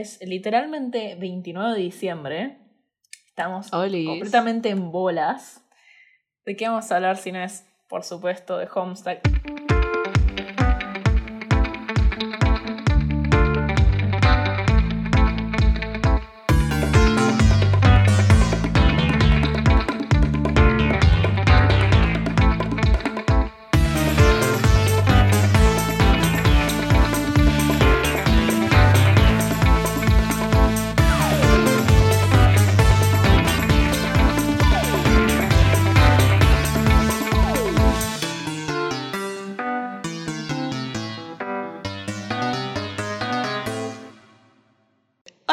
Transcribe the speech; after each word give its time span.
es 0.00 0.18
literalmente 0.22 1.16
29 1.16 1.74
de 1.74 1.80
diciembre. 1.80 2.56
Estamos 3.28 3.72
Olis. 3.72 4.08
completamente 4.08 4.70
en 4.70 4.90
bolas. 4.90 5.62
¿De 6.46 6.56
qué 6.56 6.66
vamos 6.66 6.90
a 6.90 6.96
hablar 6.96 7.18
si 7.18 7.30
no 7.30 7.42
es, 7.42 7.66
por 7.88 8.02
supuesto, 8.02 8.56
de 8.56 8.68
Homestuck? 8.74 9.18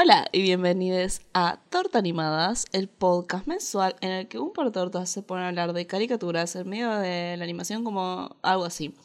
Hola 0.10 0.28
y 0.32 0.42
bienvenidos 0.42 1.22
a 1.36 1.60
Torta 1.70 2.00
Animadas, 2.00 2.66
el 2.72 2.88
podcast 2.88 3.46
mensual 3.46 3.96
en 4.02 4.10
el 4.10 4.28
que 4.28 4.40
un 4.40 4.54
por 4.54 4.72
torta 4.72 5.06
se 5.06 5.22
pone 5.22 5.44
a 5.44 5.50
hablar 5.50 5.72
de 5.74 5.86
caricaturas 5.86 6.56
en 6.56 6.68
medio 6.68 6.92
de 6.96 7.38
la 7.38 7.44
animación 7.44 7.84
como 7.84 8.36
algo 8.42 8.66
así, 8.66 8.96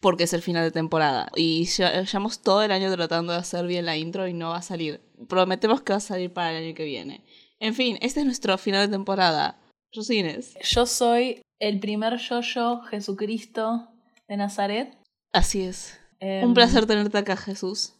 porque 0.00 0.24
es 0.24 0.34
el 0.34 0.42
final 0.42 0.62
de 0.62 0.70
temporada 0.70 1.30
y 1.34 1.64
ya 1.64 2.02
llevamos 2.02 2.42
todo 2.42 2.62
el 2.62 2.72
año 2.72 2.94
tratando 2.94 3.32
de 3.32 3.38
hacer 3.38 3.66
bien 3.66 3.86
la 3.86 3.96
intro 3.96 4.28
y 4.28 4.34
no 4.34 4.50
va 4.50 4.58
a 4.58 4.62
salir. 4.62 5.00
Prometemos 5.30 5.80
que 5.80 5.94
va 5.94 5.96
a 5.96 6.00
salir 6.00 6.30
para 6.30 6.50
el 6.50 6.62
año 6.62 6.74
que 6.74 6.84
viene. 6.84 7.24
En 7.58 7.72
fin, 7.72 7.96
este 8.02 8.20
es 8.20 8.26
nuestro 8.26 8.58
final 8.58 8.86
de 8.86 8.94
temporada. 8.94 9.58
Yo 9.92 10.02
soy 10.02 10.18
Inés. 10.18 10.58
Yo 10.60 10.84
soy 10.84 11.40
el 11.58 11.80
primer 11.80 12.18
yo-yo 12.18 12.82
Jesucristo 12.82 13.88
de 14.28 14.36
Nazaret. 14.36 14.94
Así 15.32 15.62
es. 15.62 15.98
Em, 16.18 16.46
Un 16.46 16.52
placer 16.52 16.84
tenerte 16.84 17.16
acá, 17.16 17.34
Jesús. 17.38 17.94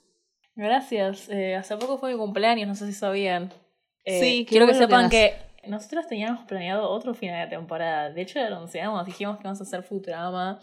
Gracias. 0.61 1.29
Eh, 1.31 1.57
hace 1.57 1.77
poco 1.79 1.97
fue 1.99 2.13
mi 2.13 2.19
cumpleaños, 2.19 2.69
no 2.69 2.75
sé 2.75 2.87
si 2.87 2.93
sabían. 2.93 3.51
Eh, 4.05 4.21
Sí, 4.21 4.47
quiero 4.49 4.67
que 4.67 4.73
que 4.73 4.79
sepan 4.79 5.07
hagas. 5.07 5.11
que 5.11 5.35
nosotros 5.67 6.07
teníamos 6.07 6.45
planeado 6.47 6.89
otro 6.91 7.15
final 7.15 7.49
de 7.49 7.57
temporada. 7.57 8.11
De 8.11 8.21
hecho, 8.21 8.39
lo 8.41 8.57
anunciamos, 8.57 9.07
dijimos 9.07 9.39
que 9.39 9.45
vamos 9.45 9.61
a 9.61 9.65
hacer 9.65 9.83
Futurama. 9.83 10.61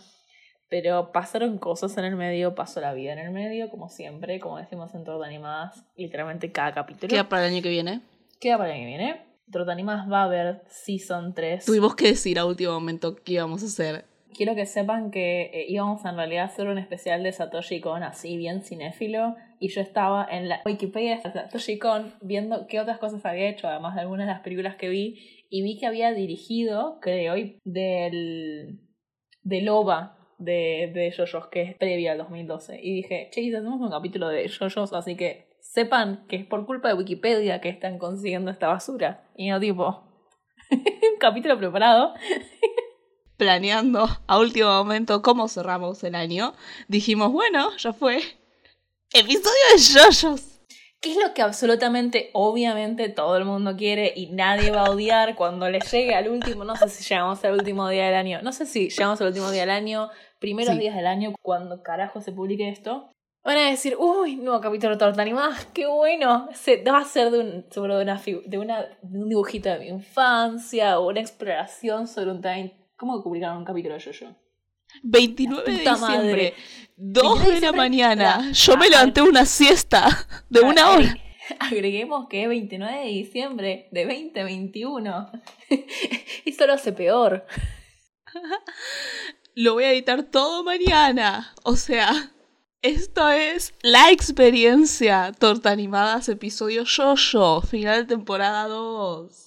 Pero 0.69 1.11
pasaron 1.13 1.57
cosas 1.57 1.97
en 1.97 2.03
el 2.05 2.15
medio, 2.17 2.53
pasó 2.53 2.81
la 2.81 2.93
vida 2.93 3.13
en 3.13 3.19
el 3.19 3.31
medio, 3.31 3.69
como 3.69 3.87
siempre, 3.87 4.39
como 4.39 4.57
decimos 4.57 4.93
en 4.93 5.05
Torta 5.05 5.25
Animadas, 5.25 5.83
literalmente 5.95 6.51
cada 6.51 6.73
capítulo. 6.73 7.09
Queda 7.09 7.29
para 7.29 7.47
el 7.47 7.53
año 7.53 7.63
que 7.63 7.69
viene. 7.69 8.01
Queda 8.41 8.57
para 8.57 8.71
el 8.71 8.75
año 8.75 8.83
que 8.83 8.97
viene. 8.97 9.21
Torta 9.49 9.71
Animadas 9.71 10.11
va 10.11 10.21
a 10.21 10.25
haber 10.25 10.61
Season 10.67 11.33
3. 11.33 11.65
Tuvimos 11.65 11.95
que 11.95 12.07
decir 12.09 12.37
a 12.37 12.45
último 12.45 12.73
momento 12.73 13.15
qué 13.15 13.33
íbamos 13.33 13.63
a 13.63 13.67
hacer. 13.67 14.05
Quiero 14.35 14.55
que 14.55 14.65
sepan 14.65 15.09
que 15.09 15.43
eh, 15.53 15.65
íbamos 15.69 16.05
a 16.05 16.09
en 16.09 16.17
realidad 16.17 16.43
a 16.43 16.47
hacer 16.47 16.67
un 16.67 16.77
especial 16.77 17.23
de 17.23 17.31
Satoshi 17.31 17.79
Kon 17.79 18.03
así 18.03 18.35
bien 18.35 18.61
cinéfilo 18.61 19.35
y 19.59 19.69
yo 19.69 19.81
estaba 19.81 20.27
en 20.29 20.49
la 20.49 20.61
Wikipedia 20.65 21.17
de 21.17 21.21
Satoshi 21.21 21.79
Kon 21.79 22.13
viendo 22.21 22.67
qué 22.67 22.79
otras 22.79 22.99
cosas 22.99 23.25
había 23.25 23.49
hecho, 23.49 23.67
además 23.67 23.95
de 23.95 24.01
algunas 24.01 24.27
de 24.27 24.33
las 24.33 24.41
películas 24.41 24.75
que 24.75 24.89
vi 24.89 25.45
y 25.49 25.61
vi 25.61 25.77
que 25.79 25.85
había 25.85 26.13
dirigido, 26.13 26.99
creo, 27.01 27.35
del 27.63 28.79
del 29.43 29.69
OVA 29.69 30.17
de, 30.37 30.91
de 30.93 31.13
JoJo's 31.15 31.47
que 31.47 31.61
es 31.61 31.75
previa 31.75 32.11
al 32.11 32.17
2012 32.19 32.79
y 32.81 32.95
dije, 32.95 33.29
che, 33.31 33.47
hacemos 33.55 33.79
un 33.79 33.89
capítulo 33.89 34.27
de 34.27 34.49
JoJo's, 34.49 34.93
así 34.93 35.15
que 35.15 35.47
sepan 35.61 36.25
que 36.27 36.35
es 36.35 36.45
por 36.45 36.65
culpa 36.65 36.89
de 36.89 36.93
Wikipedia 36.95 37.61
que 37.61 37.69
están 37.69 37.97
consiguiendo 37.97 38.51
esta 38.51 38.67
basura 38.67 39.29
y 39.35 39.49
no 39.49 39.59
tipo 39.59 40.03
un 40.71 41.19
capítulo 41.19 41.57
preparado 41.57 42.13
planeando 43.37 44.07
a 44.27 44.39
último 44.39 44.69
momento 44.69 45.21
cómo 45.21 45.47
cerramos 45.47 46.03
el 46.03 46.15
año, 46.15 46.53
dijimos, 46.87 47.31
bueno, 47.31 47.75
ya 47.77 47.93
fue. 47.93 48.19
Episodio 49.13 49.51
de 49.73 49.79
yoyos. 49.79 50.59
¿Qué 50.99 51.11
es 51.11 51.17
lo 51.17 51.33
que 51.33 51.41
absolutamente, 51.41 52.29
obviamente, 52.33 53.07
todo 53.07 53.37
el 53.37 53.45
mundo 53.45 53.75
quiere 53.77 54.11
y 54.15 54.27
nadie 54.31 54.71
va 54.71 54.85
a 54.85 54.89
odiar 54.89 55.35
cuando 55.35 55.69
le 55.69 55.79
llegue 55.79 56.13
al 56.15 56.27
último? 56.27 56.65
No 56.65 56.75
sé 56.75 56.89
si 56.89 57.03
llegamos 57.03 57.43
al 57.45 57.53
último 57.53 57.87
día 57.87 58.05
del 58.07 58.15
año. 58.15 58.41
No 58.41 58.51
sé 58.51 58.65
si 58.65 58.89
llegamos 58.89 59.21
al 59.21 59.27
último 59.27 59.49
día 59.51 59.61
del 59.61 59.69
año, 59.69 60.09
primeros 60.39 60.73
Sí. 60.73 60.79
días 60.81 60.95
del 60.95 61.07
año, 61.07 61.33
cuando 61.41 61.83
carajo 61.83 62.19
se 62.19 62.31
publique 62.31 62.67
esto. 62.67 63.09
Van 63.45 63.57
a 63.57 63.69
decir, 63.69 63.95
uy, 63.97 64.35
nuevo 64.35 64.59
capítulo 64.59 64.93
de 64.93 64.99
Torta 64.99 65.21
Animada, 65.21 65.55
qué 65.73 65.85
bueno. 65.87 66.49
Se, 66.53 66.83
va 66.83 66.97
a 66.97 67.05
ser 67.05 67.31
de 67.31 67.39
un, 67.39 67.65
sobre 67.71 67.95
de, 67.95 68.01
una, 68.01 68.21
de, 68.45 68.57
una, 68.57 68.81
de 69.03 69.19
un 69.19 69.29
dibujito 69.29 69.69
de 69.69 69.79
mi 69.79 69.87
infancia 69.87 70.99
o 70.99 71.07
una 71.07 71.21
exploración 71.21 72.07
sobre 72.07 72.31
un 72.31 72.41
time. 72.41 72.75
¿Cómo 72.97 73.23
publicaron 73.23 73.59
un 73.59 73.65
capítulo 73.65 73.93
de 73.93 74.01
Yo-Yo? 74.01 74.35
29 75.03 75.63
de 75.63 75.71
diciembre, 75.71 75.99
madre. 75.99 76.53
2 76.97 77.23
29 77.23 77.47
de 77.47 77.55
de 77.55 77.61
la 77.61 77.71
mañana. 77.71 78.51
Yo 78.51 78.77
me 78.77 78.89
levanté 78.89 79.21
una 79.21 79.45
siesta 79.45 80.27
de 80.49 80.61
una 80.61 80.91
hora. 80.91 81.17
Agreguemos 81.59 82.27
que 82.27 82.43
es 82.43 82.49
29 82.49 82.99
de 82.99 83.07
diciembre 83.07 83.87
de 83.91 84.05
2021. 84.05 85.31
Esto 86.45 86.67
lo 86.67 86.73
hace 86.73 86.91
peor. 86.91 87.45
Lo 89.55 89.73
voy 89.73 89.85
a 89.85 89.91
editar 89.91 90.21
todo 90.21 90.63
mañana. 90.63 91.51
O 91.63 91.75
sea, 91.75 92.31
esto 92.83 93.27
es 93.29 93.73
la 93.81 94.11
experiencia. 94.11 95.31
Torta 95.37 95.71
Animadas, 95.71 96.29
episodio 96.29 96.83
Yoyo, 96.83 97.61
final 97.61 98.01
de 98.05 98.15
temporada 98.15 98.67
2. 98.67 99.46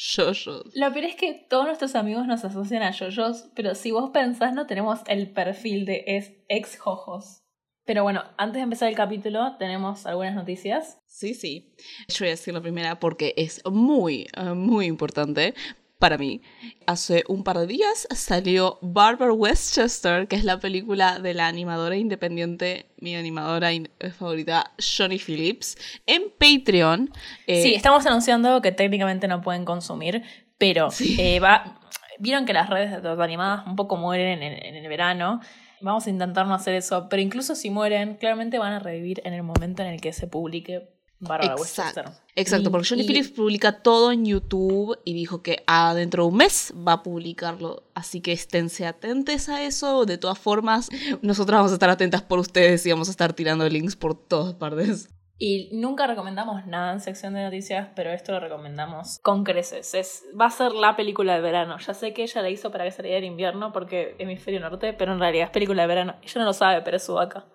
Yoyos. 0.00 0.62
Lo 0.76 0.92
peor 0.92 1.04
es 1.06 1.16
que 1.16 1.34
todos 1.50 1.66
nuestros 1.66 1.96
amigos 1.96 2.26
nos 2.28 2.44
asocian 2.44 2.82
a 2.84 2.92
yoyos, 2.92 3.46
pero 3.56 3.74
si 3.74 3.90
vos 3.90 4.10
pensás 4.10 4.54
no 4.54 4.66
tenemos 4.68 5.00
el 5.08 5.32
perfil 5.32 5.84
de 5.86 6.04
es- 6.06 6.32
ex 6.48 6.78
jojos. 6.78 7.42
Pero 7.84 8.04
bueno, 8.04 8.22
antes 8.36 8.56
de 8.56 8.62
empezar 8.62 8.88
el 8.88 8.94
capítulo 8.94 9.56
tenemos 9.58 10.06
algunas 10.06 10.34
noticias. 10.36 10.98
Sí, 11.06 11.34
sí. 11.34 11.74
Yo 12.08 12.16
voy 12.20 12.28
a 12.28 12.30
decir 12.32 12.54
la 12.54 12.60
primera 12.60 13.00
porque 13.00 13.34
es 13.36 13.60
muy, 13.68 14.28
eh, 14.36 14.52
muy 14.54 14.86
importante 14.86 15.54
para 15.98 16.16
mí. 16.18 16.40
Hace 16.86 17.24
un 17.28 17.42
par 17.44 17.58
de 17.58 17.66
días 17.66 18.06
salió 18.10 18.78
Barbara 18.82 19.32
Westchester, 19.32 20.28
que 20.28 20.36
es 20.36 20.44
la 20.44 20.58
película 20.60 21.18
de 21.18 21.34
la 21.34 21.46
animadora 21.48 21.96
independiente, 21.96 22.86
mi 22.98 23.14
animadora 23.16 23.72
in- 23.72 23.90
eh, 23.98 24.10
favorita, 24.10 24.72
Johnny 24.78 25.18
Phillips, 25.18 25.76
en 26.06 26.24
Patreon. 26.38 27.10
Eh, 27.46 27.62
sí, 27.62 27.74
estamos 27.74 28.06
anunciando 28.06 28.62
que 28.62 28.72
técnicamente 28.72 29.28
no 29.28 29.40
pueden 29.42 29.64
consumir, 29.64 30.22
pero 30.56 30.90
Sí. 30.90 31.16
eh, 31.20 31.40
va, 31.40 31.80
vieron 32.18 32.46
que 32.46 32.52
las 32.52 32.70
redes 32.70 33.02
de 33.02 33.08
Animadas 33.22 33.66
un 33.66 33.76
poco 33.76 33.96
mueren 33.96 34.42
en, 34.42 34.52
en 34.52 34.74
el 34.76 34.88
verano. 34.88 35.40
Vamos 35.80 36.06
a 36.06 36.10
intentar 36.10 36.46
no 36.46 36.54
hacer 36.54 36.74
eso, 36.74 37.08
pero 37.08 37.22
incluso 37.22 37.54
si 37.54 37.70
mueren, 37.70 38.16
claramente 38.16 38.58
van 38.58 38.72
a 38.72 38.78
revivir 38.80 39.20
en 39.24 39.34
el 39.34 39.42
momento 39.44 39.82
en 39.82 39.88
el 39.88 40.00
que 40.00 40.12
se 40.12 40.26
publique 40.26 40.88
Barbara 41.20 41.54
Exacto. 41.58 42.12
Exacto, 42.36 42.68
Y- 42.68 42.72
porque 42.72 42.88
Johnny 42.88 43.02
y- 43.02 43.06
Phillips 43.06 43.30
publica 43.30 43.82
todo 43.82 44.12
en 44.12 44.24
YouTube 44.24 44.98
y 45.04 45.14
dijo 45.14 45.42
que 45.42 45.64
ah, 45.66 45.92
dentro 45.94 46.22
de 46.24 46.28
un 46.30 46.36
mes 46.36 46.72
va 46.86 46.92
a 46.94 47.02
publicarlo. 47.02 47.82
Así 47.94 48.20
que 48.20 48.32
esténse 48.32 48.86
atentos 48.86 49.48
a 49.48 49.64
eso. 49.64 50.04
De 50.06 50.18
todas 50.18 50.38
formas, 50.38 50.88
nosotros 51.22 51.56
vamos 51.58 51.72
a 51.72 51.74
estar 51.74 51.90
atentas 51.90 52.22
por 52.22 52.38
ustedes 52.38 52.86
y 52.86 52.90
vamos 52.90 53.08
a 53.08 53.10
estar 53.10 53.32
tirando 53.32 53.68
links 53.68 53.96
por 53.96 54.14
todas 54.14 54.54
partes. 54.54 55.08
Y 55.40 55.70
nunca 55.72 56.08
recomendamos 56.08 56.66
nada 56.66 56.92
en 56.92 57.00
sección 57.00 57.32
de 57.34 57.44
noticias, 57.44 57.88
pero 57.94 58.10
esto 58.10 58.32
lo 58.32 58.40
recomendamos 58.40 59.20
con 59.22 59.44
creces. 59.44 59.94
Es, 59.94 60.24
va 60.40 60.46
a 60.46 60.50
ser 60.50 60.72
la 60.72 60.96
película 60.96 61.34
de 61.36 61.40
verano. 61.40 61.78
Ya 61.78 61.94
sé 61.94 62.12
que 62.12 62.24
ella 62.24 62.42
la 62.42 62.50
hizo 62.50 62.72
para 62.72 62.82
que 62.84 62.90
saliera 62.90 63.18
en 63.18 63.24
invierno 63.24 63.72
porque 63.72 64.16
hemisferio 64.18 64.58
norte, 64.58 64.94
pero 64.94 65.12
en 65.12 65.20
realidad 65.20 65.44
es 65.46 65.50
película 65.50 65.82
de 65.82 65.88
verano. 65.88 66.16
Ella 66.22 66.40
no 66.40 66.44
lo 66.44 66.52
sabe, 66.52 66.82
pero 66.82 66.96
es 66.96 67.04
su 67.04 67.14
vaca. 67.14 67.46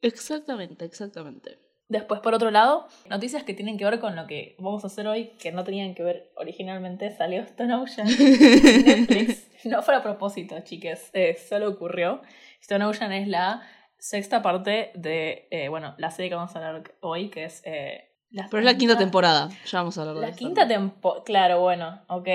Exactamente, 0.00 0.84
exactamente. 0.84 1.58
Después, 1.94 2.20
por 2.20 2.34
otro 2.34 2.50
lado, 2.50 2.88
noticias 3.08 3.44
que 3.44 3.54
tienen 3.54 3.78
que 3.78 3.84
ver 3.84 4.00
con 4.00 4.16
lo 4.16 4.26
que 4.26 4.56
vamos 4.58 4.82
a 4.82 4.88
hacer 4.88 5.06
hoy, 5.06 5.30
que 5.38 5.52
no 5.52 5.62
tenían 5.62 5.94
que 5.94 6.02
ver 6.02 6.32
originalmente, 6.36 7.14
salió 7.16 7.42
Stone 7.42 7.72
Ocean 7.76 8.08
en 8.08 8.84
Netflix. 8.84 9.46
No 9.64 9.80
fue 9.82 9.94
a 9.94 10.02
propósito, 10.02 10.56
chiques, 10.64 11.08
eh, 11.14 11.38
solo 11.48 11.68
ocurrió. 11.70 12.20
Stone 12.60 12.84
Ocean 12.84 13.12
es 13.12 13.28
la 13.28 13.62
sexta 13.96 14.42
parte 14.42 14.90
de, 14.96 15.46
eh, 15.52 15.68
bueno, 15.68 15.94
la 15.98 16.10
serie 16.10 16.28
que 16.30 16.34
vamos 16.34 16.54
a 16.56 16.58
hablar 16.58 16.92
hoy, 17.00 17.30
que 17.30 17.44
es... 17.44 17.62
eh, 17.64 18.10
Pero 18.50 18.58
es 18.58 18.64
la 18.64 18.76
quinta 18.76 18.98
temporada. 18.98 19.48
Ya 19.66 19.78
vamos 19.78 19.96
a 19.96 20.00
hablar 20.02 20.16
de 20.16 20.20
La 20.20 20.32
quinta 20.36 20.66
temporada, 20.66 21.22
claro, 21.24 21.60
bueno, 21.60 22.02
ok. 22.08 22.28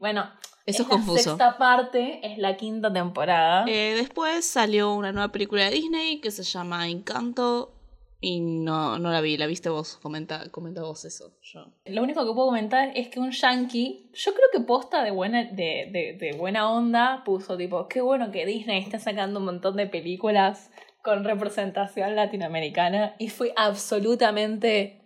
Bueno, 0.00 0.28
Eso 0.66 0.82
es 0.82 0.88
la 0.88 0.94
confuso. 0.96 1.22
sexta 1.22 1.58
parte, 1.58 2.18
es 2.26 2.38
la 2.38 2.56
quinta 2.56 2.92
temporada. 2.92 3.64
Eh, 3.68 3.94
después 3.94 4.44
salió 4.44 4.94
una 4.94 5.12
nueva 5.12 5.28
película 5.30 5.64
de 5.66 5.70
Disney 5.70 6.20
que 6.20 6.30
se 6.32 6.42
llama 6.42 6.88
Encanto. 6.88 7.74
Y 8.24 8.40
no, 8.40 8.98
no 9.00 9.10
la 9.10 9.20
vi, 9.20 9.36
la 9.36 9.46
viste 9.46 9.68
vos. 9.68 9.98
Comenta, 10.00 10.48
comenta 10.50 10.82
vos 10.82 11.04
eso. 11.04 11.36
Yo. 11.42 11.66
Lo 11.86 12.02
único 12.02 12.24
que 12.24 12.32
puedo 12.32 12.46
comentar 12.46 12.92
es 12.94 13.08
que 13.08 13.18
un 13.18 13.32
yankee, 13.32 14.10
yo 14.14 14.32
creo 14.32 14.46
que 14.52 14.60
posta 14.60 15.02
de 15.02 15.10
buena, 15.10 15.44
de, 15.44 15.90
de, 15.90 16.16
de 16.18 16.32
buena 16.38 16.70
onda, 16.70 17.22
puso 17.24 17.56
tipo, 17.56 17.88
qué 17.88 18.00
bueno 18.00 18.30
que 18.30 18.46
Disney 18.46 18.80
está 18.80 19.00
sacando 19.00 19.40
un 19.40 19.46
montón 19.46 19.76
de 19.76 19.88
películas 19.88 20.70
con 21.02 21.24
representación 21.24 22.14
latinoamericana 22.14 23.16
y 23.18 23.28
fue 23.28 23.52
absolutamente 23.56 25.02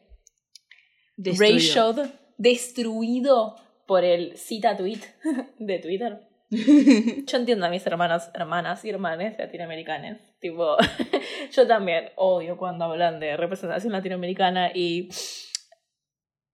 Destruido. 1.17 2.13
Destruido 2.37 3.57
por 3.87 4.05
el 4.05 4.37
cita 4.37 4.77
tweet 4.77 5.01
de 5.59 5.79
Twitter. 5.79 6.29
Yo 7.26 7.38
entiendo 7.38 7.66
a 7.66 7.70
mis 7.70 7.84
hermanas, 7.87 8.31
hermanas 8.32 8.84
y 8.84 8.90
hermanes 8.90 9.37
latinoamericanos. 9.38 10.19
Tipo, 10.38 10.76
yo 11.52 11.66
también 11.66 12.10
odio 12.14 12.56
cuando 12.56 12.84
hablan 12.84 13.19
de 13.19 13.37
representación 13.37 13.93
latinoamericana 13.93 14.70
y. 14.72 15.08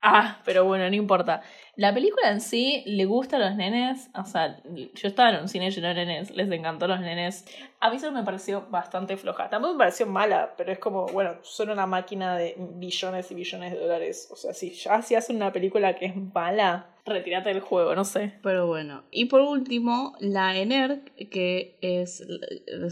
Ah, 0.00 0.40
pero 0.44 0.64
bueno, 0.64 0.88
no 0.88 0.96
importa. 0.96 1.42
La 1.76 1.94
película 1.94 2.30
en 2.30 2.40
sí 2.40 2.82
le 2.86 3.04
gusta 3.04 3.36
a 3.36 3.38
los 3.38 3.54
nenes. 3.54 4.08
O 4.14 4.24
sea, 4.24 4.60
yo 4.64 5.08
estaba 5.08 5.30
en 5.30 5.42
un 5.42 5.48
cine 5.48 5.70
lleno 5.70 5.88
de 5.88 5.94
nenes, 5.94 6.30
les 6.30 6.50
encantó 6.50 6.86
a 6.86 6.88
los 6.88 7.00
nenes. 7.00 7.44
A 7.78 7.90
mí 7.90 7.96
eso 7.96 8.10
me 8.10 8.24
pareció 8.24 8.66
bastante 8.70 9.16
floja. 9.16 9.50
Tampoco 9.50 9.74
me 9.74 9.78
pareció 9.78 10.06
mala, 10.06 10.54
pero 10.56 10.72
es 10.72 10.78
como, 10.78 11.06
bueno, 11.06 11.36
son 11.42 11.70
una 11.70 11.86
máquina 11.86 12.36
de 12.36 12.56
billones 12.56 13.30
y 13.30 13.34
billones 13.34 13.72
de 13.72 13.78
dólares. 13.78 14.28
O 14.32 14.36
sea, 14.36 14.54
si 14.54 14.70
ya 14.72 15.02
si 15.02 15.14
hacen 15.14 15.36
una 15.36 15.52
película 15.52 15.94
que 15.94 16.06
es 16.06 16.16
mala, 16.16 16.91
retírate 17.04 17.48
del 17.50 17.60
juego, 17.60 17.94
no 17.94 18.04
sé. 18.04 18.34
Pero 18.42 18.66
bueno. 18.66 19.04
Y 19.10 19.26
por 19.26 19.40
último, 19.40 20.14
la 20.20 20.56
ENERC, 20.56 21.28
que 21.30 21.76
es, 21.80 22.22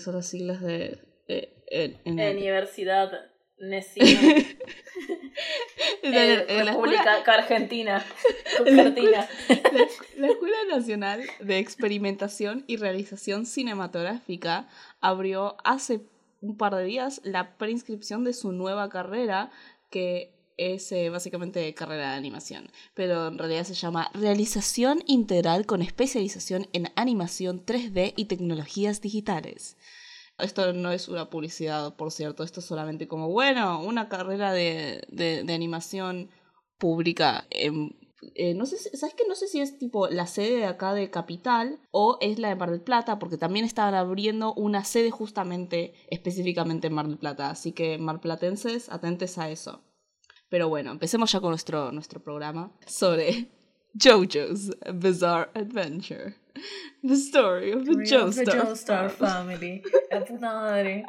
son 0.03 0.15
las 0.15 0.27
siglas 0.27 0.61
de. 0.61 0.99
eh, 1.29 1.55
eh, 1.71 1.97
ENERC. 2.05 2.37
Universidad 2.37 3.13
Nesina. 3.59 4.07
Eh, 6.03 6.63
República 6.65 7.19
escuela- 7.19 7.35
Argentina. 7.39 8.05
La 8.65 8.83
Argentina. 8.83 9.29
La 10.17 10.27
Escuela 10.29 10.57
Nacional 10.71 11.23
de 11.41 11.59
Experimentación 11.59 12.65
y 12.67 12.77
Realización 12.77 13.47
Cinematográfica 13.47 14.69
abrió 15.01 15.57
hace 15.65 16.01
un 16.41 16.57
par 16.57 16.75
de 16.75 16.85
días 16.85 17.21
la 17.25 17.57
preinscripción 17.59 18.25
de 18.25 18.33
su 18.33 18.53
nueva 18.53 18.89
carrera, 18.89 19.51
que 19.91 20.33
es 20.61 20.93
eh, 20.93 21.09
básicamente 21.09 21.73
carrera 21.75 22.11
de 22.11 22.17
animación, 22.17 22.71
pero 22.95 23.29
en 23.29 23.39
realidad 23.39 23.65
se 23.65 23.75
llama 23.75 24.11
Realización 24.13 25.03
Integral 25.07 25.65
con 25.65 25.81
especialización 25.81 26.69
en 26.75 26.93
animación 26.97 27.65
3D 27.65 28.13
y 28.15 28.27
tecnologías 28.27 29.01
digitales. 29.01 29.79
Esto 30.39 30.73
no 30.75 30.93
es 30.93 31.09
una 31.09 31.31
publicidad, 31.31 31.97
por 31.97 32.13
cierto, 32.13 32.45
esto 32.45 32.61
es 32.61 32.67
solamente 32.67 33.09
como, 33.09 33.31
bueno, 33.31 33.83
una 33.83 34.09
carrera 34.09 34.53
de, 34.53 35.03
de, 35.09 35.53
animación 35.53 36.31
pública. 36.79 37.47
eh, 37.51 38.55
no 38.55 38.67
sé, 38.67 38.77
¿sabes 38.77 39.15
qué? 39.15 39.25
No 39.29 39.35
sé 39.35 39.49
si 39.49 39.61
es 39.61 39.79
tipo 39.79 40.09
la 40.09 40.27
sede 40.27 40.57
de 40.59 40.67
acá 40.67 40.93
de 40.95 41.11
Capital 41.11 41.81
o 41.91 42.19
es 42.21 42.39
la 42.39 42.49
de 42.49 42.57
Mar 42.57 42.71
del 42.71 42.83
Plata, 42.83 43.19
porque 43.19 43.39
también 43.39 43.65
estaban 43.65 43.95
abriendo 43.95 44.53
una 44.55 44.85
sede 44.85 45.11
justamente, 45.11 45.95
específicamente 46.11 46.89
en 46.89 46.95
Mar 46.95 47.09
del 47.09 47.19
Plata. 47.19 47.51
Así 47.51 47.73
que, 47.73 47.99
marplatenses, 47.99 48.91
atentes 48.91 49.39
a 49.39 49.51
eso. 49.51 49.83
Pero 50.51 50.69
bueno, 50.69 50.91
empecemos 50.91 51.31
ya 51.31 51.41
con 51.41 51.51
nuestro, 51.51 51.93
nuestro 51.93 52.21
programa 52.21 52.73
sobre 52.85 53.47
JoJo's 53.95 54.77
Bizarre 54.95 55.49
Adventure. 55.55 56.35
The 57.03 57.15
story 57.15 57.73
of 57.73 57.85
the. 57.85 58.05
Joestar 58.05 59.11
Family. 59.11 59.83
La 60.11 60.25
puta 60.25 60.53
madre. 60.53 61.05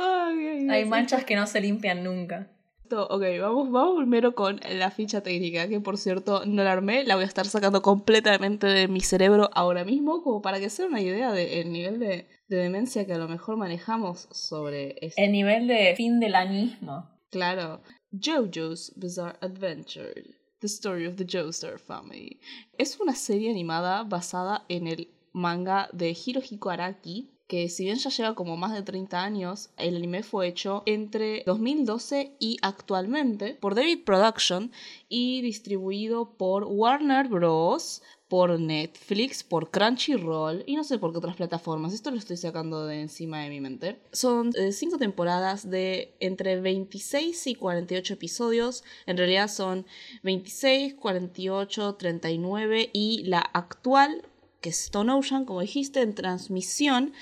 Ay, 0.00 0.46
ay, 0.46 0.68
Hay 0.68 0.84
manchas 0.84 1.24
que 1.24 1.36
no 1.36 1.46
se 1.46 1.60
limpian 1.60 2.02
nunca. 2.02 2.50
Ok, 2.90 3.22
vamos, 3.40 3.70
vamos 3.70 3.96
primero 3.98 4.34
con 4.34 4.60
la 4.68 4.90
ficha 4.90 5.20
técnica, 5.20 5.68
que 5.68 5.80
por 5.80 5.96
cierto 5.98 6.44
no 6.46 6.62
la 6.62 6.72
armé, 6.72 7.04
la 7.04 7.16
voy 7.16 7.24
a 7.24 7.26
estar 7.26 7.46
sacando 7.46 7.82
completamente 7.82 8.66
de 8.66 8.86
mi 8.86 9.00
cerebro 9.00 9.50
ahora 9.54 9.84
mismo, 9.84 10.22
como 10.22 10.40
para 10.40 10.60
que 10.60 10.70
se 10.70 10.82
den 10.82 10.92
una 10.92 11.00
idea 11.00 11.32
del 11.32 11.72
nivel 11.72 11.98
de, 11.98 12.28
de 12.48 12.56
demencia 12.56 13.04
que 13.06 13.12
a 13.12 13.18
lo 13.18 13.26
mejor 13.26 13.56
manejamos 13.56 14.28
sobre 14.30 14.96
esto. 15.00 15.20
El 15.20 15.32
nivel 15.32 15.66
de 15.66 15.94
fin 15.96 16.20
del 16.20 16.36
añismo. 16.36 17.15
Claro. 17.36 17.82
JoJo's 18.14 18.94
Bizarre 18.96 19.36
Adventure. 19.42 20.14
The 20.62 20.68
Story 20.68 21.04
of 21.04 21.16
the 21.16 21.26
Joestar 21.26 21.78
Family. 21.78 22.40
Es 22.78 22.98
una 22.98 23.14
serie 23.14 23.50
animada 23.50 24.04
basada 24.04 24.64
en 24.70 24.86
el 24.86 25.08
manga 25.34 25.90
de 25.92 26.16
Hirohiko 26.16 26.70
Araki, 26.70 27.36
que 27.46 27.68
si 27.68 27.84
bien 27.84 27.98
ya 27.98 28.08
lleva 28.08 28.34
como 28.34 28.56
más 28.56 28.72
de 28.72 28.82
30 28.82 29.22
años, 29.22 29.68
el 29.76 29.96
anime 29.96 30.22
fue 30.22 30.48
hecho 30.48 30.82
entre 30.86 31.42
2012 31.44 32.38
y 32.40 32.56
actualmente 32.62 33.54
por 33.56 33.74
David 33.74 34.04
Production 34.06 34.72
y 35.10 35.42
distribuido 35.42 36.38
por 36.38 36.64
Warner 36.64 37.28
Bros., 37.28 38.02
por 38.28 38.58
Netflix, 38.58 39.44
por 39.44 39.70
Crunchyroll 39.70 40.64
y 40.66 40.76
no 40.76 40.84
sé 40.84 40.98
por 40.98 41.12
qué 41.12 41.18
otras 41.18 41.36
plataformas. 41.36 41.92
Esto 41.92 42.10
lo 42.10 42.18
estoy 42.18 42.36
sacando 42.36 42.86
de 42.86 43.00
encima 43.00 43.40
de 43.40 43.50
mi 43.50 43.60
mente. 43.60 44.00
Son 44.12 44.50
eh, 44.56 44.72
cinco 44.72 44.98
temporadas 44.98 45.70
de 45.70 46.14
entre 46.20 46.60
26 46.60 47.46
y 47.46 47.54
48 47.54 48.14
episodios. 48.14 48.84
En 49.06 49.16
realidad 49.16 49.48
son 49.48 49.86
26, 50.22 50.94
48, 50.94 51.94
39 51.94 52.90
y 52.92 53.24
la 53.24 53.40
actual 53.40 54.22
que 54.60 54.70
es 54.70 54.80
Stone 54.84 55.12
Ocean, 55.12 55.44
como 55.44 55.60
dijiste, 55.60 56.00
en 56.00 56.14
transmisión. 56.14 57.12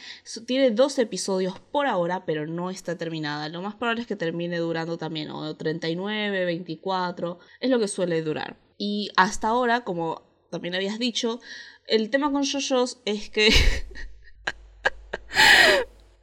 Tiene 0.47 0.71
dos 0.71 0.99
episodios 0.99 1.59
por 1.59 1.87
ahora, 1.87 2.25
pero 2.25 2.47
no 2.47 2.71
está 2.71 2.97
terminada. 2.97 3.49
Lo 3.50 3.61
más 3.61 3.75
probable 3.75 4.03
es 4.03 4.07
que 4.07 4.17
termine 4.17 4.57
durando 4.59 4.97
también, 4.97 5.31
o 5.31 5.55
39, 5.55 6.45
24, 6.45 7.39
es 7.61 7.71
lo 7.71 7.79
que 7.79 7.89
suele 7.89 8.23
durar. 8.23 8.57
Y 8.79 9.11
hasta 9.17 9.49
ahora, 9.49 9.83
como 9.83 10.23
también 10.55 10.75
habías 10.75 10.99
dicho, 10.99 11.41
el 11.87 12.11
tema 12.11 12.31
con 12.33 12.45
JoJo's 12.45 13.01
es 13.05 13.29
que... 13.31 13.51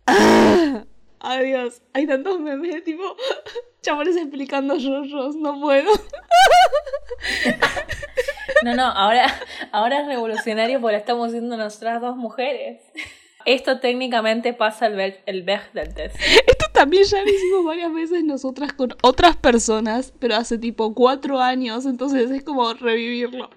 Adiós, 1.23 1.81
hay 1.93 2.07
tantos 2.07 2.39
memes 2.39 2.83
tipo 2.83 3.03
chabones 3.81 4.15
explicando 4.17 4.75
JoJo's, 4.79 5.35
no 5.35 5.59
puedo. 5.59 5.91
No, 8.63 8.75
no, 8.75 8.83
ahora, 8.83 9.25
ahora 9.71 10.01
es 10.01 10.07
revolucionario 10.07 10.79
porque 10.81 10.97
estamos 10.97 11.31
siendo 11.31 11.57
nosotras 11.57 11.99
dos 11.99 12.15
mujeres. 12.15 12.79
Esto 13.45 13.79
técnicamente 13.79 14.53
pasa 14.53 14.85
el, 14.85 14.95
Be- 14.95 15.23
el 15.25 15.41
Bechdel 15.41 15.95
test. 15.95 16.15
Esto 16.19 16.65
también 16.71 17.03
ya 17.05 17.23
lo 17.23 17.29
hicimos 17.29 17.65
varias 17.65 17.91
veces 17.91 18.23
nosotras 18.23 18.73
con 18.73 18.95
otras 19.01 19.35
personas, 19.35 20.13
pero 20.19 20.35
hace 20.35 20.59
tipo 20.59 20.93
cuatro 20.93 21.39
años, 21.39 21.87
entonces 21.87 22.29
es 22.29 22.43
como 22.43 22.71
revivirlo. 22.75 23.49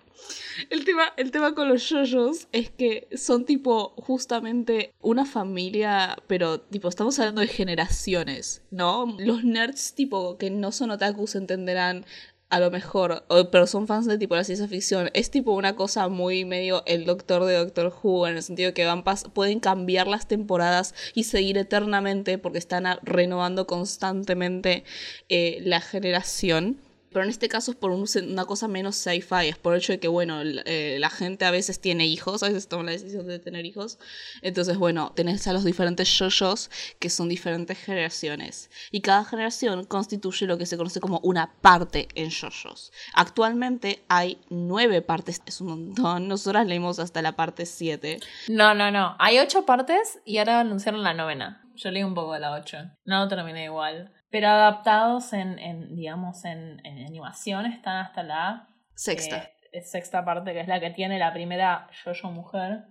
El 0.71 0.85
tema, 0.85 1.13
el 1.17 1.31
tema 1.31 1.55
con 1.55 1.69
los 1.69 1.89
yoyos 1.89 2.47
es 2.53 2.71
que 2.71 3.09
son 3.17 3.45
tipo 3.45 3.91
justamente 3.97 4.93
una 5.01 5.27
familia, 5.27 6.17
pero 6.27 6.61
tipo 6.61 6.89
estamos 6.89 7.19
hablando 7.19 7.41
de 7.41 7.49
generaciones, 7.49 8.63
¿no? 8.71 9.17
Los 9.19 9.45
nerds 9.45 9.95
tipo 9.95 10.39
que 10.39 10.51
no 10.51 10.71
son 10.73 10.91
otakus 10.93 11.35
entenderán 11.35 12.07
a 12.51 12.61
lo 12.61 12.71
mejor, 12.71 13.25
pero 13.51 13.67
son 13.67 13.89
fans 13.89 14.07
de 14.07 14.17
tipo 14.17 14.37
la 14.37 14.45
ciencia 14.45 14.69
ficción. 14.69 15.11
Es 15.13 15.31
tipo 15.33 15.53
una 15.53 15.75
cosa 15.75 16.09
muy 16.09 16.45
medio 16.45 16.85
el 16.87 17.05
doctor 17.05 17.45
de 17.47 17.57
Doctor 17.57 17.93
Who, 18.03 18.29
en 18.29 18.37
el 18.37 18.43
sentido 18.45 18.73
que 18.75 18.85
van 18.87 19.03
pas- 19.03 19.29
pueden 19.33 19.59
cambiar 19.59 20.07
las 20.07 20.29
temporadas 20.29 20.95
y 21.15 21.25
seguir 21.25 21.59
eternamente 21.59 22.39
porque 22.39 22.59
están 22.59 22.85
renovando 23.03 23.67
constantemente 23.67 24.85
eh, 25.29 25.59
la 25.65 25.81
generación. 25.81 26.79
Pero 27.15 27.25
en 27.25 27.31
este 27.31 27.49
caso 27.49 27.71
es 27.71 27.77
por 27.77 27.93
un 27.93 28.05
una 28.29 28.45
cosa 28.45 28.67
menos 28.67 28.97
sci-fi, 28.97 29.49
es 29.49 29.57
por 29.57 29.73
el 29.73 29.79
hecho 29.79 29.93
de 29.93 30.01
que, 30.01 30.09
bueno, 30.09 30.43
eh, 30.43 30.97
la 30.99 31.11
gente 31.11 31.45
a 31.45 31.53
veces 31.53 31.81
tiene 31.81 32.07
hijos, 32.07 32.43
a 32.43 32.49
veces 32.49 32.69
toma 32.69 32.83
la 32.83 32.91
decisión 32.91 33.29
de 33.29 33.39
tener 33.39 33.65
hijos. 33.65 33.99
Entonces, 34.43 34.77
bueno, 34.77 35.13
tenés 35.15 35.47
a 35.47 35.53
los 35.53 35.65
diferentes 35.65 36.09
yoyos 36.19 36.71
que 36.99 37.11
son 37.11 37.29
diferentes 37.29 37.79
generaciones. 37.79 38.69
Y 38.91 39.01
cada 39.01 39.25
generación 39.25 39.85
constituye 39.85 40.47
lo 40.47 40.59
que 40.59 40.67
se 40.67 40.77
conoce 40.77 41.01
como 41.01 41.21
una 41.21 41.55
parte 41.61 42.09
en 42.17 42.31
yoyos. 42.31 42.93
Actualmente 43.15 44.05
hay 44.09 44.41
nueve 44.51 45.01
partes, 45.01 45.41
es 45.47 45.61
un 45.61 45.69
montón. 45.69 46.27
Nosotras 46.35 46.67
leímos 46.67 46.99
hasta 46.99 47.23
la 47.23 47.37
parte 47.37 47.65
7. 47.65 48.19
No, 48.49 48.75
no, 48.75 48.91
no. 48.91 49.15
Hay 49.21 49.39
ocho 49.39 49.65
partes 49.65 50.19
y 50.25 50.39
ahora 50.39 50.59
anunciaron 50.61 51.05
la 51.05 51.15
novena. 51.15 51.65
Yo 51.75 51.91
leí 51.91 52.03
un 52.03 52.15
poco 52.15 52.33
de 52.35 52.41
la 52.41 52.53
ocho. 52.53 52.79
No 53.05 53.21
lo 53.21 53.29
terminé 53.29 53.65
igual. 53.65 54.13
Pero 54.31 54.49
adaptados 54.49 55.33
en, 55.33 55.59
en 55.59 55.95
digamos, 55.95 56.45
en, 56.45 56.85
en 56.85 57.07
animación 57.07 57.67
están 57.67 57.99
hasta 57.99 58.23
la 58.23 58.69
Sexta. 58.95 59.51
eh, 59.73 59.83
sexta 59.83 60.25
parte, 60.25 60.53
que 60.53 60.61
es 60.61 60.69
la 60.69 60.81
que 60.81 60.91
tiene 60.91 61.19
la 61.19 61.33
primera 61.33 61.89
Jojo 62.05 62.31
mujer. 62.31 62.85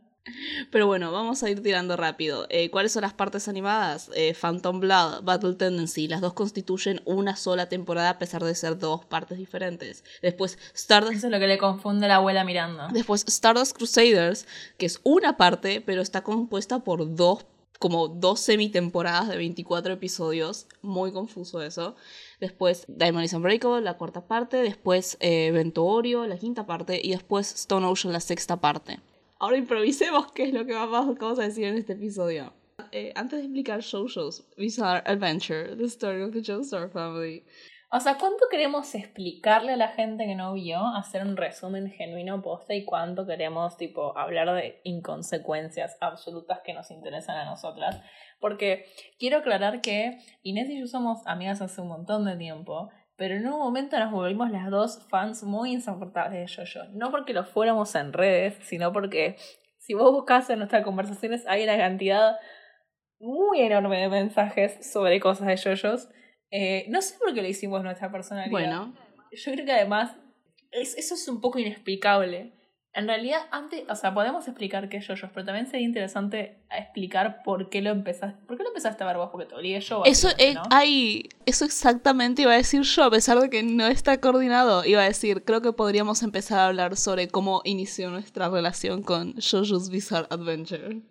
Pero 0.72 0.88
bueno, 0.88 1.12
vamos 1.12 1.44
a 1.44 1.50
ir 1.50 1.62
tirando 1.62 1.98
rápido. 1.98 2.48
Eh, 2.50 2.70
¿Cuáles 2.72 2.94
son 2.94 3.02
las 3.02 3.14
partes 3.14 3.50
animadas? 3.50 4.10
Eh, 4.16 4.34
Phantom 4.34 4.80
Blood, 4.80 5.24
Battle 5.24 5.56
Tendency. 5.56 6.08
Las 6.08 6.22
dos 6.22 6.32
constituyen 6.34 7.02
una 7.04 7.36
sola 7.36 7.68
temporada 7.68 8.12
a 8.12 8.20
pesar 8.20 8.42
de 8.42 8.56
ser 8.56 8.78
dos 8.78 9.04
partes 9.06 9.38
diferentes. 9.38 10.06
Después 10.22 10.58
Stardust, 10.74 11.16
Eso 11.18 11.28
es 11.28 11.32
lo 11.34 11.40
que 11.40 11.48
le 11.48 11.58
confunde 11.58 12.06
a 12.06 12.10
la 12.10 12.16
abuela 12.16 12.46
mirando. 12.46 12.88
después 12.94 13.26
Stardust 13.28 13.76
Crusaders, 13.76 14.48
que 14.78 14.86
es 14.86 15.02
una 15.04 15.36
parte, 15.36 15.82
pero 15.82 16.02
está 16.02 16.22
compuesta 16.24 16.80
por 16.80 17.16
dos 17.18 17.44
como 17.80 18.08
dos 18.08 18.40
semitemporadas 18.40 19.30
de 19.30 19.38
24 19.38 19.94
episodios. 19.94 20.68
Muy 20.82 21.12
confuso 21.12 21.62
eso. 21.62 21.96
Después 22.40 22.86
Diamond 22.88 23.26
is 23.26 23.34
Unbreakable, 23.34 23.82
la 23.82 23.98
cuarta 23.98 24.26
parte. 24.26 24.58
Después 24.58 25.18
eh, 25.20 25.52
Vento 25.52 25.86
Oreo, 25.86 26.26
la 26.26 26.38
quinta 26.38 26.66
parte. 26.66 27.00
Y 27.04 27.12
después 27.12 27.54
Stone 27.54 27.86
Ocean, 27.86 28.14
la 28.14 28.20
sexta 28.20 28.62
parte. 28.62 29.00
Ahora 29.40 29.58
improvisemos 29.58 30.32
qué 30.32 30.44
es 30.44 30.54
lo 30.54 30.66
que 30.66 30.74
vamos, 30.74 31.40
a 31.40 31.44
decir 31.44 31.66
en 31.66 31.78
este 31.78 31.94
episodio. 31.94 32.54
Eh, 32.92 33.12
antes 33.16 33.40
de 33.40 33.46
explicar 33.46 33.82
JoJo's 33.82 34.46
Bizarre 34.58 35.04
Adventure, 35.06 35.76
The 35.76 35.86
Story 35.86 36.22
of 36.22 36.32
the 36.32 36.42
Joestar 36.42 36.90
Family. 36.90 37.44
O 37.96 38.00
sea, 38.00 38.18
¿cuánto 38.18 38.46
queremos 38.50 38.96
explicarle 38.96 39.74
a 39.74 39.78
la 39.78 39.90
gente 39.90 40.26
que 40.26 40.34
no 40.34 40.54
vio, 40.54 40.80
hacer 40.80 41.22
un 41.22 41.38
resumen 41.38 41.92
genuino 41.92 42.42
posta 42.42 42.74
y 42.74 42.86
cuánto 42.86 43.28
queremos, 43.28 43.78
tipo, 43.78 44.18
hablar 44.18 44.52
de 44.56 44.82
inconsecuencias 44.84 45.96
absolutas 46.02 46.62
que 46.62 46.74
nos 46.74 46.90
interesan 46.90 47.38
a 47.38 47.46
nosotras? 47.46 48.02
Porque 48.40 48.88
quiero 49.20 49.38
aclarar 49.38 49.82
que 49.82 50.18
Inés 50.42 50.72
y 50.72 50.80
yo 50.80 50.88
somos 50.88 51.20
amigas 51.28 51.62
hace 51.62 51.82
un 51.82 51.90
montón 51.90 52.26
de 52.26 52.36
tiempo, 52.36 52.90
pero 53.16 53.36
en 53.36 53.46
un 53.46 53.60
momento 53.60 54.00
nos 54.00 54.12
volvimos 54.12 54.50
las 54.50 54.72
dos 54.72 55.08
fans 55.12 55.44
muy 55.44 55.74
insoportables 55.74 56.52
de 56.52 56.66
Jojo. 56.66 56.90
No 56.94 57.12
porque 57.12 57.34
lo 57.34 57.46
fuéramos 57.46 57.94
en 57.94 58.12
redes, 58.12 58.58
sino 58.64 58.92
porque 58.92 59.36
si 59.78 59.94
vos 59.94 60.12
buscas 60.12 60.50
en 60.50 60.58
nuestras 60.58 60.84
conversaciones 60.84 61.46
hay 61.46 61.64
una 61.64 61.78
cantidad 61.78 62.38
muy 63.20 63.62
enorme 63.62 64.02
de 64.02 64.10
mensajes 64.10 64.92
sobre 64.92 65.20
cosas 65.20 65.46
de 65.46 65.58
Jojos. 65.58 66.10
Eh, 66.56 66.86
no 66.88 67.02
sé 67.02 67.16
por 67.18 67.34
qué 67.34 67.42
lo 67.42 67.48
hicimos 67.48 67.84
nuestra 67.84 68.12
personalidad. 68.12 68.52
Bueno. 68.52 68.94
Yo 69.32 69.52
creo 69.52 69.66
que 69.66 69.72
además 69.72 70.12
es, 70.70 70.96
eso 70.96 71.16
es 71.16 71.28
un 71.28 71.42
poco 71.42 71.58
inexplicable. 71.58 72.54
En 72.94 73.08
realidad, 73.08 73.40
antes, 73.50 73.84
o 73.90 73.96
sea, 73.96 74.14
podemos 74.14 74.48
explicar 74.48 74.88
qué 74.88 74.98
es 74.98 75.08
Jojos, 75.08 75.32
pero 75.34 75.48
también 75.48 75.66
sería 75.66 75.88
interesante 75.88 76.60
explicar 76.70 77.42
por 77.42 77.72
qué 77.72 77.82
lo 77.82 77.90
empezaste, 77.90 78.46
por 78.46 78.56
qué 78.56 78.62
lo 78.62 78.70
empezaste 78.70 79.04
a 79.04 79.08
ver 79.08 79.18
vos, 79.18 79.30
porque 79.32 79.48
te 79.48 79.56
obligué 79.56 79.80
yo. 79.80 80.04
Eso, 80.06 80.30
eh, 80.38 80.54
¿no? 80.54 80.62
ay, 80.70 81.28
eso 81.48 81.66
exactamente 81.66 82.44
iba 82.44 82.52
a 82.52 82.58
decir 82.58 82.84
yo, 82.84 83.04
a 83.04 83.10
pesar 83.10 83.40
de 83.40 83.50
que 83.50 83.64
no 83.64 83.88
está 83.88 84.20
coordinado. 84.20 84.86
Iba 84.86 85.02
a 85.02 85.06
decir, 85.06 85.44
creo 85.44 85.64
que 85.64 85.74
podríamos 85.74 86.22
empezar 86.22 86.60
a 86.60 86.68
hablar 86.68 86.98
sobre 86.98 87.30
cómo 87.30 87.62
inició 87.64 88.12
nuestra 88.12 88.48
relación 88.48 89.02
con 89.02 89.34
JoJo's 89.42 89.90
Bizarre 89.90 90.28
Adventure. 90.30 91.02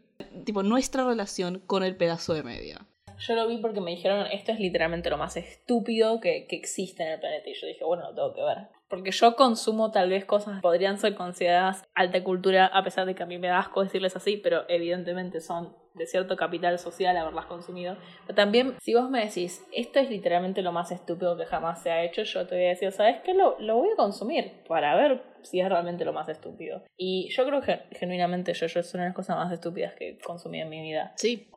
Tipo, 0.45 0.63
nuestra 0.63 1.05
relación 1.05 1.61
con 1.67 1.83
el 1.83 1.97
pedazo 1.97 2.33
de 2.33 2.45
media. 2.45 2.87
Yo 3.27 3.35
lo 3.35 3.47
vi 3.47 3.59
porque 3.59 3.81
me 3.81 3.93
dijeron, 3.93 4.27
esto 4.33 4.53
es 4.53 4.59
literalmente 4.59 5.11
lo 5.11 5.17
más 5.17 5.37
estúpido 5.37 6.21
que, 6.21 6.47
que 6.49 6.57
existe 6.57 7.03
en 7.03 7.13
el 7.13 7.21
planeta. 7.21 7.49
Y 7.49 7.55
yo 7.55 7.67
dije, 7.67 7.85
bueno, 7.85 8.11
lo 8.11 8.15
tengo 8.15 8.35
que 8.35 8.43
ver. 8.43 8.69
Porque 8.89 9.11
yo 9.11 9.37
consumo 9.37 9.91
tal 9.91 10.11
vez 10.11 10.25
cosas 10.25 10.57
que 10.57 10.61
podrían 10.61 10.99
ser 10.99 11.15
consideradas 11.15 11.85
alta 11.95 12.23
cultura, 12.23 12.67
a 12.67 12.83
pesar 12.83 13.07
de 13.07 13.15
que 13.15 13.23
a 13.23 13.27
mí 13.27 13.39
me 13.39 13.49
da 13.49 13.61
asco 13.61 13.83
decirles 13.83 14.17
así, 14.17 14.37
pero 14.37 14.65
evidentemente 14.69 15.41
son 15.41 15.75
de 15.95 16.07
cierto 16.07 16.37
capital 16.37 16.79
social 16.79 17.17
haberlas 17.17 17.47
consumido. 17.47 17.97
Pero 18.27 18.35
también, 18.35 18.77
si 18.81 18.95
vos 18.95 19.09
me 19.09 19.25
decís, 19.25 19.65
esto 19.73 19.99
es 19.99 20.11
literalmente 20.11 20.61
lo 20.61 20.73
más 20.73 20.91
estúpido 20.91 21.37
que 21.37 21.47
jamás 21.47 21.83
se 21.83 21.91
ha 21.91 22.05
hecho, 22.05 22.25
yo 22.25 22.47
te 22.47 22.57
voy 22.57 22.65
a 22.67 22.69
decir, 22.71 22.93
¿sabes 22.93 23.21
qué? 23.25 23.35
Lo, 23.35 23.59
lo 23.61 23.77
voy 23.77 23.91
a 23.93 23.97
consumir 23.97 24.53
para 24.69 24.95
ver 24.97 25.23
si 25.43 25.61
es 25.61 25.69
realmente 25.69 26.05
lo 26.05 26.13
más 26.13 26.29
estúpido. 26.29 26.83
Y 26.97 27.31
yo 27.31 27.47
creo 27.47 27.61
que 27.63 27.83
genuinamente 27.93 28.53
yo, 28.53 28.67
yo 28.67 28.81
es 28.81 28.93
una 28.95 29.05
de 29.05 29.09
las 29.11 29.17
cosas 29.17 29.37
más 29.37 29.53
estúpidas 29.53 29.95
que 29.95 30.19
consumí 30.19 30.61
en 30.61 30.69
mi 30.69 30.83
vida 30.83 31.13
Sí. 31.17 31.49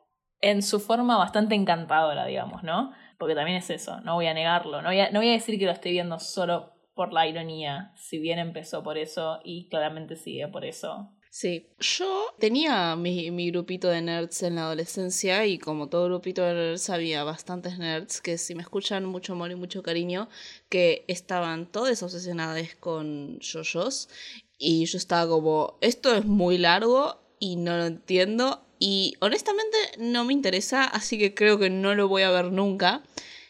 En 0.50 0.62
su 0.62 0.80
forma 0.80 1.16
bastante 1.16 1.54
encantadora, 1.54 2.24
digamos, 2.26 2.62
¿no? 2.62 2.92
Porque 3.18 3.34
también 3.34 3.58
es 3.58 3.70
eso, 3.70 4.00
no 4.02 4.14
voy 4.14 4.26
a 4.26 4.34
negarlo. 4.34 4.82
No 4.82 4.88
voy 4.88 5.00
a, 5.00 5.10
no 5.10 5.20
voy 5.20 5.30
a 5.30 5.32
decir 5.32 5.58
que 5.58 5.66
lo 5.66 5.72
estoy 5.72 5.92
viendo 5.92 6.18
solo 6.18 6.72
por 6.94 7.12
la 7.12 7.26
ironía, 7.26 7.92
si 7.96 8.18
bien 8.18 8.38
empezó 8.38 8.82
por 8.82 8.96
eso 8.96 9.40
y 9.44 9.68
claramente 9.68 10.16
sigue 10.16 10.48
por 10.48 10.64
eso. 10.64 11.10
Sí, 11.30 11.68
yo 11.78 12.34
tenía 12.38 12.96
mi, 12.96 13.30
mi 13.30 13.50
grupito 13.50 13.88
de 13.88 14.00
nerds 14.00 14.42
en 14.42 14.54
la 14.54 14.62
adolescencia 14.62 15.44
y 15.44 15.58
como 15.58 15.88
todo 15.88 16.06
grupito 16.06 16.42
de 16.42 16.54
nerds 16.54 16.88
había 16.88 17.24
bastantes 17.24 17.78
nerds 17.78 18.22
que 18.22 18.38
si 18.38 18.54
me 18.54 18.62
escuchan 18.62 19.04
mucho 19.04 19.34
amor 19.34 19.50
y 19.50 19.56
mucho 19.56 19.82
cariño 19.82 20.30
que 20.70 21.04
estaban 21.08 21.66
todos 21.66 22.02
obsesionados 22.02 22.74
con 22.80 23.38
yoyos 23.40 24.08
y 24.56 24.86
yo 24.86 24.96
estaba 24.96 25.28
como, 25.28 25.76
esto 25.82 26.14
es 26.14 26.24
muy 26.24 26.56
largo 26.56 27.20
y 27.38 27.56
no 27.56 27.76
lo 27.76 27.84
entiendo 27.84 28.65
y 28.78 29.14
honestamente 29.20 29.76
no 29.98 30.24
me 30.24 30.32
interesa 30.32 30.84
así 30.84 31.18
que 31.18 31.34
creo 31.34 31.58
que 31.58 31.70
no 31.70 31.94
lo 31.94 32.08
voy 32.08 32.22
a 32.22 32.30
ver 32.30 32.52
nunca. 32.52 33.02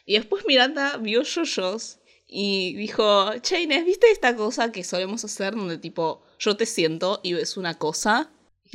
Y 0.05 0.15
después 0.15 0.45
Miranda 0.47 0.97
vio 0.99 1.23
yoyos 1.23 1.99
y 2.29 2.75
dijo, 2.75 3.33
che 3.41 3.67
¿viste 3.67 4.11
esta 4.11 4.37
cosa 4.37 4.73
que 4.73 4.85
solemos 4.85 5.25
hacer 5.25 5.55
donde 5.55 5.79
tipo 5.79 6.23
yo 6.39 6.57
te 6.57 6.67
siento 6.67 7.21
y 7.23 7.33
ves 7.33 7.57
una 7.57 7.75
cosa? 7.75 8.31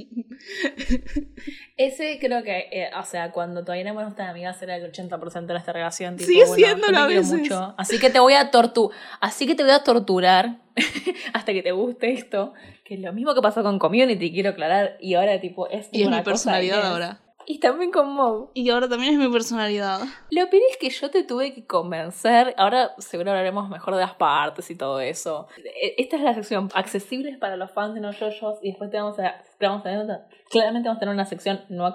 Ese 1.77 2.19
creo 2.19 2.43
que, 2.43 2.67
eh, 2.71 2.89
o 2.97 3.03
sea, 3.03 3.31
cuando 3.31 3.61
todavía 3.61 3.83
éramos 3.83 4.03
nuestras 4.03 4.29
amigas 4.29 4.61
era 4.61 4.75
el 4.75 4.91
80% 4.91 5.45
de 5.45 5.53
nuestra 5.53 5.73
relación. 5.73 6.17
Tipo, 6.17 6.27
Sigue 6.27 6.45
bueno, 6.45 6.87
te 6.87 6.95
a 6.95 7.05
veces. 7.07 7.39
mucho, 7.39 7.75
así 7.77 7.99
que 7.99 8.09
te 8.09 8.19
voy 8.19 8.33
a 8.33 8.51
tortu 8.51 8.91
así 9.19 9.47
que 9.47 9.55
te 9.55 9.63
voy 9.63 9.71
a 9.71 9.83
torturar 9.83 10.57
hasta 11.33 11.53
que 11.53 11.63
te 11.63 11.71
guste 11.71 12.13
esto. 12.13 12.53
Que 12.83 12.95
es 12.95 12.99
lo 12.99 13.13
mismo 13.13 13.33
que 13.33 13.41
pasó 13.41 13.63
con 13.63 13.79
Community, 13.79 14.31
quiero 14.31 14.51
aclarar. 14.51 14.97
Y 14.99 15.13
ahora 15.15 15.39
tipo 15.39 15.69
es 15.69 15.89
Y 15.91 16.01
es 16.01 16.07
una 16.07 16.17
mi 16.17 16.23
cosa 16.23 16.31
personalidad 16.31 16.85
ahora. 16.85 17.21
Y 17.45 17.59
también 17.59 17.91
con 17.91 18.13
Moe. 18.13 18.49
Y 18.53 18.69
ahora 18.69 18.87
también 18.89 19.13
es 19.13 19.19
mi 19.19 19.31
personalidad. 19.31 20.01
Lo 20.29 20.49
peor 20.49 20.63
es 20.69 20.77
que 20.77 20.89
yo 20.89 21.09
te 21.09 21.23
tuve 21.23 21.53
que 21.53 21.65
convencer. 21.65 22.53
Ahora 22.57 22.91
seguro 22.99 23.31
hablaremos 23.31 23.69
mejor 23.69 23.95
de 23.95 24.01
las 24.01 24.15
partes 24.15 24.69
y 24.71 24.75
todo 24.77 24.99
eso. 24.99 25.47
E- 25.57 25.95
Esta 25.97 26.17
es 26.17 26.21
la 26.23 26.33
sección 26.33 26.69
accesibles 26.73 27.37
para 27.37 27.55
los 27.57 27.71
fans 27.71 27.93
de 27.95 28.01
no 28.01 28.11
yoyos. 28.11 28.59
Y 28.61 28.69
después 28.69 28.89
te 28.91 28.97
vamos 28.97 29.17
a. 29.19 29.41
te 29.59 29.65
vamos 29.67 29.81
a 29.81 29.83
tener- 29.83 30.21
claramente 30.49 30.87
vamos 30.89 30.97
a 30.97 30.99
tener 31.01 31.13
una 31.15 31.25
sección 31.25 31.61
no 31.69 31.85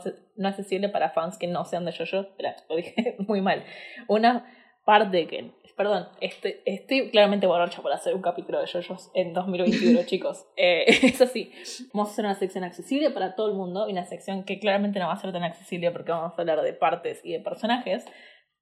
accesible 0.49 0.89
para 0.89 1.11
fans 1.11 1.39
que 1.39 1.47
no 1.47 1.65
sean 1.65 1.85
de 1.85 1.93
yoyos. 1.93 2.27
Espera, 2.27 2.57
lo 2.69 2.77
dije 2.77 3.17
muy 3.27 3.41
mal. 3.41 3.65
Una 4.09 4.47
parte 4.85 5.27
que. 5.27 5.53
Perdón, 5.77 6.09
estoy, 6.23 6.57
estoy 6.65 7.11
claramente 7.11 7.47
borracha 7.47 7.83
por 7.83 7.93
hacer 7.93 8.15
un 8.15 8.23
capítulo 8.23 8.61
de 8.61 8.67
yoyos 8.67 9.11
en 9.13 9.35
2021, 9.35 10.03
chicos. 10.07 10.47
Eh, 10.57 10.85
es 11.03 11.21
así. 11.21 11.53
Vamos 11.93 12.09
a 12.09 12.13
hacer 12.13 12.25
una 12.25 12.35
sección 12.35 12.65
accesible 12.65 13.11
para 13.11 13.35
todo 13.35 13.49
el 13.49 13.55
mundo 13.55 13.87
y 13.87 13.93
una 13.93 14.07
sección 14.07 14.45
que 14.45 14.59
claramente 14.59 14.99
no 14.99 15.09
va 15.09 15.13
a 15.13 15.21
ser 15.21 15.33
tan 15.33 15.43
accesible 15.43 15.91
porque 15.91 16.13
vamos 16.13 16.33
a 16.33 16.41
hablar 16.41 16.63
de 16.63 16.73
partes 16.73 17.21
y 17.23 17.33
de 17.33 17.41
personajes. 17.41 18.07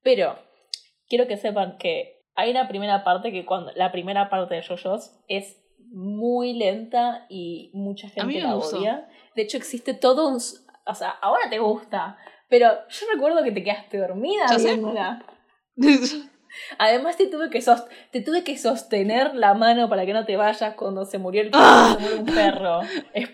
Pero 0.03 0.37
quiero 1.07 1.25
que 1.25 1.37
sepan 1.37 1.77
que 1.77 2.25
hay 2.35 2.51
una 2.51 2.67
primera 2.67 3.05
parte 3.05 3.31
que 3.31 3.45
cuando 3.45 3.71
la 3.75 3.93
primera 3.93 4.29
parte 4.29 4.55
de 4.55 4.61
JoJo's 4.61 5.17
es 5.29 5.63
muy 5.93 6.51
lenta 6.51 7.27
y 7.29 7.71
mucha 7.73 8.09
gente 8.09 8.41
la 8.41 8.55
gustó. 8.55 8.79
odia. 8.79 9.07
De 9.35 9.43
hecho 9.43 9.55
existe 9.55 9.93
todo 9.93 10.27
un... 10.27 10.35
O 10.35 10.93
sea, 10.93 11.11
ahora 11.21 11.49
te 11.49 11.59
gusta, 11.59 12.17
pero 12.49 12.71
yo 12.89 13.05
recuerdo 13.13 13.41
que 13.41 13.53
te 13.53 13.63
quedaste 13.63 13.99
dormida 13.99 14.47
viéndola. 14.57 15.25
Además 16.77 17.17
te 17.17 17.27
tuve 17.27 17.49
que 17.49 17.63
te 18.11 18.21
tuve 18.21 18.43
que 18.43 18.57
sostener 18.57 19.35
la 19.35 19.53
mano 19.53 19.89
para 19.89 20.05
que 20.05 20.13
no 20.13 20.25
te 20.25 20.35
vayas 20.37 20.75
cuando 20.75 21.05
se 21.05 21.17
murió 21.17 21.41
el 21.41 21.49
Ah. 21.53 21.95
se 21.97 22.03
murió 22.03 22.19
un 22.19 22.25
perro. 22.25 22.81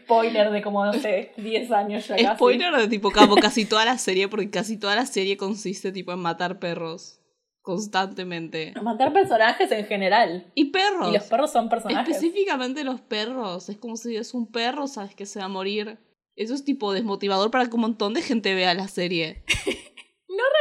Spoiler 0.03 0.51
de 0.51 0.61
como 0.61 0.85
no 0.85 0.93
sé, 0.93 1.31
10 1.37 1.71
años 1.71 2.07
ya 2.07 2.15
casi. 2.15 2.35
Spoiler 2.35 2.75
de 2.75 2.87
tipo 2.87 3.11
como 3.11 3.35
casi 3.35 3.65
toda 3.65 3.85
la 3.85 3.97
serie, 3.97 4.27
porque 4.27 4.49
casi 4.49 4.77
toda 4.77 4.95
la 4.95 5.05
serie 5.05 5.37
consiste 5.37 5.91
tipo 5.91 6.11
en 6.11 6.19
matar 6.19 6.59
perros 6.59 7.19
constantemente. 7.61 8.73
Matar 8.81 9.13
personajes 9.13 9.71
en 9.71 9.85
general. 9.85 10.51
Y 10.55 10.71
perros. 10.71 11.09
Y 11.09 11.13
los 11.13 11.23
perros 11.25 11.51
son 11.51 11.69
personajes. 11.69 12.15
Específicamente 12.15 12.83
los 12.83 13.01
perros. 13.01 13.69
Es 13.69 13.77
como 13.77 13.97
si 13.97 14.15
es 14.15 14.33
un 14.33 14.51
perro, 14.51 14.87
sabes 14.87 15.15
que 15.15 15.25
se 15.25 15.39
va 15.39 15.45
a 15.45 15.49
morir. 15.49 15.97
Eso 16.35 16.53
es 16.53 16.63
tipo 16.63 16.93
desmotivador 16.93 17.51
para 17.51 17.65
que 17.67 17.75
un 17.75 17.81
montón 17.81 18.13
de 18.13 18.21
gente 18.21 18.55
vea 18.55 18.73
la 18.73 18.87
serie. 18.87 19.43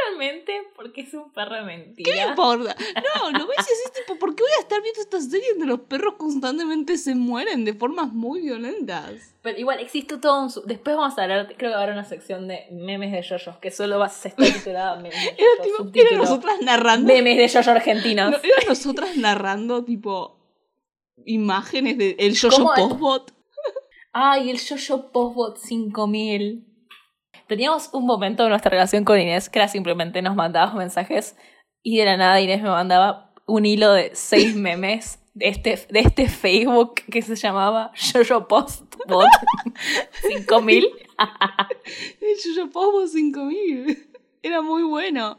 Realmente, 0.05 0.67
porque 0.75 1.01
es 1.01 1.13
un 1.13 1.31
perro 1.31 1.55
de 1.55 1.61
¿Qué 1.61 1.65
mentira. 1.65 2.29
importa? 2.29 2.75
No, 3.15 3.31
lo 3.31 3.47
ves 3.47 3.57
y 3.59 3.87
es 3.87 3.93
tipo, 4.05 4.19
¿por 4.19 4.35
qué 4.35 4.43
voy 4.43 4.51
a 4.57 4.61
estar 4.61 4.81
viendo 4.81 5.01
esta 5.01 5.21
serie 5.21 5.49
donde 5.51 5.65
los 5.67 5.81
perros 5.81 6.15
constantemente 6.15 6.97
se 6.97 7.15
mueren 7.15 7.65
de 7.65 7.73
formas 7.73 8.11
muy 8.11 8.41
violentas? 8.41 9.35
Pero 9.41 9.57
igual 9.59 9.79
existe 9.79 10.17
todo 10.17 10.43
un... 10.43 10.51
Después 10.67 10.95
vamos 10.95 11.17
a 11.17 11.23
hablar, 11.23 11.47
creo 11.57 11.71
que 11.71 11.75
habrá 11.75 11.93
una 11.93 12.03
sección 12.03 12.47
de 12.47 12.67
memes 12.71 13.11
de 13.11 13.21
yoyos, 13.21 13.57
que 13.57 13.71
solo 13.71 13.97
va, 13.99 14.09
se 14.09 14.27
está 14.29 14.43
titulada 14.43 14.95
memes 14.97 15.13
de 15.13 15.29
Era, 15.37 15.63
tipo, 15.63 15.77
subtítulo, 15.77 16.11
era 16.11 16.17
nosotras 16.17 16.61
narrando. 16.61 17.07
memes 17.11 17.37
de 17.37 17.47
yoyos 17.47 17.67
argentinos. 17.67 18.31
No, 18.31 18.37
eran 18.37 18.67
nosotras 18.67 19.17
narrando, 19.17 19.83
tipo, 19.83 20.37
imágenes 21.25 21.97
del 21.97 22.15
el 22.17 22.37
Jojo 22.39 22.57
¿Cómo? 22.57 22.73
Postbot. 22.75 23.33
Ay, 24.13 24.49
el 24.49 24.59
Yoyo 24.59 25.11
Postbot 25.11 25.57
5000. 25.57 26.67
Teníamos 27.51 27.89
un 27.91 28.05
momento 28.05 28.43
de 28.43 28.49
nuestra 28.49 28.69
relación 28.69 29.03
con 29.03 29.19
Inés 29.19 29.49
que 29.49 29.59
era 29.59 29.67
simplemente 29.67 30.21
nos 30.21 30.37
mandabas 30.37 30.73
mensajes 30.73 31.35
y 31.83 31.97
de 31.97 32.05
la 32.05 32.15
nada 32.15 32.39
Inés 32.39 32.61
me 32.61 32.69
mandaba 32.69 33.33
un 33.45 33.65
hilo 33.65 33.91
de 33.91 34.11
seis 34.13 34.55
memes 34.55 35.19
de 35.33 35.49
este, 35.49 35.77
de 35.89 35.99
este 35.99 36.29
Facebook 36.29 37.01
que 37.11 37.21
se 37.21 37.35
llamaba 37.35 37.91
Yoyo 37.93 38.47
Postbot 38.47 39.27
5000. 40.29 40.85
El 42.21 42.55
Jojo 42.55 42.69
Postbot 42.71 43.07
5000. 43.09 43.97
Era 44.43 44.61
muy 44.61 44.83
bueno. 44.83 45.37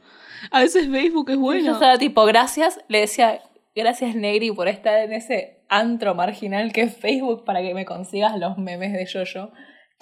A 0.51 0.61
veces 0.61 0.91
Facebook 0.91 1.31
es 1.31 1.37
Yo 1.37 1.41
bueno. 1.41 1.73
estaba 1.73 1.97
tipo, 1.97 2.27
gracias, 2.27 2.79
le 2.89 3.01
decía, 3.01 3.41
gracias 3.75 4.15
Negri 4.15 4.51
por 4.51 4.69
estar 4.69 4.99
en 4.99 5.15
ese 5.15 5.63
antro 5.71 6.15
marginal 6.15 6.75
que 6.75 6.83
es 6.83 6.95
Facebook 6.95 7.47
para 7.47 7.63
que 7.63 7.73
me 7.73 7.87
consigas 7.87 8.39
los 8.39 8.59
memes 8.59 8.93
de 8.93 9.07
Yoyo. 9.07 9.51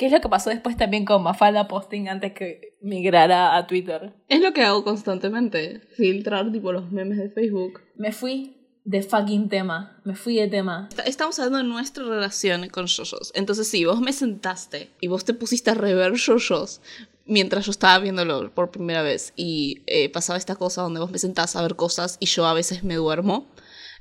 ¿Qué 0.00 0.06
es 0.06 0.12
lo 0.12 0.22
que 0.22 0.30
pasó 0.30 0.48
después 0.48 0.78
también 0.78 1.04
con 1.04 1.22
Mafalda 1.22 1.68
Posting 1.68 2.08
antes 2.08 2.32
que 2.32 2.74
migrara 2.80 3.54
a 3.54 3.66
Twitter? 3.66 4.14
Es 4.28 4.40
lo 4.40 4.54
que 4.54 4.62
hago 4.62 4.82
constantemente. 4.82 5.82
Filtrar, 5.94 6.50
tipo, 6.50 6.72
los 6.72 6.90
memes 6.90 7.18
de 7.18 7.28
Facebook. 7.28 7.82
Me 7.96 8.10
fui 8.10 8.56
de 8.84 9.02
fucking 9.02 9.50
tema. 9.50 10.00
Me 10.04 10.14
fui 10.14 10.36
de 10.36 10.48
tema. 10.48 10.88
Estamos 11.04 11.38
hablando 11.38 11.58
de 11.58 11.64
nuestra 11.64 12.02
relación 12.04 12.66
con 12.70 12.86
JoJo's. 12.86 13.30
Entonces, 13.34 13.68
sí, 13.68 13.84
vos 13.84 14.00
me 14.00 14.14
sentaste 14.14 14.88
y 15.02 15.08
vos 15.08 15.26
te 15.26 15.34
pusiste 15.34 15.72
a 15.72 15.74
rever 15.74 16.14
JoJo's 16.16 16.80
mientras 17.26 17.66
yo 17.66 17.70
estaba 17.70 17.98
viéndolo 17.98 18.50
por 18.54 18.70
primera 18.70 19.02
vez 19.02 19.34
y 19.36 19.82
eh, 19.86 20.08
pasaba 20.08 20.38
esta 20.38 20.56
cosa 20.56 20.80
donde 20.80 21.00
vos 21.00 21.10
me 21.10 21.18
sentás 21.18 21.56
a 21.56 21.62
ver 21.62 21.76
cosas 21.76 22.16
y 22.20 22.24
yo 22.26 22.46
a 22.46 22.54
veces 22.54 22.84
me 22.84 22.94
duermo 22.94 23.50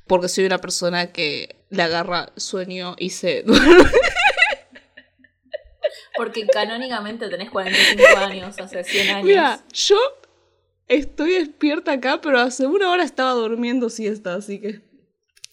porque 0.07 0.29
soy 0.29 0.45
una 0.45 0.59
persona 0.59 1.11
que 1.11 1.57
le 1.69 1.83
agarra 1.83 2.31
sueño 2.37 2.95
y 2.97 3.09
se 3.09 3.43
duerme. 3.45 3.83
Porque 6.15 6.47
canónicamente 6.47 7.29
tenés 7.29 7.49
45 7.49 8.17
años, 8.17 8.59
hace 8.59 8.83
100 8.83 9.09
años. 9.09 9.25
Mira, 9.25 9.59
yo 9.73 9.97
estoy 10.87 11.33
despierta 11.33 11.93
acá, 11.93 12.19
pero 12.21 12.39
hace 12.39 12.67
una 12.67 12.89
hora 12.89 13.03
estaba 13.03 13.31
durmiendo 13.31 13.89
siesta, 13.89 14.35
así 14.35 14.59
que... 14.59 14.81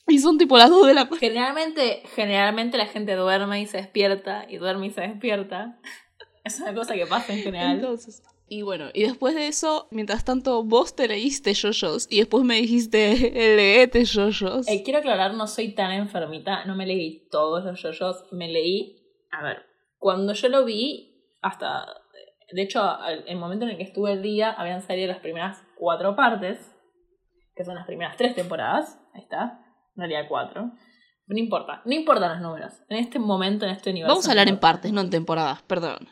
Y 0.08 0.18
son 0.20 0.38
tipo 0.38 0.56
las 0.56 0.70
2 0.70 0.86
de 0.86 0.94
la 0.94 1.08
Generalmente, 1.18 2.02
generalmente 2.14 2.78
la 2.78 2.86
gente 2.86 3.14
duerme 3.14 3.60
y 3.60 3.66
se 3.66 3.78
despierta, 3.78 4.46
y 4.48 4.58
duerme 4.58 4.86
y 4.86 4.90
se 4.90 5.00
despierta. 5.00 5.80
Es 6.44 6.60
una 6.60 6.72
cosa 6.74 6.94
que 6.94 7.06
pasa 7.06 7.32
en 7.32 7.40
general. 7.40 7.76
Entonces, 7.76 8.22
y 8.48 8.62
bueno, 8.62 8.90
y 8.94 9.02
después 9.02 9.34
de 9.34 9.48
eso, 9.48 9.88
mientras 9.90 10.24
tanto, 10.24 10.62
vos 10.62 10.94
te 10.94 11.08
leíste 11.08 11.52
yoyos 11.52 12.06
y 12.08 12.18
después 12.18 12.44
me 12.44 12.54
dijiste, 12.56 13.16
leete 13.34 14.04
yoyos. 14.04 14.68
Eh, 14.68 14.82
quiero 14.84 15.00
aclarar, 15.00 15.34
no 15.34 15.48
soy 15.48 15.74
tan 15.74 15.90
enfermita, 15.90 16.64
no 16.64 16.76
me 16.76 16.86
leí 16.86 17.26
todos 17.30 17.64
los 17.64 17.82
yoyos, 17.82 18.24
me 18.30 18.48
leí, 18.48 19.02
a 19.32 19.42
ver, 19.42 19.66
cuando 20.06 20.34
yo 20.34 20.48
lo 20.48 20.64
vi, 20.64 21.34
hasta, 21.42 21.84
de 22.52 22.62
hecho, 22.62 22.80
el 23.26 23.36
momento 23.38 23.64
en 23.64 23.72
el 23.72 23.76
que 23.76 23.82
estuve 23.82 24.12
el 24.12 24.22
día, 24.22 24.52
habían 24.52 24.80
salido 24.80 25.08
las 25.08 25.18
primeras 25.18 25.60
cuatro 25.76 26.14
partes, 26.14 26.72
que 27.56 27.64
son 27.64 27.74
las 27.74 27.88
primeras 27.88 28.16
tres 28.16 28.36
temporadas, 28.36 29.00
ahí 29.14 29.22
está, 29.22 29.66
en 29.96 30.02
realidad 30.02 30.28
cuatro. 30.28 30.70
No 31.26 31.36
importa, 31.36 31.82
no 31.84 31.92
importan 31.92 32.30
los 32.34 32.40
números. 32.40 32.84
En 32.88 32.98
este 32.98 33.18
momento, 33.18 33.64
en 33.64 33.72
este 33.72 33.90
universo. 33.90 34.12
Vamos 34.12 34.28
a 34.28 34.30
hablar 34.30 34.48
en 34.48 34.60
partes, 34.60 34.92
no 34.92 35.00
en 35.00 35.10
temporadas, 35.10 35.62
perdón. 35.62 36.06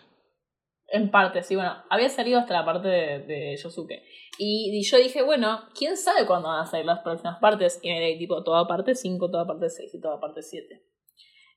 En 0.88 1.12
partes, 1.12 1.46
sí, 1.46 1.54
bueno, 1.54 1.76
había 1.88 2.08
salido 2.08 2.40
hasta 2.40 2.52
la 2.52 2.64
parte 2.64 2.88
de, 2.88 3.20
de 3.20 3.56
Yosuke. 3.62 4.02
Y, 4.38 4.82
yo 4.82 4.96
dije, 4.96 5.22
bueno, 5.22 5.68
¿quién 5.78 5.96
sabe 5.96 6.26
cuándo 6.26 6.48
van 6.48 6.62
a 6.62 6.66
salir 6.66 6.84
las 6.84 6.98
próximas 6.98 7.38
partes? 7.38 7.78
Y 7.80 7.90
me 7.90 8.00
leí 8.00 8.18
tipo 8.18 8.42
toda 8.42 8.66
parte 8.66 8.96
5, 8.96 9.30
toda 9.30 9.46
parte 9.46 9.70
6 9.70 9.94
y 9.94 10.00
toda 10.00 10.18
parte 10.18 10.42
7. 10.42 10.82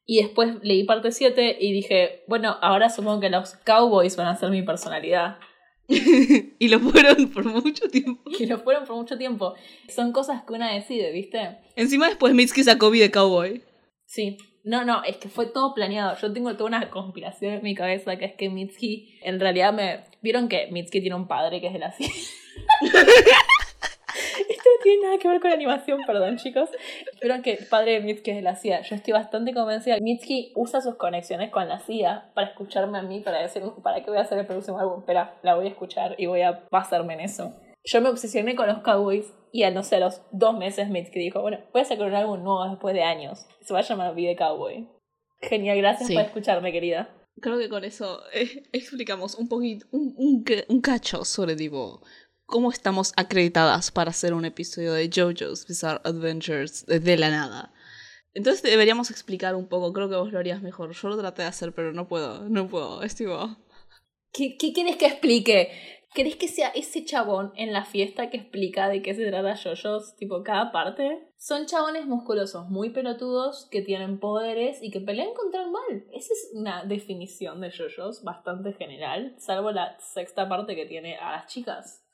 Y 0.10 0.22
después 0.22 0.56
leí 0.64 0.86
parte 0.86 1.12
7 1.12 1.58
y 1.60 1.74
dije, 1.74 2.24
bueno, 2.28 2.58
ahora 2.62 2.90
supongo 2.90 3.20
que 3.20 3.30
los 3.30 3.56
cowboys 3.66 4.16
van 4.16 4.28
a 4.28 4.38
ser 4.38 4.50
mi 4.50 4.62
personalidad. 4.62 5.38
y 5.88 6.68
lo 6.70 6.80
fueron 6.80 7.30
por 7.30 7.44
mucho 7.46 7.90
tiempo. 7.90 8.24
Y 8.40 8.46
lo 8.46 8.60
fueron 8.60 8.86
por 8.86 8.96
mucho 8.96 9.18
tiempo. 9.18 9.56
Son 9.90 10.14
cosas 10.14 10.44
que 10.44 10.54
una 10.54 10.74
decide, 10.74 11.12
¿viste? 11.12 11.58
Encima 11.76 12.08
después 12.08 12.34
Mitsuki 12.34 12.64
sacó 12.64 12.90
de 12.90 13.12
cowboy. 13.12 13.62
Sí. 14.06 14.38
No, 14.64 14.86
no, 14.86 15.04
es 15.04 15.18
que 15.18 15.28
fue 15.28 15.48
todo 15.48 15.74
planeado. 15.74 16.18
Yo 16.22 16.32
tengo 16.32 16.54
toda 16.56 16.68
una 16.70 16.90
conspiración 16.90 17.56
en 17.56 17.64
mi 17.64 17.76
cabeza 17.76 18.18
que 18.18 18.26
es 18.26 18.34
que 18.36 18.50
Mitsuki, 18.50 19.20
en 19.22 19.42
realidad 19.42 19.74
me... 19.74 20.06
Vieron 20.22 20.48
que 20.48 20.68
Mitsuki 20.72 21.02
tiene 21.02 21.16
un 21.16 21.28
padre 21.28 21.60
que 21.60 21.68
es 21.68 21.74
de 21.74 21.80
la 21.80 21.94
tiene 24.88 25.04
nada 25.04 25.18
que 25.18 25.28
ver 25.28 25.42
con 25.42 25.50
la 25.50 25.56
animación, 25.56 26.00
perdón 26.06 26.38
chicos. 26.38 26.70
Vieron 27.22 27.42
que 27.42 27.54
el 27.54 27.68
padre 27.68 27.94
de 27.94 28.00
Mitsuki 28.00 28.32
es 28.32 28.38
de 28.38 28.42
la 28.42 28.56
CIA. 28.56 28.82
Yo 28.82 28.96
estoy 28.96 29.12
bastante 29.12 29.54
convencida. 29.54 29.98
Mitsuki 30.00 30.54
usa 30.56 30.80
sus 30.80 30.96
conexiones 30.96 31.52
con 31.52 31.68
la 31.68 31.80
CIA 31.80 32.32
para 32.34 32.48
escucharme 32.48 32.98
a 32.98 33.02
mí, 33.02 33.20
para 33.20 33.42
decir, 33.42 33.64
¿para 33.84 34.02
qué 34.02 34.10
voy 34.10 34.20
a 34.20 34.22
hacer 34.22 34.38
el 34.38 34.46
próximo 34.46 34.80
álbum? 34.80 35.00
Espera, 35.00 35.38
la 35.44 35.56
voy 35.56 35.66
a 35.66 35.70
escuchar 35.70 36.16
y 36.18 36.28
voy 36.28 36.42
a 36.42 36.64
basarme 36.72 37.16
en 37.16 37.20
eso. 37.22 37.54
Yo 37.84 38.02
me 38.02 38.10
obsesioné 38.10 38.56
con 38.56 38.68
los 38.68 38.80
Cowboys 38.80 39.34
y 39.52 39.64
a 39.64 39.72
no 39.72 39.84
sé, 39.84 39.98
a 39.98 40.00
los 40.00 40.22
dos 40.32 40.58
meses 40.58 40.90
Mitski 40.90 41.20
dijo, 41.20 41.42
bueno, 41.42 41.60
voy 41.74 41.82
a 41.82 41.86
sacar 41.86 42.08
un 42.08 42.16
álbum 42.16 42.44
nuevo 42.44 42.70
después 42.70 42.94
de 42.96 43.04
años. 43.04 43.46
Se 43.62 43.74
va 43.74 43.80
a 43.80 43.84
llamar 43.84 44.16
Vida 44.16 44.36
Cowboy. 44.36 44.88
Genial, 45.42 45.78
gracias 45.78 46.12
por 46.12 46.22
escucharme, 46.22 46.72
querida. 46.72 47.14
Creo 47.40 47.60
que 47.60 47.70
con 47.70 47.84
eso 47.84 48.22
eh, 48.34 48.64
explicamos 48.72 49.36
un 49.36 49.48
poquito, 49.48 49.86
un, 49.92 50.16
un, 50.18 50.44
un, 50.70 50.82
cacho 50.82 51.24
sobre, 51.24 51.56
digo, 51.56 52.02
cómo 52.48 52.72
estamos 52.72 53.14
acreditadas 53.18 53.92
para 53.92 54.10
hacer 54.10 54.34
un 54.34 54.46
episodio 54.46 54.94
de 54.94 55.10
JoJo's 55.10 55.68
Bizarre 55.68 56.02
Adventures 56.06 56.86
de 56.86 57.18
la 57.18 57.30
nada. 57.30 57.74
Entonces 58.34 58.64
deberíamos 58.64 59.12
explicar 59.12 59.54
un 59.56 59.68
poco, 59.68 59.92
creo 59.94 60.10
que 60.10 60.16
vos 60.16 60.32
lo 60.32 60.40
harías 60.40 60.62
mejor. 60.62 60.94
Yo 60.94 61.10
lo 61.10 61.18
traté 61.18 61.42
de 61.42 61.50
hacer, 61.50 61.74
pero 61.74 61.92
no 61.92 62.08
puedo, 62.08 62.48
no 62.50 62.68
puedo, 62.68 63.04
es 63.04 63.16
¿Qué, 63.16 64.58
¿Qué 64.58 64.74
quieres 64.74 64.96
que 64.96 65.08
explique? 65.08 65.72
¿Crees 66.14 66.38
que 66.38 66.48
sea 66.48 66.70
ese 66.70 67.04
chabón 67.04 67.52
en 67.58 67.74
la 67.74 67.84
fiesta 67.84 68.30
que 68.30 68.38
explica 68.38 68.88
de 68.88 69.02
qué 69.02 69.14
se 69.14 69.28
trata 69.28 69.54
yoyos, 69.56 70.16
tipo 70.16 70.42
cada 70.42 70.72
parte? 70.72 71.28
Son 71.36 71.66
chabones 71.66 72.06
musculosos, 72.06 72.70
muy 72.70 72.92
pelotudos, 72.92 73.68
que 73.70 73.82
tienen 73.82 74.20
poderes 74.20 74.82
y 74.82 74.90
que 74.90 75.02
pelean 75.02 75.34
contra 75.34 75.64
el 75.64 75.72
mal. 75.72 76.06
Esa 76.14 76.34
es 76.34 76.52
una 76.54 76.86
definición 76.86 77.60
de 77.60 77.72
yoyos 77.72 78.24
bastante 78.24 78.72
general, 78.74 79.36
salvo 79.38 79.72
la 79.72 80.00
sexta 80.00 80.48
parte 80.48 80.76
que 80.76 80.86
tiene 80.86 81.18
a 81.18 81.32
las 81.32 81.48
chicas. 81.48 82.07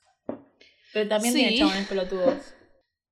Pero 0.94 1.08
también 1.08 1.34
tiene 1.34 1.58
chabones 1.58 1.86
pelotudos. 1.86 2.54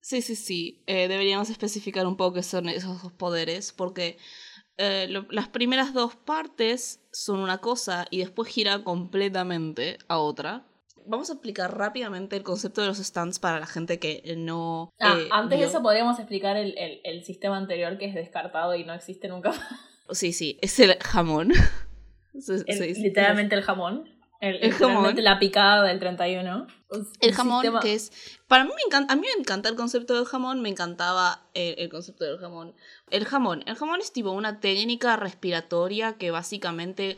Sí, 0.01 0.23
sí, 0.23 0.35
sí. 0.35 0.83
Eh, 0.87 1.07
deberíamos 1.09 1.51
especificar 1.51 2.07
un 2.07 2.17
poco 2.17 2.37
qué 2.37 2.43
son 2.43 2.69
esos 2.69 3.03
dos 3.03 3.13
poderes, 3.13 3.73
porque 3.73 4.17
eh, 4.79 5.07
las 5.29 5.49
primeras 5.49 5.93
dos 5.93 6.17
partes 6.17 7.01
son 7.13 7.41
una 7.41 7.59
cosa 7.59 8.07
y 8.11 8.21
después 8.21 8.49
gira 8.49 8.83
completamente 8.83 9.99
a 10.09 10.17
otra 10.17 10.65
vamos 11.07 11.31
a 11.31 11.35
explicar 11.35 11.77
rápidamente 11.77 12.37
el 12.37 12.43
concepto 12.43 12.81
de 12.81 12.89
los 12.89 12.99
stands 12.99 13.39
para 13.39 13.61
la 13.61 13.67
gente 13.67 13.99
que 13.99 14.35
no. 14.37 14.93
Ah, 15.01 15.19
eh, 15.19 15.29
antes 15.31 15.59
de 15.59 15.67
eso 15.67 15.83
podríamos 15.83 16.19
explicar 16.19 16.57
el, 16.57 16.75
el, 17.05 17.25
sistema 17.25 17.57
anterior 17.57 17.99
que 17.99 18.07
es 18.07 18.15
descartado 18.15 18.75
y 18.75 18.85
no 18.85 18.95
existe 18.95 19.29
nunca. 19.29 19.53
Sí, 20.11 20.33
sí, 20.33 20.59
es 20.61 20.79
el 20.79 20.95
jamón. 20.99 21.53
literalmente 22.35 23.55
el 23.55 23.63
jamón. 23.63 24.05
El, 24.43 24.73
jamón. 24.73 25.15
La 25.19 25.39
picada 25.39 25.85
del 25.85 26.01
31. 26.01 26.67
El 27.21 27.33
jamón 27.33 27.65
que 27.81 27.95
es... 27.95 28.11
Para 28.49 28.65
mí 28.65 28.71
me 28.75 28.83
encanta, 28.85 29.13
a 29.13 29.17
mí 29.17 29.23
me 29.23 29.41
encanta 29.41 29.69
el 29.69 29.77
concepto 29.77 30.15
del 30.15 30.25
jamón, 30.25 30.61
me 30.61 30.69
encantaba 30.69 31.47
el, 31.55 31.77
el, 31.79 31.89
concepto 31.89 32.25
del 32.25 32.39
jamón. 32.39 32.75
El 33.11 33.25
jamón, 33.25 33.63
el 33.67 33.77
jamón 33.77 34.01
es 34.01 34.13
tipo 34.13 34.33
una 34.33 34.59
técnica 34.59 35.17
respiratoria 35.17 36.15
que 36.15 36.33
básicamente 36.33 37.17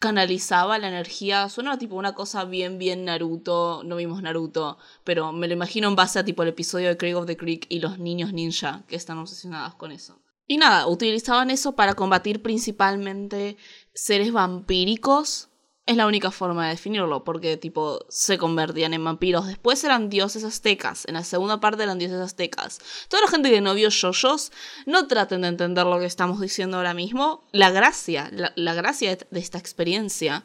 canalizaba 0.00 0.76
la 0.78 0.88
energía. 0.88 1.48
Suena 1.48 1.78
tipo 1.78 1.94
una 1.94 2.16
cosa 2.16 2.44
bien, 2.44 2.76
bien 2.78 3.04
Naruto. 3.04 3.82
No 3.84 3.94
vimos 3.94 4.20
Naruto, 4.20 4.76
pero 5.04 5.30
me 5.30 5.46
lo 5.46 5.54
imagino 5.54 5.86
en 5.86 5.94
base 5.94 6.18
a 6.18 6.24
tipo 6.24 6.42
el 6.42 6.48
episodio 6.48 6.88
de 6.88 6.96
Craig 6.96 7.14
of 7.14 7.26
the 7.26 7.36
Creek 7.36 7.66
y 7.68 7.78
los 7.78 8.00
niños 8.00 8.32
ninja 8.32 8.82
que 8.88 8.96
están 8.96 9.18
obsesionados 9.18 9.76
con 9.76 9.92
eso. 9.92 10.20
Y 10.48 10.56
nada, 10.56 10.88
utilizaban 10.88 11.52
eso 11.52 11.76
para 11.76 11.94
combatir 11.94 12.42
principalmente 12.42 13.56
seres 13.94 14.32
vampíricos 14.32 15.50
es 15.86 15.96
la 15.96 16.06
única 16.06 16.30
forma 16.30 16.64
de 16.64 16.70
definirlo, 16.70 17.24
porque 17.24 17.56
tipo 17.58 18.06
se 18.08 18.38
convertían 18.38 18.94
en 18.94 19.04
vampiros. 19.04 19.46
Después 19.46 19.84
eran 19.84 20.08
dioses 20.08 20.42
aztecas. 20.42 21.04
En 21.06 21.14
la 21.14 21.24
segunda 21.24 21.60
parte 21.60 21.82
eran 21.82 21.98
dioses 21.98 22.20
aztecas. 22.20 22.80
Toda 23.08 23.22
la 23.22 23.28
gente 23.28 23.50
que 23.50 23.60
no 23.60 23.74
vio 23.74 23.90
yoyos, 23.90 24.50
no 24.86 25.06
traten 25.06 25.42
de 25.42 25.48
entender 25.48 25.84
lo 25.84 25.98
que 25.98 26.06
estamos 26.06 26.40
diciendo 26.40 26.78
ahora 26.78 26.94
mismo. 26.94 27.44
La 27.52 27.70
gracia, 27.70 28.30
la, 28.32 28.74
gracia 28.74 29.18
de 29.30 29.40
esta 29.40 29.58
experiencia 29.58 30.44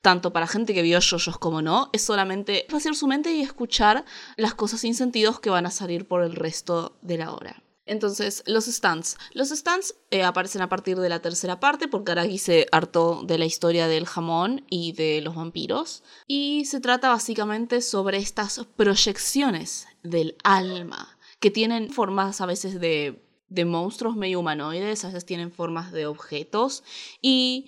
tanto 0.00 0.32
para 0.32 0.46
gente 0.46 0.72
que 0.72 0.82
vio 0.82 0.98
yoyos 0.98 1.38
como 1.38 1.60
no, 1.60 1.90
es 1.92 2.02
solamente 2.02 2.66
hacer 2.74 2.94
su 2.94 3.06
mente 3.06 3.32
y 3.32 3.42
escuchar 3.42 4.06
las 4.36 4.54
cosas 4.54 4.80
sin 4.80 4.94
sentidos 4.94 5.40
que 5.40 5.50
van 5.50 5.66
a 5.66 5.70
salir 5.70 6.08
por 6.08 6.22
el 6.22 6.34
resto 6.34 6.96
de 7.02 7.18
la 7.18 7.32
hora. 7.32 7.62
Entonces, 7.90 8.44
los 8.46 8.66
stands. 8.66 9.18
Los 9.32 9.48
stands 9.48 9.96
eh, 10.12 10.22
aparecen 10.22 10.62
a 10.62 10.68
partir 10.68 10.96
de 10.96 11.08
la 11.08 11.18
tercera 11.18 11.58
parte 11.58 11.88
porque 11.88 12.12
Aragi 12.12 12.38
se 12.38 12.68
hartó 12.70 13.24
de 13.24 13.36
la 13.36 13.46
historia 13.46 13.88
del 13.88 14.06
jamón 14.06 14.64
y 14.70 14.92
de 14.92 15.20
los 15.22 15.34
vampiros. 15.34 16.04
Y 16.28 16.66
se 16.66 16.78
trata 16.78 17.08
básicamente 17.08 17.82
sobre 17.82 18.18
estas 18.18 18.64
proyecciones 18.76 19.88
del 20.04 20.36
alma 20.44 21.18
que 21.40 21.50
tienen 21.50 21.90
formas 21.90 22.40
a 22.40 22.46
veces 22.46 22.78
de, 22.78 23.24
de 23.48 23.64
monstruos 23.64 24.14
medio 24.14 24.38
humanoides, 24.38 25.04
a 25.04 25.08
veces 25.08 25.26
tienen 25.26 25.50
formas 25.50 25.90
de 25.90 26.06
objetos 26.06 26.84
y 27.20 27.66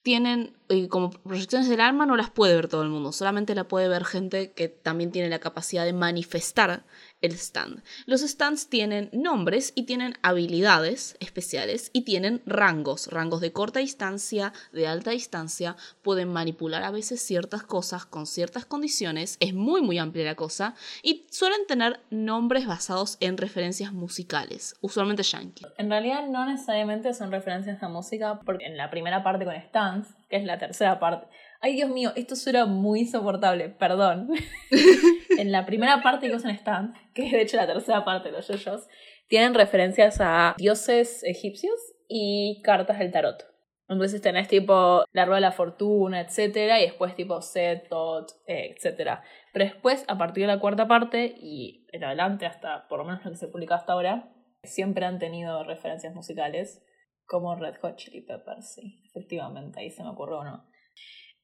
tienen 0.00 0.56
como 0.88 1.10
proyecciones 1.10 1.68
del 1.68 1.82
alma 1.82 2.06
no 2.06 2.16
las 2.16 2.30
puede 2.30 2.54
ver 2.54 2.68
todo 2.68 2.82
el 2.82 2.88
mundo, 2.88 3.12
solamente 3.12 3.54
la 3.54 3.68
puede 3.68 3.88
ver 3.88 4.06
gente 4.06 4.52
que 4.52 4.68
también 4.68 5.10
tiene 5.10 5.28
la 5.28 5.38
capacidad 5.38 5.84
de 5.84 5.92
manifestar 5.92 6.86
el 7.20 7.32
stand. 7.32 7.82
Los 8.06 8.20
stands 8.20 8.68
tienen 8.68 9.10
nombres 9.12 9.72
y 9.74 9.84
tienen 9.84 10.14
habilidades 10.22 11.16
especiales 11.20 11.90
y 11.92 12.02
tienen 12.02 12.42
rangos, 12.46 13.08
rangos 13.08 13.40
de 13.40 13.52
corta 13.52 13.80
distancia, 13.80 14.52
de 14.72 14.86
alta 14.86 15.10
distancia, 15.10 15.76
pueden 16.02 16.28
manipular 16.28 16.82
a 16.82 16.90
veces 16.90 17.20
ciertas 17.20 17.62
cosas 17.62 18.06
con 18.06 18.26
ciertas 18.26 18.64
condiciones, 18.64 19.36
es 19.40 19.54
muy 19.54 19.82
muy 19.82 19.98
amplia 19.98 20.24
la 20.24 20.34
cosa 20.34 20.74
y 21.02 21.26
suelen 21.30 21.66
tener 21.66 22.00
nombres 22.10 22.66
basados 22.66 23.16
en 23.20 23.36
referencias 23.36 23.92
musicales, 23.92 24.76
usualmente 24.80 25.22
yankee. 25.22 25.66
En 25.76 25.90
realidad 25.90 26.26
no 26.28 26.46
necesariamente 26.46 27.14
son 27.14 27.30
referencias 27.30 27.82
a 27.82 27.88
música 27.88 28.40
porque 28.44 28.66
en 28.66 28.76
la 28.76 28.90
primera 28.90 29.22
parte 29.22 29.44
con 29.44 29.54
stands, 29.68 30.08
que 30.28 30.36
es 30.36 30.44
la 30.44 30.58
tercera 30.58 30.98
parte, 31.00 31.26
Ay, 31.60 31.74
Dios 31.74 31.90
mío, 31.90 32.12
esto 32.14 32.36
suena 32.36 32.66
muy 32.66 33.00
insoportable, 33.00 33.68
perdón. 33.68 34.28
en 35.38 35.50
la 35.50 35.66
primera 35.66 36.02
parte 36.02 36.28
que 36.28 36.36
usan 36.36 36.54
Stand, 36.54 36.94
que 37.14 37.26
es 37.26 37.32
de 37.32 37.42
hecho 37.42 37.56
la 37.56 37.66
tercera 37.66 38.04
parte 38.04 38.30
de 38.30 38.36
los 38.36 38.46
yoyos, 38.46 38.86
tienen 39.26 39.54
referencias 39.54 40.18
a 40.20 40.54
dioses 40.56 41.22
egipcios 41.24 41.74
y 42.08 42.62
cartas 42.62 43.00
del 43.00 43.10
tarot. 43.10 43.44
Entonces 43.88 44.20
tenés 44.20 44.48
tipo 44.48 45.04
la 45.12 45.24
rueda 45.24 45.36
de 45.36 45.40
la 45.40 45.52
fortuna, 45.52 46.20
etcétera, 46.20 46.78
y 46.78 46.84
después 46.84 47.14
tipo 47.14 47.40
Set, 47.40 47.88
Tot, 47.88 48.30
eh, 48.46 48.74
etcétera. 48.76 49.24
Pero 49.52 49.64
después, 49.64 50.04
a 50.08 50.18
partir 50.18 50.42
de 50.42 50.48
la 50.48 50.60
cuarta 50.60 50.86
parte 50.86 51.34
y 51.40 51.86
en 51.92 52.04
adelante, 52.04 52.46
hasta 52.46 52.86
por 52.86 52.98
lo 52.98 53.04
menos 53.06 53.24
lo 53.24 53.30
que 53.30 53.36
se 53.36 53.48
publica 53.48 53.76
hasta 53.76 53.94
ahora, 53.94 54.30
siempre 54.62 55.06
han 55.06 55.18
tenido 55.18 55.64
referencias 55.64 56.14
musicales 56.14 56.84
como 57.26 57.56
Red 57.56 57.76
Hot 57.80 57.96
Chili 57.96 58.20
Peppers, 58.22 58.74
sí, 58.74 59.02
efectivamente, 59.06 59.80
ahí 59.80 59.90
se 59.90 60.02
me 60.02 60.10
ocurrió 60.10 60.40
uno. 60.40 60.66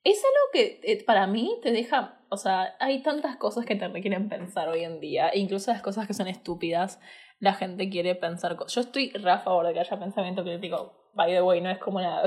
Es 0.04 0.22
algo 0.22 0.52
que 0.52 0.80
eh, 0.82 1.02
para 1.04 1.26
mí 1.26 1.58
te 1.62 1.72
deja, 1.72 2.20
o 2.28 2.36
sea, 2.36 2.76
hay 2.78 3.02
tantas 3.02 3.36
cosas 3.36 3.64
que 3.64 3.74
te 3.74 3.88
requieren 3.88 4.28
pensar 4.28 4.68
hoy 4.68 4.84
en 4.84 5.00
día, 5.00 5.34
incluso 5.34 5.72
las 5.72 5.80
cosas 5.80 6.06
que 6.06 6.12
son 6.12 6.28
estúpidas, 6.28 7.00
la 7.40 7.54
gente 7.54 7.88
quiere 7.88 8.14
pensar 8.14 8.54
cosas. 8.56 8.74
Yo 8.74 8.80
estoy 8.82 9.10
re 9.12 9.30
a 9.30 9.38
favor 9.38 9.66
de 9.66 9.72
que 9.72 9.80
haya 9.80 9.98
pensamiento 9.98 10.44
crítico, 10.44 11.10
by 11.14 11.32
the 11.32 11.40
way, 11.40 11.62
no 11.62 11.70
es 11.70 11.78
como 11.78 11.98
una 11.98 12.22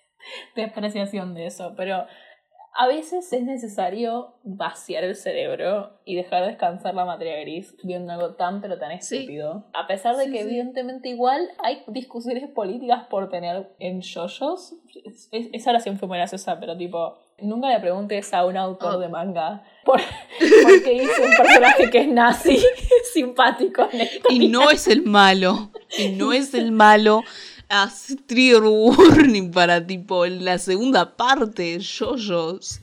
despreciación 0.56 1.32
de 1.32 1.46
eso, 1.46 1.72
pero 1.74 2.06
a 2.74 2.86
veces 2.86 3.30
es 3.32 3.42
necesario 3.42 4.34
vaciar 4.44 5.04
el 5.04 5.14
cerebro 5.14 5.90
y 6.04 6.16
dejar 6.16 6.46
descansar 6.46 6.94
la 6.94 7.04
materia 7.04 7.38
gris 7.40 7.74
viendo 7.82 8.12
algo 8.12 8.34
tan 8.34 8.62
pero 8.62 8.78
tan 8.78 8.92
estúpido. 8.92 9.66
A 9.74 9.86
pesar 9.86 10.16
de 10.16 10.30
que 10.30 10.40
evidentemente 10.40 11.10
igual 11.10 11.50
hay 11.62 11.82
discusiones 11.88 12.48
políticas 12.50 13.04
por 13.10 13.28
tener 13.28 13.70
en 13.78 14.00
yoyos. 14.00 14.74
esa 15.30 15.70
oración 15.70 15.98
fue 15.98 16.08
muy 16.08 16.16
graciosa, 16.16 16.58
pero 16.58 16.76
tipo, 16.76 17.18
nunca 17.38 17.68
le 17.68 17.78
preguntes 17.78 18.32
a 18.32 18.46
un 18.46 18.56
autor 18.56 18.94
oh. 18.94 18.98
de 19.00 19.08
manga 19.08 19.62
por, 19.84 20.00
qué 20.84 20.94
hizo 20.94 21.22
un 21.22 21.36
personaje 21.36 21.90
que 21.90 21.98
es 21.98 22.08
nazi 22.08 22.58
simpático. 23.12 23.86
y 24.30 24.48
no 24.48 24.70
es 24.70 24.88
el 24.88 25.02
malo. 25.02 25.70
Y 25.98 26.10
no 26.10 26.32
es 26.32 26.54
el 26.54 26.72
malo 26.72 27.22
trigger 28.26 28.62
warning 28.62 29.50
para 29.50 29.86
tipo 29.86 30.26
la 30.26 30.58
segunda 30.58 31.16
parte, 31.16 31.78
yoyos. 31.78 32.80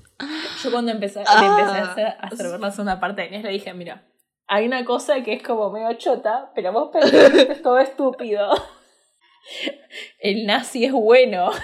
Yo 0.64 0.72
cuando 0.72 0.92
empecé, 0.92 1.24
ah, 1.26 1.58
empecé 1.58 1.78
a 1.78 1.92
hacer, 1.92 2.06
a 2.08 2.28
hacer 2.28 2.60
la 2.60 2.72
segunda 2.72 3.00
parte 3.00 3.22
de 3.22 3.28
Inés 3.28 3.44
le 3.44 3.52
dije, 3.52 3.74
mira, 3.74 4.04
hay 4.48 4.66
una 4.66 4.84
cosa 4.84 5.24
que 5.24 5.34
es 5.34 5.44
como 5.44 5.72
medio 5.72 5.94
chota, 5.94 6.52
pero 6.56 6.74
vos 6.74 6.90
pensás 6.92 7.32
que 7.32 7.52
es 7.54 7.62
todo 7.62 7.80
estúpido. 7.80 8.50
El 10.20 10.46
nazi 10.46 10.86
es 10.86 10.92
bueno. 10.92 11.52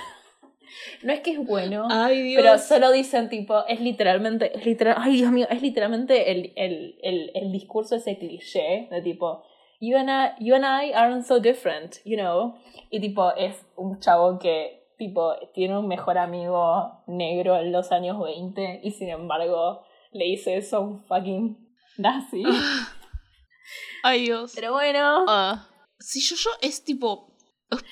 No 1.04 1.14
es 1.14 1.20
que 1.20 1.32
es 1.34 1.46
bueno, 1.46 1.88
pero 2.36 2.58
solo 2.58 2.92
dicen 2.92 3.30
tipo, 3.30 3.66
es 3.68 3.80
literalmente, 3.80 4.58
es 4.58 4.66
literal, 4.66 4.96
ay 4.98 5.18
Dios 5.18 5.32
mío, 5.32 5.46
es 5.50 5.62
literalmente 5.62 6.32
el, 6.32 6.52
el, 6.56 6.98
el, 7.04 7.32
el 7.36 7.52
discurso 7.52 7.96
ese 7.96 8.18
cliché 8.18 8.88
de 8.90 9.02
tipo, 9.04 9.44
you 9.80 9.98
and, 9.98 10.10
I, 10.10 10.34
you 10.40 10.56
and 10.56 10.66
I 10.66 10.92
aren't 10.92 11.26
so 11.26 11.40
different, 11.40 12.00
you 12.06 12.18
know. 12.18 12.56
Y 12.92 13.00
tipo, 13.00 13.32
es 13.36 13.56
un 13.76 14.00
chavo 14.00 14.40
que 14.40 14.86
tipo 14.98 15.36
tiene 15.54 15.78
un 15.78 15.88
mejor 15.88 16.18
amigo 16.18 17.04
negro 17.08 17.58
en 17.58 17.72
los 17.72 17.92
años 17.92 18.20
20 18.20 18.82
y 18.84 18.92
sin 18.92 19.10
embargo 19.10 19.84
le 20.12 20.26
dice 20.26 20.56
eso 20.56 20.78
a 20.78 20.80
un 20.80 21.04
fucking 21.06 21.58
nazi. 21.98 22.44
Ay 24.04 24.26
Dios. 24.26 24.54
Pero 24.56 24.74
bueno. 24.74 25.26
Ah. 25.28 25.68
si 26.00 26.22
yo, 26.22 26.36
yo 26.36 26.50
es 26.62 26.84
tipo. 26.84 27.34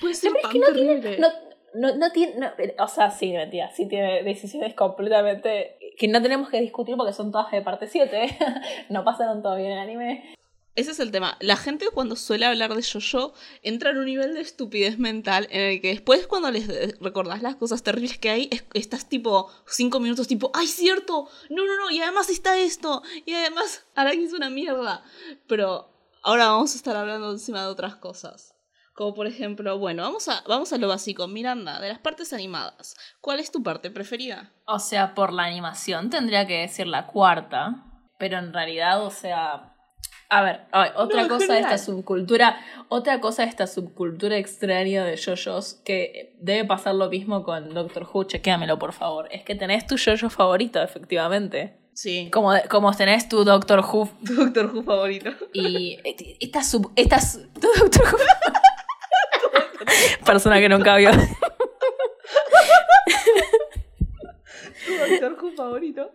Puede 0.00 0.14
ser 0.14 0.32
tan 0.40 0.52
terrible. 0.52 1.18
no, 1.18 1.28
no, 1.74 1.96
no, 1.96 2.10
tiene. 2.10 2.52
o 2.78 2.88
sea, 2.88 3.10
sí, 3.10 3.32
mentira. 3.32 3.70
Sí 3.72 3.88
tiene 3.88 4.22
decisiones 4.22 4.74
completamente. 4.74 5.76
que 5.98 6.08
no 6.08 6.22
tenemos 6.22 6.48
que 6.48 6.60
discutir 6.60 6.96
porque 6.96 7.12
son 7.12 7.32
todas 7.32 7.50
de 7.50 7.62
parte 7.62 7.86
7. 7.86 8.38
no 8.90 9.04
pasaron 9.04 9.42
todavía 9.42 9.66
en 9.66 9.72
el 9.72 9.78
anime. 9.78 10.34
Ese 10.74 10.90
es 10.90 10.98
el 10.98 11.12
tema. 11.12 11.36
La 11.40 11.56
gente 11.56 11.86
cuando 11.94 12.16
suele 12.16 12.46
hablar 12.46 12.74
de 12.74 12.82
yo-yo 12.82 13.32
entra 13.62 13.90
en 13.90 13.98
un 13.98 14.06
nivel 14.06 14.34
de 14.34 14.40
estupidez 14.40 14.98
mental 14.98 15.46
en 15.50 15.60
el 15.60 15.80
que 15.80 15.88
después 15.88 16.26
cuando 16.26 16.50
les 16.50 16.98
recordás 16.98 17.42
las 17.42 17.54
cosas 17.54 17.84
terribles 17.84 18.18
que 18.18 18.30
hay, 18.30 18.50
estás 18.74 19.08
tipo 19.08 19.50
cinco 19.68 20.00
minutos 20.00 20.26
tipo, 20.26 20.50
¡ay, 20.52 20.66
cierto! 20.66 21.28
No, 21.48 21.64
no, 21.64 21.76
no, 21.76 21.90
y 21.90 22.00
además 22.00 22.28
está 22.28 22.58
esto, 22.58 23.02
y 23.24 23.34
además 23.34 23.86
Araki 23.94 24.24
es 24.24 24.32
una 24.32 24.50
mierda. 24.50 25.04
Pero 25.46 25.88
ahora 26.24 26.48
vamos 26.48 26.74
a 26.74 26.76
estar 26.76 26.96
hablando 26.96 27.30
encima 27.30 27.62
de 27.62 27.68
otras 27.68 27.94
cosas. 27.94 28.54
Como 28.94 29.14
por 29.14 29.26
ejemplo, 29.28 29.78
bueno, 29.78 30.02
vamos 30.02 30.28
a, 30.28 30.42
vamos 30.46 30.72
a 30.72 30.78
lo 30.78 30.88
básico. 30.88 31.26
Miranda, 31.28 31.80
de 31.80 31.88
las 31.88 31.98
partes 31.98 32.32
animadas, 32.32 32.96
¿cuál 33.20 33.38
es 33.38 33.52
tu 33.52 33.62
parte 33.62 33.90
preferida? 33.90 34.52
O 34.66 34.80
sea, 34.80 35.14
por 35.14 35.32
la 35.32 35.44
animación 35.44 36.10
tendría 36.10 36.46
que 36.46 36.60
decir 36.60 36.86
la 36.86 37.06
cuarta, 37.06 37.84
pero 38.18 38.38
en 38.38 38.52
realidad, 38.52 39.04
o 39.04 39.10
sea, 39.10 39.73
a 40.28 40.42
ver, 40.42 40.60
otra 40.96 41.28
cosa 41.28 41.52
de 41.54 41.60
esta 41.60 41.78
subcultura, 41.78 42.58
otra 42.88 43.20
cosa 43.20 43.42
de 43.42 43.50
esta 43.50 43.66
subcultura 43.68 44.36
extraña 44.36 45.04
de 45.04 45.16
yoyos 45.16 45.74
que 45.84 46.34
debe 46.40 46.64
pasar 46.64 46.94
lo 46.96 47.08
mismo 47.08 47.44
con 47.44 47.72
Doctor 47.72 48.08
Who, 48.12 48.24
chequéamelo 48.24 48.78
por 48.78 48.92
favor. 48.92 49.28
Es 49.30 49.44
que 49.44 49.54
tenés 49.54 49.86
tu 49.86 49.96
yoyo 49.96 50.28
favorito, 50.30 50.82
efectivamente. 50.82 51.76
Sí. 51.92 52.30
Como, 52.32 52.50
como 52.68 52.92
tenés 52.92 53.28
tu 53.28 53.44
Doctor 53.44 53.80
Who. 53.80 54.08
Tu 54.26 54.34
Doctor 54.34 54.74
Who 54.74 54.82
favorito. 54.82 55.30
Y 55.52 55.98
esta 56.40 56.64
sub. 56.64 56.90
Esta, 56.96 57.20
tu 57.60 57.68
Doctor 57.78 58.04
Who. 58.12 58.18
Persona 60.24 60.58
que 60.58 60.68
nunca 60.68 60.96
vio. 60.96 61.12
tu 64.86 64.96
Doctor 64.98 65.36
Who 65.40 65.52
favorito. 65.52 66.10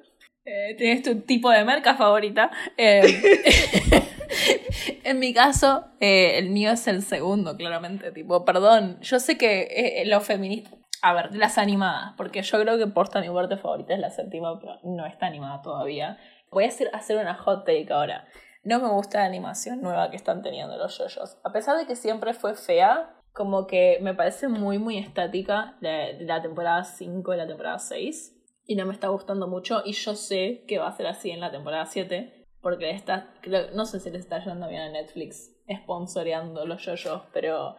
Eh, 0.49 0.73
tienes 0.75 1.03
tu 1.03 1.21
tipo 1.21 1.51
de 1.51 1.63
marca 1.63 1.95
favorita. 1.95 2.49
Eh, 2.75 3.03
en 5.03 5.19
mi 5.19 5.31
caso, 5.31 5.85
eh, 5.99 6.39
el 6.39 6.49
mío 6.49 6.71
es 6.71 6.87
el 6.87 7.03
segundo, 7.03 7.55
claramente. 7.55 8.11
Tipo, 8.11 8.45
perdón, 8.45 8.99
yo 9.01 9.19
sé 9.19 9.37
que 9.37 10.03
lo 10.07 10.21
feminista. 10.21 10.71
A 11.03 11.13
ver, 11.13 11.35
las 11.35 11.59
animadas, 11.59 12.13
porque 12.17 12.41
yo 12.41 12.59
creo 12.59 12.77
que 12.77 12.87
Posta 12.87 13.21
mi 13.21 13.29
parte 13.29 13.57
favorita 13.57 13.93
es 13.93 13.99
la 13.99 14.09
séptima, 14.09 14.59
pero 14.59 14.79
no 14.83 15.05
está 15.05 15.27
animada 15.27 15.61
todavía. 15.61 16.17
Voy 16.51 16.65
a 16.65 16.67
hacer, 16.67 16.89
hacer 16.93 17.17
una 17.17 17.35
hot 17.35 17.63
take 17.63 17.93
ahora. 17.93 18.25
No 18.63 18.79
me 18.79 18.89
gusta 18.89 19.19
la 19.19 19.25
animación 19.25 19.81
nueva 19.81 20.09
que 20.09 20.17
están 20.17 20.41
teniendo 20.41 20.77
los 20.77 20.97
yoyos. 20.97 21.37
A 21.43 21.51
pesar 21.51 21.77
de 21.77 21.85
que 21.85 21.95
siempre 21.95 22.33
fue 22.33 22.55
fea, 22.55 23.15
como 23.33 23.67
que 23.67 23.99
me 24.01 24.15
parece 24.15 24.47
muy, 24.47 24.79
muy 24.79 24.97
estática 24.97 25.77
de 25.79 26.17
la 26.21 26.41
temporada 26.41 26.83
5 26.83 27.33
y 27.33 27.37
la 27.37 27.47
temporada 27.47 27.77
6 27.77 28.38
y 28.69 28.75
no 28.75 28.85
me 28.85 28.93
está 28.93 29.07
gustando 29.07 29.47
mucho 29.47 29.81
y 29.83 29.93
yo 29.93 30.13
sé 30.15 30.63
que 30.67 30.77
va 30.77 30.89
a 30.89 30.95
ser 30.95 31.07
así 31.07 31.31
en 31.31 31.39
la 31.39 31.49
temporada 31.49 31.87
7 31.87 32.45
porque 32.61 32.91
está, 32.91 33.33
no 33.73 33.85
sé 33.85 33.99
si 33.99 34.11
les 34.11 34.21
está 34.21 34.45
yendo 34.45 34.67
bien 34.67 34.81
a 34.81 34.89
Netflix 34.89 35.55
sponsoreando 35.81 36.67
los 36.67 36.85
yoyos, 36.85 37.23
pero 37.33 37.77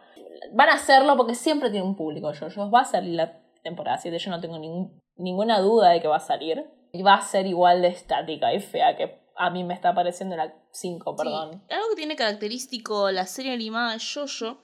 van 0.53 0.67
a 0.67 0.73
hacerlo 0.73 1.15
porque 1.15 1.33
siempre 1.33 1.69
tiene 1.69 1.85
un 1.85 1.95
público 1.95 2.33
yoyos. 2.33 2.57
Va 2.73 2.81
a 2.81 2.85
salir 2.85 3.15
la 3.15 3.41
temporada 3.63 3.99
7, 3.99 4.17
yo 4.17 4.31
no 4.31 4.41
tengo 4.41 4.59
ninguna 5.15 5.61
duda 5.61 5.91
de 5.91 6.01
que 6.01 6.09
va 6.09 6.17
a 6.17 6.19
salir. 6.21 6.69
Y 6.91 7.03
va 7.03 7.13
a 7.13 7.21
ser 7.21 7.47
igual 7.47 7.81
de 7.81 7.87
estática 7.87 8.53
y 8.53 8.59
fea 8.59 8.97
que 8.97 9.21
a 9.37 9.49
mí 9.49 9.63
me 9.63 9.73
está 9.73 9.95
pareciendo 9.95 10.35
la 10.35 10.53
5, 10.71 11.15
perdón. 11.15 11.63
Algo 11.69 11.89
que 11.91 11.95
tiene 11.95 12.17
característico 12.17 13.11
la 13.11 13.27
serie 13.27 13.53
animada 13.53 13.95
Yoyo 13.95 14.57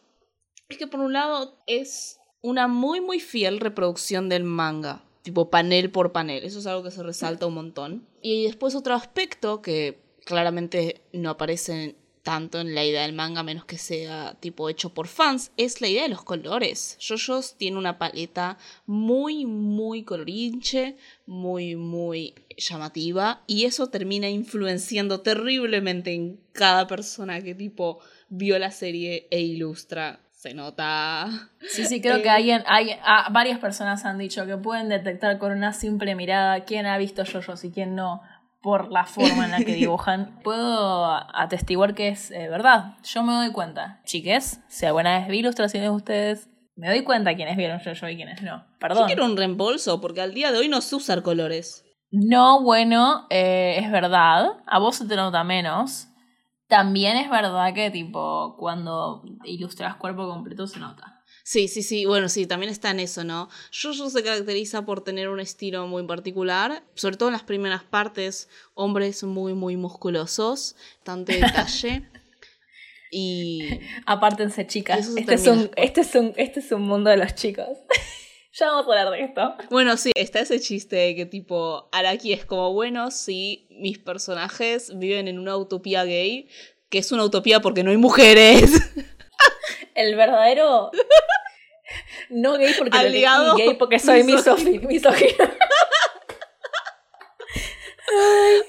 es 0.67 0.77
que 0.77 0.87
por 0.87 0.99
un 0.99 1.13
lado 1.13 1.57
es 1.67 2.19
una 2.41 2.67
muy 2.67 2.99
muy 2.99 3.21
fiel 3.21 3.61
reproducción 3.61 4.27
del 4.27 4.43
manga 4.43 5.06
tipo 5.27 5.49
panel 5.49 5.91
por 5.91 6.13
panel. 6.13 6.45
Eso 6.45 6.59
es 6.59 6.67
algo 6.67 6.83
que 6.83 6.91
se 6.91 7.03
resalta 7.03 7.47
un 7.47 7.53
montón. 7.53 8.07
Y 8.21 8.45
después 8.45 8.75
otro 8.75 8.93
aspecto 8.93 9.61
que 9.61 9.99
claramente 10.23 11.01
no 11.11 11.31
aparece 11.31 11.97
tanto 12.23 12.61
en 12.61 12.73
la 12.73 12.85
idea 12.85 13.01
del 13.01 13.11
manga, 13.11 13.43
menos 13.43 13.65
que 13.65 13.77
sea 13.77 14.37
tipo 14.39 14.69
hecho 14.69 14.93
por 14.93 15.07
fans, 15.07 15.51
es 15.57 15.81
la 15.81 15.89
idea 15.89 16.03
de 16.03 16.09
los 16.09 16.23
colores. 16.23 16.97
JoJo's 17.01 17.55
tiene 17.57 17.77
una 17.77 17.97
paleta 17.97 18.57
muy, 18.85 19.45
muy 19.45 20.03
colorinche, 20.03 20.95
muy, 21.25 21.75
muy 21.75 22.33
llamativa, 22.57 23.43
y 23.47 23.65
eso 23.65 23.87
termina 23.87 24.29
influenciando 24.29 25.19
terriblemente 25.19 26.13
en 26.13 26.39
cada 26.53 26.87
persona 26.87 27.41
que 27.41 27.53
tipo 27.53 27.99
vio 28.29 28.57
la 28.59 28.71
serie 28.71 29.27
e 29.29 29.41
ilustra 29.41 30.21
se 30.37 30.53
nota. 30.53 31.27
Sí, 31.67 31.85
sí, 31.85 31.99
creo 31.99 32.21
que 32.21 32.29
hay, 32.29 32.51
hay 32.51 32.91
ah, 33.03 33.27
varias 33.31 33.57
personas 33.57 34.05
han 34.05 34.19
dicho 34.19 34.45
que 34.45 34.55
pueden 34.55 34.87
detectar 34.87 35.39
con 35.39 35.51
una 35.51 35.73
simple 35.73 36.13
mirada 36.13 36.63
quién 36.63 36.85
ha 36.85 36.97
visto 36.99 37.23
yoyos 37.23 37.63
y 37.63 37.71
quién 37.71 37.95
no 37.95 38.21
por 38.61 38.91
la 38.91 39.05
forma 39.05 39.45
en 39.45 39.51
la 39.51 39.57
que 39.57 39.73
dibujan. 39.73 40.39
Puedo 40.43 41.07
atestiguar 41.11 41.95
que 41.95 42.09
es 42.09 42.29
eh, 42.29 42.49
verdad. 42.49 42.97
Yo 43.03 43.23
me 43.23 43.33
doy 43.33 43.51
cuenta. 43.51 43.99
Chiques, 44.05 44.61
si 44.67 44.85
alguna 44.85 45.17
vez 45.17 45.27
vi 45.27 45.39
ilustraciones 45.39 45.89
de 45.89 45.95
ustedes, 45.95 46.49
me 46.75 46.87
doy 46.87 47.03
cuenta 47.03 47.35
quiénes 47.35 47.57
vieron 47.57 47.79
yo 47.79 48.07
y 48.07 48.15
quiénes 48.15 48.43
no. 48.43 48.63
Perdón. 48.79 49.03
Yo 49.03 49.07
quiero 49.07 49.25
un 49.25 49.37
reembolso 49.37 49.99
porque 49.99 50.21
al 50.21 50.35
día 50.35 50.51
de 50.51 50.59
hoy 50.59 50.69
no 50.69 50.81
sé 50.81 50.95
usar 50.95 51.23
colores. 51.23 51.83
No, 52.11 52.61
bueno, 52.61 53.25
eh, 53.31 53.77
es 53.79 53.91
verdad. 53.91 54.51
A 54.67 54.77
vos 54.77 54.97
se 54.97 55.07
te 55.07 55.15
nota 55.15 55.43
menos. 55.43 56.09
También 56.67 57.17
es 57.17 57.29
verdad 57.29 57.73
que, 57.73 57.89
tipo, 57.91 58.55
cuando 58.57 59.23
ilustras 59.45 59.95
cuerpo 59.95 60.27
completo 60.27 60.67
se 60.67 60.79
nota. 60.79 61.23
Sí, 61.43 61.69
sí, 61.69 61.81
sí, 61.81 62.05
bueno, 62.05 62.27
sí, 62.27 62.45
también 62.45 62.69
está 62.69 62.91
en 62.91 62.99
eso, 62.99 63.23
¿no? 63.23 63.47
Jojo 63.71 64.09
se 64.09 64.21
caracteriza 64.21 64.85
por 64.85 65.01
tener 65.01 65.29
un 65.29 65.39
estilo 65.39 65.87
muy 65.87 66.05
particular, 66.05 66.83
sobre 66.93 67.15
todo 67.15 67.29
en 67.29 67.33
las 67.33 67.43
primeras 67.43 67.83
partes, 67.83 68.49
hombres 68.73 69.23
muy, 69.23 69.53
muy 69.53 69.77
musculosos, 69.77 70.75
tanto 71.03 71.31
detalle. 71.31 72.09
y. 73.11 73.79
Apártense, 74.05 74.67
chicas. 74.67 75.07
Este 75.15 75.35
es, 75.35 75.47
un, 75.47 75.71
este, 75.77 76.01
es 76.01 76.15
un, 76.15 76.33
este 76.35 76.59
es 76.59 76.71
un 76.73 76.81
mundo 76.81 77.09
de 77.09 77.15
los 77.15 77.33
chicos. 77.33 77.77
Ya 78.59 78.71
vamos 78.71 78.87
a 78.87 78.89
hablar 78.89 79.11
de 79.11 79.23
esto. 79.23 79.55
Bueno, 79.69 79.97
sí, 79.97 80.11
está 80.15 80.39
ese 80.39 80.59
chiste 80.59 80.95
de 80.95 81.15
que 81.15 81.27
tipo, 81.27 81.89
Araki 81.91 82.33
es 82.33 82.43
como, 82.43 82.73
bueno, 82.73 83.11
sí, 83.11 83.67
mis 83.69 83.99
personajes 83.99 84.97
viven 84.97 85.27
en 85.27 85.37
una 85.37 85.55
utopía 85.57 86.03
gay, 86.05 86.49
que 86.89 86.97
es 86.97 87.11
una 87.11 87.23
utopía 87.23 87.59
porque 87.59 87.83
no 87.83 87.91
hay 87.91 87.97
mujeres. 87.97 88.71
El 89.95 90.15
verdadero... 90.15 90.89
No 92.29 92.57
gay 92.57 92.73
porque 92.77 92.97
Aliado 92.97 93.55
gay 93.55 93.75
porque 93.75 93.99
soy 93.99 94.23
misógino. 94.25 94.87
misógino. 94.87 94.87
misógino. 94.87 95.53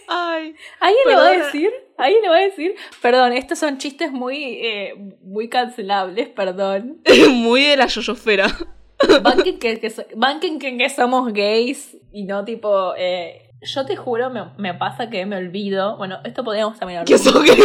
Ay, 0.09 0.55
¿Alguien 0.81 1.09
le 1.09 1.15
va 1.15 1.29
a 1.29 1.33
decir? 1.33 1.73
¿Alguien 1.97 2.23
le 2.23 2.29
va 2.29 2.37
a 2.37 2.41
decir? 2.41 2.77
Perdón, 3.01 3.33
estos 3.33 3.59
son 3.59 3.79
chistes 3.79 4.13
muy, 4.13 4.59
eh, 4.63 4.95
muy 5.23 5.49
cancelables, 5.49 6.29
perdón. 6.29 7.01
muy 7.31 7.63
de 7.63 7.77
la 7.77 7.87
yoyosfera. 7.87 8.55
Banquen 9.23 9.59
que, 9.59 9.79
que, 9.81 9.91
so- 9.91 10.05
banquen 10.17 10.59
que, 10.59 10.77
que 10.77 10.89
somos 10.91 11.33
gays 11.33 11.97
y 12.13 12.25
no 12.25 12.45
tipo... 12.45 12.95
eh, 12.97 13.45
yo 13.61 13.85
te 13.87 13.97
juro, 13.97 14.31
me, 14.31 14.45
me 14.57 14.75
pasa 14.75 15.11
que 15.11 15.27
me 15.27 15.37
olvido. 15.37 15.97
Bueno, 15.97 16.19
esto 16.25 16.45
podríamos 16.45 16.79
también 16.79 17.01
hablar. 17.01 17.09
Que 17.09 17.19
son 17.19 17.45
gay. 17.45 17.57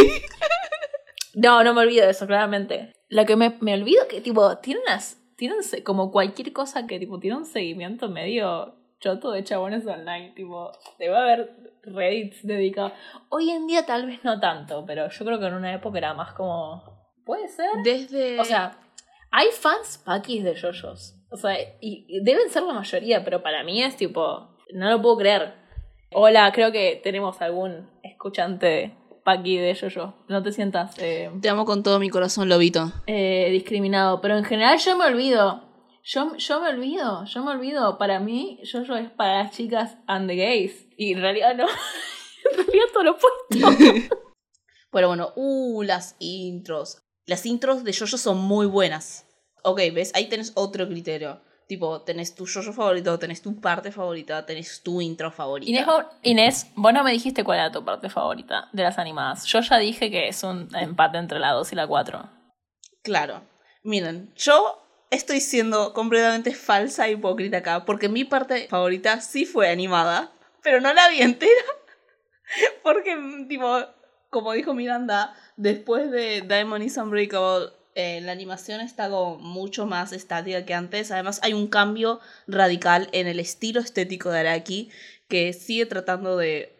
No, 1.34 1.62
no 1.64 1.74
me 1.74 1.82
olvido 1.82 2.04
de 2.04 2.10
eso, 2.12 2.26
claramente. 2.26 2.92
Lo 3.08 3.24
que 3.24 3.36
me, 3.36 3.56
me 3.60 3.74
olvido 3.74 4.06
que, 4.08 4.20
tipo, 4.20 4.58
tiene 4.58 4.80
unas. 4.86 5.20
Tiene 5.36 5.56
un 5.56 5.62
se- 5.62 5.82
como 5.82 6.10
cualquier 6.12 6.52
cosa 6.52 6.86
que, 6.86 6.98
tipo, 6.98 7.18
tiene 7.18 7.36
un 7.36 7.44
seguimiento 7.44 8.08
medio 8.08 8.74
choto 9.00 9.30
de 9.32 9.42
chabones 9.44 9.86
online. 9.86 10.32
Tipo, 10.34 10.72
debe 10.98 11.16
haber 11.16 11.50
Reddits 11.82 12.44
dedicados. 12.46 12.92
Hoy 13.28 13.50
en 13.50 13.66
día 13.66 13.84
tal 13.86 14.06
vez 14.06 14.22
no 14.24 14.40
tanto, 14.40 14.84
pero 14.86 15.08
yo 15.10 15.24
creo 15.24 15.38
que 15.38 15.46
en 15.46 15.54
una 15.54 15.74
época 15.74 15.98
era 15.98 16.14
más 16.14 16.32
como. 16.34 16.82
¿Puede 17.24 17.48
ser? 17.48 17.70
Desde... 17.84 18.38
O 18.40 18.44
sea, 18.44 18.76
hay 19.30 19.48
fans 19.52 20.02
paquis 20.04 20.42
de 20.44 20.54
yoyos. 20.54 21.16
O 21.34 21.36
sea, 21.36 21.58
y, 21.80 22.06
y 22.08 22.20
deben 22.22 22.48
ser 22.48 22.62
la 22.62 22.74
mayoría, 22.74 23.24
pero 23.24 23.42
para 23.42 23.64
mí 23.64 23.82
es 23.82 23.96
tipo. 23.96 24.56
No 24.72 24.88
lo 24.88 25.02
puedo 25.02 25.16
creer. 25.16 25.54
Hola, 26.12 26.52
creo 26.54 26.70
que 26.70 27.00
tenemos 27.02 27.42
algún 27.42 27.90
escuchante 28.04 28.96
paqui 29.24 29.56
de 29.56 29.74
yoyo. 29.74 30.14
No 30.28 30.44
te 30.44 30.52
sientas 30.52 30.94
eh, 30.98 31.32
Te 31.42 31.48
amo 31.48 31.64
con 31.64 31.82
todo 31.82 31.98
mi 31.98 32.08
corazón, 32.08 32.48
Lobito. 32.48 32.92
eh, 33.08 33.48
discriminado. 33.50 34.20
Pero 34.20 34.38
en 34.38 34.44
general 34.44 34.78
yo 34.78 34.96
me 34.96 35.06
olvido. 35.06 35.64
Yo, 36.04 36.36
yo 36.36 36.60
me 36.60 36.68
olvido, 36.68 37.24
yo 37.24 37.42
me 37.42 37.50
olvido. 37.50 37.98
Para 37.98 38.20
mí, 38.20 38.60
yoyo 38.62 38.94
es 38.94 39.10
para 39.10 39.42
las 39.42 39.56
chicas 39.56 39.96
and 40.06 40.28
the 40.28 40.36
gays. 40.36 40.86
Y 40.96 41.14
en 41.14 41.20
realidad 41.20 41.56
no. 41.56 41.66
en 42.52 42.64
realidad 42.64 42.84
todo 42.92 43.02
lo 43.02 43.10
opuesto. 43.12 44.14
Pero 44.92 45.08
bueno, 45.08 45.32
uh, 45.34 45.82
las 45.82 46.14
intros. 46.20 47.02
Las 47.26 47.44
intros 47.44 47.82
de 47.82 47.92
Jojo 47.92 48.18
son 48.18 48.38
muy 48.38 48.66
buenas. 48.66 49.26
Ok, 49.66 49.80
¿ves? 49.94 50.12
Ahí 50.14 50.28
tenés 50.28 50.52
otro 50.54 50.86
criterio. 50.86 51.40
Tipo, 51.66 52.02
tenés 52.02 52.34
tu 52.34 52.46
Jojo 52.46 52.74
favorito, 52.74 53.18
tenés 53.18 53.40
tu 53.40 53.58
parte 53.58 53.90
favorita, 53.90 54.44
tenés 54.44 54.82
tu 54.82 55.00
intro 55.00 55.30
favorita. 55.30 55.70
Inés, 55.70 55.86
Inés, 56.22 56.66
vos 56.74 56.92
no 56.92 57.02
me 57.02 57.12
dijiste 57.12 57.42
cuál 57.42 57.60
era 57.60 57.72
tu 57.72 57.82
parte 57.82 58.10
favorita 58.10 58.68
de 58.72 58.82
las 58.82 58.98
animadas. 58.98 59.46
Yo 59.46 59.60
ya 59.60 59.78
dije 59.78 60.10
que 60.10 60.28
es 60.28 60.42
un 60.42 60.68
empate 60.76 61.16
entre 61.16 61.38
la 61.38 61.52
2 61.52 61.72
y 61.72 61.76
la 61.76 61.86
4. 61.86 62.28
Claro. 63.02 63.42
Miren, 63.82 64.30
yo 64.36 64.82
estoy 65.10 65.40
siendo 65.40 65.94
completamente 65.94 66.54
falsa 66.54 67.08
e 67.08 67.12
hipócrita 67.12 67.58
acá, 67.58 67.86
porque 67.86 68.10
mi 68.10 68.24
parte 68.24 68.68
favorita 68.68 69.22
sí 69.22 69.46
fue 69.46 69.70
animada, 69.70 70.32
pero 70.62 70.82
no 70.82 70.92
la 70.92 71.08
vi 71.08 71.22
entera. 71.22 71.62
Porque, 72.82 73.16
tipo, 73.48 73.66
como 74.28 74.52
dijo 74.52 74.74
Miranda, 74.74 75.34
después 75.56 76.10
de 76.10 76.42
Diamond 76.42 76.84
is 76.84 76.98
Unbreakable, 76.98 77.70
eh, 77.94 78.20
la 78.20 78.32
animación 78.32 78.80
está 78.80 79.08
como 79.08 79.36
mucho 79.36 79.86
más 79.86 80.12
estática 80.12 80.64
que 80.64 80.74
antes. 80.74 81.10
Además, 81.10 81.40
hay 81.42 81.52
un 81.52 81.68
cambio 81.68 82.20
radical 82.46 83.08
en 83.12 83.26
el 83.26 83.40
estilo 83.40 83.80
estético 83.80 84.30
de 84.30 84.40
Araki, 84.40 84.90
que 85.28 85.52
sigue 85.52 85.86
tratando 85.86 86.36
de 86.36 86.74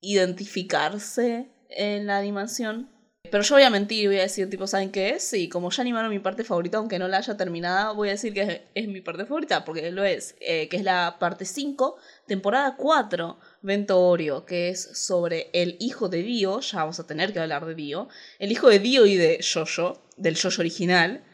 identificarse 0.00 1.48
en 1.68 2.06
la 2.06 2.18
animación. 2.18 2.88
Pero 3.30 3.44
yo 3.44 3.54
voy 3.54 3.62
a 3.62 3.70
mentir 3.70 4.04
y 4.04 4.06
voy 4.08 4.18
a 4.18 4.22
decir, 4.22 4.50
tipo, 4.50 4.66
¿saben 4.66 4.90
qué 4.90 5.10
es? 5.10 5.22
Sí, 5.22 5.48
como 5.48 5.70
ya 5.70 5.80
animaron 5.80 6.10
mi 6.10 6.18
parte 6.18 6.44
favorita, 6.44 6.78
aunque 6.78 6.98
no 6.98 7.08
la 7.08 7.18
haya 7.18 7.36
terminada, 7.36 7.92
voy 7.92 8.08
a 8.08 8.12
decir 8.12 8.34
que 8.34 8.42
es, 8.42 8.60
es 8.74 8.88
mi 8.88 9.00
parte 9.00 9.24
favorita, 9.24 9.64
porque 9.64 9.90
lo 9.90 10.04
es, 10.04 10.34
eh, 10.40 10.68
que 10.68 10.76
es 10.76 10.84
la 10.84 11.16
parte 11.18 11.44
5, 11.44 11.96
temporada 12.26 12.76
4, 12.76 13.38
Vento 13.62 14.00
Oreo, 14.00 14.44
que 14.44 14.68
es 14.68 14.98
sobre 14.98 15.50
el 15.52 15.76
hijo 15.80 16.08
de 16.08 16.22
Dio, 16.22 16.60
ya 16.60 16.78
vamos 16.78 16.98
a 16.98 17.06
tener 17.06 17.32
que 17.32 17.40
hablar 17.40 17.64
de 17.64 17.74
Dio, 17.74 18.08
el 18.38 18.50
hijo 18.50 18.68
de 18.68 18.80
Dio 18.80 19.06
y 19.06 19.16
de 19.16 19.40
Jojo, 19.42 20.02
del 20.16 20.36
Jojo 20.36 20.60
original, 20.60 21.24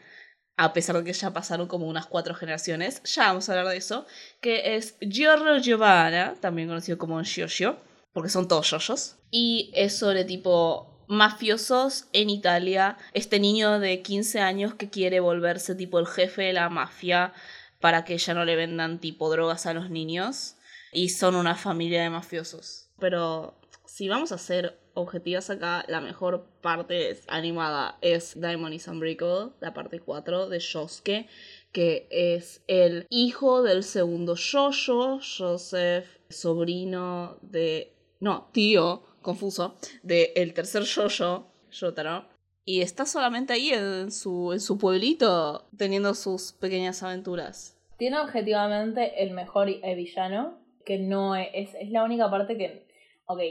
a 0.55 0.73
pesar 0.73 0.97
de 0.97 1.03
que 1.03 1.13
ya 1.13 1.33
pasaron 1.33 1.67
como 1.67 1.87
unas 1.87 2.05
cuatro 2.05 2.35
generaciones, 2.35 3.01
ya 3.03 3.27
vamos 3.27 3.49
a 3.49 3.53
hablar 3.53 3.71
de 3.71 3.77
eso, 3.77 4.05
que 4.41 4.75
es 4.75 4.95
Giorgio 4.99 5.57
Giovanna, 5.57 6.35
también 6.39 6.67
conocido 6.67 6.97
como 6.97 7.23
Giorgio, 7.23 7.79
porque 8.13 8.29
son 8.29 8.47
todos 8.47 8.69
Jojos, 8.69 9.17
y 9.31 9.71
es 9.73 9.97
sobre 9.97 10.23
tipo 10.23 11.05
mafiosos 11.07 12.05
en 12.13 12.29
Italia, 12.29 12.97
este 13.13 13.39
niño 13.39 13.79
de 13.79 14.03
15 14.03 14.41
años 14.41 14.75
que 14.75 14.91
quiere 14.91 15.19
volverse 15.19 15.73
tipo 15.73 15.97
el 15.97 16.05
jefe 16.05 16.43
de 16.43 16.53
la 16.53 16.69
mafia 16.69 17.33
para 17.79 18.03
que 18.03 18.17
ya 18.17 18.35
no 18.35 18.45
le 18.45 18.55
vendan 18.55 18.99
tipo 18.99 19.31
drogas 19.31 19.65
a 19.65 19.73
los 19.73 19.89
niños, 19.89 20.55
y 20.91 21.09
son 21.09 21.35
una 21.35 21.55
familia 21.55 22.03
de 22.03 22.09
mafiosos. 22.09 22.89
Pero 22.99 23.55
si 23.85 24.07
vamos 24.09 24.31
a 24.31 24.37
ser 24.37 24.79
objetivas 24.93 25.49
acá, 25.49 25.85
la 25.87 26.01
mejor 26.01 26.45
parte 26.61 27.19
animada 27.27 27.97
es 28.01 28.39
Diamond 28.39 28.73
is 28.73 28.87
Unbreakable, 28.87 29.51
la 29.59 29.73
parte 29.73 29.99
4 29.99 30.49
de 30.49 30.59
Shosuke, 30.59 31.27
que 31.71 32.07
es 32.09 32.61
el 32.67 33.05
hijo 33.09 33.63
del 33.63 33.83
segundo 33.83 34.35
Jojo, 34.35 35.19
Joseph, 35.19 36.07
sobrino 36.29 37.37
de... 37.41 37.95
No, 38.19 38.49
tío, 38.51 39.03
confuso, 39.21 39.75
de 40.03 40.33
el 40.35 40.53
tercer 40.53 40.83
Jojo, 40.85 41.51
Jotaro. 41.71 42.25
Y 42.65 42.81
está 42.81 43.05
solamente 43.05 43.53
ahí 43.53 43.69
en 43.69 44.11
su, 44.11 44.53
en 44.53 44.59
su 44.59 44.77
pueblito 44.77 45.67
teniendo 45.77 46.13
sus 46.13 46.51
pequeñas 46.53 47.01
aventuras. 47.01 47.75
Tiene 47.97 48.19
objetivamente 48.19 49.23
el 49.23 49.31
mejor 49.31 49.69
eh, 49.69 49.95
villano, 49.95 50.58
que 50.85 50.99
no 50.99 51.35
es, 51.35 51.49
es, 51.53 51.75
es 51.75 51.89
la 51.91 52.03
única 52.03 52.29
parte 52.29 52.57
que... 52.57 52.87
Ok, 53.25 53.41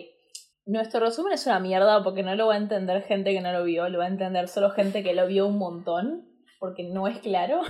nuestro 0.69 1.01
resumen 1.01 1.33
es 1.33 1.47
una 1.47 1.61
mierda 1.61 2.03
porque 2.03 2.23
no 2.23 2.35
lo 2.35 2.49
va 2.49 2.55
a 2.55 2.59
entender 2.59 3.03
gente 3.03 3.33
que 3.33 3.41
no 3.41 3.53
lo 3.53 3.64
vio, 3.64 3.88
lo 3.88 3.99
va 3.99 4.05
a 4.05 4.09
entender 4.09 4.49
solo 4.49 4.71
gente 4.71 5.03
que 5.03 5.14
lo 5.14 5.27
vio 5.27 5.47
un 5.47 5.59
montón, 5.59 6.29
porque 6.59 6.85
no 6.85 7.09
es 7.09 7.19
claro. 7.21 7.62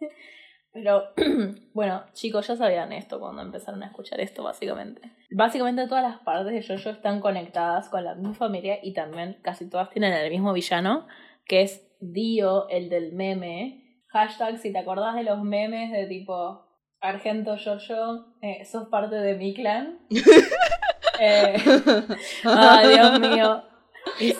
Pero 0.72 1.12
bueno, 1.74 2.04
chicos, 2.12 2.46
ya 2.46 2.56
sabían 2.56 2.92
esto 2.92 3.20
cuando 3.20 3.42
empezaron 3.42 3.82
a 3.82 3.86
escuchar 3.86 4.20
esto, 4.20 4.42
básicamente. 4.42 5.02
Básicamente 5.30 5.86
todas 5.88 6.02
las 6.02 6.20
partes 6.20 6.52
de 6.52 6.76
Jojo 6.76 6.90
están 6.90 7.20
conectadas 7.20 7.88
con 7.88 8.04
la 8.04 8.14
misma 8.14 8.34
familia 8.34 8.78
y 8.82 8.94
también 8.94 9.38
casi 9.42 9.68
todas 9.68 9.90
tienen 9.90 10.12
el 10.12 10.30
mismo 10.30 10.52
villano, 10.52 11.06
que 11.44 11.62
es 11.62 11.86
Dio, 12.00 12.68
el 12.68 12.88
del 12.88 13.12
meme. 13.12 14.04
Hashtag, 14.08 14.56
si 14.58 14.72
te 14.72 14.78
acordás 14.78 15.16
de 15.16 15.24
los 15.24 15.42
memes 15.42 15.92
de 15.92 16.06
tipo 16.06 16.67
Argento 17.00 17.56
Jojo, 17.56 18.26
eh, 18.42 18.64
sos 18.64 18.88
parte 18.88 19.16
de 19.16 19.34
mi 19.34 19.54
clan. 19.54 19.98
Eh, 21.20 21.56
ay, 22.44 22.88
Dios 22.90 23.18
mío. 23.18 23.64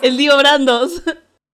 El 0.01 0.15
Dio 0.15 0.37
Brandos. 0.37 1.03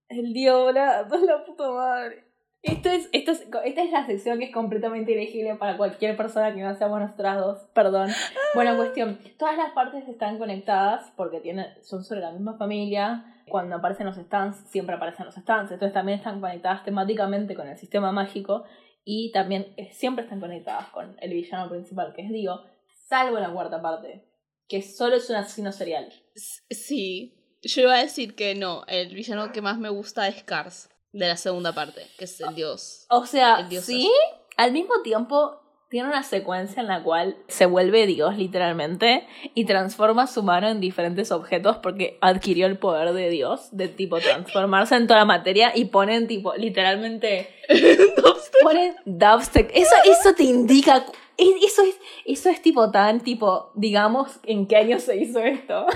El 0.07 0.33
Dio 0.33 0.65
volando, 0.65 1.17
la 1.17 1.43
puta 1.43 1.71
madre. 1.71 2.25
Esto 2.61 2.89
es, 2.89 3.09
esto 3.11 3.31
es, 3.31 3.47
esta 3.63 3.83
es 3.83 3.91
la 3.91 4.05
sección 4.05 4.39
que 4.39 4.45
es 4.45 4.51
completamente 4.51 5.13
elegible 5.13 5.55
para 5.55 5.77
cualquier 5.77 6.15
persona 6.15 6.53
que 6.53 6.61
no 6.61 6.75
seamos 6.75 6.99
nosotras 6.99 7.37
dos. 7.37 7.59
Perdón. 7.73 8.09
Bueno, 8.53 8.75
cuestión. 8.75 9.19
Todas 9.37 9.57
las 9.57 9.71
partes 9.71 10.07
están 10.07 10.37
conectadas 10.37 11.11
porque 11.15 11.39
tienen, 11.39 11.67
son 11.81 12.03
sobre 12.03 12.21
la 12.21 12.31
misma 12.31 12.57
familia. 12.57 13.25
Cuando 13.47 13.75
aparecen 13.75 14.05
los 14.05 14.17
stands, 14.17 14.57
siempre 14.69 14.95
aparecen 14.95 15.25
los 15.25 15.35
stands. 15.35 15.71
Entonces 15.71 15.93
también 15.93 16.17
están 16.17 16.39
conectadas 16.39 16.83
temáticamente 16.83 17.55
con 17.55 17.67
el 17.67 17.77
sistema 17.77 18.11
mágico. 18.11 18.63
Y 19.05 19.31
también 19.31 19.73
eh, 19.77 19.91
siempre 19.93 20.23
están 20.23 20.39
conectadas 20.39 20.89
con 20.89 21.15
el 21.21 21.31
villano 21.31 21.69
principal, 21.69 22.13
que 22.15 22.23
es 22.23 22.31
Dio. 22.31 22.63
Salvo 23.07 23.39
la 23.39 23.51
cuarta 23.51 23.81
parte, 23.81 24.25
que 24.67 24.81
solo 24.81 25.15
es 25.15 25.29
un 25.29 25.35
asesino 25.35 25.71
serial. 25.71 26.11
Sí, 26.33 27.59
yo 27.61 27.83
iba 27.83 27.93
a 27.93 28.01
decir 28.01 28.35
que 28.35 28.55
no, 28.55 28.83
el 28.87 29.13
villano 29.13 29.51
que 29.51 29.61
más 29.61 29.77
me 29.77 29.89
gusta 29.89 30.27
es 30.27 30.43
Cars, 30.43 30.89
de 31.13 31.27
la 31.27 31.37
segunda 31.37 31.71
parte, 31.71 32.01
que 32.17 32.25
es 32.25 32.41
el 32.41 32.55
dios. 32.55 33.05
O 33.09 33.27
sea, 33.27 33.59
El 33.59 33.69
dios 33.69 33.85
sí, 33.85 34.11
al 34.57 34.71
mismo 34.71 35.01
tiempo 35.03 35.61
tiene 35.89 36.09
una 36.09 36.23
secuencia 36.23 36.81
en 36.81 36.87
la 36.87 37.03
cual 37.03 37.37
se 37.47 37.65
vuelve 37.65 38.07
Dios 38.07 38.37
literalmente 38.37 39.27
y 39.53 39.65
transforma 39.65 40.27
su 40.27 40.43
mano 40.43 40.67
en 40.67 40.81
diferentes 40.81 41.31
objetos 41.31 41.77
porque 41.77 42.17
adquirió 42.21 42.65
el 42.65 42.77
poder 42.77 43.13
de 43.13 43.29
Dios, 43.29 43.69
de 43.71 43.87
tipo 43.87 44.19
transformarse 44.19 44.95
en 44.95 45.07
toda 45.07 45.19
la 45.19 45.25
materia 45.25 45.71
y 45.75 45.85
ponen 45.85 46.27
tipo 46.27 46.53
literalmente 46.55 47.49
ponen 48.63 48.95
dubstep. 49.05 49.69
Eso, 49.73 49.95
eso 50.05 50.33
te 50.35 50.43
indica, 50.43 51.05
es- 51.37 51.63
eso 51.65 51.81
es, 51.83 51.95
eso 52.25 52.49
es 52.49 52.61
tipo 52.61 52.91
tan 52.91 53.19
tipo, 53.21 53.71
digamos, 53.75 54.39
en 54.43 54.67
qué 54.67 54.77
año 54.77 54.99
se 54.99 55.17
hizo 55.17 55.39
esto. 55.39 55.85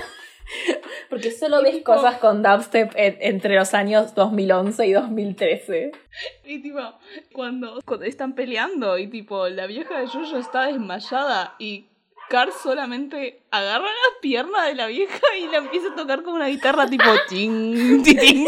Porque 1.08 1.30
solo 1.30 1.62
ves 1.62 1.82
cosas 1.84 2.16
con 2.18 2.42
dubstep 2.42 2.90
entre 2.96 3.54
los 3.54 3.72
años 3.72 4.14
2011 4.16 4.86
y 4.86 4.92
2013. 4.92 5.92
Y 6.44 6.60
tipo, 6.60 6.80
cuando, 7.32 7.80
cuando 7.84 8.04
están 8.06 8.34
peleando 8.34 8.98
y 8.98 9.06
tipo, 9.06 9.48
la 9.48 9.66
vieja 9.66 10.00
de 10.00 10.08
Jojo 10.08 10.38
está 10.38 10.66
desmayada 10.66 11.54
y 11.58 11.86
Car 12.28 12.50
solamente 12.52 13.42
agarra 13.50 13.86
la 13.86 14.20
pierna 14.20 14.64
de 14.66 14.74
la 14.76 14.86
vieja 14.86 15.18
y 15.40 15.46
la 15.48 15.58
empieza 15.58 15.88
a 15.88 15.96
tocar 15.96 16.22
como 16.22 16.36
una 16.36 16.46
guitarra 16.46 16.86
tipo 16.86 17.04
ting, 17.28 18.02
ting, 18.04 18.16
ting, 18.18 18.46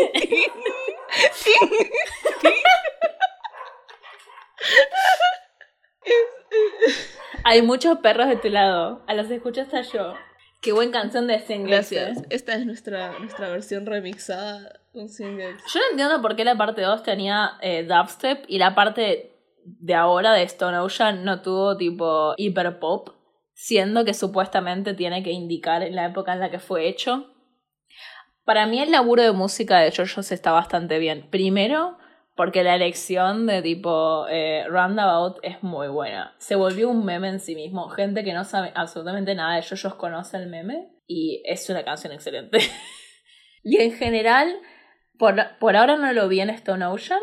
Hay 7.53 7.61
muchos 7.61 7.99
perros 7.99 8.29
de 8.29 8.37
tu 8.37 8.49
lado. 8.49 9.03
A 9.07 9.13
los 9.13 9.31
escucho 9.31 9.61
hasta 9.61 9.83
yo. 9.83 10.15
Qué 10.63 10.73
buena 10.73 10.91
canción 10.91 11.27
de 11.27 11.39
Singles. 11.39 11.91
Gracias. 11.91 12.23
¿eh? 12.23 12.27
Esta 12.31 12.55
es 12.55 12.65
nuestra, 12.65 13.19
nuestra 13.19 13.51
versión 13.51 13.85
remixada 13.85 14.81
con 14.91 15.11
Singles. 15.11 15.63
Yo 15.71 15.81
no 15.81 15.87
entiendo 15.91 16.23
por 16.23 16.35
qué 16.35 16.47
la 16.47 16.57
parte 16.57 16.81
2 16.81 17.03
tenía 17.03 17.59
eh, 17.61 17.83
dubstep 17.83 18.47
y 18.49 18.57
la 18.57 18.75
parte 18.75 19.37
de 19.67 19.95
ahora 19.95 20.33
de 20.33 20.45
Stone 20.45 20.79
Ocean 20.79 21.25
no 21.25 21.43
tuvo 21.43 21.77
tipo 21.77 22.33
hiper 22.39 22.79
pop, 22.79 23.11
siendo 23.53 24.07
que 24.07 24.15
supuestamente 24.15 24.95
tiene 24.95 25.23
que 25.23 25.33
indicar 25.33 25.83
en 25.83 25.95
la 25.95 26.07
época 26.07 26.33
en 26.33 26.41
la 26.41 26.51
que 26.51 26.59
fue 26.59 26.89
hecho. 26.89 27.35
Para 28.47 28.65
mí 28.65 28.81
el 28.81 28.93
laburo 28.93 29.25
de 29.25 29.33
música 29.33 29.79
de 29.79 29.91
JoJo's 29.91 30.33
está 30.33 30.53
bastante 30.53 30.99
bien. 30.99 31.29
Primero, 31.29 31.99
porque 32.35 32.63
la 32.63 32.75
elección 32.75 33.47
de 33.47 33.61
tipo 33.61 34.27
eh, 34.29 34.65
Roundabout 34.69 35.39
es 35.43 35.63
muy 35.63 35.89
buena. 35.89 36.35
Se 36.39 36.57
volvió 36.57 36.89
un 36.89 37.05
meme 37.05 37.29
en 37.29 37.41
sí 37.41 37.55
mismo. 37.55 37.89
Gente 37.89 38.25
que 38.25 38.33
no 38.33 38.45
sabe 38.45 38.73
absolutamente 38.75 39.35
nada 39.35 39.57
de 39.57 39.63
JoJo's 39.63 39.95
conoce 39.95 40.39
el 40.39 40.49
meme 40.49 40.89
y 41.07 41.43
es 41.45 41.69
una 41.69 41.85
canción 41.85 42.13
excelente. 42.13 42.59
y 43.63 43.83
en 43.83 43.93
general, 43.93 44.59
por, 45.19 45.37
por, 45.59 45.77
ahora 45.77 45.97
no 45.97 46.13
lo 46.13 46.29
vi 46.29 46.41
en 46.41 46.51
Stone 46.51 46.87
Ocean, 46.87 47.21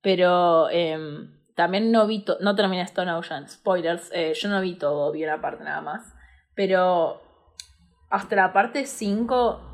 pero 0.00 0.70
em, 0.70 1.36
también 1.56 1.90
no 1.90 2.06
vi, 2.06 2.24
no 2.40 2.54
terminé 2.54 2.82
Stone 2.82 3.12
Ocean. 3.12 3.48
Spoilers, 3.48 4.10
eh, 4.12 4.32
yo 4.34 4.48
no 4.48 4.60
vi 4.60 4.78
todo, 4.78 5.10
vi 5.10 5.24
una 5.24 5.40
parte 5.40 5.64
nada 5.64 5.80
más. 5.80 6.14
Pero 6.54 7.20
hasta 8.10 8.36
la 8.36 8.52
parte 8.52 8.86
5 8.86 9.65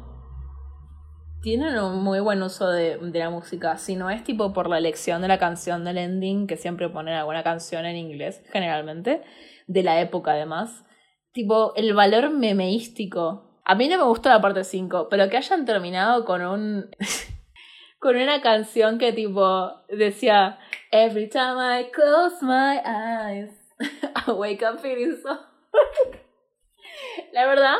tienen 1.42 1.76
un 1.78 2.02
muy 2.02 2.20
buen 2.20 2.42
uso 2.42 2.70
de, 2.70 2.98
la 3.12 3.30
música. 3.30 3.76
Si 3.76 3.96
no 3.96 4.10
es 4.10 4.22
tipo 4.22 4.52
por 4.52 4.68
la 4.68 4.78
elección 4.78 5.20
de 5.22 5.28
la 5.28 5.38
canción 5.38 5.84
del 5.84 5.98
ending, 5.98 6.46
que 6.46 6.56
siempre 6.56 6.88
ponen 6.88 7.14
alguna 7.14 7.42
canción 7.42 7.84
en 7.84 7.96
inglés, 7.96 8.42
generalmente, 8.52 9.22
de 9.66 9.82
la 9.82 10.00
época 10.00 10.32
además. 10.32 10.84
Tipo, 11.32 11.74
el 11.74 11.94
valor 11.94 12.30
memeístico. 12.30 13.60
A 13.64 13.74
mí 13.74 13.88
no 13.88 13.98
me 13.98 14.04
gustó 14.04 14.28
la 14.28 14.40
parte 14.40 14.64
5, 14.64 15.08
pero 15.10 15.28
que 15.28 15.36
hayan 15.36 15.64
terminado 15.64 16.24
con 16.24 16.42
un. 16.42 16.90
con 17.98 18.16
una 18.16 18.40
canción 18.40 18.98
que 18.98 19.12
tipo 19.12 19.70
decía 19.88 20.58
Every 20.90 21.28
time 21.28 21.56
I 21.60 21.90
close 21.90 22.36
my 22.42 22.80
eyes, 22.84 23.50
I 24.26 24.30
wake 24.30 24.62
up 24.62 24.80
feeling 24.80 25.16
so. 25.22 25.38
la 27.32 27.46
verdad, 27.46 27.76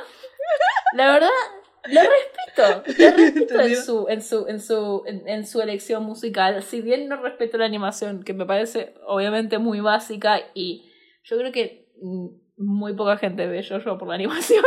la 0.95 1.13
verdad, 1.13 1.31
lo 1.89 2.01
respeto, 2.01 2.93
lo 2.99 3.17
respeto 3.17 3.61
en 3.61 3.77
su, 3.77 4.09
en 4.09 4.23
su, 4.23 4.47
en 4.47 4.61
su, 4.61 5.03
en, 5.07 5.47
su 5.47 5.61
elección 5.61 6.05
musical. 6.05 6.63
Si 6.63 6.81
bien 6.81 7.09
no 7.09 7.17
respeto 7.17 7.59
la 7.59 7.67
animación, 7.67 8.23
que 8.23 8.35
me 8.35 8.47
parece 8.47 8.95
obviamente 9.07 9.59
muy 9.59 9.81
básica 9.81 10.41
y 10.55 10.91
yo 11.25 11.39
creo 11.39 11.53
que 11.53 11.89
muy 12.57 12.95
poca 12.95 13.17
gente 13.17 13.47
ve 13.47 13.63
yo, 13.63 13.79
yo 13.79 13.99
por 13.99 14.09
la 14.09 14.15
animación. 14.17 14.65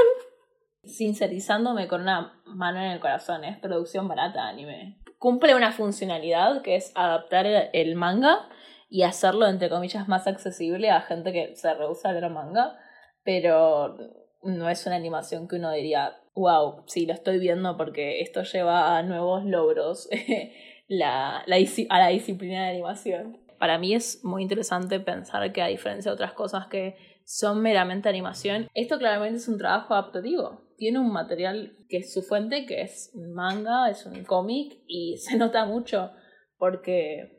Sincerizándome 0.84 1.88
con 1.88 2.02
una 2.02 2.42
mano 2.46 2.80
en 2.80 2.92
el 2.92 3.00
corazón, 3.00 3.44
es 3.44 3.58
producción 3.58 4.08
barata 4.08 4.48
anime. 4.48 5.02
Cumple 5.18 5.56
una 5.56 5.72
funcionalidad 5.72 6.62
que 6.62 6.76
es 6.76 6.92
adaptar 6.96 7.48
el 7.74 7.96
manga 7.96 8.48
y 8.90 9.02
hacerlo 9.02 9.48
entre 9.48 9.70
comillas 9.70 10.08
más 10.08 10.28
accesible 10.28 10.92
a 10.92 11.02
gente 11.02 11.32
que 11.32 11.56
se 11.56 11.74
rehúsa 11.74 12.10
a 12.10 12.12
leer 12.12 12.30
manga, 12.30 12.78
pero 13.24 13.98
no 14.44 14.70
es 14.70 14.86
una 14.86 14.96
animación 14.96 15.48
que 15.48 15.56
uno 15.56 15.72
diría 15.72 16.16
wow, 16.36 16.84
sí, 16.86 17.06
lo 17.06 17.14
estoy 17.14 17.40
viendo 17.40 17.78
porque 17.78 18.22
esto 18.22 18.44
lleva 18.44 18.98
a 18.98 19.04
nuevos 19.04 19.46
logros 19.46 20.10
la, 20.88 21.44
la, 21.48 21.56
a 21.90 22.00
la 22.00 22.08
disciplina 22.10 22.64
de 22.64 22.72
animación. 22.72 23.40
Para 23.58 23.80
mí 23.80 23.94
es 23.94 24.24
muy 24.24 24.44
interesante 24.44 25.00
pensar 25.00 25.52
que 25.54 25.62
a 25.62 25.68
diferencia 25.68 26.12
de 26.12 26.16
otras 26.16 26.34
cosas 26.34 26.68
que 26.68 26.96
son 27.24 27.62
meramente 27.62 28.10
animación, 28.10 28.68
esto 28.74 29.00
claramente 29.00 29.38
es 29.38 29.48
un 29.48 29.58
trabajo 29.58 29.94
adaptativo. 29.94 30.62
Tiene 30.78 31.00
un 31.00 31.12
material 31.12 31.78
que 31.88 31.98
es 31.98 32.14
su 32.14 32.22
fuente, 32.22 32.66
que 32.66 32.82
es 32.82 33.12
un 33.14 33.34
manga, 33.34 33.90
es 33.90 34.06
un 34.06 34.24
cómic 34.26 34.80
y 34.88 35.18
se 35.20 35.38
nota 35.38 35.66
mucho 35.66 36.12
porque 36.58 37.32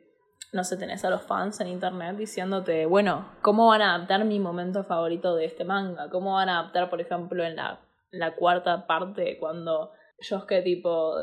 no 0.53 0.65
sé, 0.65 0.77
tenés 0.77 1.05
a 1.05 1.11
los 1.11 1.23
fans 1.23 1.61
en 1.61 1.69
internet 1.69 2.17
diciéndote, 2.17 2.87
bueno, 2.87 3.29
¿cómo 3.43 3.67
van 3.67 3.83
a 3.83 3.95
adaptar 3.95 4.25
mi 4.25 4.41
momento 4.41 4.85
favorito 4.85 5.37
de 5.37 5.45
este 5.45 5.65
manga? 5.65 6.09
¿Cómo 6.09 6.35
van 6.35 6.49
a 6.49 6.61
adaptar, 6.61 6.89
por 6.89 7.01
ejemplo, 7.01 7.45
en 7.45 7.57
la 7.57 7.86
la 8.11 8.35
cuarta 8.35 8.87
parte 8.87 9.39
cuando 9.39 9.93
Josuke 10.19 10.63
tipo 10.63 11.15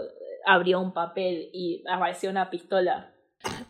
abrió 0.46 0.80
un 0.80 0.94
papel 0.94 1.50
y 1.54 1.84
apareció 1.90 2.30
una 2.30 2.50
pistola. 2.50 3.14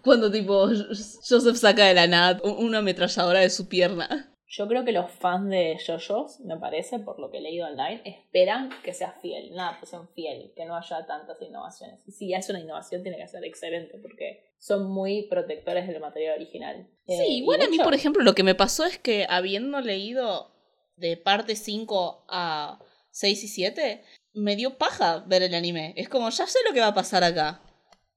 Cuando 0.04 0.32
tipo 0.32 0.68
Joseph 0.68 1.56
saca 1.56 1.86
de 1.86 1.94
la 1.94 2.08
nada 2.08 2.42
una 2.44 2.80
ametralladora 2.80 3.40
de 3.40 3.50
su 3.50 3.68
pierna. 3.68 4.30
Yo 4.56 4.68
creo 4.68 4.86
que 4.86 4.92
los 4.92 5.10
fans 5.10 5.50
de 5.50 5.80
JoJo's, 5.84 6.42
me 6.42 6.58
parece, 6.58 7.00
por 7.00 7.20
lo 7.20 7.32
que 7.32 7.40
he 7.40 7.42
leído 7.42 7.66
online, 7.66 8.04
esperan 8.06 8.70
que 8.84 8.94
sea 8.94 9.14
fiel, 9.20 9.52
una 9.52 9.70
adaptación 9.70 10.08
fiel, 10.10 10.54
que 10.56 10.66
no 10.66 10.76
haya 10.76 11.08
tantas 11.08 11.42
innovaciones. 11.42 12.08
Y 12.08 12.12
si 12.12 12.34
es 12.36 12.48
una 12.52 12.60
innovación, 12.60 13.02
tiene 13.02 13.18
que 13.18 13.28
ser 13.28 13.44
excelente, 13.46 13.98
porque 13.98 14.54
son 14.60 14.92
muy 14.92 15.24
protectores 15.24 15.88
del 15.88 16.00
material 16.00 16.36
original. 16.36 16.88
Sí, 17.08 17.40
eh, 17.40 17.44
bueno, 17.44 17.66
a 17.66 17.68
mí, 17.68 17.80
por 17.80 17.96
ejemplo, 17.96 18.22
lo 18.22 18.36
que 18.36 18.44
me 18.44 18.54
pasó 18.54 18.86
es 18.86 19.00
que 19.00 19.26
habiendo 19.28 19.82
leído 19.82 20.52
de 20.98 21.18
parte 21.18 21.56
5 21.56 22.26
a 22.30 22.80
6 23.14 23.44
y 23.44 23.48
7, 23.48 24.04
me 24.34 24.56
dio 24.56 24.78
paja 24.78 25.24
ver 25.28 25.44
el 25.44 25.54
anime. 25.54 25.94
Es 25.96 26.10
como, 26.10 26.30
ya 26.30 26.48
sé 26.48 26.60
lo 26.68 26.74
que 26.74 26.80
va 26.80 26.88
a 26.88 26.94
pasar 26.94 27.24
acá. 27.24 27.62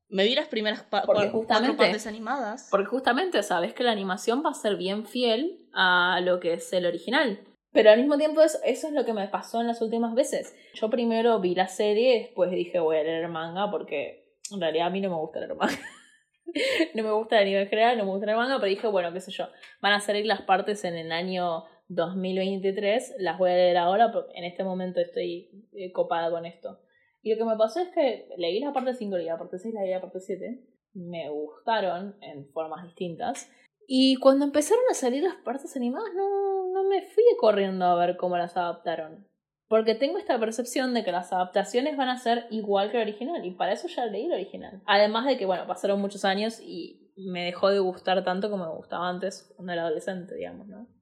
Me 0.09 0.24
vi 0.24 0.35
las 0.35 0.48
primeras 0.48 0.82
cuatro 0.88 1.46
partes 1.46 2.06
animadas. 2.06 2.68
Porque 2.70 2.87
justamente 2.87 3.42
sabes 3.42 3.74
que 3.74 3.82
la 3.82 3.92
animación 3.92 4.42
va 4.44 4.50
a 4.50 4.54
ser 4.54 4.76
bien 4.76 5.04
fiel 5.04 5.68
a 5.74 6.20
lo 6.22 6.40
que 6.40 6.54
es 6.54 6.72
el 6.72 6.87
original. 6.87 7.40
Pero 7.72 7.90
al 7.90 7.98
mismo 7.98 8.16
tiempo 8.16 8.40
eso, 8.40 8.59
eso 8.64 8.87
es 8.87 8.94
lo 8.94 9.04
que 9.04 9.12
me 9.12 9.28
pasó 9.28 9.61
en 9.61 9.66
las 9.66 9.82
últimas 9.82 10.14
veces. 10.14 10.54
Yo 10.74 10.88
primero 10.88 11.40
vi 11.40 11.54
la 11.54 11.68
serie, 11.68 12.20
después 12.20 12.50
dije 12.50 12.78
voy 12.78 12.96
a 12.96 13.02
leer 13.02 13.28
manga 13.28 13.70
porque 13.70 14.32
en 14.50 14.61
realidad 14.61 14.87
a 14.87 14.90
mí 14.90 15.00
no 15.00 15.11
me 15.11 15.16
gusta 15.16 15.40
leer 15.40 15.56
manga. 15.56 15.78
no 16.94 17.02
me 17.02 17.11
gusta 17.11 17.37
el 17.37 17.42
anime 17.42 17.62
en 17.62 17.68
general, 17.68 17.98
no 17.98 18.04
me 18.04 18.12
gusta 18.12 18.30
el 18.30 18.37
manga, 18.37 18.56
pero 18.56 18.70
dije, 18.70 18.87
bueno, 18.87 19.12
qué 19.12 19.20
sé 19.20 19.30
yo, 19.30 19.48
van 19.82 19.92
a 19.92 20.00
salir 20.00 20.24
las 20.24 20.40
partes 20.42 20.85
en 20.85 20.96
el 20.96 21.12
año 21.12 21.64
2023 21.88 23.16
las 23.18 23.38
voy 23.38 23.51
a 23.51 23.55
leer 23.55 23.77
ahora 23.77 24.12
porque 24.12 24.33
en 24.35 24.44
este 24.44 24.64
momento 24.64 25.01
estoy 25.01 25.68
eh, 25.72 25.92
copada 25.92 26.31
con 26.31 26.46
esto. 26.46 26.81
Y 27.22 27.33
lo 27.33 27.38
que 27.38 27.44
me 27.44 27.57
pasó 27.57 27.81
es 27.81 27.88
que 27.88 28.29
leí 28.37 28.61
la 28.61 28.72
parte 28.72 28.94
5 28.94 29.18
y 29.18 29.25
la 29.25 29.38
parte 29.38 29.59
6 29.59 29.75
leí 29.75 29.90
la 29.90 30.01
parte 30.01 30.20
7. 30.20 30.61
Me 30.94 31.29
gustaron 31.29 32.16
en 32.20 32.49
formas 32.53 32.85
distintas. 32.85 33.51
Y 33.88 34.16
cuando 34.16 34.44
empezaron 34.44 34.85
a 34.90 34.94
salir 34.94 35.22
las 35.22 35.37
partes 35.37 35.77
animadas, 35.77 36.12
no, 36.14 36.68
no 36.72 36.85
me 36.88 37.03
fui 37.03 37.25
corriendo 37.38 37.85
a 37.85 37.94
ver 37.96 38.16
cómo 38.16 38.37
las 38.37 38.57
adaptaron. 38.57 39.27
Porque 39.68 39.94
tengo 39.94 40.18
esta 40.18 40.38
percepción 40.38 40.94
de 40.94 41.05
que 41.05 41.12
las 41.12 41.33
adaptaciones 41.33 41.96
van 41.96 42.09
a 42.09 42.18
ser 42.18 42.46
igual 42.51 42.90
que 42.90 42.99
el 42.99 43.09
original. 43.09 43.44
Y 43.44 43.53
para 43.53 43.72
eso 43.72 43.88
ya 43.88 44.07
leí 44.07 44.27
el 44.27 44.33
original. 44.33 44.83
Además 44.87 45.27
de 45.27 45.37
que, 45.37 45.46
bueno, 45.46 45.66
pasaron 45.66 46.01
muchos 46.01 46.25
años 46.25 46.61
y 46.61 47.12
me 47.16 47.44
dejó 47.44 47.70
de 47.70 47.79
gustar 47.79 48.22
tanto 48.25 48.51
como 48.51 48.66
me 48.66 48.77
gustaba 48.77 49.09
antes 49.09 49.53
cuando 49.57 49.72
era 49.72 49.83
adolescente, 49.83 50.35
digamos, 50.37 50.68
¿no? 50.68 50.95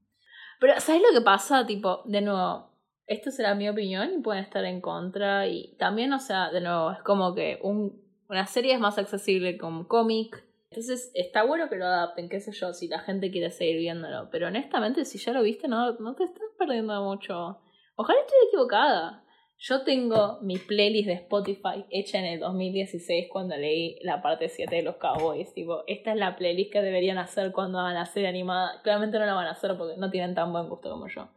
Pero, 0.60 0.80
¿sabes 0.80 1.02
lo 1.02 1.18
que 1.18 1.24
pasa? 1.24 1.66
Tipo, 1.66 2.02
de 2.04 2.20
nuevo, 2.20 2.70
esto 3.06 3.30
será 3.30 3.54
mi 3.54 3.68
opinión 3.68 4.12
y 4.14 4.22
pueden 4.22 4.42
estar 4.42 4.64
en 4.64 4.80
contra. 4.80 5.46
Y 5.46 5.76
también, 5.78 6.12
o 6.12 6.20
sea, 6.20 6.50
de 6.50 6.60
nuevo, 6.60 6.92
es 6.92 7.02
como 7.02 7.34
que 7.34 7.58
un, 7.62 8.02
una 8.28 8.46
serie 8.46 8.74
es 8.74 8.80
más 8.80 8.98
accesible 8.98 9.58
como 9.58 9.88
cómic. 9.88 10.44
Entonces, 10.70 11.10
está 11.14 11.44
bueno 11.44 11.68
que 11.68 11.76
lo 11.76 11.86
adapten, 11.86 12.28
qué 12.28 12.40
sé 12.40 12.52
yo, 12.52 12.72
si 12.72 12.88
la 12.88 12.98
gente 12.98 13.30
quiere 13.30 13.50
seguir 13.50 13.78
viéndolo. 13.78 14.28
Pero 14.30 14.48
honestamente, 14.48 15.04
si 15.04 15.18
ya 15.18 15.32
lo 15.32 15.42
viste, 15.42 15.68
no, 15.68 15.92
no 15.92 16.14
te 16.14 16.24
estás 16.24 16.48
perdiendo 16.58 17.00
mucho. 17.02 17.60
Ojalá 17.96 18.20
esté 18.20 18.34
equivocada. 18.48 19.23
Yo 19.58 19.82
tengo 19.82 20.38
mi 20.42 20.58
playlist 20.58 21.06
de 21.06 21.14
Spotify 21.14 21.86
hecha 21.90 22.18
en 22.18 22.26
el 22.26 22.40
2016 22.40 23.28
cuando 23.30 23.56
leí 23.56 23.98
la 24.02 24.20
parte 24.20 24.48
7 24.48 24.74
de 24.74 24.82
los 24.82 24.96
Cowboys. 24.96 25.54
Tipo, 25.54 25.84
esta 25.86 26.10
es 26.12 26.16
la 26.16 26.36
playlist 26.36 26.72
que 26.72 26.82
deberían 26.82 27.18
hacer 27.18 27.52
cuando 27.52 27.78
van 27.78 27.96
a 27.96 28.04
ser 28.04 28.26
animada. 28.26 28.82
Claramente 28.82 29.18
no 29.18 29.26
la 29.26 29.34
van 29.34 29.46
a 29.46 29.52
hacer 29.52 29.76
porque 29.78 29.96
no 29.96 30.10
tienen 30.10 30.34
tan 30.34 30.52
buen 30.52 30.68
gusto 30.68 30.90
como 30.90 31.08
yo. 31.08 31.28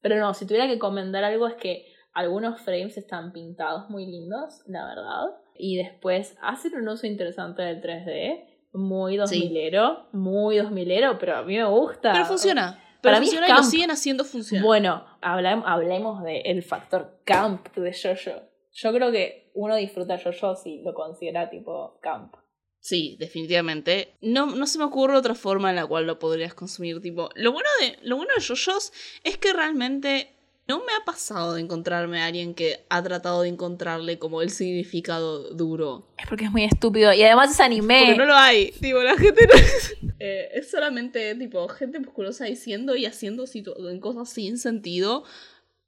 Pero 0.00 0.18
no, 0.18 0.34
si 0.34 0.46
tuviera 0.46 0.66
que 0.66 0.78
comentar 0.78 1.24
algo 1.24 1.46
es 1.46 1.54
que 1.54 1.86
algunos 2.12 2.60
frames 2.60 2.98
están 2.98 3.32
pintados 3.32 3.88
muy 3.88 4.04
lindos, 4.06 4.62
la 4.66 4.84
verdad. 4.84 5.36
Y 5.54 5.76
después 5.76 6.36
hacen 6.42 6.74
un 6.74 6.88
uso 6.88 7.06
interesante 7.06 7.62
del 7.62 7.80
3D. 7.80 8.48
Muy 8.74 9.16
2000ero, 9.16 10.08
muy 10.12 10.56
2000ero, 10.56 11.18
pero 11.20 11.36
a 11.36 11.42
mí 11.42 11.56
me 11.56 11.64
gusta. 11.66 12.12
Pero 12.12 12.24
funciona. 12.24 12.81
Pero 13.02 13.14
Para 13.16 13.20
mí 13.20 13.26
es 13.26 13.32
y 13.34 13.52
lo 13.52 13.62
siguen 13.64 13.90
haciendo 13.90 14.24
funcionar. 14.24 14.64
Bueno, 14.64 15.04
hablam- 15.20 15.64
hablemos 15.66 16.22
del 16.22 16.62
factor 16.62 17.18
camp 17.24 17.68
de 17.76 17.92
Jojo. 17.92 18.40
Yo 18.72 18.92
creo 18.94 19.12
que 19.12 19.50
uno 19.54 19.76
disfruta 19.76 20.18
Jojo 20.18 20.56
si 20.56 20.80
lo 20.82 20.94
considera 20.94 21.50
tipo 21.50 21.98
camp. 22.00 22.34
Sí, 22.78 23.16
definitivamente. 23.20 24.14
No, 24.22 24.46
no 24.46 24.66
se 24.66 24.78
me 24.78 24.84
ocurre 24.84 25.16
otra 25.16 25.34
forma 25.34 25.70
en 25.70 25.76
la 25.76 25.86
cual 25.86 26.06
lo 26.06 26.18
podrías 26.18 26.54
consumir. 26.54 27.00
Tipo, 27.00 27.28
lo 27.34 27.52
bueno 27.52 27.68
de, 27.80 27.98
lo 28.02 28.16
bueno 28.16 28.32
de 28.36 28.42
JoJo's 28.42 28.92
es 29.22 29.36
que 29.38 29.52
realmente 29.52 30.34
no 30.68 30.78
me 30.78 30.92
ha 30.92 31.04
pasado 31.04 31.54
de 31.54 31.60
encontrarme 31.60 32.22
a 32.22 32.26
alguien 32.26 32.54
que 32.54 32.84
ha 32.88 33.02
tratado 33.02 33.42
de 33.42 33.48
encontrarle 33.48 34.18
como 34.18 34.42
el 34.42 34.50
significado 34.50 35.50
duro. 35.54 36.06
Es 36.18 36.26
porque 36.28 36.44
es 36.44 36.50
muy 36.50 36.64
estúpido. 36.64 37.12
Y 37.12 37.22
además 37.22 37.50
es 37.50 37.60
anime. 37.60 38.02
Porque 38.06 38.18
no 38.18 38.26
lo 38.26 38.36
hay. 38.36 38.72
Tipo, 38.72 39.02
la 39.02 39.16
gente 39.16 39.46
no 39.46 39.54
es. 39.54 39.96
eh, 40.20 40.50
es 40.54 40.70
solamente, 40.70 41.34
tipo, 41.34 41.68
gente 41.68 41.98
musculosa 41.98 42.44
diciendo 42.44 42.94
y 42.96 43.06
haciendo 43.06 43.44
en 43.90 44.00
cosas 44.00 44.30
sin 44.30 44.58
sentido. 44.58 45.24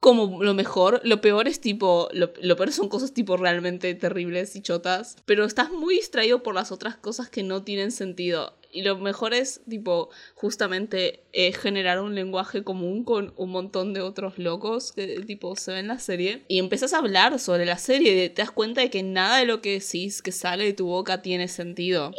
Como 0.01 0.43
lo 0.43 0.53
mejor, 0.53 1.01
lo 1.05 1.23
peor 1.23 1.49
es 1.49 1.61
tipo, 1.61 2.11
lo, 2.13 2.35
lo 2.43 2.57
peor 2.57 2.73
son 2.73 2.91
cosas 2.91 3.15
tipo 3.15 3.39
realmente 3.39 3.95
terribles 3.95 4.55
y 4.55 4.61
chotas, 4.61 5.17
pero 5.25 5.47
estás 5.47 5.71
muy 5.71 5.95
distraído 5.95 6.43
por 6.43 6.55
las 6.55 6.73
otras 6.73 6.99
cosas 6.99 7.31
que 7.31 7.43
no 7.43 7.63
tienen 7.63 7.91
sentido. 7.91 8.55
Y 8.75 8.83
lo 8.83 8.99
mejor 8.99 9.33
es 9.35 9.63
tipo 9.69 10.11
justamente 10.35 11.25
eh, 11.33 11.53
generar 11.53 12.01
un 12.01 12.15
lenguaje 12.15 12.65
común 12.65 13.05
con 13.05 13.33
un 13.37 13.51
montón 13.51 13.95
de 13.95 14.01
otros 14.01 14.37
locos 14.39 14.93
que 14.93 15.21
tipo 15.21 15.55
se 15.55 15.71
ven 15.71 15.81
en 15.81 15.89
la 15.89 15.99
serie. 15.99 16.45
Y 16.49 16.59
empiezas 16.59 16.93
a 16.93 16.99
hablar 16.99 17.39
sobre 17.39 17.65
la 17.65 17.79
serie 17.79 18.25
y 18.25 18.29
te 18.29 18.43
das 18.43 18.51
cuenta 18.51 18.81
de 18.81 18.91
que 18.91 19.03
nada 19.03 19.39
de 19.39 19.47
lo 19.47 19.61
que 19.61 19.79
decís 19.79 20.23
que 20.23 20.33
sale 20.33 20.65
de 20.65 20.73
tu 20.73 20.87
boca 20.87 21.23
tiene 21.23 21.47
sentido. 21.49 22.11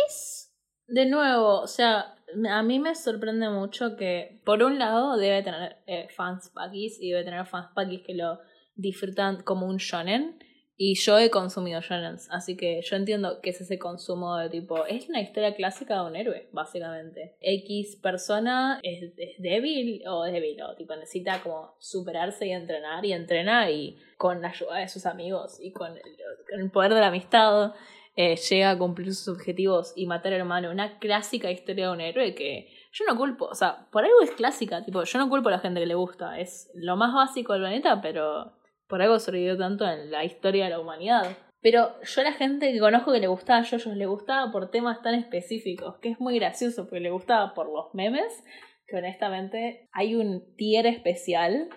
De 0.87 1.05
nuevo, 1.05 1.59
o 1.61 1.67
sea, 1.67 2.15
a 2.49 2.63
mí 2.63 2.79
me 2.79 2.95
sorprende 2.95 3.49
mucho 3.49 3.95
que, 3.97 4.41
por 4.45 4.63
un 4.63 4.79
lado, 4.79 5.17
debe 5.17 5.43
tener 5.43 5.77
eh, 5.87 6.07
fans 6.15 6.49
pakis 6.53 6.99
y 7.01 7.11
debe 7.11 7.23
tener 7.23 7.45
fans 7.45 7.69
pakis 7.75 8.01
que 8.01 8.15
lo 8.15 8.39
disfrutan 8.75 9.41
como 9.43 9.67
un 9.67 9.77
shonen. 9.77 10.39
Y 10.77 10.95
yo 10.95 11.17
he 11.17 11.29
consumido 11.29 11.79
shonens, 11.79 12.29
así 12.31 12.57
que 12.57 12.81
yo 12.81 12.97
entiendo 12.97 13.39
que 13.41 13.51
es 13.51 13.61
ese 13.61 13.79
consumo 13.79 14.35
de 14.37 14.49
tipo. 14.49 14.85
Es 14.85 15.07
una 15.07 15.21
historia 15.21 15.55
clásica 15.55 15.95
de 15.95 16.07
un 16.07 16.15
héroe, 16.17 16.49
básicamente. 16.51 17.35
X 17.39 17.95
persona 18.01 18.79
es, 18.83 19.15
débil 19.37 20.03
o 20.07 20.23
débil, 20.23 20.61
o 20.63 20.75
tipo 20.75 20.93
necesita 20.95 21.41
como 21.41 21.75
superarse 21.79 22.47
y 22.47 22.51
entrenar, 22.51 23.05
y 23.05 23.13
entrena 23.13 23.71
y 23.71 23.97
con 24.17 24.41
la 24.41 24.49
ayuda 24.49 24.77
de 24.79 24.89
sus 24.89 25.05
amigos 25.05 25.59
y 25.61 25.71
con 25.71 25.93
el, 25.93 26.01
con 26.49 26.59
el 26.59 26.71
poder 26.71 26.93
de 26.93 26.99
la 26.99 27.07
amistad 27.07 27.73
eh, 28.17 28.37
llega 28.37 28.71
a 28.71 28.77
cumplir 28.77 29.13
sus 29.13 29.27
objetivos 29.27 29.93
y 29.95 30.07
matar 30.07 30.33
al 30.33 30.39
hermano. 30.39 30.71
Una 30.71 30.99
clásica 30.99 31.51
historia 31.51 31.87
de 31.87 31.91
un 31.93 32.01
héroe 32.01 32.33
que 32.33 32.69
yo 32.91 33.03
no 33.07 33.17
culpo, 33.17 33.45
o 33.45 33.55
sea, 33.55 33.87
por 33.91 34.05
algo 34.05 34.21
es 34.21 34.31
clásica, 34.31 34.83
tipo, 34.83 35.03
yo 35.03 35.19
no 35.19 35.29
culpo 35.29 35.49
a 35.49 35.53
la 35.53 35.59
gente 35.59 35.81
que 35.81 35.85
le 35.85 35.95
gusta, 35.95 36.39
es 36.39 36.71
lo 36.75 36.95
más 36.95 37.13
básico 37.13 37.51
del 37.53 37.63
planeta, 37.63 38.01
pero 38.01 38.53
por 38.87 39.01
algo 39.01 39.19
sobrevivió 39.19 39.57
tanto 39.57 39.87
en 39.87 40.11
la 40.11 40.23
historia 40.23 40.65
de 40.65 40.71
la 40.71 40.79
humanidad. 40.79 41.37
Pero 41.61 41.99
yo 42.03 42.21
la 42.21 42.33
gente 42.33 42.71
que 42.71 42.79
conozco 42.79 43.11
que 43.11 43.19
le 43.19 43.27
gustaba 43.27 43.61
a 43.61 43.95
le 43.95 44.05
gustaba 44.05 44.51
por 44.51 44.69
temas 44.69 45.01
tan 45.01 45.15
específicos, 45.15 45.97
que 45.99 46.09
es 46.09 46.19
muy 46.19 46.37
gracioso, 46.37 46.83
porque 46.83 46.99
le 46.99 47.09
gustaba 47.09 47.53
por 47.53 47.71
los 47.71 47.93
memes, 47.93 48.43
que 48.87 48.97
honestamente 48.97 49.89
hay 49.91 50.15
un 50.15 50.55
tier 50.55 50.85
especial 50.85 51.69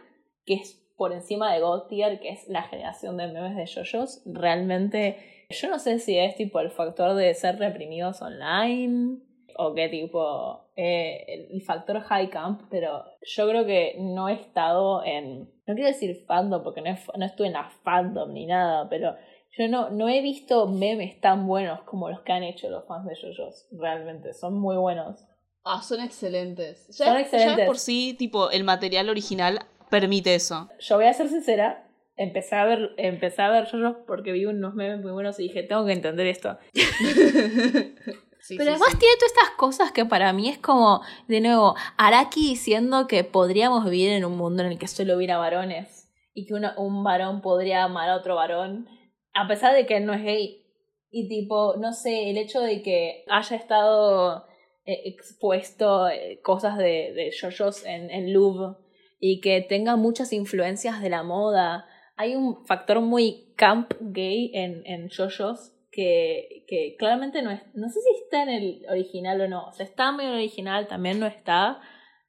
que 0.45 0.55
es 0.55 0.85
por 0.97 1.13
encima 1.13 1.55
de 1.55 1.61
God 1.61 1.87
tier, 1.89 2.21
que 2.21 2.31
es 2.31 2.49
la 2.49 2.65
generación 2.65 3.17
de 3.17 3.29
memes 3.29 3.57
de 3.57 3.67
JoJo's. 3.67 4.23
Realmente, 4.27 5.47
yo 5.49 5.71
no 5.71 5.79
sé 5.79 6.01
si 6.01 6.19
es 6.19 6.35
tipo 6.35 6.61
el 6.61 6.71
factor 6.71 7.15
de 7.15 7.33
ser 7.35 7.59
reprimidos 7.59 8.21
online 8.21 9.28
o 9.61 9.75
qué 9.75 9.89
tipo 9.89 10.71
eh, 10.77 11.49
el 11.51 11.63
factor 11.63 12.01
high 12.01 12.31
camp, 12.31 12.63
pero 12.71 13.05
yo 13.23 13.49
creo 13.49 13.67
que 13.67 13.97
no 13.99 14.29
he 14.29 14.35
estado 14.35 15.05
en, 15.05 15.51
no 15.67 15.75
quiero 15.75 15.89
decir 15.89 16.25
fandom 16.29 16.63
porque 16.63 16.81
no, 16.81 16.97
no 17.17 17.27
estuve 17.27 17.49
en 17.49 17.55
la 17.55 17.69
fandom 17.83 18.33
ni 18.33 18.47
nada, 18.47 18.89
pero 18.89 19.17
yo 19.57 19.67
no, 19.67 19.91
no 19.91 20.09
he 20.09 20.21
visto 20.23 20.69
memes 20.69 21.21
tan 21.21 21.49
buenos 21.49 21.81
como 21.83 22.09
los 22.09 22.21
que 22.21 22.33
han 22.33 22.45
hecho 22.45 22.71
los 22.71 22.87
fans 22.87 23.07
de 23.09 23.17
JoJo's, 23.17 23.67
realmente, 23.73 24.33
son 24.33 24.55
muy 24.61 24.77
buenos. 24.77 25.25
Ah, 25.65 25.83
son 25.83 26.01
excelentes. 26.01 26.87
Son 26.97 27.09
Ya, 27.09 27.15
ya 27.15 27.21
excelentes. 27.23 27.57
de 27.57 27.67
por 27.67 27.79
sí, 27.79 28.15
tipo, 28.17 28.51
el 28.51 28.63
material 28.63 29.09
original 29.09 29.59
permite 29.91 30.37
eso. 30.37 30.69
Yo 30.79 30.97
voy 30.97 31.07
a 31.07 31.13
ser 31.13 31.29
sincera, 31.29 31.85
empecé 32.17 32.55
a 32.55 32.65
ver, 32.65 32.93
empecé 32.97 33.43
a 33.43 33.51
ver 33.51 33.67
JoJo's 33.67 33.97
porque 34.07 34.31
vi 34.31 34.47
unos 34.47 34.75
memes 34.75 35.01
muy 35.01 35.11
buenos 35.11 35.41
y 35.41 35.45
dije, 35.45 35.65
tengo 35.65 35.85
que 35.85 35.95
entender 35.95 36.29
esto. 36.29 36.59
Sí, 38.41 38.57
Pero 38.57 38.71
sí, 38.71 38.71
además 38.71 38.89
sí. 38.93 38.99
tiene 38.99 39.15
todas 39.17 39.33
estas 39.33 39.51
cosas 39.57 39.93
que 39.93 40.05
para 40.05 40.33
mí 40.33 40.49
es 40.49 40.59
como, 40.59 41.03
de 41.27 41.41
nuevo, 41.41 41.75
Araki 41.97 42.49
diciendo 42.51 43.07
que 43.07 43.25
podríamos 43.25 43.85
vivir 43.85 44.11
en 44.11 44.25
un 44.25 44.37
mundo 44.37 44.63
en 44.63 44.71
el 44.73 44.79
que 44.79 44.87
solo 44.89 45.17
hubiera 45.17 45.37
varones 45.39 46.09
y 46.35 46.47
que 46.47 46.55
una- 46.55 46.75
un 46.79 47.03
varón 47.05 47.41
podría 47.43 47.85
amar 47.85 48.09
a 48.09 48.17
otro 48.17 48.37
varón, 48.37 48.89
a 49.35 49.47
pesar 49.49 49.75
de 49.75 49.87
que 49.87 49.97
él 49.99 50.07
no 50.07 50.15
es 50.15 50.23
gay. 50.23 50.65
Y 51.11 51.29
tipo, 51.29 51.75
no 51.79 51.93
sé, 51.93 52.31
el 52.31 52.37
hecho 52.39 52.61
de 52.61 52.83
que 52.83 53.25
haya 53.29 53.57
estado 53.57 54.47
eh, 54.85 55.03
expuesto 55.07 56.09
eh, 56.09 56.41
cosas 56.43 56.77
de, 56.79 57.13
de 57.15 57.31
JoJo's 57.39 57.85
en, 57.85 58.11
en 58.11 58.33
Louvre 58.33 58.77
y 59.21 59.41
que 59.41 59.61
tenga 59.63 59.97
muchas 59.97 60.33
influencias 60.33 61.01
de 61.03 61.11
la 61.11 61.23
moda. 61.23 61.87
Hay 62.17 62.37
un 62.37 62.65
factor 62.67 63.01
muy 63.01 63.53
camp 63.57 63.93
gay 64.01 64.51
en, 64.55 64.83
en 64.87 65.09
JoJo's 65.11 65.73
que, 65.99 66.65
que 66.69 66.95
claramente 66.97 67.43
no 67.43 67.51
es. 67.51 67.61
No 67.75 67.89
sé 67.89 67.99
si 68.01 68.23
está 68.23 68.45
en 68.45 68.51
el 68.51 68.87
original 68.89 69.41
o 69.41 69.49
no. 69.49 69.67
O 69.67 69.73
sea, 69.73 69.85
está 69.85 70.13
medio 70.13 70.31
en 70.31 70.37
el 70.37 70.43
original, 70.43 70.87
también 70.87 71.19
no 71.19 71.27
está. 71.27 71.81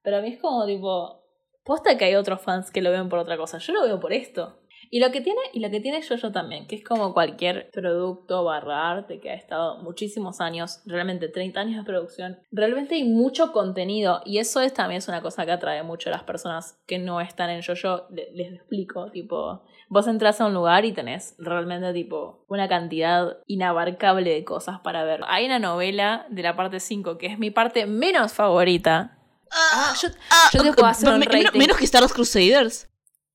Pero 0.01 0.17
a 0.17 0.21
mí 0.21 0.29
es 0.29 0.39
como 0.39 0.65
tipo. 0.65 1.23
Posta 1.63 1.95
que 1.95 2.05
hay 2.05 2.15
otros 2.15 2.41
fans 2.41 2.71
que 2.71 2.81
lo 2.81 2.89
ven 2.89 3.09
por 3.09 3.19
otra 3.19 3.37
cosa. 3.37 3.59
Yo 3.59 3.73
lo 3.73 3.83
veo 3.83 3.99
por 3.99 4.11
esto. 4.11 4.58
Y 4.91 4.99
lo 4.99 5.11
que 5.11 5.21
tiene, 5.21 5.39
y 5.53 5.59
lo 5.59 5.69
que 5.69 5.79
tiene 5.79 6.01
JoJo 6.01 6.31
también, 6.31 6.65
que 6.67 6.75
es 6.75 6.83
como 6.83 7.13
cualquier 7.13 7.69
producto 7.71 8.43
barra 8.43 8.89
arte 8.89 9.19
que 9.19 9.29
ha 9.29 9.35
estado 9.35 9.77
muchísimos 9.83 10.41
años, 10.41 10.81
realmente 10.85 11.27
30 11.27 11.59
años 11.59 11.77
de 11.77 11.83
producción, 11.83 12.39
realmente 12.51 12.95
hay 12.95 13.03
mucho 13.03 13.51
contenido 13.51 14.21
y 14.25 14.39
eso 14.39 14.61
es 14.61 14.73
también 14.73 14.97
es 14.99 15.07
una 15.07 15.21
cosa 15.21 15.45
que 15.45 15.51
atrae 15.51 15.83
mucho 15.83 16.09
a 16.09 16.13
las 16.13 16.23
personas 16.23 16.79
que 16.87 16.97
no 16.99 17.21
están 17.21 17.49
en 17.51 17.61
JoJo, 17.61 18.07
Le- 18.09 18.31
les 18.33 18.53
explico, 18.53 19.11
tipo, 19.11 19.61
vos 19.89 20.07
entras 20.07 20.41
a 20.41 20.45
un 20.47 20.53
lugar 20.53 20.85
y 20.85 20.91
tenés 20.91 21.35
realmente 21.37 21.93
tipo 21.93 22.43
una 22.47 22.67
cantidad 22.67 23.37
inabarcable 23.47 24.31
de 24.33 24.43
cosas 24.43 24.79
para 24.79 25.03
ver. 25.03 25.21
Hay 25.27 25.45
una 25.45 25.59
novela 25.59 26.25
de 26.29 26.41
la 26.43 26.55
parte 26.55 26.79
5 26.79 27.17
que 27.17 27.27
es 27.27 27.37
mi 27.37 27.51
parte 27.51 27.85
menos 27.85 28.33
favorita. 28.33 29.17
Ah, 29.51 29.93
yo, 30.01 30.09
yo 30.53 30.63
te 30.63 30.73
puedo 30.73 30.87
hacer 30.87 31.09
un 31.13 31.19
menos 31.59 31.77
que 31.77 31.85
Star 31.85 32.01
Wars 32.01 32.13
Crusaders. 32.13 32.87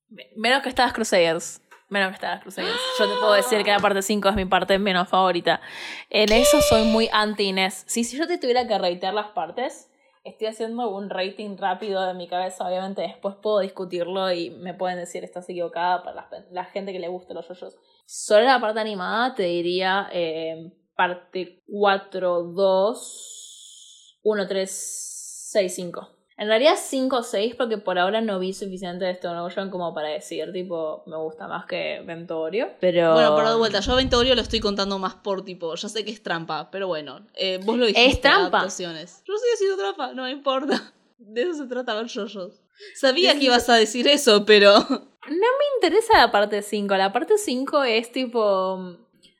Me- 0.09 0.29
Menos 0.35 0.61
que 0.61 0.69
Stars 0.69 0.93
Crusaders. 0.93 1.61
Menos 1.89 2.09
que 2.09 2.15
Stars 2.15 2.41
Crusaders. 2.41 2.79
Yo 2.99 3.05
te 3.07 3.19
puedo 3.19 3.33
decir 3.33 3.63
que 3.63 3.71
la 3.71 3.79
parte 3.79 4.01
5 4.01 4.29
es 4.29 4.35
mi 4.35 4.45
parte 4.45 4.79
menos 4.79 5.07
favorita. 5.07 5.61
En 6.09 6.31
eso 6.31 6.59
soy 6.61 6.83
muy 6.83 7.09
anti-Inés. 7.11 7.83
Si, 7.87 8.03
si 8.03 8.17
yo 8.17 8.27
te 8.27 8.37
tuviera 8.37 8.67
que 8.67 8.77
ratear 8.77 9.13
las 9.13 9.27
partes, 9.27 9.91
estoy 10.23 10.47
haciendo 10.47 10.89
un 10.89 11.09
rating 11.11 11.57
rápido 11.57 12.01
de 12.05 12.13
mi 12.15 12.27
cabeza. 12.27 12.67
Obviamente 12.67 13.01
después 13.03 13.35
puedo 13.41 13.59
discutirlo 13.59 14.31
y 14.31 14.49
me 14.49 14.73
pueden 14.73 14.97
decir 14.97 15.23
estás 15.23 15.47
equivocada 15.49 16.01
para 16.03 16.15
la, 16.15 16.29
la 16.51 16.65
gente 16.65 16.91
que 16.91 16.99
le 16.99 17.07
gusta 17.07 17.33
los 17.35 17.47
yoyos. 17.47 17.75
Solo 18.07 18.45
la 18.45 18.59
parte 18.59 18.79
animada 18.79 19.35
te 19.35 19.43
diría 19.43 20.09
eh, 20.11 20.71
parte 20.95 21.61
4, 21.67 22.43
2, 22.53 24.19
1, 24.23 24.47
3, 24.47 25.49
6, 25.51 25.75
5. 25.75 26.09
En 26.37 26.47
realidad 26.47 26.75
5 26.77 27.15
o 27.15 27.23
6 27.23 27.55
porque 27.55 27.77
por 27.77 27.97
ahora 27.97 28.19
no 28.19 28.39
vi 28.39 28.53
suficiente 28.53 29.05
de 29.05 29.11
Stone 29.11 29.39
Ocean 29.39 29.69
como 29.69 29.93
para 29.93 30.09
decir, 30.09 30.51
tipo, 30.51 31.03
me 31.05 31.15
gusta 31.15 31.47
más 31.47 31.65
que 31.65 32.01
Ventorio. 32.05 32.71
Pero... 32.81 33.13
Bueno, 33.13 33.35
pero 33.35 33.51
de 33.51 33.57
vuelta, 33.57 33.79
yo 33.79 33.93
a 33.93 33.95
Ventorio 33.95 34.35
lo 34.35 34.41
estoy 34.41 34.59
contando 34.59 34.99
más 34.99 35.15
por 35.15 35.45
tipo, 35.45 35.73
ya 35.75 35.87
sé 35.87 36.03
que 36.03 36.11
es 36.11 36.21
trampa, 36.21 36.69
pero 36.71 36.87
bueno, 36.87 37.25
eh, 37.35 37.59
vos 37.63 37.77
lo 37.77 37.85
dijiste. 37.85 38.11
Es 38.11 38.21
trampa. 38.21 38.57
adaptaciones. 38.57 39.23
Yo 39.25 39.33
sigo 39.37 39.57
siendo 39.57 39.77
trampa, 39.77 40.13
no 40.13 40.23
me 40.23 40.31
importa. 40.31 40.93
De 41.17 41.43
eso 41.43 41.53
se 41.53 41.65
trata 41.67 41.95
ver 41.95 42.07
yoyos. 42.07 42.61
Sabía 42.93 43.33
que 43.39 43.45
ibas 43.45 43.69
a 43.69 43.75
decir 43.75 44.07
eso, 44.07 44.45
pero. 44.45 44.73
me 45.27 45.65
interesa 45.75 46.17
la 46.17 46.31
parte 46.31 46.61
5. 46.61 46.95
La 46.95 47.13
parte 47.13 47.37
5 47.37 47.83
es 47.83 48.11
tipo. 48.11 48.97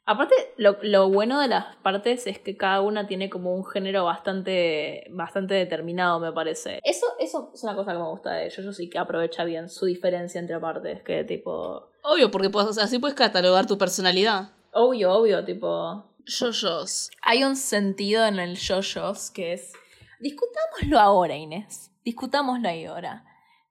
Aparte, 0.07 0.35
lo, 0.57 0.77
lo 0.83 1.09
bueno 1.09 1.39
de 1.39 1.47
las 1.47 1.75
partes 1.77 2.27
es 2.27 2.37
que 2.37 2.55
cada 2.55 2.81
una 2.81 3.07
tiene 3.07 3.27
como 3.29 3.55
un 3.55 3.65
género 3.65 4.05
bastante, 4.05 5.07
bastante 5.09 5.55
determinado, 5.55 6.19
me 6.19 6.31
parece. 6.31 6.79
Eso, 6.83 7.07
eso 7.19 7.51
es 7.55 7.63
una 7.63 7.75
cosa 7.75 7.93
que 7.93 7.97
me 7.97 8.07
gusta 8.09 8.33
de 8.33 8.45
ellos. 8.45 8.63
Yo 8.63 8.71
sí 8.71 8.87
que 8.89 8.99
aprovecha 8.99 9.43
bien 9.45 9.67
su 9.67 9.85
diferencia 9.87 10.39
entre 10.39 10.59
partes. 10.59 11.01
Que 11.01 11.23
tipo. 11.23 11.89
Obvio, 12.03 12.29
porque 12.29 12.49
puedes- 12.51 12.69
o 12.69 12.73
sea, 12.73 12.83
así 12.83 12.99
puedes 12.99 13.15
catalogar 13.15 13.65
tu 13.65 13.77
personalidad. 13.79 14.49
Obvio, 14.73 15.11
obvio, 15.13 15.43
tipo. 15.43 16.05
Yoyos. 16.25 17.09
Hay 17.21 17.43
un 17.43 17.55
sentido 17.55 18.25
en 18.25 18.39
el 18.39 18.57
yoyos 18.57 19.31
que 19.31 19.53
es. 19.53 19.73
Discutámoslo 20.19 20.99
ahora, 20.99 21.35
Inés. 21.35 21.91
Discutámoslo 22.03 22.67
ahí 22.69 22.85
ahora. 22.85 23.25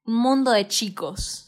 Un 0.05 0.17
mundo 0.17 0.51
de 0.51 0.67
chicos. 0.69 1.44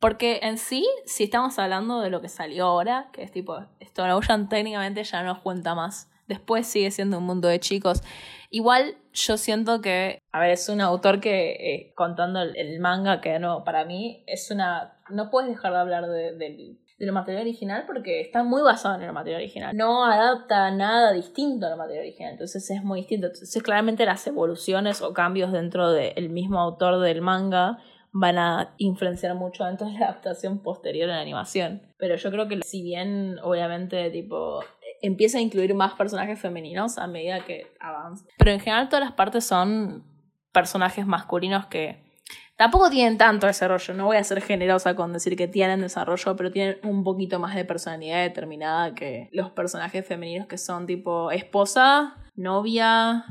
Porque 0.00 0.40
en 0.42 0.58
sí, 0.58 0.86
si 1.06 1.24
estamos 1.24 1.58
hablando 1.58 2.00
de 2.00 2.10
lo 2.10 2.20
que 2.20 2.28
salió 2.28 2.66
ahora, 2.66 3.10
que 3.12 3.22
es 3.22 3.32
tipo, 3.32 3.58
Stone 3.80 4.12
Ocean 4.12 4.48
técnicamente 4.48 5.02
ya 5.04 5.22
no 5.22 5.42
cuenta 5.42 5.74
más 5.74 6.08
Después 6.28 6.66
sigue 6.66 6.90
siendo 6.90 7.18
un 7.18 7.24
mundo 7.24 7.48
de 7.48 7.58
chicos. 7.58 8.02
Igual 8.50 8.96
yo 9.14 9.38
siento 9.38 9.80
que, 9.80 10.20
a 10.30 10.40
ver, 10.40 10.50
es 10.50 10.68
un 10.68 10.82
autor 10.82 11.20
que, 11.20 11.52
eh, 11.52 11.92
contando 11.96 12.42
el, 12.42 12.80
manga, 12.80 13.22
que 13.22 13.38
no, 13.38 13.64
para 13.64 13.84
mí 13.86 14.22
es 14.26 14.50
una... 14.50 14.98
No 15.08 15.30
puedes 15.30 15.50
dejar 15.50 15.72
de 15.72 15.78
hablar 15.78 16.06
de, 16.06 16.76
del 16.98 17.12
material 17.12 17.42
original 17.42 17.84
porque 17.86 18.20
está 18.20 18.44
muy 18.44 18.60
basado 18.60 18.96
en 18.96 19.02
el 19.02 19.12
material 19.12 19.40
original. 19.40 19.74
No 19.74 20.04
adapta 20.04 20.70
nada 20.70 21.12
distinto 21.12 21.66
al 21.66 21.78
material 21.78 22.04
original, 22.04 22.32
entonces 22.32 22.70
es 22.70 22.84
muy 22.84 23.00
distinto. 23.00 23.28
Entonces 23.28 23.62
claramente 23.62 24.04
las 24.04 24.26
evoluciones 24.26 25.00
o 25.00 25.14
cambios 25.14 25.50
dentro 25.50 25.90
del 25.92 26.28
mismo 26.28 26.60
autor 26.60 27.00
del 27.00 27.22
manga 27.22 27.78
van 28.12 28.38
a 28.38 28.74
influenciar 28.78 29.34
mucho 29.34 29.64
dentro 29.64 29.86
de 29.86 29.98
la 29.98 30.06
adaptación 30.06 30.58
posterior 30.60 31.08
en 31.08 31.16
la 31.16 31.22
animación. 31.22 31.82
Pero 31.98 32.16
yo 32.16 32.30
creo 32.30 32.48
que 32.48 32.60
si 32.62 32.82
bien 32.82 33.38
obviamente 33.42 34.10
tipo 34.10 34.60
empieza 35.00 35.38
a 35.38 35.40
incluir 35.40 35.74
más 35.74 35.94
personajes 35.94 36.40
femeninos 36.40 36.98
a 36.98 37.06
medida 37.06 37.44
que 37.44 37.66
avanza. 37.80 38.24
Pero 38.36 38.50
en 38.50 38.60
general 38.60 38.88
todas 38.88 39.04
las 39.04 39.12
partes 39.12 39.44
son 39.44 40.04
personajes 40.52 41.06
masculinos 41.06 41.66
que 41.66 42.02
tampoco 42.56 42.90
tienen 42.90 43.18
tanto 43.18 43.46
desarrollo. 43.46 43.94
No 43.94 44.06
voy 44.06 44.16
a 44.16 44.24
ser 44.24 44.40
generosa 44.42 44.96
con 44.96 45.12
decir 45.12 45.36
que 45.36 45.46
tienen 45.46 45.80
desarrollo, 45.80 46.36
pero 46.36 46.50
tienen 46.50 46.78
un 46.82 47.04
poquito 47.04 47.38
más 47.38 47.54
de 47.54 47.64
personalidad 47.64 48.22
determinada 48.22 48.94
que 48.94 49.28
los 49.32 49.50
personajes 49.50 50.06
femeninos 50.06 50.48
que 50.48 50.58
son 50.58 50.86
tipo 50.86 51.30
esposa, 51.30 52.16
novia 52.34 53.24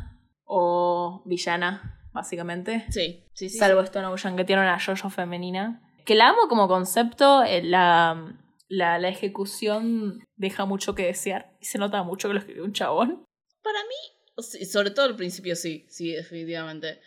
o 0.46 1.22
villana 1.26 1.97
básicamente. 2.18 2.86
Sí, 2.90 3.24
sí, 3.34 3.50
sí. 3.50 3.58
Salvo 3.58 3.82
esto 3.82 4.02
no 4.02 4.16
que 4.16 4.44
tiene 4.44 4.64
una 4.64 4.78
yo-yo 4.78 5.10
femenina. 5.10 5.82
Que 6.04 6.16
la 6.16 6.30
amo 6.30 6.48
como 6.50 6.68
concepto, 6.68 7.44
eh, 7.44 7.62
la, 7.64 8.36
la, 8.68 8.98
la, 8.98 9.10
ejecución 9.10 10.24
deja 10.36 10.66
mucho 10.66 10.96
que 10.96 11.06
desear. 11.06 11.56
Y 11.62 11.66
se 11.66 11.78
nota 11.78 12.04
mucho 12.04 12.28
que 12.28 12.34
lo 12.34 12.40
escribió 12.40 12.64
un 12.64 12.74
chabón. 12.74 13.24
Para 13.62 13.80
mí, 13.84 14.66
sobre 14.66 14.92
todo 14.92 15.06
al 15.06 15.16
principio 15.16 15.56
sí, 15.56 15.86
sí, 15.90 16.12
definitivamente. 16.12 17.02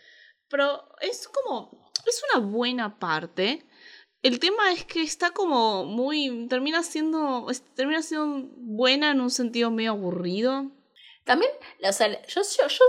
Pero 0.49 0.87
es 1.01 1.27
como. 1.27 1.91
Es 2.07 2.23
una 2.33 2.45
buena 2.45 2.97
parte. 2.99 3.65
El 4.23 4.39
tema 4.39 4.71
es 4.71 4.85
que 4.85 5.01
está 5.01 5.31
como 5.31 5.83
muy. 5.83 6.47
termina 6.47 6.83
siendo. 6.83 7.47
termina 7.75 8.01
siendo 8.01 8.49
buena 8.57 9.11
en 9.11 9.19
un 9.19 9.29
sentido 9.29 9.71
medio 9.71 9.91
aburrido. 9.91 10.71
También, 11.25 11.51
o 11.83 11.91
sea, 11.91 12.07
yo, 12.27 12.41
yo, 12.41 12.67
yo 12.67 12.85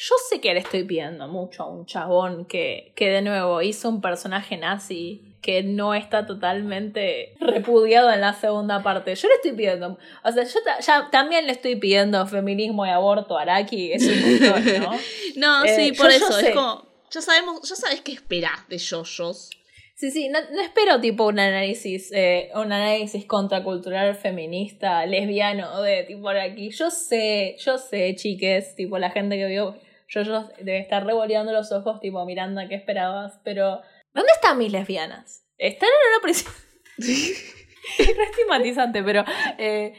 yo 0.00 0.14
sé 0.30 0.40
que 0.40 0.54
le 0.54 0.60
estoy 0.60 0.84
pidiendo 0.84 1.28
mucho 1.28 1.62
a 1.62 1.66
un 1.66 1.84
chabón 1.84 2.46
que, 2.46 2.92
que 2.96 3.10
de 3.10 3.20
nuevo 3.20 3.60
hizo 3.60 3.90
un 3.90 4.00
personaje 4.00 4.56
nazi 4.56 5.20
que 5.42 5.62
no 5.62 5.94
está 5.94 6.24
totalmente 6.24 7.34
repudiado 7.38 8.10
en 8.10 8.22
la 8.22 8.32
segunda 8.32 8.82
parte. 8.82 9.14
Yo 9.14 9.28
le 9.28 9.34
estoy 9.34 9.52
pidiendo, 9.52 9.98
o 10.24 10.32
sea, 10.32 10.44
yo 10.44 10.60
ya 10.80 11.10
también 11.10 11.46
le 11.46 11.52
estoy 11.52 11.76
pidiendo 11.76 12.26
feminismo 12.26 12.86
y 12.86 12.88
aborto 12.88 13.36
a 13.36 13.42
Araki, 13.42 13.92
es 13.92 14.06
un 14.06 14.40
montón, 14.40 14.80
¿no? 14.80 14.92
no, 15.36 15.62
sí, 15.64 15.88
eh, 15.88 15.94
por 15.94 16.10
eso, 16.10 16.38
es 16.38 16.54
como, 16.54 16.86
ya 17.10 17.20
sabemos, 17.20 17.68
ya 17.68 17.76
sabes 17.76 18.00
qué 18.00 18.12
esperás 18.12 18.66
de 18.70 18.78
yoyos. 18.78 19.50
Sí, 19.96 20.10
sí, 20.10 20.30
no, 20.30 20.38
espero 20.62 20.98
tipo 21.02 21.26
un 21.26 21.38
análisis, 21.38 22.10
eh, 22.12 22.50
un 22.54 22.72
análisis 22.72 23.26
contracultural 23.26 24.14
feminista, 24.14 25.04
lesbiano, 25.04 25.82
de 25.82 26.04
tipo 26.04 26.30
aquí. 26.30 26.70
Yo 26.70 26.90
sé, 26.90 27.56
yo 27.58 27.76
sé, 27.76 28.14
chiques, 28.16 28.74
tipo 28.76 28.96
la 28.96 29.10
gente 29.10 29.36
que 29.36 29.44
vio 29.44 29.76
yo, 30.10 30.22
yo 30.22 30.48
debe 30.58 30.80
estar 30.80 31.06
revoleando 31.06 31.52
los 31.52 31.70
ojos, 31.72 32.00
tipo, 32.00 32.24
Miranda, 32.24 32.68
¿qué 32.68 32.74
esperabas? 32.74 33.40
Pero, 33.44 33.80
¿dónde 34.12 34.32
están 34.34 34.58
mis 34.58 34.72
lesbianas? 34.72 35.46
Están 35.56 35.88
en 35.88 36.12
una 36.12 36.22
prisión. 36.22 36.52
no 36.98 38.22
estigmatizante, 38.24 39.02
pero, 39.02 39.24
eh, 39.58 39.94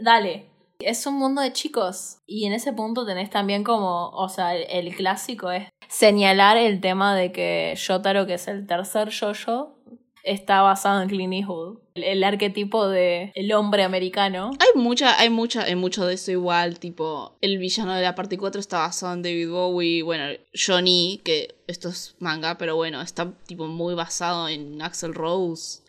dale. 0.00 0.50
Es 0.80 1.06
un 1.06 1.18
mundo 1.18 1.42
de 1.42 1.52
chicos. 1.52 2.18
Y 2.26 2.46
en 2.46 2.52
ese 2.52 2.72
punto 2.72 3.04
tenés 3.04 3.30
también 3.30 3.64
como, 3.64 4.10
o 4.10 4.28
sea, 4.28 4.54
el, 4.54 4.94
clásico 4.94 5.50
es 5.50 5.68
señalar 5.88 6.56
el 6.56 6.80
tema 6.80 7.16
de 7.16 7.32
que 7.32 7.74
Yotaro, 7.76 8.26
que 8.26 8.34
es 8.34 8.48
el 8.48 8.66
tercer 8.66 9.08
yo-yo, 9.08 9.77
está 10.22 10.62
basado 10.62 11.02
en 11.02 11.08
Clint 11.08 11.32
Eastwood. 11.32 11.78
El, 11.94 12.22
arquetipo 12.22 12.88
de 12.88 13.32
el 13.34 13.52
hombre 13.52 13.82
americano. 13.82 14.50
Hay 14.60 14.80
mucha, 14.80 15.18
hay 15.18 15.30
mucha, 15.30 15.64
hay 15.64 15.74
mucho 15.74 16.06
de 16.06 16.14
eso 16.14 16.30
igual, 16.30 16.78
tipo, 16.78 17.36
el 17.40 17.58
villano 17.58 17.94
de 17.94 18.02
la 18.02 18.14
parte 18.14 18.38
4 18.38 18.60
está 18.60 18.78
basado 18.78 19.14
en 19.14 19.22
David 19.22 19.50
Bowie, 19.50 20.02
bueno, 20.02 20.24
Johnny, 20.54 21.20
que 21.24 21.56
esto 21.66 21.88
es 21.88 22.14
manga, 22.20 22.56
pero 22.56 22.76
bueno, 22.76 23.00
está 23.00 23.32
tipo 23.46 23.66
muy 23.66 23.94
basado 23.94 24.48
en 24.48 24.80
Axel 24.82 25.14
Rose. 25.14 25.82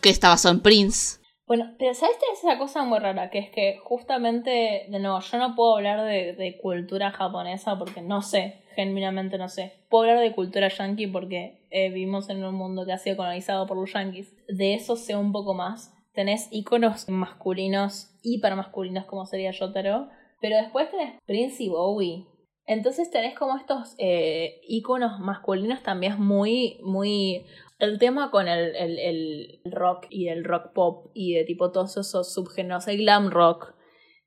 que 0.00 0.10
está 0.10 0.28
basado 0.28 0.54
en 0.54 0.60
Prince. 0.60 1.18
Bueno, 1.46 1.74
pero 1.78 1.94
¿sabes? 1.94 2.16
Es 2.32 2.40
esa 2.40 2.58
cosa 2.58 2.82
muy 2.84 2.98
rara, 2.98 3.30
que 3.30 3.38
es 3.38 3.50
que 3.50 3.78
justamente, 3.84 4.86
de 4.88 4.98
nuevo, 4.98 5.20
yo 5.20 5.38
no 5.38 5.54
puedo 5.54 5.76
hablar 5.76 6.04
de, 6.04 6.32
de 6.32 6.58
cultura 6.58 7.12
japonesa 7.12 7.78
porque 7.78 8.02
no 8.02 8.20
sé, 8.20 8.62
genuinamente 8.74 9.38
no 9.38 9.48
sé. 9.48 9.72
Puedo 9.88 10.04
hablar 10.04 10.20
de 10.20 10.34
cultura 10.34 10.68
yankee 10.68 11.06
porque 11.06 11.66
eh, 11.70 11.88
vivimos 11.90 12.28
en 12.30 12.44
un 12.44 12.54
mundo 12.54 12.84
que 12.84 12.92
ha 12.92 12.98
sido 12.98 13.16
colonizado 13.16 13.66
por 13.66 13.76
los 13.76 13.92
yankees. 13.92 14.34
De 14.48 14.74
eso 14.74 14.96
sé 14.96 15.16
un 15.16 15.32
poco 15.32 15.54
más. 15.54 15.94
Tenés 16.12 16.48
iconos 16.50 17.08
masculinos, 17.08 18.14
hipermasculinos 18.22 19.04
como 19.06 19.26
sería 19.26 19.50
Yotaro, 19.50 20.08
pero 20.40 20.56
después 20.56 20.90
tenés 20.90 21.20
Prince 21.26 21.62
y 21.62 21.68
Bowie. 21.68 22.26
Entonces 22.66 23.10
tenés 23.10 23.38
como 23.38 23.56
estos 23.56 23.94
eh, 23.98 24.60
iconos 24.66 25.20
masculinos 25.20 25.82
también 25.82 26.20
muy, 26.20 26.78
muy 26.82 27.46
el 27.78 27.98
tema 27.98 28.30
con 28.30 28.48
el, 28.48 28.74
el, 28.74 28.98
el, 28.98 29.72
rock 29.72 30.06
y 30.10 30.28
el 30.28 30.44
rock 30.44 30.72
pop 30.72 31.10
y 31.14 31.34
de 31.34 31.44
tipo 31.44 31.72
todos 31.72 31.96
esos 31.96 32.32
subgéneros, 32.32 32.88
el 32.88 32.98
glam 32.98 33.30
rock, 33.30 33.74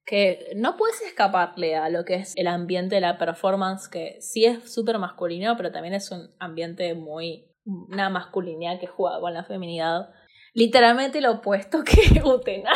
que 0.06 0.52
no 0.56 0.76
puedes 0.78 1.02
escaparle 1.02 1.76
a 1.76 1.90
lo 1.90 2.04
que 2.04 2.16
es 2.16 2.34
el 2.36 2.48
ambiente 2.48 2.96
de 2.96 3.02
la 3.02 3.18
performance, 3.18 3.88
que 3.88 4.18
sí 4.22 4.46
es 4.46 4.72
súper 4.74 4.98
masculino, 4.98 5.56
pero 5.58 5.72
también 5.72 5.94
es 5.94 6.12
un 6.12 6.32
ambiente 6.40 6.94
muy. 6.96 7.46
una 7.66 8.10
masculinidad 8.10 8.80
que 8.80 8.88
juega 8.88 9.20
con 9.20 9.34
la 9.34 9.44
feminidad. 9.44 10.10
Literalmente 10.54 11.22
lo 11.22 11.34
opuesto 11.34 11.84
que 11.86 12.22
Utena. 12.24 12.72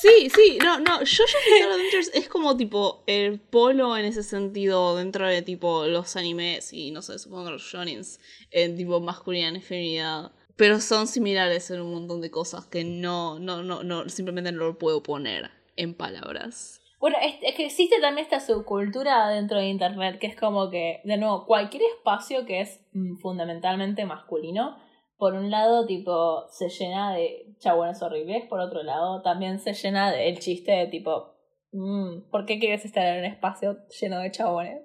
Sí, 0.00 0.30
sí, 0.34 0.58
no, 0.62 0.78
no, 0.78 0.98
Jojo 0.98 1.38
Bizarre 1.44 1.72
Adventures 1.72 2.10
es 2.14 2.28
como 2.28 2.56
tipo 2.56 3.02
el 3.06 3.40
polo 3.40 3.96
en 3.96 4.04
ese 4.04 4.22
sentido 4.22 4.96
dentro 4.96 5.26
de 5.26 5.42
tipo 5.42 5.86
los 5.86 6.16
animes 6.16 6.72
y 6.72 6.90
no 6.90 7.02
sé, 7.02 7.18
supongo 7.18 7.50
los 7.50 7.62
shonins 7.62 8.20
en 8.50 8.76
tipo 8.76 9.00
masculinidad 9.00 9.54
y 9.54 9.60
feminidad. 9.60 10.32
Pero 10.56 10.80
son 10.80 11.08
similares 11.08 11.70
en 11.70 11.80
un 11.80 11.92
montón 11.92 12.20
de 12.20 12.30
cosas 12.30 12.66
que 12.66 12.84
no, 12.84 13.40
no, 13.40 13.62
no, 13.62 13.82
no, 13.82 14.08
simplemente 14.08 14.52
no 14.52 14.64
lo 14.64 14.78
puedo 14.78 15.02
poner 15.02 15.50
en 15.76 15.94
palabras. 15.94 16.80
Bueno, 17.00 17.16
es, 17.20 17.54
que 17.54 17.66
existe 17.66 18.00
también 18.00 18.24
esta 18.24 18.40
subcultura 18.40 19.28
dentro 19.28 19.58
de 19.58 19.66
internet 19.66 20.18
que 20.18 20.26
es 20.26 20.36
como 20.36 20.70
que, 20.70 21.00
de 21.04 21.16
nuevo, 21.16 21.44
cualquier 21.44 21.82
espacio 21.96 22.46
que 22.46 22.60
es 22.60 22.80
mm, 22.92 23.16
fundamentalmente 23.16 24.06
masculino 24.06 24.78
por 25.24 25.32
un 25.32 25.50
lado, 25.50 25.86
tipo, 25.86 26.46
se 26.50 26.68
llena 26.68 27.14
de 27.14 27.46
chabones 27.58 28.02
horribles, 28.02 28.44
por 28.44 28.60
otro 28.60 28.82
lado, 28.82 29.22
también 29.22 29.58
se 29.58 29.72
llena 29.72 30.12
del 30.12 30.38
chiste 30.38 30.70
de 30.70 30.86
tipo, 30.86 31.34
mmm, 31.72 32.28
¿por 32.30 32.44
qué 32.44 32.58
quieres 32.58 32.84
estar 32.84 33.06
en 33.06 33.20
un 33.20 33.24
espacio 33.24 33.78
lleno 33.98 34.18
de 34.18 34.30
chabones? 34.30 34.82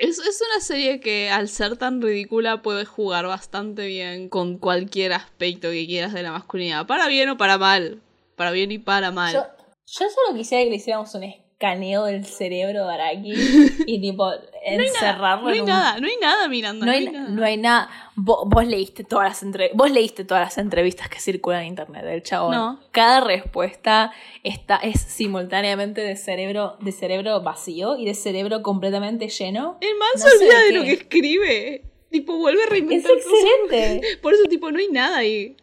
Es, 0.00 0.18
es 0.18 0.42
una 0.50 0.60
serie 0.60 0.98
que 0.98 1.30
al 1.30 1.46
ser 1.46 1.76
tan 1.76 2.02
ridícula 2.02 2.60
puede 2.60 2.86
jugar 2.86 3.28
bastante 3.28 3.86
bien 3.86 4.28
con 4.28 4.58
cualquier 4.58 5.12
aspecto 5.12 5.70
que 5.70 5.86
quieras 5.86 6.12
de 6.12 6.24
la 6.24 6.32
masculinidad, 6.32 6.84
para 6.88 7.06
bien 7.06 7.28
o 7.28 7.36
para 7.36 7.56
mal, 7.56 8.02
para 8.34 8.50
bien 8.50 8.72
y 8.72 8.80
para 8.80 9.12
mal. 9.12 9.32
Yo, 9.32 9.42
yo 9.86 10.06
solo 10.10 10.36
quisiera 10.36 10.64
que 10.64 10.70
le 10.70 10.76
hiciéramos 10.76 11.14
un 11.14 11.22
escaneo 11.58 12.04
del 12.04 12.24
cerebro 12.24 12.86
de 12.86 12.94
Araki 12.94 13.32
y 13.86 14.00
tipo 14.00 14.30
encerrarlo. 14.64 15.48
No 15.48 15.54
hay, 15.54 15.62
nada, 15.62 15.98
no 15.98 16.06
hay 16.06 16.16
nada, 16.20 16.48
Miranda. 16.48 16.86
No 16.86 16.92
hay, 16.92 17.10
nada. 17.10 17.28
No 17.28 17.44
hay 17.44 17.56
nada. 17.56 17.90
Vos, 18.14 18.64
leíste 18.64 19.02
todas 19.02 19.28
las 19.28 19.42
entre... 19.42 19.72
vos 19.74 19.90
leíste 19.90 20.24
todas 20.24 20.44
las 20.44 20.58
entrevistas 20.58 21.08
que 21.08 21.18
circulan 21.18 21.62
en 21.62 21.68
internet 21.68 22.04
del 22.04 22.22
chabón. 22.22 22.54
No. 22.54 22.80
Cada 22.92 23.22
respuesta 23.22 24.12
está, 24.44 24.76
es 24.76 25.00
simultáneamente 25.00 26.00
de 26.00 26.14
cerebro, 26.14 26.76
de 26.80 26.92
cerebro 26.92 27.42
vacío 27.42 27.96
y 27.98 28.04
de 28.04 28.14
cerebro 28.14 28.62
completamente 28.62 29.28
lleno. 29.28 29.78
El 29.80 29.96
man 29.98 30.08
se 30.14 30.28
olvida 30.28 30.62
de, 30.62 30.72
lo 30.72 30.84
que 30.84 30.92
escribe. 30.92 31.82
Tipo, 32.10 32.36
vuelve 32.38 32.62
a 32.62 32.66
reinventar. 32.66 33.10
Es 33.10 33.26
excelente. 33.26 34.18
Por 34.22 34.32
eso, 34.32 34.44
tipo, 34.44 34.70
no 34.70 34.78
hay 34.78 34.88
nada 34.92 35.18
ahí. 35.18 35.56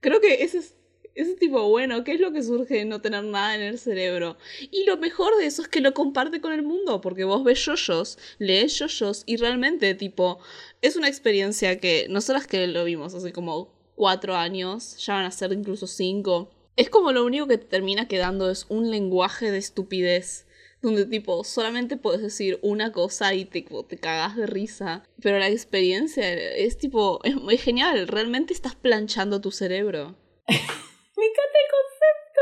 Creo 0.00 0.18
que 0.18 0.42
ese 0.44 0.58
es 0.58 0.76
ese 1.14 1.34
tipo, 1.34 1.68
bueno, 1.68 2.04
¿qué 2.04 2.14
es 2.14 2.20
lo 2.20 2.32
que 2.32 2.42
surge 2.42 2.74
de 2.74 2.84
no 2.84 3.00
tener 3.00 3.24
nada 3.24 3.54
en 3.54 3.62
el 3.62 3.78
cerebro? 3.78 4.36
Y 4.70 4.84
lo 4.84 4.96
mejor 4.96 5.36
de 5.36 5.46
eso 5.46 5.62
es 5.62 5.68
que 5.68 5.80
lo 5.80 5.94
comparte 5.94 6.40
con 6.40 6.52
el 6.52 6.62
mundo, 6.62 7.00
porque 7.00 7.24
vos 7.24 7.44
ves 7.44 7.64
yoyos, 7.64 8.18
lees 8.38 8.78
yoyos 8.78 9.22
y 9.26 9.36
realmente, 9.36 9.94
tipo, 9.94 10.38
es 10.80 10.96
una 10.96 11.08
experiencia 11.08 11.78
que 11.78 12.06
nosotras 12.08 12.46
que 12.46 12.66
lo 12.66 12.84
vimos 12.84 13.14
hace 13.14 13.32
como 13.32 13.72
cuatro 13.94 14.34
años, 14.36 14.96
ya 15.04 15.14
van 15.14 15.24
a 15.26 15.30
ser 15.30 15.52
incluso 15.52 15.86
cinco, 15.86 16.50
es 16.76 16.88
como 16.88 17.12
lo 17.12 17.24
único 17.24 17.46
que 17.46 17.58
te 17.58 17.66
termina 17.66 18.08
quedando 18.08 18.50
es 18.50 18.66
un 18.68 18.90
lenguaje 18.90 19.50
de 19.50 19.58
estupidez 19.58 20.46
donde 20.82 21.06
tipo 21.06 21.44
solamente 21.44 21.96
puedes 21.96 22.20
decir 22.20 22.58
una 22.60 22.92
cosa 22.92 23.34
y 23.34 23.44
te, 23.44 23.64
te 23.88 23.98
cagas 23.98 24.36
de 24.36 24.46
risa. 24.46 25.04
Pero 25.22 25.38
la 25.38 25.48
experiencia 25.48 26.30
es 26.32 26.76
tipo, 26.76 27.20
es, 27.22 27.36
muy 27.36 27.56
genial, 27.56 28.08
realmente 28.08 28.52
estás 28.52 28.74
planchando 28.74 29.40
tu 29.40 29.52
cerebro. 29.52 30.16
Me 31.22 31.28
encanta 31.28 31.58
el 31.62 31.70
concepto. 31.70 32.40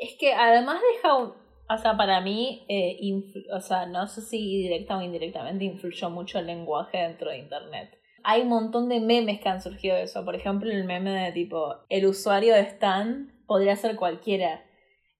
Es 0.00 0.18
que 0.18 0.32
además 0.32 0.80
deja 0.94 1.16
un. 1.16 1.34
O 1.68 1.76
sea, 1.76 1.98
para 1.98 2.22
mí, 2.22 2.64
eh, 2.66 2.98
o 3.52 3.60
sea, 3.60 3.84
no 3.84 4.06
sé 4.06 4.22
si 4.22 4.38
directa 4.62 4.96
o 4.96 5.02
indirectamente 5.02 5.66
influyó 5.66 6.08
mucho 6.08 6.38
el 6.38 6.46
lenguaje 6.46 6.96
dentro 6.96 7.28
de 7.28 7.38
Internet. 7.38 7.90
Hay 8.24 8.40
un 8.40 8.48
montón 8.48 8.88
de 8.88 9.00
memes 9.00 9.40
que 9.40 9.50
han 9.50 9.60
surgido 9.60 9.96
de 9.96 10.04
eso. 10.04 10.24
Por 10.24 10.34
ejemplo, 10.34 10.70
el 10.70 10.84
meme 10.84 11.10
de 11.10 11.32
tipo, 11.32 11.74
el 11.90 12.06
usuario 12.06 12.54
de 12.54 12.62
Stan 12.62 13.44
podría 13.46 13.76
ser 13.76 13.96
cualquiera. 13.96 14.64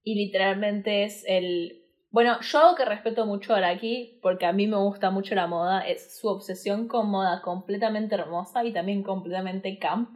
Y 0.03 0.14
literalmente 0.14 1.05
es 1.05 1.22
el... 1.28 1.85
Bueno, 2.11 2.41
yo 2.41 2.74
que 2.78 2.87
respeto 2.87 3.26
mucho 3.26 3.53
a 3.53 3.59
Araki, 3.59 4.18
porque 4.22 4.47
a 4.47 4.53
mí 4.53 4.66
me 4.66 4.78
gusta 4.78 5.11
mucho 5.11 5.35
la 5.35 5.47
moda, 5.47 5.87
es 5.87 6.18
su 6.18 6.28
obsesión 6.28 6.89
con 6.89 7.11
moda 7.11 7.43
completamente 7.43 8.14
hermosa 8.14 8.64
y 8.64 8.72
también 8.72 9.03
completamente 9.03 9.78
camp. 9.78 10.09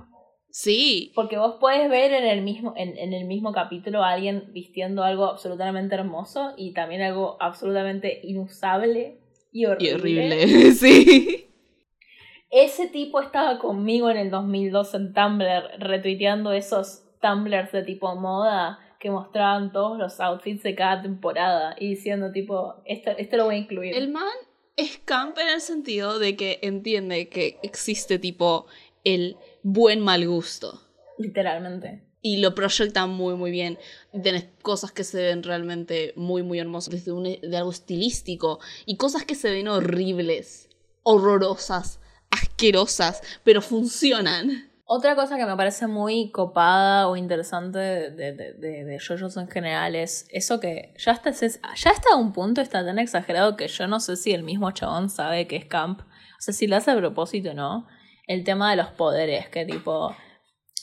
Sí. 0.56 1.10
Porque 1.16 1.36
vos 1.36 1.56
puedes 1.58 1.90
ver 1.90 2.12
en 2.12 2.24
el 2.24 2.40
mismo, 2.42 2.74
en, 2.76 2.96
en, 2.96 3.12
el 3.12 3.24
mismo 3.24 3.52
capítulo 3.52 4.04
a 4.04 4.12
alguien 4.12 4.52
vistiendo 4.52 5.02
algo 5.02 5.24
absolutamente 5.24 5.96
hermoso 5.96 6.54
y 6.56 6.72
también 6.72 7.02
algo 7.02 7.36
absolutamente 7.40 8.20
inusable 8.22 9.18
y 9.50 9.66
horrible. 9.66 9.88
Y 9.88 9.94
horrible, 9.94 10.72
sí. 10.74 11.50
Ese 12.52 12.86
tipo 12.86 13.20
estaba 13.20 13.58
conmigo 13.58 14.08
en 14.10 14.16
el 14.16 14.30
2002 14.30 14.94
en 14.94 15.12
Tumblr, 15.12 15.80
retuiteando 15.80 16.52
esos 16.52 17.02
Tumblrs 17.20 17.72
de 17.72 17.82
tipo 17.82 18.14
moda 18.14 18.78
que 19.00 19.10
mostraban 19.10 19.72
todos 19.72 19.98
los 19.98 20.20
outfits 20.20 20.62
de 20.62 20.76
cada 20.76 21.02
temporada 21.02 21.74
y 21.80 21.88
diciendo 21.88 22.30
tipo, 22.30 22.76
esto, 22.84 23.10
esto 23.18 23.38
lo 23.38 23.46
voy 23.46 23.56
a 23.56 23.58
incluir. 23.58 23.92
El 23.96 24.08
man 24.08 24.22
es 24.76 24.98
camp 24.98 25.36
en 25.36 25.48
el 25.48 25.60
sentido 25.60 26.20
de 26.20 26.36
que 26.36 26.60
entiende 26.62 27.28
que 27.28 27.58
existe 27.64 28.20
tipo 28.20 28.66
el 29.02 29.36
buen 29.64 30.00
mal 30.00 30.28
gusto. 30.28 30.80
Literalmente. 31.18 32.04
Y 32.20 32.36
lo 32.36 32.54
proyecta 32.54 33.06
muy, 33.06 33.34
muy 33.34 33.50
bien. 33.50 33.78
Tienes 34.22 34.46
cosas 34.62 34.92
que 34.92 35.04
se 35.04 35.20
ven 35.20 35.42
realmente 35.42 36.12
muy, 36.16 36.42
muy 36.42 36.60
hermosas, 36.60 36.92
desde 36.92 37.12
un, 37.12 37.24
de 37.24 37.56
algo 37.56 37.70
estilístico, 37.70 38.60
y 38.86 38.96
cosas 38.96 39.24
que 39.24 39.34
se 39.34 39.50
ven 39.50 39.68
horribles, 39.68 40.68
horrorosas, 41.02 41.98
asquerosas, 42.30 43.20
pero 43.42 43.60
funcionan. 43.60 44.70
Otra 44.86 45.16
cosa 45.16 45.38
que 45.38 45.46
me 45.46 45.56
parece 45.56 45.86
muy 45.86 46.30
copada 46.30 47.08
o 47.08 47.16
interesante 47.16 47.78
de, 47.78 48.10
de, 48.10 48.32
de, 48.32 48.84
de 48.84 48.98
JoJo's 48.98 49.38
en 49.38 49.48
general 49.48 49.94
es 49.94 50.26
eso 50.28 50.60
que 50.60 50.92
ya 50.98 51.12
hasta, 51.12 51.30
ya 51.32 51.92
a 52.12 52.16
un 52.16 52.32
punto 52.32 52.60
está 52.60 52.84
tan 52.84 52.98
exagerado 52.98 53.56
que 53.56 53.68
yo 53.68 53.86
no 53.86 53.98
sé 53.98 54.16
si 54.16 54.32
el 54.32 54.42
mismo 54.42 54.70
chabón 54.72 55.08
sabe 55.08 55.46
que 55.46 55.56
es 55.56 55.64
camp. 55.64 56.02
O 56.02 56.40
sea, 56.40 56.52
si 56.52 56.66
lo 56.66 56.76
hace 56.76 56.90
a 56.90 56.96
propósito 56.96 57.52
o 57.52 57.54
no. 57.54 57.86
El 58.26 58.44
tema 58.44 58.70
de 58.70 58.76
los 58.76 58.88
poderes, 58.88 59.48
que 59.48 59.64
tipo 59.64 60.14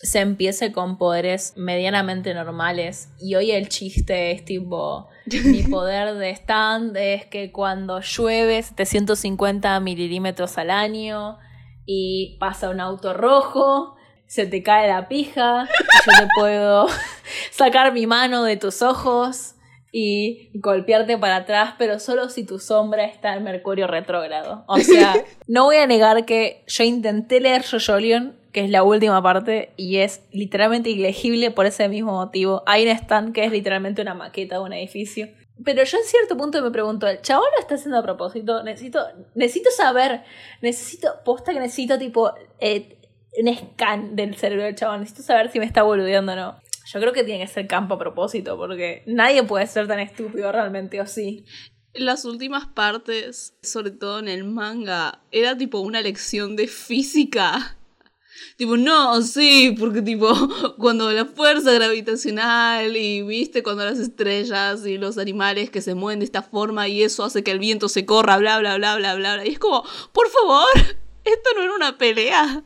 se 0.02 0.20
empiece 0.20 0.72
con 0.72 0.98
poderes 0.98 1.54
medianamente 1.58 2.34
normales. 2.34 3.10
Y 3.20 3.36
hoy 3.36 3.52
el 3.52 3.70
chiste 3.70 4.32
es 4.32 4.44
tipo, 4.46 5.08
mi 5.26 5.64
poder 5.70 6.16
de 6.16 6.32
stand 6.32 6.98
es 6.98 7.26
que 7.26 7.52
cuando 7.52 8.02
llueve 8.02 8.62
750 8.62 9.80
milímetros 9.80 10.58
al 10.58 10.72
año 10.72 11.38
y 11.86 12.38
pasa 12.40 12.70
un 12.70 12.80
auto 12.80 13.14
rojo, 13.14 13.96
se 14.26 14.46
te 14.46 14.64
cae 14.64 14.88
la 14.88 15.08
pija, 15.08 15.68
y 15.68 16.12
yo 16.12 16.18
te 16.18 16.28
puedo 16.36 16.88
sacar 17.52 17.94
mi 17.94 18.08
mano 18.08 18.44
de 18.44 18.58
tus 18.58 18.82
ojos 18.82 19.56
y 19.92 20.50
golpearte 20.54 21.18
para 21.18 21.38
atrás, 21.38 21.76
pero 21.78 22.00
solo 22.00 22.30
si 22.30 22.46
tu 22.46 22.60
sombra 22.60 23.06
está 23.06 23.36
en 23.36 23.44
Mercurio 23.44 23.88
retrógrado. 23.88 24.64
O 24.68 24.78
sea, 24.78 25.14
no 25.48 25.66
voy 25.66 25.78
a 25.78 25.88
negar 25.88 26.26
que 26.26 26.64
yo 26.68 26.84
intenté 26.84 27.42
leer 27.42 27.64
Jojolion, 27.64 28.38
que 28.54 28.64
es 28.64 28.70
la 28.70 28.84
última 28.84 29.22
parte, 29.22 29.72
y 29.76 29.98
es 29.98 30.24
literalmente 30.32 30.90
ilegible 30.90 31.52
por 31.52 31.66
ese 31.66 31.90
mismo 31.90 32.14
motivo. 32.14 32.64
Hay 32.66 32.84
un 32.84 32.92
stand 32.92 33.34
que 33.34 33.44
es 33.44 33.52
literalmente 33.52 34.02
una 34.02 34.14
maqueta 34.14 34.56
de 34.56 34.62
un 34.62 34.74
edificio. 34.74 35.30
Pero 35.64 35.84
yo 35.84 35.98
en 35.98 36.04
cierto 36.06 36.38
punto 36.38 36.62
me 36.62 36.72
pregunto, 36.72 37.08
¿el 37.08 37.22
chabón 37.22 37.48
lo 37.56 37.62
está 37.62 37.76
haciendo 37.76 38.00
a 38.00 38.04
propósito? 38.04 38.64
Necesito, 38.64 39.00
necesito 39.36 39.70
saber, 39.72 40.24
necesito, 40.62 41.10
posta 41.24 41.54
que 41.54 41.60
necesito 41.60 42.00
tipo 42.00 42.34
eh, 42.60 42.98
un 43.38 43.56
scan 43.56 44.16
del 44.16 44.36
cerebro 44.36 44.64
del 44.66 44.76
chabón, 44.76 45.02
necesito 45.02 45.24
saber 45.24 45.52
si 45.52 45.60
me 45.60 45.66
está 45.66 45.84
boludeando 45.84 46.32
o 46.32 46.36
no. 46.36 46.56
Yo 46.94 47.00
creo 47.00 47.14
que 47.14 47.24
tiene 47.24 47.46
que 47.46 47.52
ser 47.52 47.68
campo 47.68 47.96
a 47.96 48.00
propósito, 48.00 48.58
porque 48.58 49.04
nadie 49.06 49.44
puede 49.44 49.68
ser 49.68 49.88
tan 49.88 50.00
estúpido 50.00 50.52
realmente, 50.52 51.00
o 51.00 51.06
sí. 51.06 51.46
Las 51.94 52.26
últimas 52.26 52.68
partes, 52.68 53.58
sobre 53.62 53.92
todo 53.92 54.20
en 54.20 54.28
el 54.28 54.44
manga, 54.44 55.22
era 55.32 55.58
tipo 55.58 55.80
una 55.80 56.02
lección 56.02 56.56
de 56.56 56.68
física 56.68 57.78
Tipo, 58.58 58.78
no, 58.78 59.22
sí, 59.22 59.76
porque 59.80 60.02
tipo, 60.02 60.30
cuando 60.78 61.12
la 61.12 61.26
fuerza 61.26 61.72
gravitacional 61.74 62.96
y 62.96 63.22
viste 63.24 63.64
cuando 63.64 63.86
las 63.86 64.00
estrellas 64.00 64.86
y 64.86 64.98
los 64.98 65.18
animales 65.18 65.70
que 65.70 65.82
se 65.82 65.96
mueven 65.96 66.20
de 66.20 66.26
esta 66.26 66.42
forma 66.42 66.88
y 66.88 67.04
eso 67.04 67.24
hace 67.24 67.44
que 67.44 67.52
el 67.52 67.60
viento 67.60 67.90
se 67.90 68.06
corra, 68.06 68.38
bla, 68.38 68.60
bla, 68.60 68.78
bla, 68.78 68.98
bla, 68.98 69.16
bla, 69.16 69.36
bla. 69.36 69.46
Y 69.46 69.50
es 69.50 69.60
como, 69.60 69.84
por 70.12 70.30
favor, 70.30 70.68
esto 71.24 71.50
no 71.56 71.64
era 71.64 71.76
una 71.76 71.98
pelea. 71.98 72.64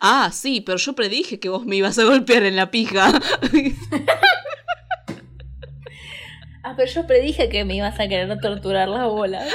Ah, 0.00 0.30
sí, 0.32 0.60
pero 0.60 0.78
yo 0.78 0.94
predije 0.94 1.38
que 1.40 1.48
vos 1.48 1.64
me 1.64 1.76
ibas 1.76 1.98
a 1.98 2.04
golpear 2.04 2.42
en 2.44 2.56
la 2.56 2.70
pija. 2.70 3.12
Ah, 6.68 6.74
pero 6.76 6.90
yo 6.90 7.06
predije 7.06 7.48
que 7.48 7.64
me 7.64 7.76
ibas 7.76 8.00
a 8.00 8.08
querer 8.08 8.40
torturar 8.40 8.88
las 8.88 9.06
bolas. 9.06 9.48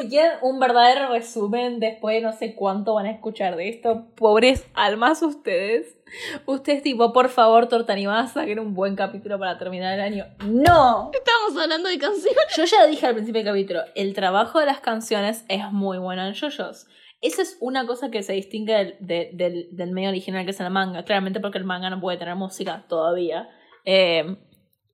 Si 0.00 0.08
quieren 0.08 0.32
un 0.42 0.58
verdadero 0.58 1.08
resumen, 1.10 1.78
después 1.78 2.20
no 2.20 2.32
sé 2.32 2.56
cuánto 2.56 2.94
van 2.94 3.06
a 3.06 3.12
escuchar 3.12 3.54
de 3.54 3.68
esto, 3.68 4.08
pobres 4.16 4.66
almas 4.74 5.22
ustedes. 5.22 5.96
Ustedes 6.44 6.82
tipo, 6.82 7.12
por 7.12 7.28
favor, 7.28 7.68
Torta 7.68 7.92
Animada, 7.92 8.26
saquen 8.26 8.58
un 8.58 8.74
buen 8.74 8.96
capítulo 8.96 9.38
para 9.38 9.56
terminar 9.56 9.94
el 9.94 10.00
año. 10.00 10.26
¡No! 10.44 11.12
Estamos 11.14 11.62
hablando 11.62 11.88
de 11.88 11.98
canciones. 11.98 12.44
Yo 12.56 12.64
ya 12.64 12.82
lo 12.82 12.88
dije 12.88 13.06
al 13.06 13.14
principio 13.14 13.44
del 13.44 13.52
capítulo, 13.52 13.80
el 13.94 14.12
trabajo 14.12 14.58
de 14.58 14.66
las 14.66 14.80
canciones 14.80 15.44
es 15.48 15.70
muy 15.70 15.98
bueno 15.98 16.26
en 16.26 16.34
JoJo's. 16.34 16.88
Esa 17.26 17.42
es 17.42 17.56
una 17.60 17.86
cosa 17.86 18.08
que 18.08 18.22
se 18.22 18.34
distingue 18.34 18.96
del, 19.00 19.36
del, 19.36 19.68
del, 19.72 19.90
medio 19.90 20.10
original 20.10 20.44
que 20.44 20.52
es 20.52 20.60
el 20.60 20.70
manga. 20.70 21.04
Claramente 21.04 21.40
porque 21.40 21.58
el 21.58 21.64
manga 21.64 21.90
no 21.90 22.00
puede 22.00 22.18
tener 22.18 22.36
música 22.36 22.84
todavía. 22.88 23.48
Eh, 23.84 24.36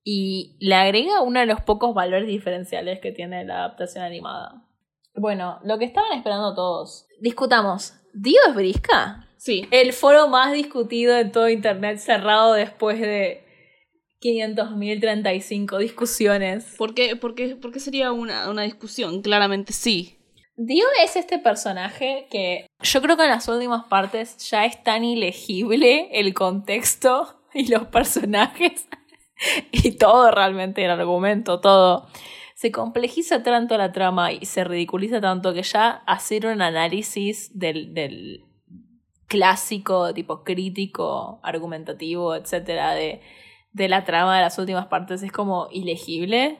y 0.02 0.56
le 0.58 0.74
agrega 0.74 1.20
uno 1.20 1.40
de 1.40 1.46
los 1.46 1.60
pocos 1.60 1.94
valores 1.94 2.26
diferenciales 2.26 3.00
que 3.00 3.12
tiene 3.12 3.44
la 3.44 3.58
adaptación 3.58 4.02
animada. 4.02 4.66
Bueno, 5.14 5.60
lo 5.62 5.78
que 5.78 5.84
estaban 5.84 6.12
esperando 6.12 6.54
todos. 6.54 7.06
Discutamos. 7.20 7.92
¿Dio 8.14 8.40
es 8.48 8.54
Brisca? 8.54 9.28
Sí. 9.36 9.68
El 9.70 9.92
foro 9.92 10.28
más 10.28 10.54
discutido 10.54 11.14
de 11.14 11.26
todo 11.26 11.50
internet 11.50 11.98
cerrado 11.98 12.54
después 12.54 12.98
de 12.98 13.44
500.035 14.22 15.78
discusiones. 15.78 16.76
¿Por 16.78 16.94
qué, 16.94 17.14
por 17.14 17.34
qué, 17.34 17.56
por 17.56 17.72
qué 17.72 17.80
sería 17.80 18.10
una, 18.10 18.48
una 18.48 18.62
discusión? 18.62 19.20
Claramente 19.20 19.74
sí. 19.74 20.18
Dio 20.56 20.84
es 21.02 21.16
este 21.16 21.38
personaje 21.38 22.26
que 22.30 22.66
yo 22.80 23.00
creo 23.00 23.16
que 23.16 23.24
en 23.24 23.30
las 23.30 23.48
últimas 23.48 23.84
partes 23.84 24.36
ya 24.50 24.66
es 24.66 24.82
tan 24.82 25.02
ilegible 25.02 26.08
el 26.12 26.34
contexto 26.34 27.40
y 27.54 27.68
los 27.68 27.86
personajes 27.86 28.88
y 29.72 29.92
todo 29.92 30.30
realmente, 30.30 30.84
el 30.84 30.90
argumento, 30.90 31.60
todo, 31.60 32.06
se 32.54 32.70
complejiza 32.70 33.42
tanto 33.42 33.76
la 33.76 33.92
trama 33.92 34.32
y 34.32 34.44
se 34.44 34.64
ridiculiza 34.64 35.20
tanto 35.20 35.52
que 35.54 35.62
ya 35.62 36.02
hacer 36.06 36.46
un 36.46 36.62
análisis 36.62 37.58
del, 37.58 37.94
del 37.94 38.44
clásico, 39.26 40.12
tipo 40.12 40.44
crítico, 40.44 41.40
argumentativo, 41.42 42.34
etcétera, 42.34 42.92
de, 42.92 43.20
de 43.72 43.88
la 43.88 44.04
trama 44.04 44.36
de 44.36 44.42
las 44.42 44.58
últimas 44.58 44.86
partes 44.86 45.22
es 45.22 45.32
como 45.32 45.68
ilegible. 45.72 46.58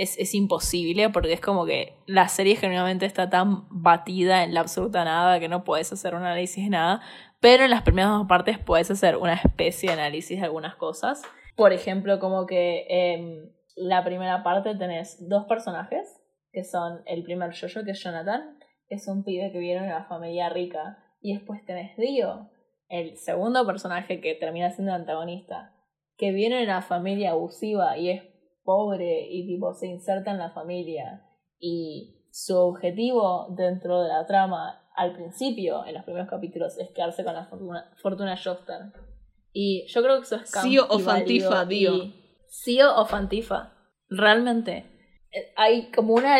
Es, 0.00 0.16
es, 0.16 0.32
imposible 0.34 1.10
porque 1.10 1.32
es 1.32 1.40
como 1.40 1.66
que 1.66 1.98
la 2.06 2.28
serie 2.28 2.54
generalmente 2.54 3.04
está 3.04 3.28
tan 3.28 3.66
batida 3.68 4.44
en 4.44 4.54
la 4.54 4.60
absoluta 4.60 5.04
nada 5.04 5.40
que 5.40 5.48
no 5.48 5.64
puedes 5.64 5.92
hacer 5.92 6.14
un 6.14 6.22
análisis 6.22 6.62
de 6.62 6.70
nada, 6.70 7.00
pero 7.40 7.64
en 7.64 7.70
las 7.70 7.82
primeras 7.82 8.12
dos 8.12 8.28
partes 8.28 8.58
puedes 8.58 8.90
hacer 8.92 9.16
una 9.16 9.34
especie 9.34 9.88
de 9.88 10.00
análisis 10.00 10.38
de 10.38 10.44
algunas 10.44 10.76
cosas. 10.76 11.22
Por 11.56 11.72
ejemplo, 11.72 12.20
como 12.20 12.46
que 12.46 12.86
en 12.88 13.52
la 13.74 14.04
primera 14.04 14.44
parte 14.44 14.76
tenés 14.76 15.28
dos 15.28 15.46
personajes, 15.46 16.08
que 16.52 16.62
son 16.62 17.02
el 17.06 17.24
primer 17.24 17.50
Jojo, 17.52 17.84
que 17.84 17.90
es 17.90 18.02
Jonathan, 18.02 18.56
que 18.88 18.94
es 18.94 19.08
un 19.08 19.24
pibe 19.24 19.50
que 19.52 19.58
viene 19.58 19.80
de 19.80 19.88
una 19.88 20.04
familia 20.04 20.48
rica, 20.48 20.98
y 21.20 21.34
después 21.34 21.64
tenés 21.64 21.96
Dio, 21.96 22.50
el 22.88 23.16
segundo 23.16 23.66
personaje 23.66 24.20
que 24.20 24.34
termina 24.34 24.70
siendo 24.70 24.92
antagonista, 24.92 25.74
que 26.16 26.32
viene 26.32 26.56
de 26.56 26.64
una 26.64 26.82
familia 26.82 27.30
abusiva 27.30 27.96
y 27.98 28.10
es 28.10 28.22
pobre 28.68 29.26
y 29.30 29.46
tipo 29.46 29.72
se 29.72 29.86
inserta 29.86 30.30
en 30.30 30.38
la 30.38 30.50
familia 30.50 31.22
y 31.58 32.26
su 32.30 32.54
objetivo 32.54 33.46
dentro 33.56 34.02
de 34.02 34.08
la 34.08 34.26
trama 34.26 34.84
al 34.94 35.14
principio, 35.14 35.86
en 35.86 35.94
los 35.94 36.04
primeros 36.04 36.28
capítulos, 36.28 36.76
es 36.76 36.90
quedarse 36.90 37.24
con 37.24 37.32
la 37.32 37.46
fortuna, 37.46 37.90
fortuna 38.02 38.36
y 39.54 39.86
yo 39.86 40.02
creo 40.02 40.18
que 40.18 40.24
eso 40.24 40.36
es 40.36 40.50
Sio 40.50 40.86
o 40.88 40.98
Fantifa, 40.98 41.64
Dio. 41.64 42.12
Sio 42.46 42.94
o 42.94 43.06
Fantifa. 43.06 43.72
Realmente. 44.10 44.84
Eh, 45.32 45.52
hay 45.56 45.90
como 45.90 46.12
una 46.12 46.38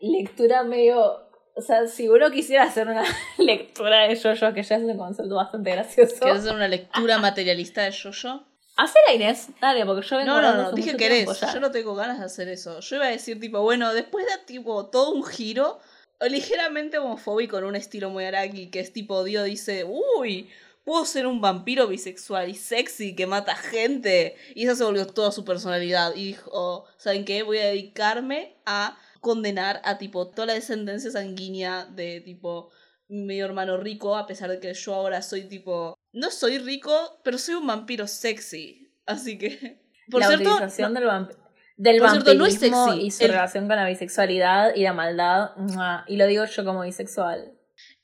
lectura 0.00 0.62
medio. 0.62 1.28
O 1.54 1.60
sea, 1.60 1.86
si 1.86 2.08
uno 2.08 2.30
quisiera 2.30 2.64
hacer 2.64 2.88
una 2.88 3.04
lectura 3.38 4.08
de 4.08 4.16
Jojo, 4.16 4.54
que 4.54 4.62
ya 4.62 4.76
es 4.76 4.82
un 4.82 4.96
concepto 4.96 5.34
bastante 5.34 5.72
gracioso. 5.72 6.16
¿Quieres 6.20 6.40
hacer 6.40 6.54
una 6.54 6.68
lectura 6.68 7.18
materialista 7.18 7.82
de 7.82 7.92
Jojo? 7.92 8.46
Hacer 8.76 9.02
a 9.08 9.14
Inés, 9.14 9.48
dale, 9.60 9.86
porque 9.86 10.06
yo 10.06 10.18
vengo 10.18 10.32
No, 10.32 10.42
no, 10.42 10.54
no, 10.54 10.72
dije 10.72 10.96
querés. 10.96 11.28
Yo 11.52 11.60
no 11.60 11.70
tengo 11.70 11.94
ganas 11.94 12.18
de 12.18 12.26
hacer 12.26 12.48
eso. 12.48 12.80
Yo 12.80 12.96
iba 12.96 13.06
a 13.06 13.10
decir, 13.10 13.40
tipo, 13.40 13.60
bueno, 13.62 13.94
después 13.94 14.26
de 14.26 14.32
tipo 14.44 14.86
todo 14.86 15.12
un 15.12 15.24
giro, 15.24 15.80
ligeramente 16.20 16.98
homofóbico 16.98 17.58
en 17.58 17.64
un 17.64 17.76
estilo 17.76 18.10
muy 18.10 18.24
araki, 18.24 18.68
que 18.70 18.80
es 18.80 18.92
tipo, 18.92 19.24
Dio 19.24 19.44
dice, 19.44 19.84
uy, 19.84 20.50
puedo 20.84 21.04
ser 21.04 21.26
un 21.26 21.40
vampiro 21.40 21.88
bisexual 21.88 22.48
y 22.48 22.54
sexy 22.54 23.16
que 23.16 23.26
mata 23.26 23.56
gente. 23.56 24.36
Y 24.54 24.64
esa 24.64 24.76
se 24.76 24.84
volvió 24.84 25.06
toda 25.06 25.32
su 25.32 25.44
personalidad. 25.44 26.14
Y 26.14 26.26
dijo, 26.26 26.50
"Oh, 26.52 26.84
¿saben 26.96 27.24
qué? 27.24 27.42
Voy 27.42 27.58
a 27.58 27.66
dedicarme 27.66 28.56
a 28.66 28.96
condenar 29.20 29.80
a 29.84 29.98
tipo 29.98 30.28
toda 30.28 30.46
la 30.46 30.52
descendencia 30.52 31.10
sanguínea 31.10 31.86
de 31.86 32.20
tipo 32.20 32.70
mi 33.08 33.40
hermano 33.40 33.76
rico, 33.76 34.16
a 34.16 34.26
pesar 34.26 34.50
de 34.50 34.60
que 34.60 34.72
yo 34.74 34.94
ahora 34.94 35.22
soy 35.22 35.42
tipo, 35.48 35.98
no 36.16 36.30
soy 36.30 36.58
rico, 36.58 37.20
pero 37.22 37.38
soy 37.38 37.54
un 37.54 37.66
vampiro 37.66 38.06
sexy. 38.06 38.92
Así 39.06 39.38
que, 39.38 39.80
por 40.10 40.20
la 40.20 40.28
cierto, 40.28 40.50
utilización 40.54 40.94
del, 40.94 41.04
vamp- 41.04 41.36
del 41.76 41.98
cierto, 42.00 42.34
no 42.34 42.46
es 42.46 42.54
vampirismo 42.58 42.86
sexy. 42.92 43.06
y 43.06 43.10
su 43.10 43.24
El- 43.24 43.30
relación 43.32 43.66
con 43.68 43.76
la 43.76 43.86
bisexualidad 43.86 44.74
y 44.74 44.82
la 44.82 44.92
maldad. 44.92 45.50
Y 46.08 46.16
lo 46.16 46.26
digo 46.26 46.44
yo 46.44 46.64
como 46.64 46.82
bisexual. 46.82 47.52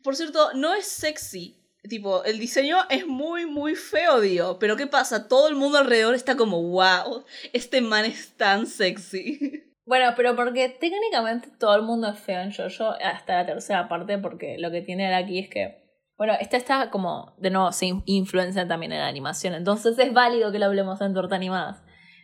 Por 0.03 0.15
cierto, 0.17 0.53
no 0.55 0.75
es 0.75 0.87
sexy. 0.87 1.59
Tipo, 1.89 2.23
el 2.25 2.39
diseño 2.39 2.77
es 2.91 3.07
muy, 3.09 3.45
muy 3.47 3.75
feo, 3.75 4.21
Dio. 4.21 4.57
Pero 4.61 4.77
¿qué 4.77 4.87
pasa? 4.87 5.27
Todo 5.27 5.49
el 5.49 5.57
mundo 5.57 5.79
alrededor 5.79 6.15
está 6.15 6.37
como, 6.37 6.63
wow, 6.63 7.25
este 7.53 7.81
man 7.81 8.05
es 8.05 8.37
tan 8.37 8.67
sexy. 8.67 9.65
Bueno, 9.85 10.13
pero 10.17 10.37
porque 10.37 10.69
técnicamente 10.69 11.49
todo 11.59 11.75
el 11.75 11.83
mundo 11.83 12.09
es 12.09 12.17
feo 12.17 12.41
en 12.41 12.53
Jojo 12.55 12.95
hasta 13.05 13.35
la 13.35 13.47
tercera 13.47 13.89
parte, 13.89 14.17
porque 14.17 14.57
lo 14.57 14.71
que 14.71 14.81
tiene 14.81 15.13
aquí 15.13 15.41
es 15.41 15.49
que, 15.51 15.82
bueno, 16.23 16.35
esta 16.41 16.57
está 16.57 16.89
como, 16.91 17.33
de 17.37 17.51
nuevo, 17.51 17.73
se 17.73 17.87
in- 17.87 18.05
influencia 18.07 18.68
también 18.68 18.93
en 18.93 19.01
la 19.01 19.09
animación, 19.09 19.55
entonces 19.55 19.99
es 19.99 20.12
válido 20.12 20.53
que 20.53 20.61
lo 20.61 20.66
hablemos 20.66 21.01
en 21.01 21.14
Torta 21.14 21.35
Animadas, 21.35 21.83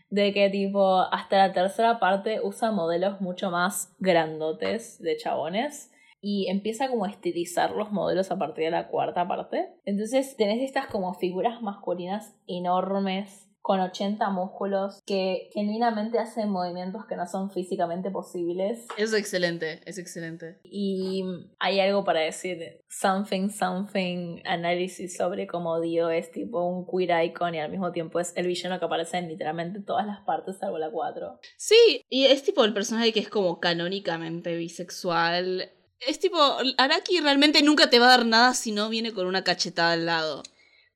de 0.08 0.32
que 0.32 0.48
tipo, 0.50 1.00
hasta 1.00 1.38
la 1.38 1.52
tercera 1.52 1.98
parte 1.98 2.40
usa 2.40 2.70
modelos 2.70 3.20
mucho 3.20 3.50
más 3.50 3.96
grandotes 3.98 5.02
de 5.02 5.16
chabones 5.16 5.90
y 6.20 6.46
empieza 6.48 6.88
como 6.88 7.06
a 7.06 7.10
estilizar 7.10 7.72
los 7.72 7.90
modelos 7.90 8.30
a 8.30 8.38
partir 8.38 8.66
de 8.66 8.70
la 8.70 8.86
cuarta 8.86 9.26
parte. 9.26 9.68
Entonces 9.84 10.36
tenés 10.36 10.62
estas 10.62 10.86
como 10.86 11.14
figuras 11.14 11.60
masculinas 11.60 12.36
enormes 12.46 13.48
con 13.68 13.80
80 13.80 14.30
músculos 14.30 15.02
que 15.04 15.50
genuinamente 15.52 16.18
hacen 16.18 16.48
movimientos 16.48 17.04
que 17.04 17.16
no 17.16 17.26
son 17.26 17.50
físicamente 17.50 18.10
posibles. 18.10 18.86
Es 18.96 19.12
excelente, 19.12 19.82
es 19.84 19.98
excelente. 19.98 20.58
Y 20.64 21.22
hay 21.58 21.78
algo 21.78 22.02
para 22.02 22.20
decir, 22.20 22.80
something, 22.88 23.50
something, 23.50 24.40
análisis 24.46 25.18
sobre 25.18 25.46
cómo 25.46 25.82
Dio 25.82 26.08
es 26.08 26.32
tipo 26.32 26.64
un 26.64 26.86
queer 26.86 27.26
icon 27.26 27.56
y 27.56 27.58
al 27.58 27.70
mismo 27.70 27.92
tiempo 27.92 28.20
es 28.20 28.32
el 28.36 28.46
villano 28.46 28.78
que 28.78 28.86
aparece 28.86 29.18
en 29.18 29.28
literalmente 29.28 29.80
todas 29.82 30.06
las 30.06 30.20
partes 30.20 30.56
salvo 30.56 30.78
la 30.78 30.90
4. 30.90 31.38
Sí, 31.58 32.06
y 32.08 32.24
es 32.24 32.42
tipo 32.42 32.64
el 32.64 32.72
personaje 32.72 33.12
que 33.12 33.20
es 33.20 33.28
como 33.28 33.60
canónicamente 33.60 34.56
bisexual. 34.56 35.70
Es 36.00 36.18
tipo, 36.18 36.38
Araki 36.78 37.20
realmente 37.20 37.62
nunca 37.62 37.90
te 37.90 37.98
va 37.98 38.06
a 38.06 38.16
dar 38.16 38.24
nada 38.24 38.54
si 38.54 38.72
no 38.72 38.88
viene 38.88 39.12
con 39.12 39.26
una 39.26 39.44
cachetada 39.44 39.92
al 39.92 40.06
lado. 40.06 40.42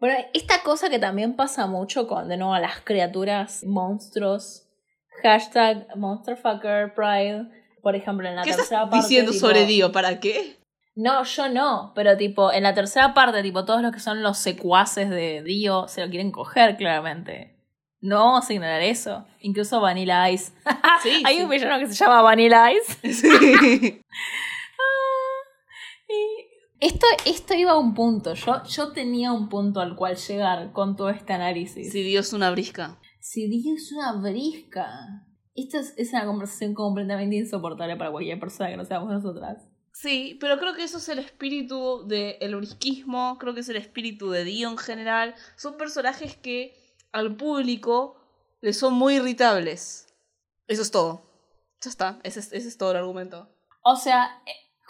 Bueno, 0.03 0.16
esta 0.34 0.64
cosa 0.64 0.90
que 0.90 0.98
también 0.98 1.36
pasa 1.36 1.68
mucho 1.68 2.09
con, 2.09 2.28
de 2.28 2.36
nuevo, 2.36 2.59
las 2.59 2.80
criaturas, 2.80 3.62
monstruos, 3.64 4.66
hashtag 5.22 5.86
monsterfucker 5.96 6.92
pride, 6.92 7.46
por 7.82 7.94
ejemplo, 7.94 8.28
en 8.28 8.34
la 8.34 8.42
¿Qué 8.42 8.50
tercera 8.50 8.82
estás 8.82 8.90
parte. 8.90 8.96
diciendo 9.07 9.30
tipo- 9.30 9.46
sobre 9.46 9.64
Dio? 9.66 9.92
¿Para 9.92 10.18
qué? 10.18 10.57
No, 10.96 11.22
yo 11.22 11.48
no, 11.48 11.92
pero 11.94 12.16
tipo, 12.16 12.53
en 12.53 12.64
la 12.64 12.74
tercera 12.74 13.14
parte, 13.14 13.42
tipo, 13.44 13.64
todos 13.64 13.80
los 13.80 13.92
que 13.92 14.00
son 14.00 14.24
los 14.24 14.38
secuaces 14.38 15.09
de 15.09 15.40
Dio 15.44 15.86
se 15.86 16.05
lo 16.05 16.11
quieren 16.11 16.32
coger, 16.32 16.76
claramente. 16.76 17.57
No 18.00 18.16
vamos 18.24 18.50
a 18.50 18.53
ignorar 18.53 18.82
eso. 18.82 19.24
Incluso 19.38 19.80
Vanilla 19.80 20.28
Ice. 20.30 20.50
Sí, 21.05 21.22
Hay 21.24 21.36
sí. 21.36 21.42
un 21.44 21.48
villano 21.48 21.78
que 21.78 21.86
se 21.86 21.94
llama 21.94 22.22
Vanilla 22.22 22.72
Ice. 22.72 23.12
Sí. 23.12 24.03
Esto, 26.83 27.07
esto 27.26 27.55
iba 27.55 27.70
a 27.70 27.78
un 27.78 27.95
punto. 27.95 28.35
Yo, 28.35 28.61
yo 28.64 28.91
tenía 28.91 29.30
un 29.30 29.49
punto 29.49 29.78
al 29.78 29.95
cual 29.95 30.16
llegar 30.16 30.72
con 30.72 30.97
todo 30.97 31.11
este 31.11 31.33
análisis. 31.33 31.93
Si 31.93 32.03
Dio 32.03 32.18
es 32.18 32.33
una 32.33 32.51
brisca. 32.51 32.99
Si 33.20 33.47
Dio 33.47 33.76
es 33.76 33.93
una 33.93 34.20
brisca. 34.20 35.24
Esta 35.55 35.78
es, 35.78 35.95
es 35.97 36.12
una 36.12 36.26
conversación 36.26 36.74
completamente 36.74 37.37
insoportable 37.37 37.95
para 37.97 38.11
cualquier 38.11 38.41
persona 38.41 38.68
que 38.68 38.76
no 38.76 38.85
seamos 38.85 39.11
nosotras. 39.11 39.64
Sí, 39.93 40.37
pero 40.41 40.59
creo 40.59 40.74
que 40.74 40.83
eso 40.83 40.99
es 40.99 41.09
el 41.09 41.20
espíritu 41.20 42.05
del 42.09 42.57
brisquismo, 42.57 43.37
creo 43.39 43.55
que 43.55 43.61
es 43.61 43.68
el 43.68 43.76
espíritu 43.76 44.30
de 44.30 44.43
Dio 44.43 44.68
en 44.68 44.76
general. 44.76 45.37
Son 45.57 45.76
personajes 45.76 46.35
que 46.35 46.74
al 47.12 47.37
público 47.37 48.16
le 48.61 48.72
son 48.72 48.95
muy 48.95 49.14
irritables. 49.14 50.12
Eso 50.66 50.83
es 50.83 50.91
todo. 50.91 51.30
Ya 51.80 51.91
está, 51.91 52.18
ese 52.24 52.41
es, 52.41 52.53
ese 52.53 52.66
es 52.66 52.76
todo 52.76 52.91
el 52.91 52.97
argumento. 52.97 53.55
O 53.85 53.95
sea, 53.95 54.43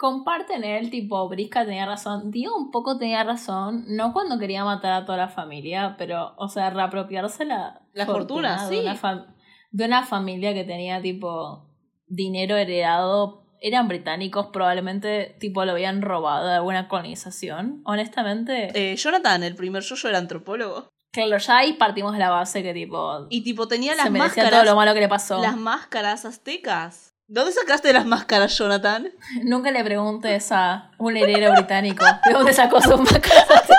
comparten 0.03 0.65
el 0.65 0.89
tipo, 0.89 1.29
Brisca 1.29 1.63
tenía 1.63 1.85
razón. 1.85 2.29
Dio 2.29 2.53
un 2.57 2.71
poco 2.71 2.97
tenía 2.97 3.23
razón, 3.23 3.85
no 3.87 4.11
cuando 4.11 4.37
quería 4.37 4.65
matar 4.65 4.91
a 4.91 5.05
toda 5.05 5.17
la 5.17 5.29
familia, 5.29 5.95
pero, 5.97 6.33
o 6.35 6.49
sea, 6.49 6.69
reapropiarse 6.71 7.45
la, 7.45 7.81
La 7.93 8.05
fortuna, 8.05 8.67
de, 8.67 8.75
sí. 8.75 8.81
una 8.81 8.95
fam- 8.97 9.33
de 9.71 9.85
una 9.85 10.03
familia 10.03 10.53
que 10.53 10.65
tenía 10.65 11.01
tipo 11.01 11.69
dinero 12.05 12.57
heredado. 12.57 13.45
Eran 13.61 13.87
británicos, 13.87 14.47
probablemente 14.47 15.37
tipo 15.39 15.63
lo 15.63 15.71
habían 15.71 16.01
robado 16.01 16.47
de 16.49 16.55
alguna 16.55 16.89
colonización. 16.89 17.81
Honestamente, 17.85 18.71
Eh, 18.75 18.97
Jonathan, 18.97 19.41
el 19.43 19.55
primer 19.55 19.83
yo 19.83 20.09
era 20.09 20.17
antropólogo. 20.17 20.89
claro, 21.13 21.37
ya 21.37 21.57
ahí 21.59 21.73
partimos 21.73 22.11
de 22.11 22.19
la 22.19 22.29
base 22.29 22.61
que 22.61 22.73
tipo 22.73 23.25
Y 23.29 23.41
tipo 23.45 23.69
tenía 23.69 23.91
se 23.93 23.97
las 23.99 24.07
todo 24.07 24.17
máscaras. 24.17 24.65
lo 24.65 24.75
malo 24.75 24.93
que 24.93 24.99
le 24.99 25.07
pasó. 25.07 25.41
Las 25.41 25.55
máscaras 25.55 26.25
aztecas. 26.25 27.12
¿Dónde 27.33 27.51
sacaste 27.51 27.91
las 27.93 28.05
máscaras, 28.05 28.55
Jonathan? 28.55 29.11
Nunca 29.43 29.71
le 29.71 29.83
preguntes 29.83 30.51
a 30.51 30.91
un 30.99 31.17
heredero 31.17 31.51
británico 31.53 32.05
de 32.27 32.31
dónde 32.31 32.53
sacó 32.53 32.79
sus 32.79 32.99
máscaras. 32.99 33.47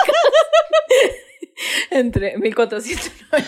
Entre 1.93 2.37
1492. 2.37 3.13
Ay. 3.33 3.45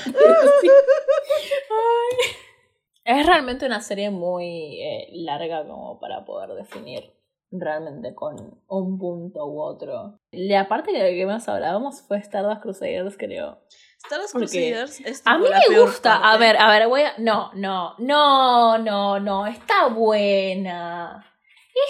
Es 3.03 3.27
realmente 3.27 3.67
una 3.67 3.81
serie 3.81 4.11
muy 4.11 4.81
eh, 4.81 5.09
larga 5.11 5.67
como 5.67 5.99
para 5.99 6.25
poder 6.25 6.51
definir 6.51 7.13
realmente 7.51 8.15
con 8.15 8.61
un 8.69 8.99
punto 8.99 9.45
u 9.45 9.61
otro. 9.61 10.21
La 10.31 10.69
parte 10.69 10.93
de 10.93 11.01
la 11.01 11.09
que 11.09 11.27
más 11.27 11.49
hablábamos 11.49 12.03
fue 12.03 12.19
Stardust 12.19 12.63
Crusaders, 12.63 13.17
creo. 13.19 13.59
Star 14.07 14.21
Wars 14.21 14.33
Porque 14.33 14.47
Crusaders 14.47 15.01
es 15.01 15.23
A 15.25 15.39
mí 15.39 15.49
me 15.69 15.79
gusta. 15.81 16.21
parte. 16.21 16.27
A 16.29 16.37
ver, 16.39 16.57
a 16.57 16.71
ver, 16.71 16.89
voy 16.89 17.03
a. 17.03 17.15
No, 17.19 17.51
no, 17.55 17.95
no, 17.99 18.79
no, 18.79 19.21
no. 19.21 19.47
Está 19.47 19.87
buena. 19.89 21.33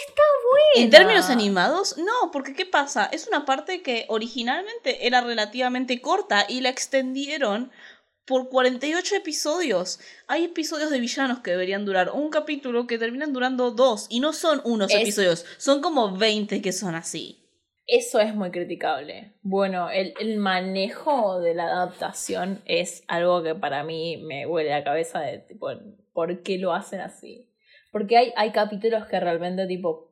Está 0.07 0.23
buena. 0.51 0.85
En 0.85 0.91
términos 0.91 1.31
animados, 1.31 1.97
no, 1.97 2.31
porque 2.33 2.55
¿qué 2.55 2.67
pasa? 2.67 3.07
Es 3.13 3.29
una 3.29 3.45
parte 3.45 3.83
que 3.83 4.05
originalmente 4.09 5.07
era 5.07 5.21
relativamente 5.21 6.01
corta 6.01 6.45
y 6.49 6.61
la 6.61 6.71
extendieron 6.71 7.71
por 8.25 8.49
48 8.49 9.15
episodios. 9.15 10.01
Hay 10.27 10.43
episodios 10.45 10.91
de 10.91 10.99
villanos 10.99 11.39
que 11.39 11.53
deberían 11.53 11.85
durar 11.85 12.11
un 12.11 12.31
capítulo 12.31 12.89
que 12.89 12.99
terminan 12.99 13.33
durando 13.33 13.71
dos 13.71 14.07
y 14.09 14.19
no 14.19 14.33
son 14.33 14.61
unos 14.65 14.91
Es- 14.91 15.03
episodios, 15.03 15.45
son 15.59 15.81
como 15.81 16.17
20 16.17 16.61
que 16.61 16.73
son 16.73 16.97
así. 16.97 17.46
Eso 17.87 18.19
es 18.19 18.35
muy 18.35 18.51
criticable. 18.51 19.35
Bueno, 19.43 19.91
el, 19.91 20.13
el 20.19 20.39
manejo 20.39 21.41
de 21.41 21.55
la 21.55 21.65
adaptación 21.65 22.61
es 22.65 23.05
algo 23.07 23.43
que 23.45 23.55
para 23.55 23.85
mí 23.85 24.17
me 24.17 24.45
huele 24.47 24.71
la 24.71 24.83
cabeza 24.83 25.21
de 25.21 25.39
tipo, 25.39 25.69
¿por 26.13 26.43
qué 26.43 26.59
lo 26.59 26.73
hacen 26.73 27.01
así? 27.01 27.49
Porque 27.93 28.17
hay, 28.17 28.33
hay 28.37 28.51
capítulos 28.51 29.07
que 29.07 29.21
realmente 29.21 29.67
tipo, 29.67 30.11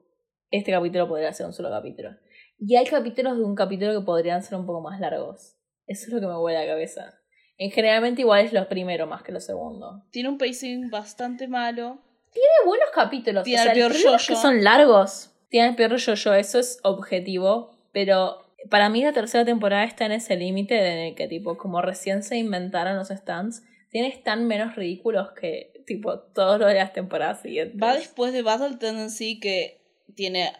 este 0.50 0.70
capítulo 0.70 1.08
podría 1.08 1.32
ser 1.32 1.46
un 1.46 1.52
solo 1.52 1.68
capítulo. 1.70 2.10
Y 2.58 2.76
hay 2.76 2.86
capítulos 2.86 3.36
de 3.36 3.42
un 3.42 3.56
capítulo 3.56 3.98
que 3.98 4.06
podrían 4.06 4.42
ser 4.42 4.56
un 4.56 4.66
poco 4.66 4.80
más 4.80 5.00
largos. 5.00 5.56
Eso 5.86 6.06
es 6.06 6.12
lo 6.12 6.20
que 6.20 6.26
me 6.26 6.38
huele 6.38 6.60
la 6.60 6.66
cabeza. 6.66 7.18
En 7.58 7.70
generalmente 7.70 8.22
igual 8.22 8.44
es 8.44 8.52
los 8.52 8.66
primeros 8.66 9.08
más 9.08 9.22
que 9.22 9.32
los 9.32 9.44
segundos. 9.44 10.02
Tiene 10.10 10.28
un 10.28 10.38
pacing 10.38 10.90
bastante 10.90 11.48
malo. 11.48 11.98
Tiene 12.32 12.48
buenos 12.66 12.88
capítulos. 12.94 13.44
Tiene 13.44 13.60
o 13.60 13.64
sea, 13.64 13.72
el 13.72 13.78
peor 13.78 13.92
es 13.92 14.26
que 14.26 14.36
son 14.36 14.62
largos. 14.62 15.33
Tiene 15.54 15.68
el 15.68 15.76
peor 15.76 15.94
yo-yo, 15.98 16.34
eso 16.34 16.58
es 16.58 16.80
objetivo. 16.82 17.76
Pero 17.92 18.42
para 18.70 18.88
mí 18.88 19.04
la 19.04 19.12
tercera 19.12 19.44
temporada 19.44 19.84
está 19.84 20.04
en 20.04 20.10
ese 20.10 20.34
límite 20.34 20.74
en 20.76 20.98
el 20.98 21.14
que, 21.14 21.28
tipo, 21.28 21.56
como 21.56 21.80
recién 21.80 22.24
se 22.24 22.36
inventaron 22.38 22.96
los 22.96 23.06
stands, 23.06 23.62
tienes 23.88 24.20
tan 24.24 24.48
menos 24.48 24.74
ridículos 24.74 25.30
que, 25.30 25.72
tipo, 25.86 26.18
todo 26.18 26.58
lo 26.58 26.66
de 26.66 26.74
las 26.74 26.92
temporadas 26.92 27.42
siguientes. 27.42 27.80
Va 27.80 27.94
después 27.94 28.32
de 28.32 28.42
Battle 28.42 28.78
Tendency 28.78 29.38
que 29.38 29.80
tiene 30.16 30.50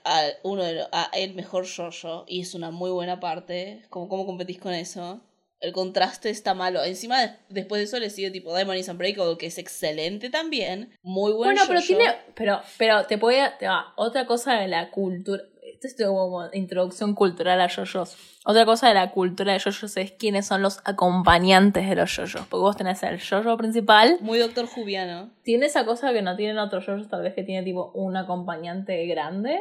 uno 0.45 0.62
de 0.62 0.74
lo- 0.74 0.88
a 0.92 1.11
el 1.12 1.34
mejor 1.34 1.64
yo 1.64 2.24
y 2.28 2.42
es 2.42 2.55
una 2.55 2.70
muy 2.70 2.92
buena 2.92 3.18
parte. 3.18 3.82
Como 3.90 4.09
cómo 4.09 4.26
competís 4.26 4.61
con 4.61 4.74
eso. 4.74 5.20
El 5.65 5.73
contraste 5.73 6.31
está 6.31 6.55
malo. 6.55 6.85
Encima 6.85 7.21
de- 7.21 7.37
después 7.49 7.81
de 7.81 7.85
eso 7.85 7.99
le 7.99 8.11
sigue 8.11 8.31
tipo 8.31 8.55
Diamond 8.55 8.79
is 8.79 8.89
Unbreakable 8.89 9.37
que 9.39 9.47
es 9.47 9.59
excelente 9.59 10.31
también. 10.31 10.91
Muy 11.03 11.33
buen 11.33 11.51
Bueno, 11.55 11.62
pero 11.67 11.81
tiene. 11.81 12.05
Pero, 12.35 12.61
pero 12.79 13.05
te 13.07 13.17
voy 13.17 13.37
a. 13.37 13.55
otra 13.97 14.27
cosa 14.27 14.55
de 14.55 14.69
la 14.69 14.91
cultura. 14.91 15.43
Esto 15.83 15.87
es 15.87 16.09
como 16.09 16.49
introducción 16.53 17.15
cultural 17.15 17.61
a 17.61 17.67
yoyos. 17.69 18.17
Otra 18.47 18.65
cosa 18.65 18.89
de 18.89 18.95
la 18.95 19.11
cultura 19.11 19.53
de 19.53 19.59
yoyos 19.59 19.97
es 19.97 20.12
quiénes 20.12 20.47
son 20.47 20.62
los 20.62 20.81
acompañantes 20.85 21.89
de 21.89 21.95
los 21.97 22.15
yoyos. 22.17 22.47
Porque 22.49 22.61
vos 22.62 22.77
tenés 22.77 23.03
el 23.03 23.19
yoyo 23.19 23.57
principal. 23.57 24.19
Muy 24.21 24.39
doctor 24.39 24.67
Jubiano. 24.67 25.31
Tiene 25.43 25.67
esa 25.67 25.85
cosa 25.85 26.12
que 26.12 26.23
no 26.23 26.37
tienen 26.37 26.59
otros 26.59 26.87
yoyos, 26.87 27.09
tal 27.09 27.23
vez 27.23 27.35
que 27.35 27.43
tiene 27.43 27.62
tipo 27.62 27.91
un 27.95 28.17
acompañante 28.17 29.05
grande. 29.07 29.59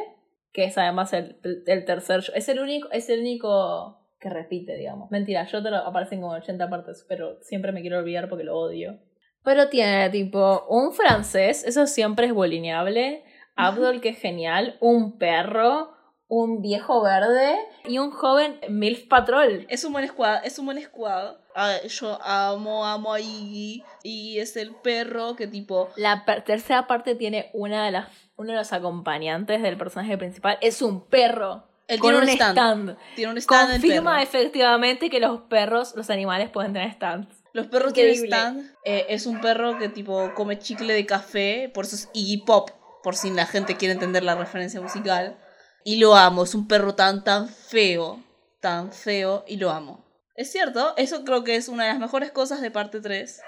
Que 0.52 0.64
es 0.66 0.78
además 0.78 1.12
el, 1.12 1.36
el 1.66 1.84
tercer 1.84 2.20
yo- 2.20 2.32
Es 2.34 2.48
el 2.48 2.60
único, 2.60 2.90
es 2.92 3.08
el 3.10 3.20
único 3.20 4.03
que 4.24 4.30
repite, 4.30 4.74
digamos. 4.76 5.10
Mentira, 5.12 5.44
yo 5.44 5.62
te 5.62 5.70
lo 5.70 5.76
aparecen 5.76 6.20
como 6.20 6.32
80 6.32 6.68
partes, 6.68 7.04
pero 7.08 7.38
siempre 7.42 7.70
me 7.70 7.80
quiero 7.82 7.98
olvidar 7.98 8.28
porque 8.28 8.42
lo 8.44 8.58
odio. 8.58 8.98
Pero 9.44 9.68
tiene 9.68 10.08
tipo 10.10 10.64
un 10.68 10.92
francés, 10.92 11.62
eso 11.64 11.86
siempre 11.86 12.26
es 12.26 12.32
bolineable. 12.34 13.22
Abdul, 13.56 14.00
que 14.00 14.08
es 14.08 14.18
genial. 14.18 14.76
Un 14.80 15.18
perro. 15.18 15.90
Un 16.26 16.62
viejo 16.62 17.02
verde. 17.02 17.54
Y 17.84 17.98
un 17.98 18.10
joven 18.10 18.58
MILF 18.70 19.06
Patrol. 19.08 19.66
Es 19.68 19.84
un 19.84 19.92
buen 19.92 20.08
squad, 20.08 20.44
es 20.44 20.58
un 20.58 20.64
buen 20.64 20.80
squad. 20.82 21.36
Ah, 21.54 21.76
yo 21.86 22.18
amo, 22.22 22.84
amo 22.86 23.12
a 23.12 23.20
Iggy. 23.20 23.84
Iggy 24.02 24.40
es 24.40 24.56
el 24.56 24.74
perro 24.76 25.36
que 25.36 25.46
tipo... 25.46 25.90
La 25.96 26.24
per- 26.24 26.42
tercera 26.42 26.86
parte 26.86 27.14
tiene 27.14 27.50
una 27.52 27.84
de 27.84 27.92
las, 27.92 28.08
uno 28.36 28.52
de 28.52 28.58
los 28.58 28.72
acompañantes 28.72 29.62
del 29.62 29.76
personaje 29.76 30.16
principal. 30.16 30.56
Es 30.62 30.80
un 30.82 31.06
perro. 31.06 31.68
Él 31.88 32.00
con 32.00 32.10
tiene 32.10 32.24
un 32.24 32.28
stand. 32.30 32.58
stand. 32.58 32.98
Tiene 33.14 33.32
un 33.32 33.38
stand 33.38 33.72
Confirma 33.72 34.22
efectivamente 34.22 35.10
que 35.10 35.20
los 35.20 35.42
perros, 35.42 35.94
los 35.96 36.10
animales 36.10 36.50
pueden 36.50 36.72
tener 36.72 36.92
stands. 36.92 37.28
Los 37.52 37.66
perros 37.66 37.92
tienen 37.92 38.14
Increíble. 38.14 38.36
stand. 38.36 38.72
Eh, 38.84 39.06
es 39.10 39.26
un 39.26 39.40
perro 39.40 39.78
que 39.78 39.88
tipo 39.88 40.32
come 40.34 40.58
chicle 40.58 40.92
de 40.92 41.06
café, 41.06 41.70
por 41.72 41.84
eso 41.84 41.96
es 41.96 42.08
Iggy 42.12 42.38
Pop, 42.38 42.70
por 43.02 43.16
si 43.16 43.30
la 43.30 43.46
gente 43.46 43.76
quiere 43.76 43.92
entender 43.92 44.22
la 44.24 44.34
referencia 44.34 44.80
musical. 44.80 45.38
Y 45.84 45.98
lo 45.98 46.16
amo, 46.16 46.44
es 46.44 46.54
un 46.54 46.66
perro 46.66 46.94
tan, 46.94 47.22
tan 47.22 47.48
feo, 47.48 48.22
tan 48.60 48.90
feo, 48.90 49.44
y 49.46 49.58
lo 49.58 49.70
amo. 49.70 50.04
Es 50.34 50.50
cierto, 50.50 50.94
eso 50.96 51.24
creo 51.24 51.44
que 51.44 51.54
es 51.56 51.68
una 51.68 51.84
de 51.84 51.90
las 51.90 52.00
mejores 52.00 52.32
cosas 52.32 52.60
de 52.60 52.70
parte 52.70 53.00
3. 53.00 53.40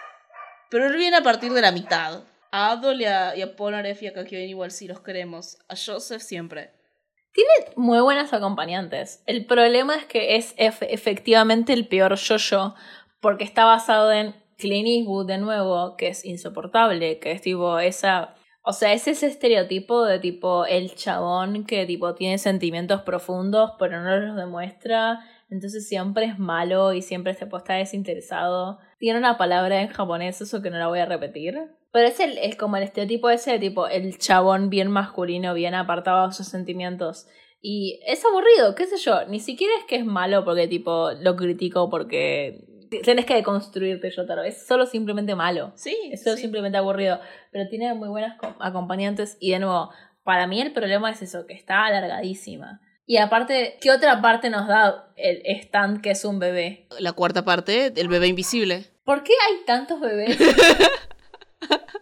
Pero 0.70 0.86
él 0.86 0.96
viene 0.96 1.16
a 1.16 1.22
partir 1.22 1.52
de 1.52 1.62
la 1.62 1.72
mitad. 1.72 2.22
A 2.52 2.70
Abdul 2.70 3.00
y 3.00 3.06
a, 3.06 3.34
y 3.34 3.42
a 3.42 3.56
Polnareff 3.56 4.02
y 4.02 4.06
a 4.06 4.12
Kakyoin 4.12 4.48
igual 4.48 4.70
sí 4.70 4.86
los 4.86 5.00
queremos. 5.00 5.58
A 5.68 5.74
Joseph 5.74 6.22
siempre. 6.22 6.75
Muy 7.76 8.00
buenas 8.00 8.32
acompañantes. 8.32 9.22
El 9.26 9.44
problema 9.46 9.96
es 9.96 10.04
que 10.06 10.36
es 10.36 10.56
ef- 10.56 10.86
efectivamente 10.88 11.72
el 11.72 11.86
peor 11.88 12.14
yo-yo, 12.16 12.74
porque 13.20 13.44
está 13.44 13.64
basado 13.64 14.12
en 14.12 14.34
Clint 14.56 14.88
Eastwood 14.88 15.26
de 15.26 15.38
nuevo, 15.38 15.96
que 15.96 16.08
es 16.08 16.24
insoportable, 16.24 17.18
que 17.18 17.32
es 17.32 17.42
tipo 17.42 17.78
esa... 17.78 18.34
O 18.68 18.72
sea, 18.72 18.92
es 18.92 19.06
ese 19.06 19.26
estereotipo 19.26 20.04
de 20.04 20.18
tipo 20.18 20.66
el 20.66 20.94
chabón 20.96 21.66
que 21.66 21.86
tipo 21.86 22.14
tiene 22.14 22.38
sentimientos 22.38 23.02
profundos, 23.02 23.72
pero 23.78 24.02
no 24.02 24.16
los 24.16 24.36
demuestra. 24.36 25.20
Entonces 25.50 25.86
siempre 25.86 26.24
es 26.24 26.38
malo 26.40 26.92
y 26.92 27.00
siempre 27.02 27.34
se 27.34 27.44
está 27.44 27.74
desinteresado. 27.74 28.80
Tiene 28.98 29.20
una 29.20 29.38
palabra 29.38 29.80
en 29.82 29.88
japonés, 29.88 30.40
eso 30.40 30.62
que 30.62 30.70
no 30.70 30.78
la 30.78 30.88
voy 30.88 30.98
a 30.98 31.06
repetir. 31.06 31.56
Pero 31.96 32.08
es, 32.08 32.20
el, 32.20 32.36
es 32.36 32.56
como 32.56 32.76
el 32.76 32.82
estereotipo 32.82 33.30
ese 33.30 33.58
tipo 33.58 33.88
el 33.88 34.18
chabón 34.18 34.68
bien 34.68 34.90
masculino, 34.90 35.54
bien 35.54 35.72
apartado 35.74 36.26
de 36.28 36.34
sus 36.34 36.46
sentimientos. 36.46 37.26
Y 37.62 38.00
es 38.06 38.22
aburrido, 38.22 38.74
qué 38.74 38.84
sé 38.84 38.98
yo. 38.98 39.24
Ni 39.28 39.40
siquiera 39.40 39.72
es 39.78 39.84
que 39.86 39.96
es 39.96 40.04
malo 40.04 40.44
porque 40.44 40.68
tipo 40.68 41.12
lo 41.12 41.36
critico 41.36 41.88
porque 41.88 42.66
tienes 43.02 43.24
que 43.24 43.32
deconstruirte 43.36 44.10
yo 44.14 44.26
taro. 44.26 44.42
Es 44.42 44.66
solo 44.66 44.84
simplemente 44.84 45.34
malo. 45.34 45.72
Sí, 45.74 45.96
Es 46.12 46.22
solo 46.22 46.36
sí. 46.36 46.42
simplemente 46.42 46.76
aburrido. 46.76 47.18
Pero 47.50 47.66
tiene 47.70 47.94
muy 47.94 48.10
buenas 48.10 48.36
co- 48.38 48.54
acompañantes. 48.60 49.38
Y 49.40 49.52
de 49.52 49.60
nuevo, 49.60 49.90
para 50.22 50.46
mí 50.46 50.60
el 50.60 50.74
problema 50.74 51.10
es 51.10 51.22
eso, 51.22 51.46
que 51.46 51.54
está 51.54 51.86
alargadísima. 51.86 52.82
Y 53.06 53.16
aparte, 53.16 53.78
¿qué 53.80 53.90
otra 53.90 54.20
parte 54.20 54.50
nos 54.50 54.68
da 54.68 55.12
el 55.16 55.40
stand 55.62 56.02
que 56.02 56.10
es 56.10 56.26
un 56.26 56.38
bebé? 56.40 56.88
La 56.98 57.12
cuarta 57.12 57.42
parte, 57.44 57.90
el 57.96 58.08
bebé 58.08 58.26
invisible. 58.26 58.84
¿Por 59.04 59.22
qué 59.22 59.32
hay 59.32 59.64
tantos 59.64 59.98
bebés? 60.00 60.36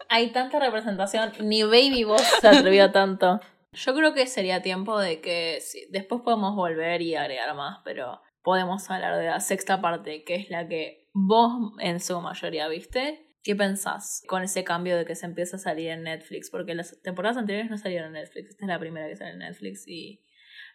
hay 0.08 0.30
tanta 0.30 0.58
representación. 0.60 1.32
Ni 1.40 1.62
Baby 1.62 2.04
Boss 2.04 2.22
se 2.40 2.48
atrevió 2.48 2.84
a 2.84 2.92
tanto. 2.92 3.40
Yo 3.72 3.94
creo 3.94 4.14
que 4.14 4.26
sería 4.26 4.62
tiempo 4.62 4.98
de 4.98 5.20
que 5.20 5.58
sí, 5.60 5.86
después 5.90 6.22
podemos 6.22 6.54
volver 6.54 7.02
y 7.02 7.16
agregar 7.16 7.54
más, 7.56 7.80
pero 7.84 8.20
podemos 8.42 8.88
hablar 8.90 9.18
de 9.18 9.26
la 9.26 9.40
sexta 9.40 9.80
parte, 9.80 10.22
que 10.22 10.36
es 10.36 10.50
la 10.50 10.68
que 10.68 11.08
vos 11.12 11.72
en 11.80 11.98
su 11.98 12.20
mayoría 12.20 12.68
viste. 12.68 13.26
¿Qué 13.42 13.56
pensás 13.56 14.22
con 14.26 14.42
ese 14.42 14.64
cambio 14.64 14.96
de 14.96 15.04
que 15.04 15.16
se 15.16 15.26
empieza 15.26 15.56
a 15.56 15.58
salir 15.58 15.90
en 15.90 16.04
Netflix? 16.04 16.50
Porque 16.50 16.74
las 16.74 17.00
temporadas 17.02 17.36
anteriores 17.36 17.70
no 17.70 17.76
salieron 17.76 18.08
en 18.08 18.22
Netflix. 18.22 18.50
Esta 18.50 18.64
es 18.64 18.68
la 18.68 18.78
primera 18.78 19.08
que 19.08 19.16
sale 19.16 19.32
en 19.32 19.40
Netflix 19.40 19.86
y 19.86 20.22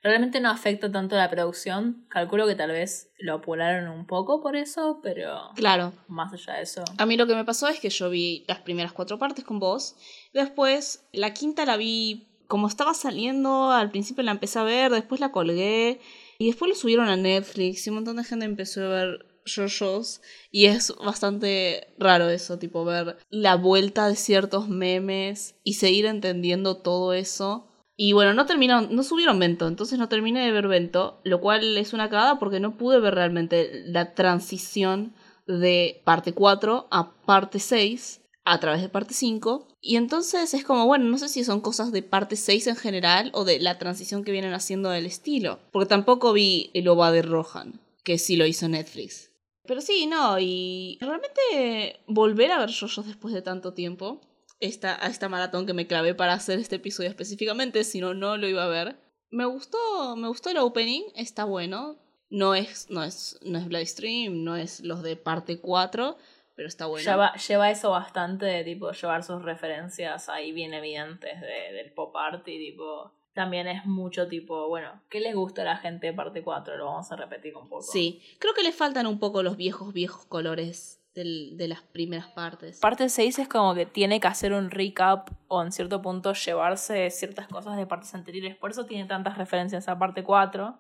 realmente 0.04 0.39
no 0.39 0.50
afecta 0.50 0.91
tanto 0.91 1.16
la 1.16 1.30
producción. 1.30 2.06
Calculo 2.10 2.47
que 2.47 2.56
tal 2.56 2.72
vez 2.72 3.12
lo 3.20 3.36
apuraron 3.36 3.89
un 3.89 4.06
poco 4.06 4.41
por 4.41 4.56
eso, 4.56 5.00
pero 5.04 5.50
Claro. 5.56 5.93
más 6.08 6.34
allá 6.34 6.54
de 6.58 6.64
eso. 6.64 6.84
A 6.97 7.06
mí 7.06 7.18
lo 7.18 7.28
que 7.28 7.36
me 7.36 7.45
pasó 7.45 7.68
es 7.68 7.80
que 7.80 7.89
yo 7.89 8.10
vi 8.10 8.45
las 8.47 8.60
primeras 8.60 8.93
cuatro 8.93 9.20
partes 9.20 9.43
con 9.45 9.60
vos. 9.60 9.95
Después, 10.34 11.06
la 11.12 11.34
quinta 11.34 11.66
la 11.66 11.78
vi 11.78 12.28
como 12.47 12.68
estaba 12.68 12.93
saliendo. 12.93 13.72
Al 13.72 13.91
principio 13.91 14.24
la 14.24 14.32
empecé 14.32 14.60
a 14.60 14.64
ver, 14.64 14.91
después 14.91 15.22
la 15.22 15.32
colgué. 15.32 16.00
Y 16.39 16.47
después 16.47 16.70
lo 16.70 16.76
subieron 16.76 17.08
a 17.10 17.18
Netflix 17.18 17.86
y 17.86 17.89
un 17.89 17.95
montón 17.97 18.16
de 18.18 18.24
gente 18.24 18.45
empezó 18.45 18.82
a 18.86 18.89
ver 18.89 19.26
JoJo's. 19.45 20.22
Y 20.52 20.66
es 20.66 20.93
bastante 21.04 21.93
raro 21.97 22.30
eso, 22.30 22.58
tipo 22.58 22.86
ver 22.86 23.18
la 23.30 23.56
vuelta 23.56 24.08
de 24.08 24.16
ciertos 24.16 24.68
memes 24.70 25.56
y 25.64 25.74
seguir 25.74 26.06
entendiendo 26.06 26.78
todo 26.78 27.14
eso. 27.14 27.69
Y 28.02 28.14
bueno, 28.14 28.34
no 28.34 28.45
terminaron, 28.45 28.95
no 28.95 29.04
subieron 29.04 29.39
Vento, 29.39 29.68
entonces 29.68 30.00
no 30.00 30.08
terminé 30.08 30.45
de 30.45 30.54
ver 30.54 30.70
Vento, 30.70 31.20
lo 31.26 31.41
cual 31.41 31.78
es 31.78 31.91
una 31.91 32.10
cagada 32.10 32.39
porque 32.39 32.62
no 32.62 32.78
pude 32.78 32.97
ver 33.02 33.14
realmente 33.14 33.84
la 33.88 34.14
transición 34.14 35.14
de 35.47 36.02
parte 36.06 36.32
4 36.32 36.88
a 36.91 37.12
parte 37.26 37.60
6 37.60 38.22
a 38.45 38.58
través 38.62 38.82
de 38.82 38.88
parte 38.88 39.14
5. 39.14 39.68
Y 39.82 39.97
entonces 39.97 40.54
es 40.54 40.64
como, 40.64 40.86
bueno, 40.86 41.04
no 41.10 41.18
sé 41.18 41.28
si 41.28 41.43
son 41.43 41.60
cosas 41.60 41.91
de 41.91 42.02
parte 42.02 42.38
6 42.38 42.68
en 42.68 42.78
general 42.78 43.32
o 43.34 43.43
de 43.43 43.60
la 43.60 43.78
transición 43.78 44.24
que 44.24 44.32
vienen 44.32 44.54
haciendo 44.54 44.91
del 44.91 45.06
estilo. 45.06 45.60
Porque 45.74 45.89
tampoco 45.89 46.32
vi 46.32 46.72
el 46.74 46.88
OVA 46.88 47.12
de 47.12 47.22
Rohan, 47.22 47.82
que 48.06 48.18
sí 48.18 48.38
lo 48.38 48.45
hizo 48.45 48.70
Netflix. 48.70 49.34
Pero 49.68 49.82
sí, 49.82 50.08
no, 50.08 50.39
y 50.39 50.97
realmente 51.02 52.00
volver 52.08 52.54
a 52.54 52.60
ver 52.60 52.70
JoJo's 52.70 53.08
después 53.08 53.34
de 53.34 53.41
tanto 53.41 53.74
tiempo, 53.74 54.22
esta, 54.60 55.03
a 55.03 55.07
esta 55.07 55.30
maratón 55.30 55.66
que 55.66 55.74
me 55.74 55.88
clavé 55.88 56.14
para 56.16 56.34
hacer 56.34 56.60
este 56.60 56.78
episodio 56.78 57.10
específicamente, 57.10 57.84
si 57.84 57.99
no, 58.01 58.14
no 58.14 58.38
lo 58.38 58.47
iba 58.47 58.64
a 58.64 58.68
ver. 58.68 58.97
Me 59.32 59.45
gustó, 59.45 60.16
me 60.16 60.28
gustó 60.28 60.49
el 60.49 60.57
opening, 60.57 61.03
está 61.16 61.43
bueno. 61.45 61.97
No 62.30 62.53
es, 62.55 62.89
no 62.89 63.03
es, 63.03 63.39
no 63.43 63.57
es 63.57 63.68
Bloodstream, 63.68 64.43
no 64.43 64.55
es 64.55 64.82
los 64.82 65.01
de 65.01 65.16
parte 65.16 65.60
4, 65.60 66.18
pero 66.55 66.68
está 66.68 66.86
bueno. 66.86 67.10
Lleva, 67.10 67.34
lleva 67.36 67.72
eso 67.72 67.89
bastante 67.91 68.45
de 68.45 68.64
tipo 68.64 68.91
llevar 68.91 69.24
sus 69.24 69.41
referencias 69.43 70.30
ahí 70.30 70.51
bien 70.51 70.74
evidentes 70.74 71.39
de- 71.41 71.74
del 71.74 71.91
pop 71.93 72.16
art 72.16 72.47
y 72.47 72.57
tipo 72.60 73.14
también 73.34 73.68
es 73.68 73.86
mucho 73.86 74.28
tipo, 74.28 74.68
bueno, 74.68 75.01
¿qué 75.10 75.22
les 75.22 75.34
gusta 75.34 75.62
a 75.62 75.66
la 75.66 75.78
gente 75.78 76.07
de 76.07 76.14
parte 76.14 76.43
4? 76.43 76.76
Lo 76.78 76.86
vamos 76.86 77.10
a 77.12 77.16
repetir 77.16 77.55
un 77.55 77.70
poco. 77.70 77.84
Sí, 77.84 78.22
creo 78.38 78.53
que 78.53 78.64
le 78.64 78.74
faltan 78.74 79.07
un 79.07 79.18
poco 79.20 79.41
los 79.43 79.55
viejos, 79.55 79.93
viejos 79.93 80.26
colores 80.26 80.99
del- 81.16 81.57
de 81.57 81.68
las 81.68 81.82
primeras 81.82 82.28
partes. 82.28 82.80
Parte 82.80 83.10
6 83.10 83.39
es 83.39 83.47
como 83.47 83.74
que 83.76 83.86
tiene 83.86 84.20
que 84.20 84.28
hacer 84.28 84.53
un 84.53 84.70
recap 84.72 85.30
o 85.47 85.62
en 85.64 85.72
cierto 85.72 86.01
punto 86.01 86.34
llevarse 86.34 87.10
ciertas 87.10 87.47
cosas 87.47 87.78
de 87.78 87.86
partes 87.88 88.14
anteriores. 88.16 88.55
Por 88.55 88.72
eso 88.72 88.86
tiene 88.86 89.05
tantas 89.05 89.38
referencias 89.38 89.88
a 89.89 89.97
parte 89.99 90.24
4, 90.24 90.78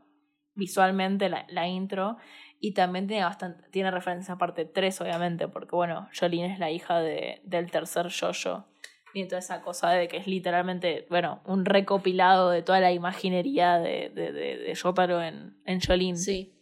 visualmente 0.55 1.29
la, 1.29 1.45
la 1.49 1.67
intro. 1.67 2.17
Y 2.61 2.73
también 2.73 3.07
tiene, 3.07 3.23
bastante, 3.23 3.63
tiene 3.71 3.89
referencia 3.89 4.33
a 4.33 4.37
parte 4.37 4.65
3, 4.65 4.99
obviamente, 4.99 5.47
porque 5.47 5.75
bueno, 5.77 6.09
Jolene 6.17 6.51
es 6.53 6.59
la 6.59 6.69
hija 6.69 6.99
de, 6.99 7.41
del 7.45 7.71
tercer 7.71 8.07
Jojo. 8.11 8.65
Y 9.13 9.25
toda 9.27 9.39
esa 9.39 9.61
cosa 9.61 9.89
de 9.91 10.07
que 10.09 10.17
es 10.17 10.27
literalmente, 10.27 11.07
bueno, 11.09 11.41
un 11.45 11.63
recopilado 11.65 12.49
de 12.51 12.61
toda 12.61 12.79
la 12.81 12.91
imaginería 12.91 13.79
de, 13.79 14.09
de, 14.13 14.31
de, 14.33 14.57
de 14.57 14.75
Jotaro 14.75 15.23
en, 15.23 15.57
en 15.65 15.79
Jolene. 15.81 16.17
Sí. 16.17 16.53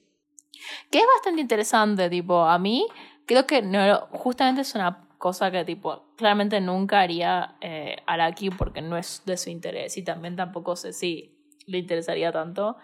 Que 0.92 1.00
es 1.00 1.06
bastante 1.16 1.42
interesante, 1.42 2.10
tipo, 2.10 2.46
a 2.46 2.58
mí 2.60 2.86
creo 3.28 3.46
que 3.46 3.62
no, 3.62 4.08
justamente 4.12 4.62
es 4.62 4.74
una 4.74 5.08
cosa 5.20 5.52
que, 5.52 5.64
tipo, 5.66 6.14
claramente 6.16 6.60
nunca 6.62 7.02
haría 7.02 7.58
eh, 7.62 7.98
Araki 8.08 8.50
porque 8.50 8.82
no 8.82 8.98
es 8.98 9.24
de 9.26 9.38
su 9.38 9.50
interés 9.50 9.98
y 9.98 10.04
también 10.04 10.36
tampoco 10.36 10.76
sé 10.76 10.94
si 10.94 11.38
le 11.68 11.80
interesaría 11.80 12.32
tanto, 12.32 12.78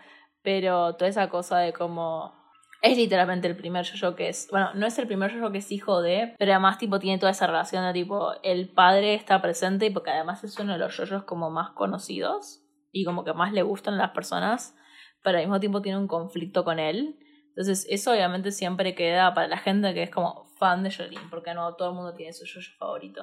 pero 0.43 0.95
toda 0.95 1.09
esa 1.09 1.29
cosa 1.29 1.57
de 1.59 1.73
como... 1.73 2.43
Es 2.81 2.97
literalmente 2.97 3.47
el 3.47 3.55
primer 3.55 3.85
yo 3.85 4.13
que 4.13 4.27
es, 4.27 4.49
bueno, 4.51 4.73
no 4.73 4.85
es 4.85 4.99
el 4.99 5.07
primer 5.07 5.33
yo 5.33 5.49
que 5.53 5.59
es 5.59 5.71
hijo 5.71 6.01
de, 6.01 6.35
pero 6.37 6.51
además 6.51 6.77
tipo 6.77 6.99
tiene 6.99 7.17
toda 7.17 7.31
esa 7.31 7.47
relación 7.47 7.85
de 7.85 7.93
tipo, 7.93 8.33
el 8.43 8.67
padre 8.67 9.13
está 9.13 9.41
presente 9.41 9.85
y 9.85 9.89
porque 9.89 10.09
además 10.11 10.43
es 10.43 10.59
uno 10.59 10.73
de 10.73 10.79
los 10.79 10.97
yoyos 10.97 11.23
como 11.23 11.49
más 11.49 11.71
conocidos 11.71 12.61
y 12.91 13.05
como 13.05 13.23
que 13.23 13.31
más 13.31 13.53
le 13.53 13.61
gustan 13.61 13.93
a 13.93 13.97
las 13.97 14.11
personas, 14.11 14.75
pero 15.23 15.37
al 15.37 15.45
mismo 15.45 15.61
tiempo 15.61 15.81
tiene 15.81 15.97
un 15.97 16.09
conflicto 16.09 16.65
con 16.65 16.77
él. 16.77 17.17
Entonces, 17.55 17.85
eso 17.87 18.11
obviamente 18.11 18.51
siempre 18.51 18.95
queda 18.95 19.33
para 19.33 19.47
la 19.47 19.57
gente 19.57 19.93
que 19.93 20.03
es 20.03 20.09
como 20.09 20.45
fan 20.57 20.83
de 20.83 20.91
Jolene, 20.91 21.27
porque 21.29 21.53
no 21.53 21.75
todo 21.75 21.89
el 21.89 21.95
mundo 21.95 22.15
tiene 22.15 22.33
su 22.33 22.45
yoyo 22.45 22.71
favorito. 22.79 23.21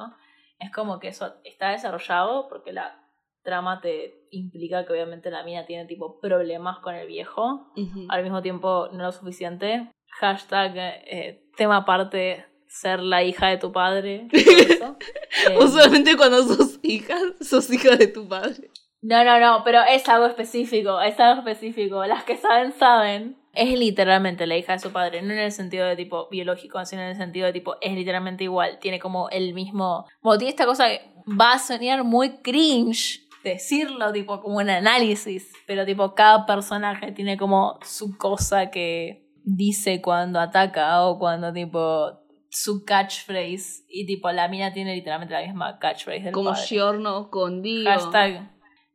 Es 0.61 0.71
como 0.71 1.01
que 1.01 1.09
eso 1.09 1.35
está 1.43 1.71
desarrollado 1.71 2.49
porque 2.49 2.73
la 2.73 2.97
trama 3.43 3.81
te 3.81 4.29
implica 4.31 4.85
que 4.85 4.93
obviamente 4.93 5.31
la 5.31 5.43
mina 5.43 5.67
tiene 5.67 5.87
tipo 5.87 6.21
problemas 6.21 6.79
con 6.79 6.95
el 6.95 7.09
viejo. 7.09 7.73
Al 8.09 8.23
mismo 8.23 8.43
tiempo 8.43 8.89
no 8.93 9.05
lo 9.05 9.13
suficiente. 9.13 9.91
Hashtag 10.21 10.75
eh, 10.77 11.45
tema 11.57 11.79
aparte 11.79 12.47
ser 12.69 13.01
la 13.01 13.25
hija 13.25 13.49
de 13.49 13.59
tu 13.59 13.73
padre. 13.73 14.29
o 15.59 15.67
solamente 15.67 16.17
cuando 16.17 16.43
sos 16.43 16.79
hija, 16.83 17.17
sos 17.41 17.71
hija 17.73 17.97
de 17.97 18.07
tu 18.07 18.29
padre. 18.29 18.71
No, 19.03 19.25
no, 19.25 19.41
no, 19.41 19.65
pero 19.65 19.81
es 19.89 20.07
algo 20.09 20.27
específico, 20.27 21.01
es 21.01 21.19
algo 21.19 21.41
específico. 21.41 22.05
Las 22.05 22.25
que 22.25 22.37
saben, 22.37 22.73
saben. 22.73 23.40
Es 23.53 23.79
literalmente 23.79 24.47
la 24.47 24.57
hija 24.57 24.75
de 24.75 24.79
su 24.79 24.93
padre, 24.93 25.23
no 25.23 25.33
en 25.33 25.41
el 25.41 25.53
sentido 25.53 25.87
de 25.87 25.97
tipo 25.97 26.29
biológico, 26.31 26.85
sino 26.85 27.03
en 27.03 27.09
el 27.09 27.17
sentido 27.17 27.47
de 27.47 27.53
tipo, 27.53 27.77
es 27.81 27.93
literalmente 27.95 28.45
igual. 28.45 28.79
Tiene 28.81 28.99
como 28.99 29.29
el 29.31 29.55
mismo. 29.55 30.07
Como 30.21 30.39
tiene 30.39 30.51
esta 30.51 30.67
cosa 30.67 30.89
que 30.89 31.03
va 31.27 31.53
a 31.53 31.59
sonar 31.59 32.05
muy 32.05 32.39
cringe 32.39 33.27
decirlo, 33.43 34.13
tipo, 34.13 34.41
como 34.41 34.59
un 34.59 34.71
análisis, 34.71 35.53
pero 35.67 35.85
tipo, 35.87 36.15
cada 36.15 36.47
personaje 36.47 37.13
tiene 37.13 37.37
como 37.37 37.79
su 37.83 38.17
cosa 38.17 38.71
que 38.71 39.27
dice 39.45 40.03
cuando 40.03 40.39
ataca 40.39 41.07
o 41.07 41.19
cuando 41.19 41.53
tipo 41.53 42.13
su 42.51 42.85
catchphrase 42.85 43.85
y 43.89 44.07
tipo 44.07 44.31
la 44.33 44.49
mina 44.49 44.73
tiene 44.73 44.95
literalmente 44.95 45.35
la 45.35 45.43
misma 45.43 45.79
catchphrase 45.79 46.25
del 46.25 46.33
como 46.33 46.55
Giorno 46.55 47.31
con 47.31 47.63
Dio 47.63 47.89
hashtag 47.89 48.51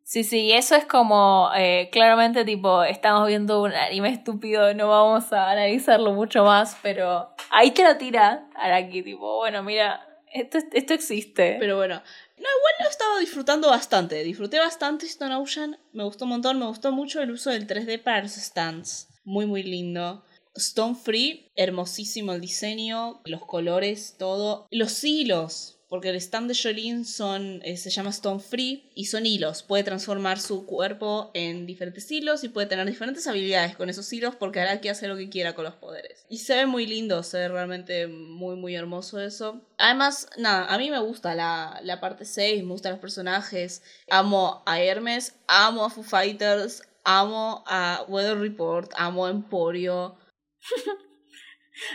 sí 0.06 0.24
sí 0.24 0.54
eso 0.54 0.76
es 0.76 0.86
como 0.86 1.50
eh, 1.58 1.90
claramente 1.92 2.46
tipo 2.46 2.84
estamos 2.84 3.28
viendo 3.28 3.62
un 3.62 3.74
anime 3.74 4.10
estúpido 4.10 4.74
no 4.74 4.88
vamos 4.88 5.34
a 5.34 5.52
analizarlo 5.52 6.14
mucho 6.14 6.46
más 6.46 6.78
pero 6.82 7.30
ahí 7.50 7.72
te 7.72 7.84
lo 7.84 7.98
tira 7.98 8.48
Araki 8.56 9.02
tipo 9.04 9.38
bueno 9.38 9.64
mira 9.64 10.08
esto, 10.32 10.60
esto 10.72 10.94
existe 10.94 11.58
pero 11.60 11.76
bueno 11.76 12.02
no, 12.38 12.50
igual 12.50 12.74
lo 12.84 12.90
estaba 12.90 13.20
disfrutando 13.20 13.70
bastante. 13.70 14.22
Disfruté 14.22 14.60
bastante 14.60 15.06
Stone 15.06 15.36
Ocean. 15.36 15.78
Me 15.94 16.04
gustó 16.04 16.26
un 16.26 16.32
montón. 16.32 16.60
Me 16.60 16.66
gustó 16.66 16.92
mucho 16.92 17.22
el 17.22 17.32
uso 17.32 17.50
del 17.50 17.66
3D 17.66 18.04
para 18.04 18.24
los 18.24 18.34
stands. 18.34 19.08
Muy, 19.24 19.46
muy 19.46 19.64
lindo. 19.64 20.24
Stone 20.56 20.96
Free, 20.96 21.52
hermosísimo 21.56 22.34
el 22.34 22.42
diseño, 22.42 23.22
los 23.26 23.46
colores, 23.46 24.16
todo. 24.18 24.68
Los 24.70 25.04
hilos, 25.04 25.75
porque 25.96 26.10
el 26.10 26.18
stand 26.18 26.52
de 26.52 26.60
Jolene 26.62 27.06
son, 27.06 27.62
eh, 27.64 27.78
se 27.78 27.90
llama 27.90 28.10
Stone 28.10 28.42
Free 28.42 28.92
y 28.96 29.06
son 29.06 29.26
hilos. 29.26 29.64
Puede 29.64 29.86
transformar 29.86 30.42
su 30.42 30.66
cuerpo 30.66 31.32
en 31.34 31.66
diferentes 31.66 32.12
hilos 32.12 32.44
y 32.44 32.50
puede 32.50 32.68
tener 32.68 32.86
diferentes 32.86 33.26
habilidades 33.28 33.78
con 33.78 33.90
esos 33.90 34.12
hilos 34.12 34.36
porque 34.36 34.60
hará 34.60 34.82
que 34.82 34.90
hace 34.90 35.08
lo 35.08 35.16
que 35.16 35.30
quiera 35.30 35.56
con 35.56 35.64
los 35.64 35.76
poderes. 35.76 36.26
Y 36.28 36.40
se 36.40 36.54
ve 36.54 36.66
muy 36.66 36.86
lindo, 36.86 37.24
se 37.24 37.38
ve 37.38 37.48
realmente 37.48 38.08
muy, 38.08 38.58
muy 38.58 38.76
hermoso 38.76 39.22
eso. 39.22 39.62
Además, 39.78 40.28
nada, 40.36 40.66
a 40.66 40.78
mí 40.78 40.92
me 40.92 41.00
gusta 41.00 41.34
la, 41.34 41.80
la 41.82 42.02
parte 42.02 42.26
6, 42.26 42.66
me 42.66 42.72
gustan 42.72 42.92
los 42.92 43.00
personajes. 43.00 43.82
Amo 44.10 44.64
a 44.66 44.82
Hermes, 44.82 45.36
amo 45.48 45.86
a 45.86 45.90
Foo 45.90 46.04
Fighters, 46.04 46.84
amo 47.06 47.64
a 47.68 48.04
Weather 48.10 48.38
Report, 48.38 48.92
amo 48.98 49.28
a 49.28 49.30
Emporio. 49.30 50.18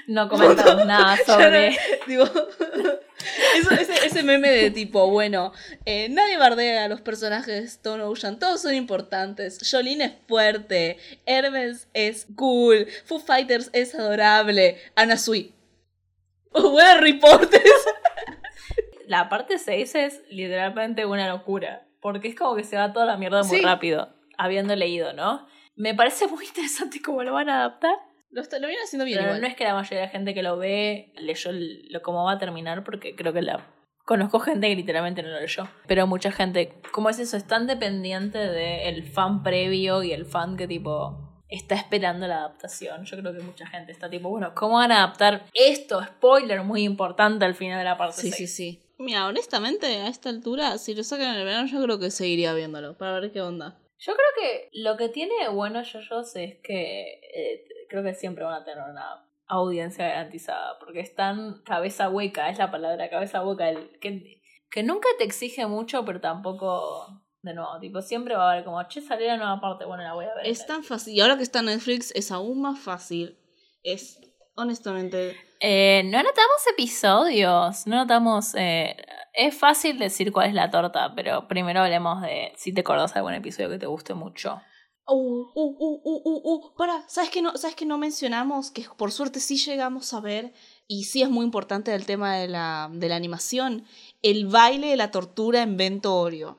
No 0.07 0.29
comentamos 0.29 0.85
nada 0.87 1.17
sobre. 1.25 1.77
digo, 2.07 2.25
ese, 4.05 4.23
meme 4.23 4.51
de 4.51 4.71
tipo, 4.71 5.11
bueno, 5.11 5.53
eh, 5.85 6.09
nadie 6.09 6.37
bardea 6.37 6.85
a 6.85 6.89
los 6.89 7.01
personajes 7.01 7.47
de 7.47 7.65
Stone 7.65 8.03
Ocean, 8.03 8.39
todos 8.39 8.63
son 8.63 8.75
importantes. 8.75 9.59
Jolene 9.69 10.05
es 10.05 10.13
fuerte, 10.27 10.99
Hermes 11.27 11.89
es 11.95 12.27
cool, 12.37 12.87
Foo 13.05 13.21
Fighters 13.21 13.71
es 13.73 13.95
adorable, 13.95 14.79
Anna 14.97 15.17
Sui. 15.17 15.55
Buen 16.53 17.01
reportes. 17.01 17.63
La 19.07 19.29
parte 19.29 19.59
6 19.59 19.95
es 19.95 20.21
literalmente 20.31 21.07
una 21.07 21.29
locura, 21.29 21.87
porque 22.01 22.29
es 22.29 22.35
como 22.35 22.55
que 22.55 22.65
se 22.65 22.77
va 22.77 22.93
toda 22.93 23.07
la 23.07 23.17
mierda 23.17 23.43
muy 23.43 23.61
rápido, 23.61 24.15
habiendo 24.39 24.77
leído, 24.77 25.13
¿no? 25.13 25.49
Me 25.75 25.95
parece 25.95 26.27
muy 26.27 26.45
interesante 26.45 27.01
cómo 27.03 27.23
lo 27.23 27.33
van 27.33 27.49
a 27.49 27.59
adaptar 27.61 28.10
lo, 28.31 28.43
lo 28.43 28.67
vienen 28.67 28.85
haciendo 28.85 29.05
bien. 29.05 29.19
Pero 29.21 29.39
no 29.39 29.47
es 29.47 29.55
que 29.55 29.65
la 29.65 29.75
mayoría 29.75 30.01
de 30.01 30.07
la 30.07 30.13
gente 30.13 30.35
que 30.35 30.43
lo 30.43 30.57
ve 30.57 31.13
leyó 31.17 31.51
lo, 31.53 32.03
cómo 32.03 32.25
va 32.25 32.33
a 32.33 32.39
terminar, 32.39 32.85
porque 32.85 33.15
creo 33.15 33.33
que 33.33 33.43
la. 33.43 33.67
Conozco 34.05 34.41
gente 34.41 34.69
que 34.69 34.75
literalmente 34.75 35.23
no 35.23 35.29
lo 35.29 35.41
leyó. 35.41 35.69
Pero 35.87 36.07
mucha 36.07 36.33
gente, 36.33 36.73
¿cómo 36.91 37.11
es 37.11 37.19
eso? 37.19 37.37
Es 37.37 37.47
tan 37.47 37.67
dependiente 37.67 38.39
del 38.39 39.05
fan 39.05 39.43
previo 39.43 40.03
y 40.03 40.13
el 40.13 40.27
fan 40.27 40.57
que 40.57 40.67
tipo 40.67 41.45
está 41.49 41.75
esperando 41.75 42.27
la 42.27 42.39
adaptación. 42.39 43.05
Yo 43.05 43.19
creo 43.19 43.33
que 43.33 43.41
mucha 43.41 43.67
gente 43.67 43.93
está 43.93 44.09
tipo, 44.09 44.29
bueno, 44.29 44.53
¿cómo 44.55 44.77
van 44.77 44.93
a 44.93 45.05
adaptar 45.05 45.47
esto? 45.55 46.03
Spoiler 46.03 46.63
muy 46.63 46.83
importante 46.83 47.45
al 47.45 47.55
final 47.55 47.79
de 47.79 47.85
la 47.85 47.97
parte 47.99 48.21
Sí, 48.21 48.33
sí, 48.33 48.47
sí. 48.47 48.83
Mira, 48.99 49.27
honestamente, 49.27 49.87
a 49.87 50.09
esta 50.09 50.29
altura, 50.29 50.77
si 50.79 50.95
lo 50.95 51.03
sacan 51.03 51.35
en 51.35 51.41
el 51.41 51.45
verano, 51.45 51.69
yo 51.69 51.83
creo 51.83 51.99
que 51.99 52.11
seguiría 52.11 52.53
viéndolo, 52.53 52.97
para 52.97 53.19
ver 53.19 53.33
qué 53.33 53.41
onda. 53.41 53.79
Yo 53.99 54.15
creo 54.15 54.29
que 54.39 54.69
lo 54.73 54.97
que 54.97 55.09
tiene 55.09 55.49
bueno 55.53 55.83
JoJo's 55.83 56.37
es 56.37 56.57
que 56.63 57.21
eh, 57.35 57.65
creo 57.91 58.03
que 58.03 58.15
siempre 58.15 58.45
van 58.45 58.63
a 58.63 58.65
tener 58.65 58.83
una 58.89 59.27
audiencia 59.47 60.07
garantizada, 60.09 60.79
porque 60.79 61.01
están 61.01 61.61
cabeza 61.65 62.09
hueca, 62.09 62.49
es 62.49 62.59
la 62.59 62.71
palabra 62.71 63.11
cabeza 63.11 63.45
hueca, 63.45 63.69
el, 63.69 63.99
que, 64.01 64.41
que 64.71 64.83
nunca 64.83 65.09
te 65.19 65.25
exige 65.25 65.67
mucho, 65.67 66.05
pero 66.05 66.21
tampoco 66.21 67.07
de 67.43 67.55
nuevo, 67.55 67.79
tipo, 67.81 68.01
siempre 68.01 68.37
va 68.37 68.49
a 68.49 68.53
haber 68.53 68.65
como, 68.65 68.83
che, 68.89 69.01
salió 69.01 69.27
la 69.27 69.37
nueva 69.37 69.61
parte, 69.61 69.85
bueno, 69.85 70.05
la 70.05 70.15
voy 70.15 70.27
a 70.27 70.35
ver. 70.35 70.47
Es 70.47 70.67
tan 70.67 70.85
fácil, 70.85 71.15
y 71.15 71.21
ahora 71.21 71.37
que 71.37 71.43
está 71.43 71.59
en 71.59 71.67
Netflix 71.67 72.13
es 72.15 72.31
aún 72.31 72.63
más 72.63 72.79
fácil, 72.79 73.39
es 73.83 74.21
honestamente... 74.55 75.37
Eh, 75.63 76.03
no 76.05 76.23
notamos 76.23 76.67
episodios, 76.73 77.87
no 77.87 77.97
notamos... 77.97 78.55
Eh, 78.55 78.97
es 79.33 79.55
fácil 79.57 79.99
decir 79.99 80.33
cuál 80.33 80.49
es 80.49 80.55
la 80.55 80.71
torta, 80.71 81.13
pero 81.15 81.49
primero 81.49 81.81
hablemos 81.81 82.23
de 82.23 82.53
si 82.57 82.73
te 82.73 82.81
acordás 82.81 83.15
de 83.15 83.21
algún 83.21 83.35
episodio 83.35 83.69
que 83.69 83.79
te 83.79 83.87
guste 83.87 84.15
mucho. 84.15 84.61
Uh, 85.13 85.51
uh, 85.55 85.77
uh, 85.79 86.01
uh, 86.05 86.23
uh, 86.25 86.41
uh, 86.45 86.75
para, 86.77 87.09
¿sabes 87.09 87.31
que 87.31 87.43
no, 87.43 87.57
sabes 87.57 87.75
que 87.75 87.85
no 87.85 87.99
mencionamos? 87.99 88.71
Que 88.71 88.87
por 88.97 89.11
suerte 89.11 89.41
sí 89.41 89.57
llegamos 89.57 90.15
a 90.15 90.21
ver, 90.21 90.53
y 90.87 91.05
sí 91.05 91.21
es 91.21 91.29
muy 91.29 91.45
importante 91.45 91.93
el 91.93 92.07
tema 92.07 92.37
de 92.37 92.47
la, 92.47 92.89
de 92.93 93.09
la 93.09 93.17
animación, 93.17 93.85
el 94.23 94.47
baile 94.47 94.87
de 94.87 94.97
la 94.97 95.11
tortura 95.11 95.63
en 95.63 95.77
Ventorio. 95.77 96.59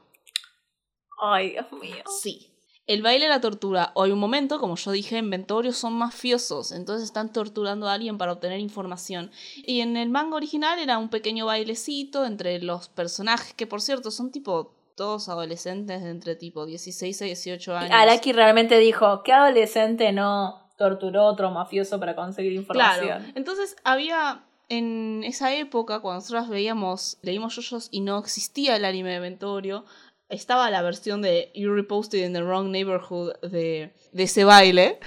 Ay, 1.22 1.52
Dios 1.52 1.72
mío. 1.72 2.04
Sí. 2.22 2.50
El 2.88 3.04
baile 3.04 3.26
de 3.26 3.30
la 3.30 3.40
tortura, 3.40 3.94
o 3.96 4.04
hay 4.04 4.12
un 4.12 4.20
momento, 4.20 4.60
como 4.60 4.76
yo 4.76 4.92
dije, 4.92 5.18
en 5.18 5.30
Ventorio 5.30 5.72
son 5.72 5.94
mafiosos, 5.94 6.74
entonces 6.74 7.06
están 7.06 7.32
torturando 7.32 7.88
a 7.88 7.94
alguien 7.94 8.18
para 8.18 8.34
obtener 8.34 8.60
información. 8.60 9.32
Y 9.56 9.80
en 9.80 9.96
el 9.96 10.10
manga 10.10 10.36
original 10.36 10.78
era 10.78 10.98
un 10.98 11.08
pequeño 11.08 11.46
bailecito 11.46 12.26
entre 12.26 12.62
los 12.62 12.90
personajes, 12.90 13.54
que 13.54 13.66
por 13.66 13.82
cierto 13.82 14.12
son 14.12 14.30
tipo 14.30 14.74
todos 15.02 15.30
adolescentes 15.30 16.04
de 16.04 16.12
entre 16.12 16.36
tipo 16.36 16.68
16 16.68 17.24
a 17.24 17.26
18 17.26 17.76
años. 17.76 17.92
Araki 17.92 18.34
realmente 18.34 18.78
dijo, 18.78 19.24
¿qué 19.24 19.34
adolescente 19.34 20.12
no 20.12 20.70
torturó 20.78 21.22
a 21.22 21.32
otro 21.32 21.50
mafioso 21.50 22.00
para 22.00 22.16
conseguir 22.16 22.54
información? 22.54 23.08
Claro. 23.08 23.26
Entonces 23.34 23.76
había 23.84 24.44
en 24.70 25.24
esa 25.24 25.56
época, 25.56 26.02
cuando 26.02 26.20
nosotros 26.20 26.50
veíamos, 26.50 27.18
leímos 27.24 27.56
yoyos 27.56 27.88
y 27.90 28.02
no 28.02 28.20
existía 28.20 28.76
el 28.76 28.86
anime 28.86 29.14
de 29.14 29.20
Ventorio, 29.22 29.86
estaba 30.30 30.70
la 30.70 30.84
versión 30.84 31.24
de 31.24 31.52
You 31.56 31.74
Reposted 31.74 32.24
in 32.24 32.34
the 32.34 32.44
Wrong 32.44 32.70
Neighborhood 32.70 33.34
de, 33.42 33.96
de 34.12 34.24
ese 34.24 34.44
baile. 34.44 35.00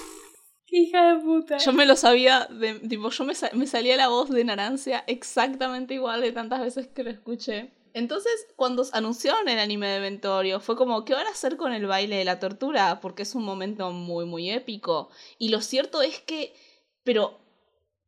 Hija 0.70 1.12
de 1.12 1.20
puta. 1.20 1.58
Yo 1.58 1.74
me 1.74 1.84
lo 1.84 1.96
sabía, 1.96 2.46
de, 2.46 2.76
tipo, 2.76 3.10
yo 3.10 3.24
me, 3.24 3.34
me 3.52 3.66
salía 3.66 3.94
la 3.96 4.08
voz 4.08 4.30
de 4.30 4.42
Narancia 4.42 5.04
exactamente 5.06 5.92
igual 5.92 6.22
de 6.22 6.32
tantas 6.32 6.60
veces 6.60 6.86
que 6.86 7.04
lo 7.04 7.10
escuché. 7.10 7.72
Entonces, 7.98 8.46
cuando 8.54 8.86
anunciaron 8.92 9.48
el 9.48 9.58
anime 9.58 9.88
de 9.88 9.98
Ventorio, 9.98 10.60
fue 10.60 10.76
como, 10.76 11.04
¿qué 11.04 11.14
van 11.14 11.26
a 11.26 11.30
hacer 11.30 11.56
con 11.56 11.72
el 11.72 11.86
baile 11.86 12.16
de 12.16 12.24
la 12.24 12.38
tortura? 12.38 13.00
Porque 13.00 13.24
es 13.24 13.34
un 13.34 13.44
momento 13.44 13.90
muy, 13.90 14.24
muy 14.24 14.50
épico. 14.50 15.10
Y 15.36 15.48
lo 15.48 15.60
cierto 15.60 16.00
es 16.00 16.20
que, 16.20 16.54
pero 17.02 17.40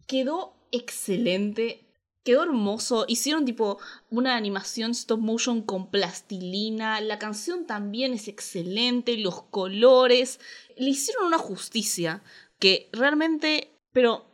quedó 0.06 0.54
excelente, 0.70 1.88
quedó 2.22 2.44
hermoso. 2.44 3.04
Hicieron 3.08 3.44
tipo 3.44 3.78
una 4.10 4.36
animación 4.36 4.92
stop 4.92 5.18
motion 5.18 5.60
con 5.62 5.90
plastilina. 5.90 7.00
La 7.00 7.18
canción 7.18 7.66
también 7.66 8.14
es 8.14 8.28
excelente, 8.28 9.16
los 9.16 9.42
colores. 9.42 10.38
Le 10.76 10.90
hicieron 10.90 11.26
una 11.26 11.38
justicia 11.38 12.22
que 12.60 12.88
realmente, 12.92 13.72
pero 13.92 14.24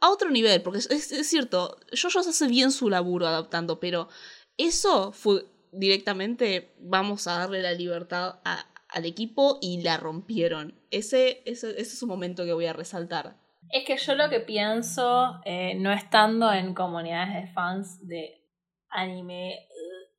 a 0.00 0.10
otro 0.10 0.28
nivel, 0.28 0.60
porque 0.60 0.80
es, 0.80 0.90
es 0.90 1.26
cierto, 1.28 1.78
se 1.92 2.08
hace 2.08 2.48
bien 2.48 2.72
su 2.72 2.90
laburo 2.90 3.28
adaptando, 3.28 3.78
pero 3.78 4.08
eso 4.56 5.12
fue 5.12 5.46
directamente, 5.72 6.74
vamos 6.78 7.26
a 7.26 7.38
darle 7.38 7.62
la 7.62 7.72
libertad 7.72 8.36
al 8.44 9.04
equipo 9.04 9.58
y 9.60 9.82
la 9.82 9.96
rompieron. 9.96 10.74
Ese, 10.90 11.42
ese, 11.46 11.80
es 11.80 12.02
un 12.02 12.08
momento 12.08 12.44
que 12.44 12.52
voy 12.52 12.66
a 12.66 12.72
resaltar. 12.72 13.36
Es 13.70 13.84
que 13.84 13.96
yo 13.96 14.14
lo 14.14 14.28
que 14.28 14.40
pienso, 14.40 15.40
eh, 15.44 15.74
no 15.76 15.92
estando 15.92 16.52
en 16.52 16.74
comunidades 16.74 17.34
de 17.34 17.52
fans 17.52 18.06
de 18.06 18.40
anime 18.90 19.66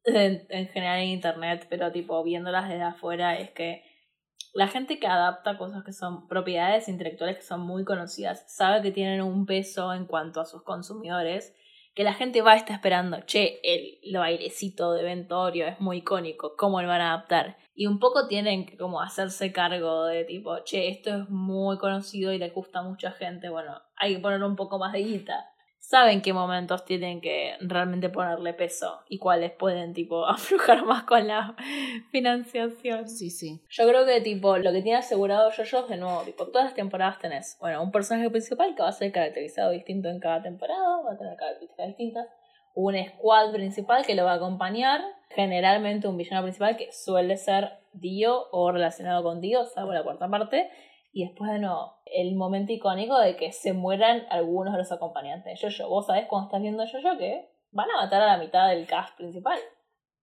en, 0.04 0.46
en, 0.50 0.68
general 0.68 1.00
en 1.00 1.10
internet, 1.10 1.68
pero 1.70 1.92
tipo 1.92 2.22
viéndolas 2.24 2.68
desde 2.68 2.84
afuera, 2.84 3.38
es 3.38 3.52
que 3.52 3.84
la 4.54 4.68
gente 4.68 5.00
que 5.00 5.08
adapta 5.08 5.58
cosas 5.58 5.84
que 5.84 5.94
son 5.94 6.28
propiedades 6.28 6.88
intelectuales 6.88 7.38
que 7.38 7.44
son 7.44 7.62
muy 7.62 7.84
conocidas 7.84 8.46
sabe 8.48 8.82
que 8.82 8.92
tienen 8.92 9.22
un 9.22 9.46
peso 9.46 9.94
en 9.94 10.06
cuanto 10.06 10.42
a 10.42 10.46
sus 10.46 10.64
consumidores 10.64 11.54
que 11.96 12.04
la 12.04 12.14
gente 12.14 12.42
va 12.42 12.52
a 12.52 12.58
estar 12.58 12.76
esperando, 12.76 13.22
che, 13.26 13.60
el, 13.64 14.00
el 14.04 14.18
bailecito 14.18 14.92
de 14.92 15.04
Ventorio 15.04 15.66
es 15.66 15.80
muy 15.80 15.98
icónico, 15.98 16.56
¿cómo 16.58 16.82
lo 16.82 16.90
van 16.90 17.02
a 17.02 17.14
adaptar? 17.14 17.58
Y 17.74 17.88
un 17.88 18.00
poco 18.00 18.28
tienen 18.28 18.66
que 18.66 18.78
como 18.78 19.02
hacerse 19.02 19.54
cargo 19.54 20.06
de 20.06 20.26
tipo, 20.26 20.60
che, 20.66 20.90
esto 20.90 21.16
es 21.16 21.30
muy 21.30 21.78
conocido 21.78 22.34
y 22.34 22.38
le 22.38 22.50
gusta 22.50 22.80
a 22.80 22.84
mucha 22.84 23.12
gente, 23.12 23.50
bueno, 23.50 23.82
hay 23.96 24.16
que 24.16 24.22
ponerle 24.22 24.46
un 24.46 24.58
poco 24.58 24.78
más 24.78 24.92
de 24.92 25.00
guita 25.00 25.55
saben 25.88 26.22
qué 26.22 26.34
momentos 26.34 26.84
tienen 26.84 27.22
que 27.22 27.56
realmente 27.60 28.10
ponerle 28.10 28.54
peso 28.54 29.02
y 29.08 29.20
cuáles 29.20 29.52
pueden 29.52 29.94
tipo 29.94 30.26
aflojar 30.28 30.84
más 30.86 31.04
con 31.04 31.28
la 31.28 31.56
financiación. 32.12 33.08
Sí, 33.08 33.30
sí. 33.30 33.62
Yo 33.70 33.88
creo 33.88 34.06
que 34.06 34.22
tipo 34.22 34.58
lo 34.58 34.72
que 34.72 34.82
tiene 34.82 34.98
asegurado 34.98 35.52
yo 35.52 35.88
de 35.88 35.98
nuevo, 35.98 36.22
tipo 36.22 36.48
todas 36.48 36.66
las 36.66 36.74
temporadas 36.74 37.20
tenés, 37.20 37.58
bueno, 37.60 37.84
un 37.84 37.92
personaje 37.92 38.30
principal 38.30 38.76
que 38.76 38.82
va 38.82 38.90
a 38.90 38.94
ser 38.94 39.12
caracterizado 39.12 39.72
distinto 39.72 40.10
en 40.10 40.20
cada 40.20 40.42
temporada, 40.42 41.02
va 41.02 41.14
a 41.14 41.18
tener 41.18 41.36
características 41.36 41.88
distintas, 41.88 42.28
un 42.74 42.96
squad 42.96 43.52
principal 43.54 44.06
que 44.06 44.16
lo 44.16 44.26
va 44.26 44.34
a 44.34 44.36
acompañar, 44.36 45.02
generalmente 45.30 46.08
un 46.08 46.18
villano 46.18 46.44
principal 46.44 46.78
que 46.78 46.92
suele 46.92 47.38
ser 47.38 47.80
Dio 47.94 48.48
o 48.52 48.72
relacionado 48.72 49.24
con 49.24 49.40
Dio, 49.40 49.66
salvo 49.66 49.94
la 49.94 50.04
cuarta 50.04 50.28
parte, 50.28 50.70
y 51.14 51.26
después 51.26 51.52
de 51.52 51.60
nuevo, 51.60 51.95
el 52.06 52.36
momento 52.36 52.72
icónico 52.72 53.20
de 53.20 53.36
que 53.36 53.52
se 53.52 53.74
mueran 53.74 54.26
algunos 54.30 54.74
de 54.74 54.80
los 54.80 54.92
acompañantes 54.92 55.60
de 55.60 55.70
Jojo. 55.70 55.90
Vos 55.90 56.06
sabés 56.06 56.28
cuando 56.28 56.48
estás 56.48 56.62
viendo 56.62 56.84
Jojo 56.86 57.18
que 57.18 57.50
van 57.72 57.90
a 57.92 58.04
matar 58.04 58.22
a 58.22 58.38
la 58.38 58.38
mitad 58.38 58.70
del 58.70 58.86
cast 58.88 59.18
principal. 59.18 59.60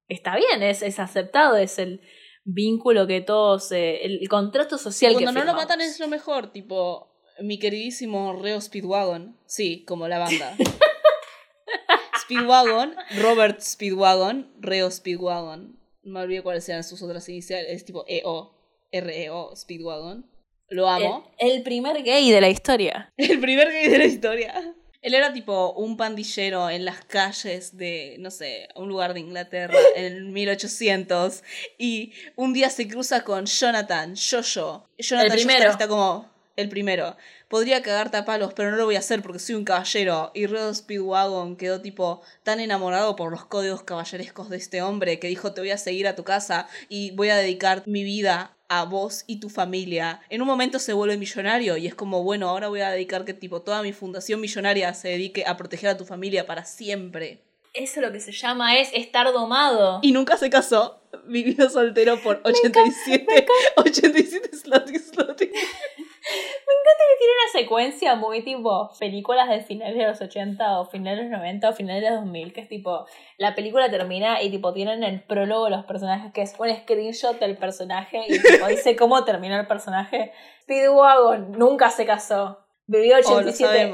Está 0.09 0.37
bien, 0.37 0.62
es, 0.62 0.83
es 0.83 0.99
aceptado, 0.99 1.57
es 1.57 1.78
el 1.78 2.01
vínculo 2.45 3.07
que 3.07 3.20
todos, 3.20 3.70
eh, 3.72 4.05
el, 4.05 4.28
contrato 4.28 4.78
social 4.78 5.12
Cuando 5.12 5.33
que 5.33 5.39
no 5.39 5.45
lo 5.45 5.55
matan 5.55 5.80
es 5.80 6.01
lo 6.01 6.09
mejor, 6.09 6.53
tipo 6.53 7.12
mi 7.41 7.59
queridísimo 7.59 8.35
Reo 8.35 8.61
Speedwagon, 8.61 9.39
sí, 9.47 9.85
como 9.85 10.09
la 10.09 10.18
banda. 10.18 10.57
Speedwagon, 12.20 12.95
Robert 13.20 13.61
Speedwagon, 13.61 14.53
Reo 14.61 14.91
Speedwagon. 14.91 15.78
No 16.03 16.12
me 16.12 16.20
olvidé 16.20 16.43
cuáles 16.43 16.68
eran 16.68 16.85
sus 16.85 17.03
otras 17.03 17.28
iniciales, 17.28 17.70
es 17.70 17.85
tipo 17.85 18.05
EO, 18.07 18.55
REO 18.93 19.55
Speedwagon. 19.57 20.32
Lo 20.73 20.89
amo. 20.89 21.31
El, 21.39 21.62
primer 21.62 22.03
gay 22.03 22.31
de 22.31 22.41
la 22.41 22.49
historia. 22.49 23.12
El 23.16 23.41
primer 23.41 23.70
gay 23.70 23.89
de 23.89 23.99
la 23.99 24.05
historia. 24.05 24.75
Él 25.03 25.14
era 25.14 25.33
tipo 25.33 25.73
un 25.73 25.97
pandillero 25.97 26.70
en 26.70 26.85
las 26.85 27.05
calles 27.05 27.77
de, 27.77 28.16
no 28.20 28.31
sé, 28.31 28.68
un 28.77 28.89
lugar 28.89 29.14
de 29.14 29.20
Inglaterra 29.20 29.77
en 29.97 30.33
1800 30.33 31.43
y 31.77 32.12
un 32.37 32.53
día 32.53 32.70
se 32.70 32.89
cruza 32.89 33.25
con 33.25 33.47
Jonathan, 33.47 34.14
Jojo. 34.16 34.89
Jonathan 34.99 35.33
el 35.33 35.45
primero. 35.45 35.70
está 35.70 35.89
como 35.89 36.31
el 36.57 36.68
primero. 36.68 37.16
Podría 37.49 37.83
cagarte 37.83 38.16
a 38.16 38.25
palos, 38.25 38.55
pero 38.55 38.70
no 38.70 38.77
lo 38.77 38.87
voy 38.87 38.97
a 38.97 39.01
hacer 39.01 39.20
porque 39.23 39.41
soy 39.41 39.57
un 39.57 39.64
caballero. 39.64 40.31
Y 40.35 40.47
Red 40.47 40.73
Speedwagon 40.73 41.57
quedó 41.57 41.83
tipo 41.83 42.23
tan 42.45 42.61
enamorado 42.61 43.16
por 43.16 43.31
los 43.31 43.45
códigos 43.45 43.83
caballerescos 43.83 44.49
de 44.49 44.57
este 44.57 44.81
hombre 44.81 45.18
que 45.18 45.27
dijo 45.27 45.53
te 45.53 45.61
voy 45.61 45.70
a 45.70 45.79
seguir 45.79 46.07
a 46.07 46.14
tu 46.14 46.25
casa 46.25 46.68
y 46.89 47.11
voy 47.11 47.29
a 47.29 47.37
dedicar 47.37 47.83
mi 47.87 48.05
vida 48.05 48.57
a 48.79 48.85
vos 48.85 49.25
y 49.27 49.39
tu 49.39 49.51
familia. 49.51 50.23
En 50.31 50.41
un 50.41 50.49
momento 50.49 50.79
se 50.79 50.95
vuelve 50.95 51.18
millonario 51.18 51.77
y 51.77 51.87
es 51.87 51.95
como, 51.95 52.23
bueno, 52.23 52.49
ahora 52.49 52.68
voy 52.68 52.81
a 52.81 52.91
dedicar 52.91 53.25
que 53.25 53.35
tipo 53.35 53.62
toda 53.62 53.83
mi 53.83 53.93
fundación 53.93 54.41
millonaria 54.41 54.95
se 54.95 55.09
dedique 55.09 55.45
a 55.47 55.57
proteger 55.57 55.91
a 55.91 55.97
tu 55.97 56.05
familia 56.07 56.47
para 56.47 56.64
siempre. 56.64 57.51
Eso 57.75 58.01
lo 58.01 58.12
que 58.12 58.20
se 58.20 58.33
llama 58.33 58.79
es 58.79 58.91
estar 58.93 59.33
domado. 59.33 60.01
Y 60.03 60.12
nunca 60.12 60.37
se 60.37 60.51
casó. 60.51 61.01
Vivió 61.25 61.70
soltero 61.70 62.20
por 62.23 62.41
87, 62.45 63.47
87 63.77 64.57
sloty 64.57 64.99
sloty. 64.99 65.47
Me 65.47 66.79
encanta 66.79 67.05
que 67.09 67.18
tiene 67.18 67.33
una 67.43 67.53
secuencia 67.53 68.14
muy 68.14 68.43
tipo 68.43 68.91
películas 68.99 69.49
de 69.49 69.61
finales 69.61 69.97
de 69.97 70.07
los 70.07 70.20
80 70.20 70.81
o 70.81 70.87
finales 70.87 71.25
de 71.25 71.31
los 71.31 71.39
90 71.39 71.68
o 71.68 71.73
finales 71.73 72.03
de 72.03 72.11
los 72.11 72.20
2000, 72.20 72.53
que 72.53 72.61
es 72.61 72.68
tipo, 72.68 73.07
la 73.39 73.55
película 73.55 73.91
termina 73.91 74.41
y 74.43 74.51
tipo 74.51 74.73
tienen 74.73 75.03
el 75.03 75.23
prólogo 75.23 75.64
de 75.64 75.70
los 75.73 75.85
personajes 75.85 76.33
que 76.33 76.43
es 76.43 76.55
un 76.59 76.75
screenshot 76.75 77.39
del 77.41 77.57
personaje 77.57 78.25
y 78.29 78.41
tipo 78.41 78.66
dice 78.68 78.97
cómo 78.97 79.25
terminó 79.25 79.59
el 79.59 79.66
personaje. 79.66 80.33
Speedwagon 80.62 81.53
nunca 81.53 81.91
se 81.91 82.07
casó. 82.07 82.59
Vivió 82.87 83.16
87, 83.16 83.93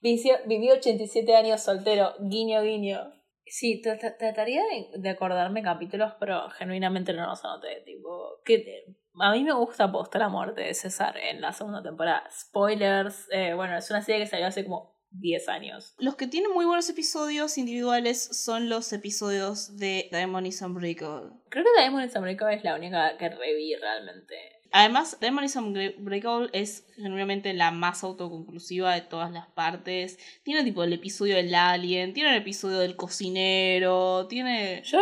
vivió, 0.00 0.36
vivió 0.46 0.74
87 0.74 1.34
años 1.34 1.62
soltero, 1.62 2.14
guiño 2.20 2.62
guiño. 2.62 3.12
Sí, 3.46 3.82
trataría 3.82 4.62
de, 4.94 5.08
acordarme 5.08 5.62
capítulos, 5.62 6.12
pero 6.20 6.48
genuinamente 6.50 7.12
no 7.12 7.26
los 7.26 7.44
anoté. 7.44 7.82
Tipo, 7.84 8.40
que 8.44 8.84
a 9.18 9.32
mí 9.32 9.42
me 9.42 9.52
gusta 9.52 9.84
apostar 9.84 10.20
la 10.20 10.28
muerte 10.28 10.60
de 10.60 10.74
César 10.74 11.16
en 11.16 11.40
la 11.40 11.52
segunda 11.52 11.82
temporada. 11.82 12.28
Spoilers, 12.30 13.26
eh, 13.32 13.54
bueno, 13.54 13.76
es 13.76 13.90
una 13.90 14.02
serie 14.02 14.20
que 14.20 14.30
salió 14.30 14.46
hace 14.46 14.64
como 14.64 15.00
10 15.10 15.48
años. 15.48 15.94
Los 15.98 16.14
que 16.14 16.28
tienen 16.28 16.52
muy 16.52 16.64
buenos 16.64 16.88
episodios 16.88 17.58
individuales 17.58 18.22
son 18.22 18.68
los 18.68 18.92
episodios 18.92 19.76
de 19.76 20.08
Diamond 20.12 20.46
is 20.46 20.62
Unbreakable. 20.62 21.30
Creo 21.48 21.64
que 21.64 21.80
Diamond 21.80 22.08
is 22.08 22.14
Unbreakable 22.14 22.56
es 22.56 22.64
la 22.64 22.76
única 22.76 23.16
que 23.18 23.28
reví 23.28 23.74
realmente. 23.74 24.59
Además, 24.72 25.18
Diamond 25.20 25.46
is 25.46 25.56
Unbreakable 25.56 26.48
es 26.52 26.86
genuinamente 26.96 27.52
la 27.54 27.70
más 27.70 28.04
autoconclusiva 28.04 28.94
de 28.94 29.00
todas 29.00 29.32
las 29.32 29.48
partes. 29.48 30.18
Tiene 30.44 30.62
tipo 30.64 30.82
el 30.84 30.92
episodio 30.92 31.36
del 31.36 31.54
alien, 31.54 32.12
tiene 32.12 32.30
el 32.30 32.36
episodio 32.36 32.78
del 32.78 32.96
cocinero, 32.96 34.26
tiene... 34.28 34.82
Yo 34.84 35.00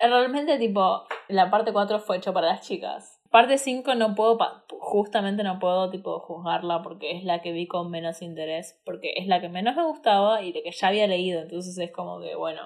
realmente 0.00 0.58
tipo, 0.58 1.02
la 1.28 1.50
parte 1.50 1.72
4 1.72 1.98
fue 1.98 2.18
hecho 2.18 2.32
para 2.32 2.48
las 2.48 2.66
chicas. 2.66 3.20
Parte 3.30 3.58
5 3.58 3.94
no 3.96 4.14
puedo, 4.14 4.38
justamente 4.80 5.42
no 5.42 5.58
puedo 5.58 5.90
tipo 5.90 6.20
juzgarla 6.20 6.82
porque 6.82 7.18
es 7.18 7.24
la 7.24 7.42
que 7.42 7.52
vi 7.52 7.66
con 7.66 7.90
menos 7.90 8.22
interés, 8.22 8.80
porque 8.84 9.14
es 9.16 9.26
la 9.26 9.40
que 9.40 9.48
menos 9.48 9.76
me 9.76 9.84
gustaba 9.84 10.42
y 10.42 10.52
de 10.52 10.62
que 10.62 10.70
ya 10.70 10.88
había 10.88 11.06
leído, 11.06 11.42
entonces 11.42 11.76
es 11.76 11.92
como 11.92 12.20
que, 12.20 12.36
bueno, 12.36 12.62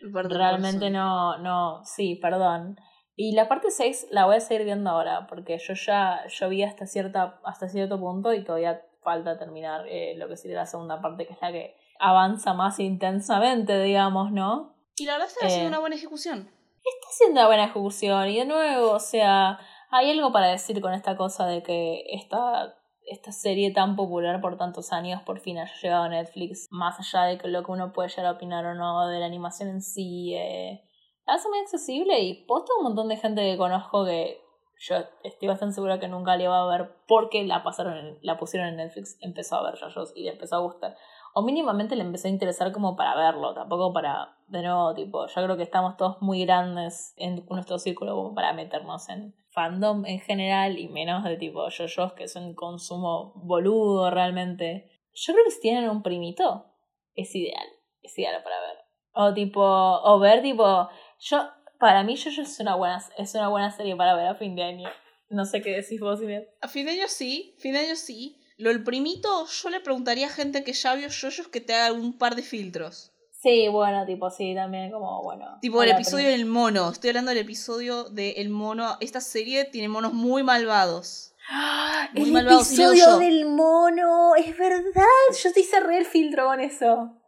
realmente 0.00 0.88
no, 0.90 1.36
no, 1.38 1.84
sí, 1.84 2.14
perdón. 2.16 2.78
Y 3.16 3.32
la 3.32 3.48
parte 3.48 3.70
6 3.70 4.08
la 4.10 4.26
voy 4.26 4.36
a 4.36 4.40
seguir 4.40 4.64
viendo 4.64 4.90
ahora, 4.90 5.26
porque 5.26 5.58
yo 5.58 5.74
ya 5.74 6.20
yo 6.28 6.48
vi 6.48 6.62
hasta, 6.62 6.86
cierta, 6.86 7.40
hasta 7.44 7.68
cierto 7.68 7.98
punto 7.98 8.32
y 8.32 8.44
todavía 8.44 8.82
falta 9.02 9.38
terminar 9.38 9.86
eh, 9.88 10.14
lo 10.16 10.28
que 10.28 10.36
sería 10.36 10.58
la 10.58 10.66
segunda 10.66 11.00
parte, 11.00 11.26
que 11.26 11.32
es 11.32 11.40
la 11.40 11.50
que 11.50 11.76
avanza 11.98 12.52
más 12.52 12.78
intensamente, 12.78 13.80
digamos, 13.80 14.32
¿no? 14.32 14.74
Y 14.96 15.06
la 15.06 15.14
verdad 15.14 15.28
está 15.28 15.46
haciendo 15.46 15.66
eh, 15.66 15.70
una 15.70 15.78
buena 15.80 15.96
ejecución. 15.96 16.50
Está 16.84 17.08
haciendo 17.10 17.40
una 17.40 17.46
buena 17.48 17.64
ejecución, 17.64 18.28
y 18.28 18.38
de 18.38 18.44
nuevo, 18.44 18.92
o 18.92 19.00
sea 19.00 19.58
hay 19.90 20.10
algo 20.10 20.32
para 20.32 20.48
decir 20.48 20.80
con 20.80 20.92
esta 20.92 21.16
cosa 21.16 21.46
de 21.46 21.62
que 21.62 22.04
esta, 22.10 22.76
esta 23.06 23.32
serie 23.32 23.72
tan 23.72 23.96
popular 23.96 24.40
por 24.40 24.56
tantos 24.56 24.92
años 24.92 25.22
por 25.22 25.40
fin 25.40 25.58
haya 25.58 25.72
llegado 25.80 26.04
a 26.04 26.08
Netflix, 26.08 26.68
más 26.70 26.98
allá 26.98 27.26
de 27.26 27.38
que 27.38 27.48
lo 27.48 27.62
que 27.62 27.72
uno 27.72 27.92
puede 27.92 28.08
llegar 28.08 28.26
a 28.26 28.32
opinar 28.32 28.66
o 28.66 28.74
no 28.74 29.06
de 29.08 29.20
la 29.20 29.26
animación 29.26 29.68
en 29.68 29.82
sí. 29.82 30.34
Eh, 30.34 30.82
hace 31.26 31.48
muy 31.48 31.58
accesible 31.58 32.20
y 32.20 32.44
posta 32.46 32.72
un 32.78 32.84
montón 32.84 33.08
de 33.08 33.16
gente 33.16 33.42
que 33.42 33.56
conozco 33.56 34.04
que 34.04 34.40
yo 34.78 34.96
estoy 35.24 35.48
bastante 35.48 35.74
segura 35.74 35.98
que 35.98 36.08
nunca 36.08 36.36
le 36.36 36.48
va 36.48 36.62
a 36.62 36.76
ver 36.76 36.90
porque 37.06 37.44
la 37.44 37.62
pasaron 37.62 38.18
la 38.20 38.36
pusieron 38.36 38.68
en 38.68 38.76
Netflix, 38.76 39.16
empezó 39.20 39.56
a 39.56 39.70
ver 39.70 39.80
Rayos 39.80 40.12
y 40.14 40.24
le 40.24 40.30
empezó 40.30 40.56
a 40.56 40.60
gustar. 40.60 40.96
O 41.34 41.42
mínimamente 41.42 41.96
le 41.96 42.02
empezó 42.02 42.28
a 42.28 42.30
interesar 42.30 42.72
como 42.72 42.96
para 42.96 43.14
verlo, 43.14 43.52
tampoco 43.54 43.92
para, 43.92 44.36
de 44.48 44.62
nuevo, 44.62 44.94
tipo, 44.94 45.26
yo 45.26 45.44
creo 45.44 45.56
que 45.56 45.62
estamos 45.62 45.96
todos 45.96 46.20
muy 46.22 46.44
grandes 46.44 47.12
en 47.16 47.44
nuestro 47.50 47.78
círculo 47.78 48.14
como 48.14 48.34
para 48.34 48.52
meternos 48.52 49.08
en 49.08 49.34
fandom 49.50 50.04
en 50.06 50.20
general 50.20 50.78
y 50.78 50.88
menos 50.88 51.24
de 51.24 51.36
tipo 51.36 51.68
yo 51.68 52.14
que 52.14 52.24
es 52.24 52.36
un 52.36 52.54
consumo 52.54 53.32
boludo 53.36 54.10
realmente. 54.10 54.90
Yo 55.12 55.32
creo 55.32 55.44
que 55.44 55.50
si 55.50 55.60
tienen 55.60 55.88
un 55.88 56.02
primito, 56.02 56.66
es 57.14 57.34
ideal, 57.34 57.66
es 58.02 58.18
ideal 58.18 58.42
para 58.42 58.60
ver. 58.60 58.76
O 59.12 59.32
tipo, 59.32 59.62
o 59.62 60.18
ver 60.18 60.42
tipo, 60.42 60.88
yo, 61.18 61.48
para 61.78 62.02
mí 62.02 62.16
yo 62.16 62.30
es 62.30 62.60
una 62.60 62.74
buena, 62.74 63.04
es 63.16 63.34
una 63.34 63.48
buena 63.48 63.70
serie 63.70 63.96
para 63.96 64.14
ver 64.14 64.26
a 64.26 64.34
fin 64.34 64.54
de 64.56 64.62
año. 64.62 64.88
No 65.28 65.44
sé 65.44 65.60
qué 65.62 65.70
decís 65.70 66.00
vos, 66.00 66.22
Inés. 66.22 66.46
A 66.60 66.68
fin 66.68 66.86
de 66.86 66.92
año 66.92 67.08
sí, 67.08 67.54
fin 67.58 67.72
de 67.72 67.80
año 67.80 67.96
sí. 67.96 68.40
Lo 68.58 68.70
el 68.70 68.82
primito, 68.82 69.46
yo 69.46 69.70
le 69.70 69.80
preguntaría 69.80 70.26
a 70.26 70.30
gente 70.30 70.64
que 70.64 70.72
ya 70.72 70.94
vio 70.94 71.08
yoyos 71.08 71.48
que 71.48 71.60
te 71.60 71.74
haga 71.74 71.92
un 71.92 72.16
par 72.16 72.36
de 72.36 72.42
filtros. 72.42 73.12
Sí, 73.42 73.68
bueno, 73.68 74.06
tipo, 74.06 74.30
sí, 74.30 74.54
también 74.54 74.90
como, 74.90 75.22
bueno. 75.22 75.58
Tipo 75.60 75.82
el 75.82 75.90
episodio 75.90 76.28
del 76.30 76.46
mono. 76.46 76.90
Estoy 76.90 77.10
hablando 77.10 77.30
del 77.30 77.38
episodio 77.38 78.04
del 78.04 78.48
mono. 78.48 78.96
Esta 79.00 79.20
serie 79.20 79.66
tiene 79.66 79.88
monos 79.88 80.14
muy 80.14 80.42
malvados. 80.42 81.34
¡Ah! 81.50 82.08
el 82.14 82.34
episodio 82.36 83.18
del 83.18 83.46
mono, 83.46 84.34
es 84.34 84.56
verdad. 84.56 85.04
Yo 85.42 85.52
te 85.52 85.60
hice 85.60 85.80
re 85.80 85.98
el 85.98 86.06
filtro 86.06 86.46
con 86.46 86.60
eso. 86.60 87.20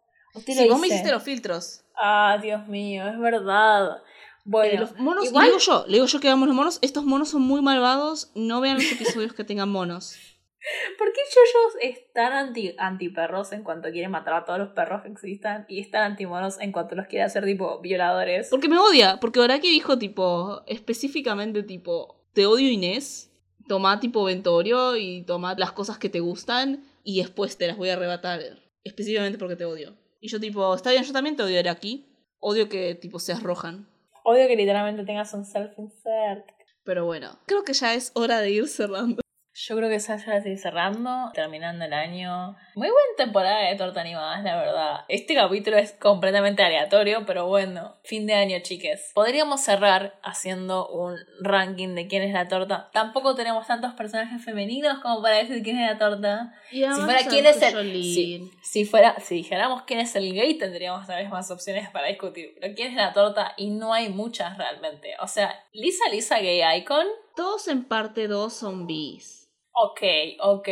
sí, 0.45 0.69
vos 0.69 0.81
me 0.81 0.89
hiciste 0.89 1.11
los 1.11 1.23
filtros. 1.23 1.85
Ah, 2.01 2.39
Dios 2.41 2.67
mío, 2.69 3.07
es 3.09 3.19
verdad. 3.19 4.03
Bueno, 4.45 4.73
eh, 4.73 4.79
los 4.79 4.99
monos, 4.99 5.31
le 5.31 5.45
digo 5.45 5.59
yo, 5.59 5.85
le 5.87 5.95
digo 5.95 6.07
yo 6.07 6.21
que 6.21 6.29
hagamos 6.29 6.49
los 6.49 6.57
monos. 6.57 6.79
Estos 6.81 7.05
monos 7.05 7.29
son 7.29 7.43
muy 7.43 7.61
malvados. 7.61 8.31
No 8.35 8.61
vean 8.61 8.77
los 8.77 8.91
episodios 8.91 9.35
que 9.35 9.45
tengan 9.45 9.69
monos. 9.69 10.17
¿Por 10.99 11.13
qué 11.13 11.21
Yoyos 11.35 11.77
es 11.83 12.13
tan 12.13 12.33
anti, 12.33 12.75
anti 12.79 13.09
perros 13.09 13.53
en 13.53 13.63
cuanto 13.63 13.91
quiere 13.91 14.09
matar 14.09 14.35
a 14.35 14.45
todos 14.45 14.59
los 14.59 14.71
perros 14.71 15.03
que 15.03 15.09
existan 15.09 15.67
y 15.69 15.81
es 15.81 15.91
tan 15.91 16.03
anti 16.03 16.27
monos 16.27 16.59
en 16.61 16.73
cuanto 16.73 16.95
los 16.95 17.07
quiere 17.07 17.25
hacer 17.25 17.45
tipo 17.45 17.81
violadores? 17.81 18.49
Porque 18.51 18.69
me 18.69 18.79
odia, 18.79 19.19
porque 19.21 19.39
ahora 19.41 19.61
que 19.61 19.69
dijo 19.69 19.99
tipo, 19.99 20.63
específicamente 20.67 21.63
tipo, 21.63 22.25
te 22.33 22.47
odio 22.47 22.71
Inés, 22.71 23.31
toma 23.69 24.01
tipo 24.01 24.25
Ventorio 24.25 24.97
y 24.97 25.23
toma 25.23 25.55
las 25.57 25.73
cosas 25.73 25.99
que 25.99 26.09
te 26.09 26.21
gustan 26.21 26.85
y 27.05 27.21
después 27.21 27.57
te 27.57 27.67
las 27.67 27.77
voy 27.77 27.91
a 27.91 27.95
arrebatar, 27.95 28.41
específicamente 28.83 29.39
porque 29.39 29.57
te 29.57 29.65
odio. 29.65 29.95
Y 30.21 30.29
yo 30.29 30.41
tipo, 30.41 30.75
está 30.75 30.91
bien, 30.91 31.05
yo 31.05 31.13
también 31.13 31.37
te 31.37 31.43
odiaré 31.43 31.71
aquí. 31.71 32.07
Odio 32.41 32.69
que 32.69 32.95
tipo 32.95 33.19
seas 33.19 33.43
rojan. 33.43 33.89
Odio 34.25 34.47
que 34.47 34.57
literalmente 34.57 35.05
tengas 35.05 35.33
un 35.35 35.45
self-insert. 35.45 36.47
Pero 36.85 37.05
bueno, 37.05 37.39
creo 37.47 37.65
que 37.65 37.73
ya 37.73 37.95
es 37.95 38.13
hora 38.15 38.41
de 38.41 38.51
ir 38.51 38.69
cerrando. 38.69 39.21
Yo 39.61 39.77
creo 39.77 39.89
que 39.89 39.99
ya 39.99 40.15
así 40.15 40.57
cerrando, 40.57 41.33
terminando 41.35 41.85
el 41.85 41.93
año. 41.93 42.57
Muy 42.77 42.89
buena 42.89 43.17
temporada 43.17 43.69
de 43.69 43.75
torta 43.75 44.03
animada, 44.03 44.41
la 44.41 44.57
verdad. 44.57 45.05
Este 45.09 45.35
capítulo 45.35 45.77
es 45.79 45.95
completamente 45.95 46.63
aleatorio, 46.63 47.27
pero 47.27 47.49
bueno, 47.49 47.97
fin 48.05 48.25
de 48.27 48.35
año, 48.35 48.61
chiques. 48.63 49.11
Podríamos 49.15 49.61
cerrar 49.61 50.17
haciendo 50.23 50.89
un 50.89 51.17
ranking 51.41 51.97
de 51.97 52.07
quién 52.07 52.23
es 52.23 52.33
la 52.33 52.47
torta. 52.47 52.89
Tampoco 52.93 53.35
tenemos 53.35 53.67
tantos 53.67 53.95
personajes 53.95 54.45
femeninos 54.45 55.01
como 55.01 55.23
para 55.23 55.39
decir 55.39 55.61
quién 55.65 55.81
es 55.81 55.91
la 55.91 55.99
torta. 55.99 56.55
si 56.71 56.85
fuera 56.85 57.21
quién 57.29 57.45
es 57.45 57.61
el. 57.61 57.93
Si, 57.93 58.51
si, 58.63 58.85
fuera, 58.85 59.19
si 59.19 59.35
dijéramos 59.35 59.83
quién 59.83 59.99
es 59.99 60.15
el 60.15 60.33
gay, 60.35 60.55
tendríamos 60.57 61.05
tal 61.09 61.21
vez 61.21 61.33
más 61.33 61.51
opciones 61.51 61.91
para 61.91 62.07
discutir. 62.07 62.55
Pero 62.61 62.77
quién 62.77 62.91
es 62.93 62.97
la 62.97 63.13
torta, 63.13 63.55
y 63.57 63.71
no 63.71 63.93
hay 63.93 64.09
muchas 64.09 64.57
realmente. 64.57 65.15
O 65.21 65.27
sea, 65.27 65.53
Lisa 65.73 66.05
Lisa 66.13 66.39
Gay 66.39 66.61
Icon. 66.79 67.07
Todos 67.35 67.69
en 67.69 67.85
parte 67.85 68.27
dos 68.27 68.53
son 68.53 68.87
bis. 68.89 69.38
Ok, 69.81 70.03
ok. 70.41 70.69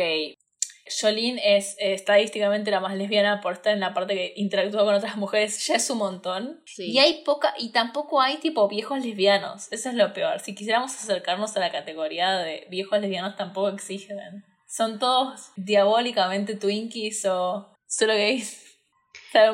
Jolene 0.89 1.57
es 1.57 1.75
estadísticamente 1.79 2.71
la 2.71 2.79
más 2.79 2.95
lesbiana 2.95 3.41
por 3.41 3.53
estar 3.53 3.73
en 3.73 3.79
la 3.79 3.93
parte 3.93 4.15
que 4.15 4.33
interactúa 4.37 4.85
con 4.85 4.95
otras 4.95 5.17
mujeres, 5.17 5.65
ya 5.67 5.75
es 5.75 5.89
un 5.89 5.97
montón. 5.99 6.63
Y 6.77 6.97
hay 6.99 7.23
poca, 7.23 7.53
y 7.57 7.71
tampoco 7.71 8.21
hay 8.21 8.37
tipo 8.37 8.67
viejos 8.67 9.03
lesbianos. 9.03 9.71
Eso 9.71 9.89
es 9.89 9.95
lo 9.95 10.13
peor. 10.13 10.39
Si 10.39 10.55
quisiéramos 10.55 10.93
acercarnos 10.93 11.55
a 11.57 11.59
la 11.59 11.71
categoría 11.71 12.37
de 12.37 12.67
viejos 12.69 12.99
lesbianos, 12.99 13.35
tampoco 13.35 13.69
existen. 13.69 14.45
Son 14.67 14.99
todos 14.99 15.51
diabólicamente 15.55 16.55
twinkies 16.55 17.25
o 17.25 17.73
solo 17.87 18.13
gays. 18.13 18.63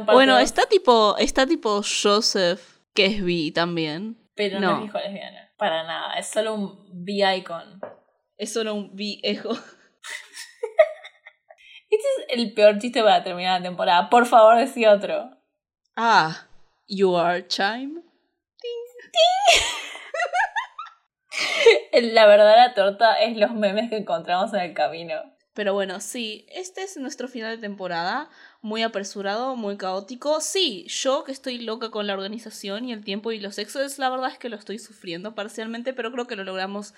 Bueno, 0.06 0.38
está 0.38 0.66
tipo, 0.68 1.18
está 1.18 1.46
tipo 1.46 1.82
Joseph, 1.84 2.62
que 2.94 3.08
es 3.08 3.24
bi 3.24 3.52
también. 3.52 4.18
Pero 4.36 4.60
no, 4.60 4.70
no 4.70 4.76
es 4.78 4.84
viejo 4.84 5.00
lesbiano. 5.00 5.38
Para 5.58 5.84
nada. 5.84 6.14
Es 6.14 6.28
solo 6.28 6.54
un 6.54 7.04
bi-icon. 7.04 7.82
Es 8.38 8.54
solo 8.54 8.74
un 8.74 8.96
viejo. 8.96 9.52
este 11.90 12.08
es 12.18 12.26
el 12.30 12.54
peor 12.54 12.80
chiste 12.80 13.02
para 13.04 13.24
terminar 13.24 13.60
la 13.62 13.68
temporada. 13.68 14.10
Por 14.10 14.26
favor, 14.26 14.58
decí 14.58 14.86
otro. 14.86 15.38
Ah, 15.96 16.48
you 16.88 17.16
are 17.16 17.48
chime. 17.48 18.02
la 22.02 22.26
verdadera 22.26 22.74
torta 22.74 23.14
es 23.16 23.38
los 23.38 23.54
memes 23.54 23.90
que 23.90 23.98
encontramos 23.98 24.54
en 24.54 24.62
el 24.62 24.74
camino. 24.74 25.34
Pero 25.54 25.76
bueno, 25.76 26.00
sí, 26.00 26.48
este 26.50 26.82
es 26.82 26.98
nuestro 26.98 27.28
final 27.28 27.56
de 27.56 27.62
temporada, 27.62 28.28
muy 28.64 28.82
apresurado, 28.82 29.56
muy 29.56 29.78
caótico. 29.78 30.42
Sí, 30.42 30.88
yo 30.88 31.24
que 31.24 31.32
estoy 31.32 31.60
loca 31.60 31.92
con 31.92 32.08
la 32.08 32.14
organización 32.14 32.86
y 32.86 32.94
el 32.94 33.04
tiempo 33.04 33.32
y 33.32 33.40
los 33.40 33.54
sexos, 33.56 34.00
la 34.00 34.10
verdad 34.10 34.32
es 34.32 34.40
que 34.40 34.50
lo 34.50 34.56
estoy 34.56 34.80
sufriendo 34.80 35.36
parcialmente, 35.36 35.94
pero 35.94 36.12
creo 36.12 36.26
que 36.26 36.36
lo 36.36 36.44
logramos 36.44 36.96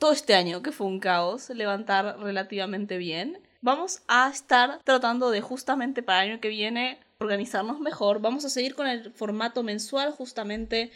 todo 0.00 0.12
este 0.12 0.34
año, 0.34 0.62
que 0.62 0.72
fue 0.72 0.86
un 0.86 0.98
caos, 0.98 1.50
levantar 1.50 2.18
relativamente 2.18 2.96
bien. 2.96 3.38
Vamos 3.60 4.02
a 4.08 4.30
estar 4.30 4.80
tratando 4.82 5.30
de 5.30 5.42
justamente 5.42 6.02
para 6.02 6.24
el 6.24 6.30
año 6.30 6.40
que 6.40 6.48
viene 6.48 6.98
organizarnos 7.18 7.80
mejor. 7.80 8.20
Vamos 8.20 8.46
a 8.46 8.48
seguir 8.48 8.74
con 8.74 8.86
el 8.86 9.12
formato 9.12 9.62
mensual 9.62 10.10
justamente 10.10 10.90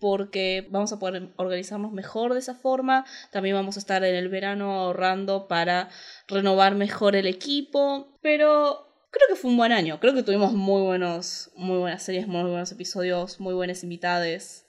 porque 0.00 0.66
vamos 0.70 0.90
a 0.92 0.98
poder 0.98 1.28
organizarnos 1.36 1.92
mejor 1.92 2.32
de 2.32 2.38
esa 2.38 2.54
forma. 2.54 3.04
También 3.30 3.54
vamos 3.54 3.76
a 3.76 3.80
estar 3.80 4.02
en 4.02 4.14
el 4.14 4.30
verano 4.30 4.72
ahorrando 4.72 5.48
para 5.48 5.90
renovar 6.26 6.74
mejor 6.74 7.14
el 7.14 7.26
equipo. 7.26 8.08
Pero 8.22 8.88
creo 9.10 9.28
que 9.28 9.36
fue 9.36 9.50
un 9.50 9.58
buen 9.58 9.72
año. 9.72 10.00
Creo 10.00 10.14
que 10.14 10.22
tuvimos 10.22 10.54
muy 10.54 10.80
buenos, 10.80 11.50
muy 11.56 11.76
buenas 11.76 12.02
series, 12.02 12.26
muy 12.26 12.50
buenos 12.50 12.72
episodios, 12.72 13.38
muy 13.38 13.52
buenas 13.52 13.82
invitadas. 13.82 14.65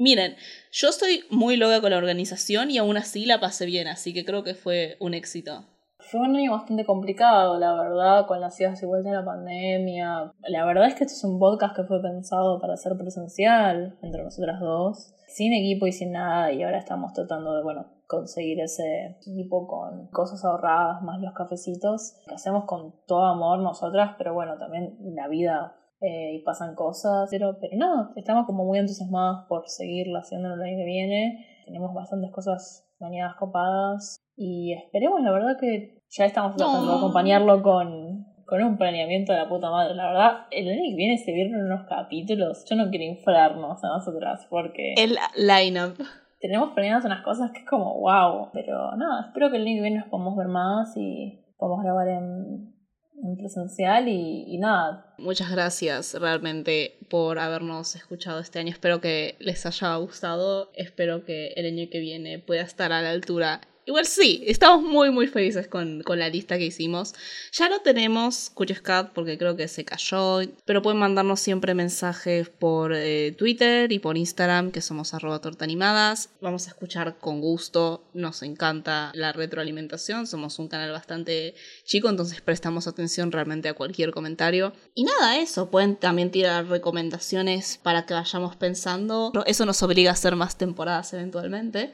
Miren, 0.00 0.34
yo 0.72 0.88
estoy 0.88 1.24
muy 1.28 1.58
loca 1.58 1.82
con 1.82 1.90
la 1.90 1.98
organización 1.98 2.70
y 2.70 2.78
aún 2.78 2.96
así 2.96 3.26
la 3.26 3.38
pasé 3.38 3.66
bien, 3.66 3.86
así 3.86 4.14
que 4.14 4.24
creo 4.24 4.42
que 4.42 4.54
fue 4.54 4.96
un 4.98 5.12
éxito. 5.12 5.66
Fue 5.98 6.20
un 6.20 6.34
año 6.34 6.52
bastante 6.52 6.86
complicado, 6.86 7.58
la 7.58 7.74
verdad, 7.74 8.26
con 8.26 8.40
las 8.40 8.58
idas 8.58 8.82
y 8.82 8.86
vueltas 8.86 9.12
de 9.12 9.18
la 9.18 9.26
pandemia. 9.26 10.32
La 10.48 10.64
verdad 10.64 10.86
es 10.86 10.94
que 10.94 11.04
este 11.04 11.12
es 11.12 11.22
un 11.22 11.38
podcast 11.38 11.76
que 11.76 11.84
fue 11.84 12.00
pensado 12.00 12.58
para 12.62 12.78
ser 12.78 12.96
presencial 12.96 13.98
entre 14.00 14.22
nosotras 14.22 14.58
dos, 14.58 15.12
sin 15.28 15.52
equipo 15.52 15.86
y 15.86 15.92
sin 15.92 16.12
nada, 16.12 16.50
y 16.50 16.62
ahora 16.62 16.78
estamos 16.78 17.12
tratando 17.12 17.54
de, 17.54 17.62
bueno, 17.62 17.84
conseguir 18.06 18.58
ese 18.60 19.18
equipo 19.18 19.68
con 19.68 20.06
cosas 20.06 20.42
ahorradas, 20.46 21.02
más 21.02 21.20
los 21.20 21.34
cafecitos, 21.34 22.14
que 22.26 22.36
hacemos 22.36 22.64
con 22.64 22.94
todo 23.06 23.26
amor 23.26 23.58
nosotras, 23.58 24.14
pero 24.16 24.32
bueno, 24.32 24.56
también 24.56 24.96
la 25.14 25.28
vida 25.28 25.76
eh, 26.00 26.34
y 26.34 26.38
pasan 26.42 26.74
cosas, 26.74 27.28
pero, 27.30 27.58
pero 27.60 27.76
no, 27.76 28.12
estamos 28.16 28.46
como 28.46 28.64
muy 28.64 28.78
entusiasmados 28.78 29.46
por 29.48 29.68
seguirla 29.68 30.20
haciendo 30.20 30.54
el 30.54 30.62
año 30.62 30.78
que 30.78 30.84
viene. 30.84 31.46
Tenemos 31.66 31.92
bastantes 31.92 32.30
cosas 32.30 32.88
mañanas 32.98 33.36
copadas 33.36 34.16
y 34.34 34.72
esperemos, 34.72 35.20
la 35.22 35.30
verdad 35.30 35.58
que 35.60 36.02
ya 36.08 36.24
estamos 36.24 36.56
tratando 36.56 36.92
de 36.92 36.98
acompañarlo 36.98 37.62
con, 37.62 38.26
con 38.46 38.62
un 38.62 38.78
planeamiento 38.78 39.32
de 39.32 39.40
la 39.40 39.48
puta 39.48 39.70
madre. 39.70 39.94
La 39.94 40.06
verdad, 40.06 40.46
el 40.50 40.68
año 40.70 40.80
que 40.88 40.96
viene 40.96 41.18
se 41.18 41.32
vieron 41.32 41.66
unos 41.66 41.86
capítulos. 41.86 42.64
Yo 42.68 42.76
no 42.76 42.88
quiero 42.88 43.04
inflarnos 43.04 43.84
a 43.84 43.88
nosotras 43.88 44.46
porque. 44.48 44.94
El 44.96 45.18
line-up. 45.36 45.96
Tenemos 46.40 46.70
planeadas 46.72 47.04
unas 47.04 47.22
cosas 47.22 47.50
que 47.52 47.58
es 47.58 47.66
como 47.66 48.00
wow. 48.00 48.48
Pero 48.54 48.96
nada, 48.96 49.26
espero 49.26 49.50
que 49.50 49.58
el 49.58 49.66
año 49.66 49.76
que 49.76 49.82
viene 49.82 49.98
nos 49.98 50.08
podamos 50.08 50.36
ver 50.36 50.48
más 50.48 50.96
y 50.96 51.44
podamos 51.58 51.84
grabar 51.84 52.08
en, 52.08 52.74
en 53.22 53.36
presencial 53.36 54.08
y, 54.08 54.56
nada. 54.58 55.14
Muchas 55.18 55.50
gracias 55.50 56.14
realmente 56.14 56.96
por 57.08 57.38
habernos 57.38 57.94
escuchado 57.96 58.40
este 58.40 58.58
año. 58.58 58.70
Espero 58.70 59.00
que 59.00 59.36
les 59.38 59.64
haya 59.66 59.96
gustado. 59.96 60.70
Espero 60.74 61.24
que 61.24 61.48
el 61.56 61.66
año 61.66 61.88
que 61.90 62.00
viene 62.00 62.38
pueda 62.38 62.62
estar 62.62 62.92
a 62.92 63.02
la 63.02 63.10
altura 63.10 63.60
Igual 63.90 64.06
sí, 64.06 64.44
estamos 64.46 64.84
muy 64.84 65.10
muy 65.10 65.26
felices 65.26 65.66
con, 65.66 66.04
la 66.06 66.28
lista 66.28 66.56
que 66.56 66.66
hicimos. 66.66 67.12
Ya 67.50 67.68
no 67.68 67.80
tenemos 67.80 68.48
Curious 68.54 68.80
Cat 68.80 69.10
porque 69.12 69.36
creo 69.36 69.56
que 69.56 69.66
se 69.66 69.84
cayó, 69.84 70.42
pero 70.64 70.80
pueden 70.80 71.00
mandarnos 71.00 71.40
siempre 71.40 71.74
mensajes 71.74 72.48
por 72.50 72.92
eh, 72.94 73.34
Twitter 73.36 73.90
y 73.90 73.98
por 73.98 74.16
Instagram 74.16 74.70
que 74.70 74.80
somos 74.80 75.12
arroba 75.12 75.40
tortanimadas. 75.40 76.28
Vamos 76.40 76.68
a 76.68 76.70
escuchar 76.70 77.18
con 77.18 77.40
gusto, 77.40 78.04
nos 78.14 78.44
encanta 78.44 79.10
la 79.12 79.32
retroalimentación, 79.32 80.28
somos 80.28 80.60
un 80.60 80.68
canal 80.68 80.92
bastante 80.92 81.56
chico, 81.82 82.08
entonces 82.08 82.40
prestamos 82.42 82.86
atención 82.86 83.32
realmente 83.32 83.68
a 83.68 83.74
cualquier 83.74 84.12
comentario. 84.12 84.72
Y 84.94 85.02
nada, 85.02 85.36
eso, 85.38 85.68
pueden 85.68 85.96
también 85.96 86.30
tirar 86.30 86.68
recomendaciones 86.68 87.76
para 87.82 88.06
que 88.06 88.14
vayamos 88.14 88.54
pensando. 88.54 89.32
Eso 89.46 89.66
nos 89.66 89.82
obliga 89.82 90.10
a 90.10 90.14
hacer 90.14 90.36
más 90.36 90.56
temporadas 90.56 91.12
eventualmente. 91.12 91.92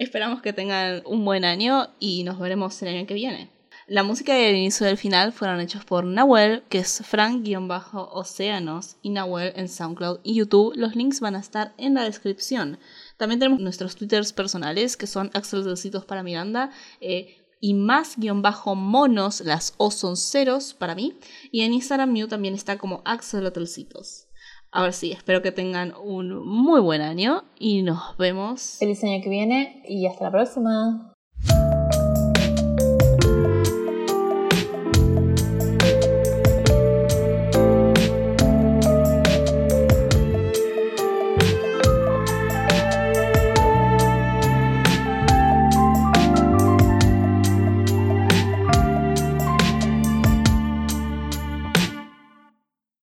Esperamos 0.00 0.40
que 0.40 0.54
tengan 0.54 1.02
un 1.04 1.26
buen 1.26 1.44
año 1.44 1.90
y 1.98 2.24
nos 2.24 2.38
veremos 2.38 2.80
el 2.80 2.88
año 2.88 3.06
que 3.06 3.12
viene. 3.12 3.50
La 3.86 4.02
música 4.02 4.32
del 4.32 4.56
inicio 4.56 4.86
y 4.86 4.88
del 4.88 4.96
final 4.96 5.30
fueron 5.30 5.60
hechos 5.60 5.84
por 5.84 6.06
Nahuel, 6.06 6.62
que 6.70 6.78
es 6.78 7.02
Frank-Océanos, 7.04 8.96
y 9.02 9.10
Nahuel 9.10 9.52
en 9.56 9.68
SoundCloud 9.68 10.20
y 10.22 10.36
YouTube. 10.36 10.72
Los 10.74 10.96
links 10.96 11.20
van 11.20 11.36
a 11.36 11.40
estar 11.40 11.74
en 11.76 11.92
la 11.92 12.04
descripción. 12.04 12.78
También 13.18 13.40
tenemos 13.40 13.60
nuestros 13.60 13.94
twitters 13.94 14.32
personales, 14.32 14.96
que 14.96 15.06
son 15.06 15.30
Axel 15.34 15.64
Delcitos 15.64 16.06
para 16.06 16.22
Miranda, 16.22 16.70
eh, 17.02 17.36
y 17.60 17.74
más-monos, 17.74 19.42
las 19.42 19.74
O 19.76 19.90
son 19.90 20.16
ceros 20.16 20.72
para 20.72 20.94
mí. 20.94 21.18
Y 21.52 21.60
en 21.60 21.74
Instagram 21.74 22.10
mío 22.10 22.26
también 22.26 22.54
está 22.54 22.78
como 22.78 23.02
Axel 23.04 23.52
Delcitos. 23.52 24.29
Ahora 24.72 24.92
sí, 24.92 25.10
espero 25.10 25.42
que 25.42 25.50
tengan 25.50 25.94
un 26.00 26.46
muy 26.46 26.80
buen 26.80 27.00
año 27.00 27.44
y 27.58 27.82
nos 27.82 28.16
vemos. 28.16 28.76
Feliz 28.78 29.02
año 29.02 29.20
que 29.22 29.28
viene 29.28 29.82
y 29.88 30.06
hasta 30.06 30.24
la 30.24 30.30
próxima. 30.30 31.12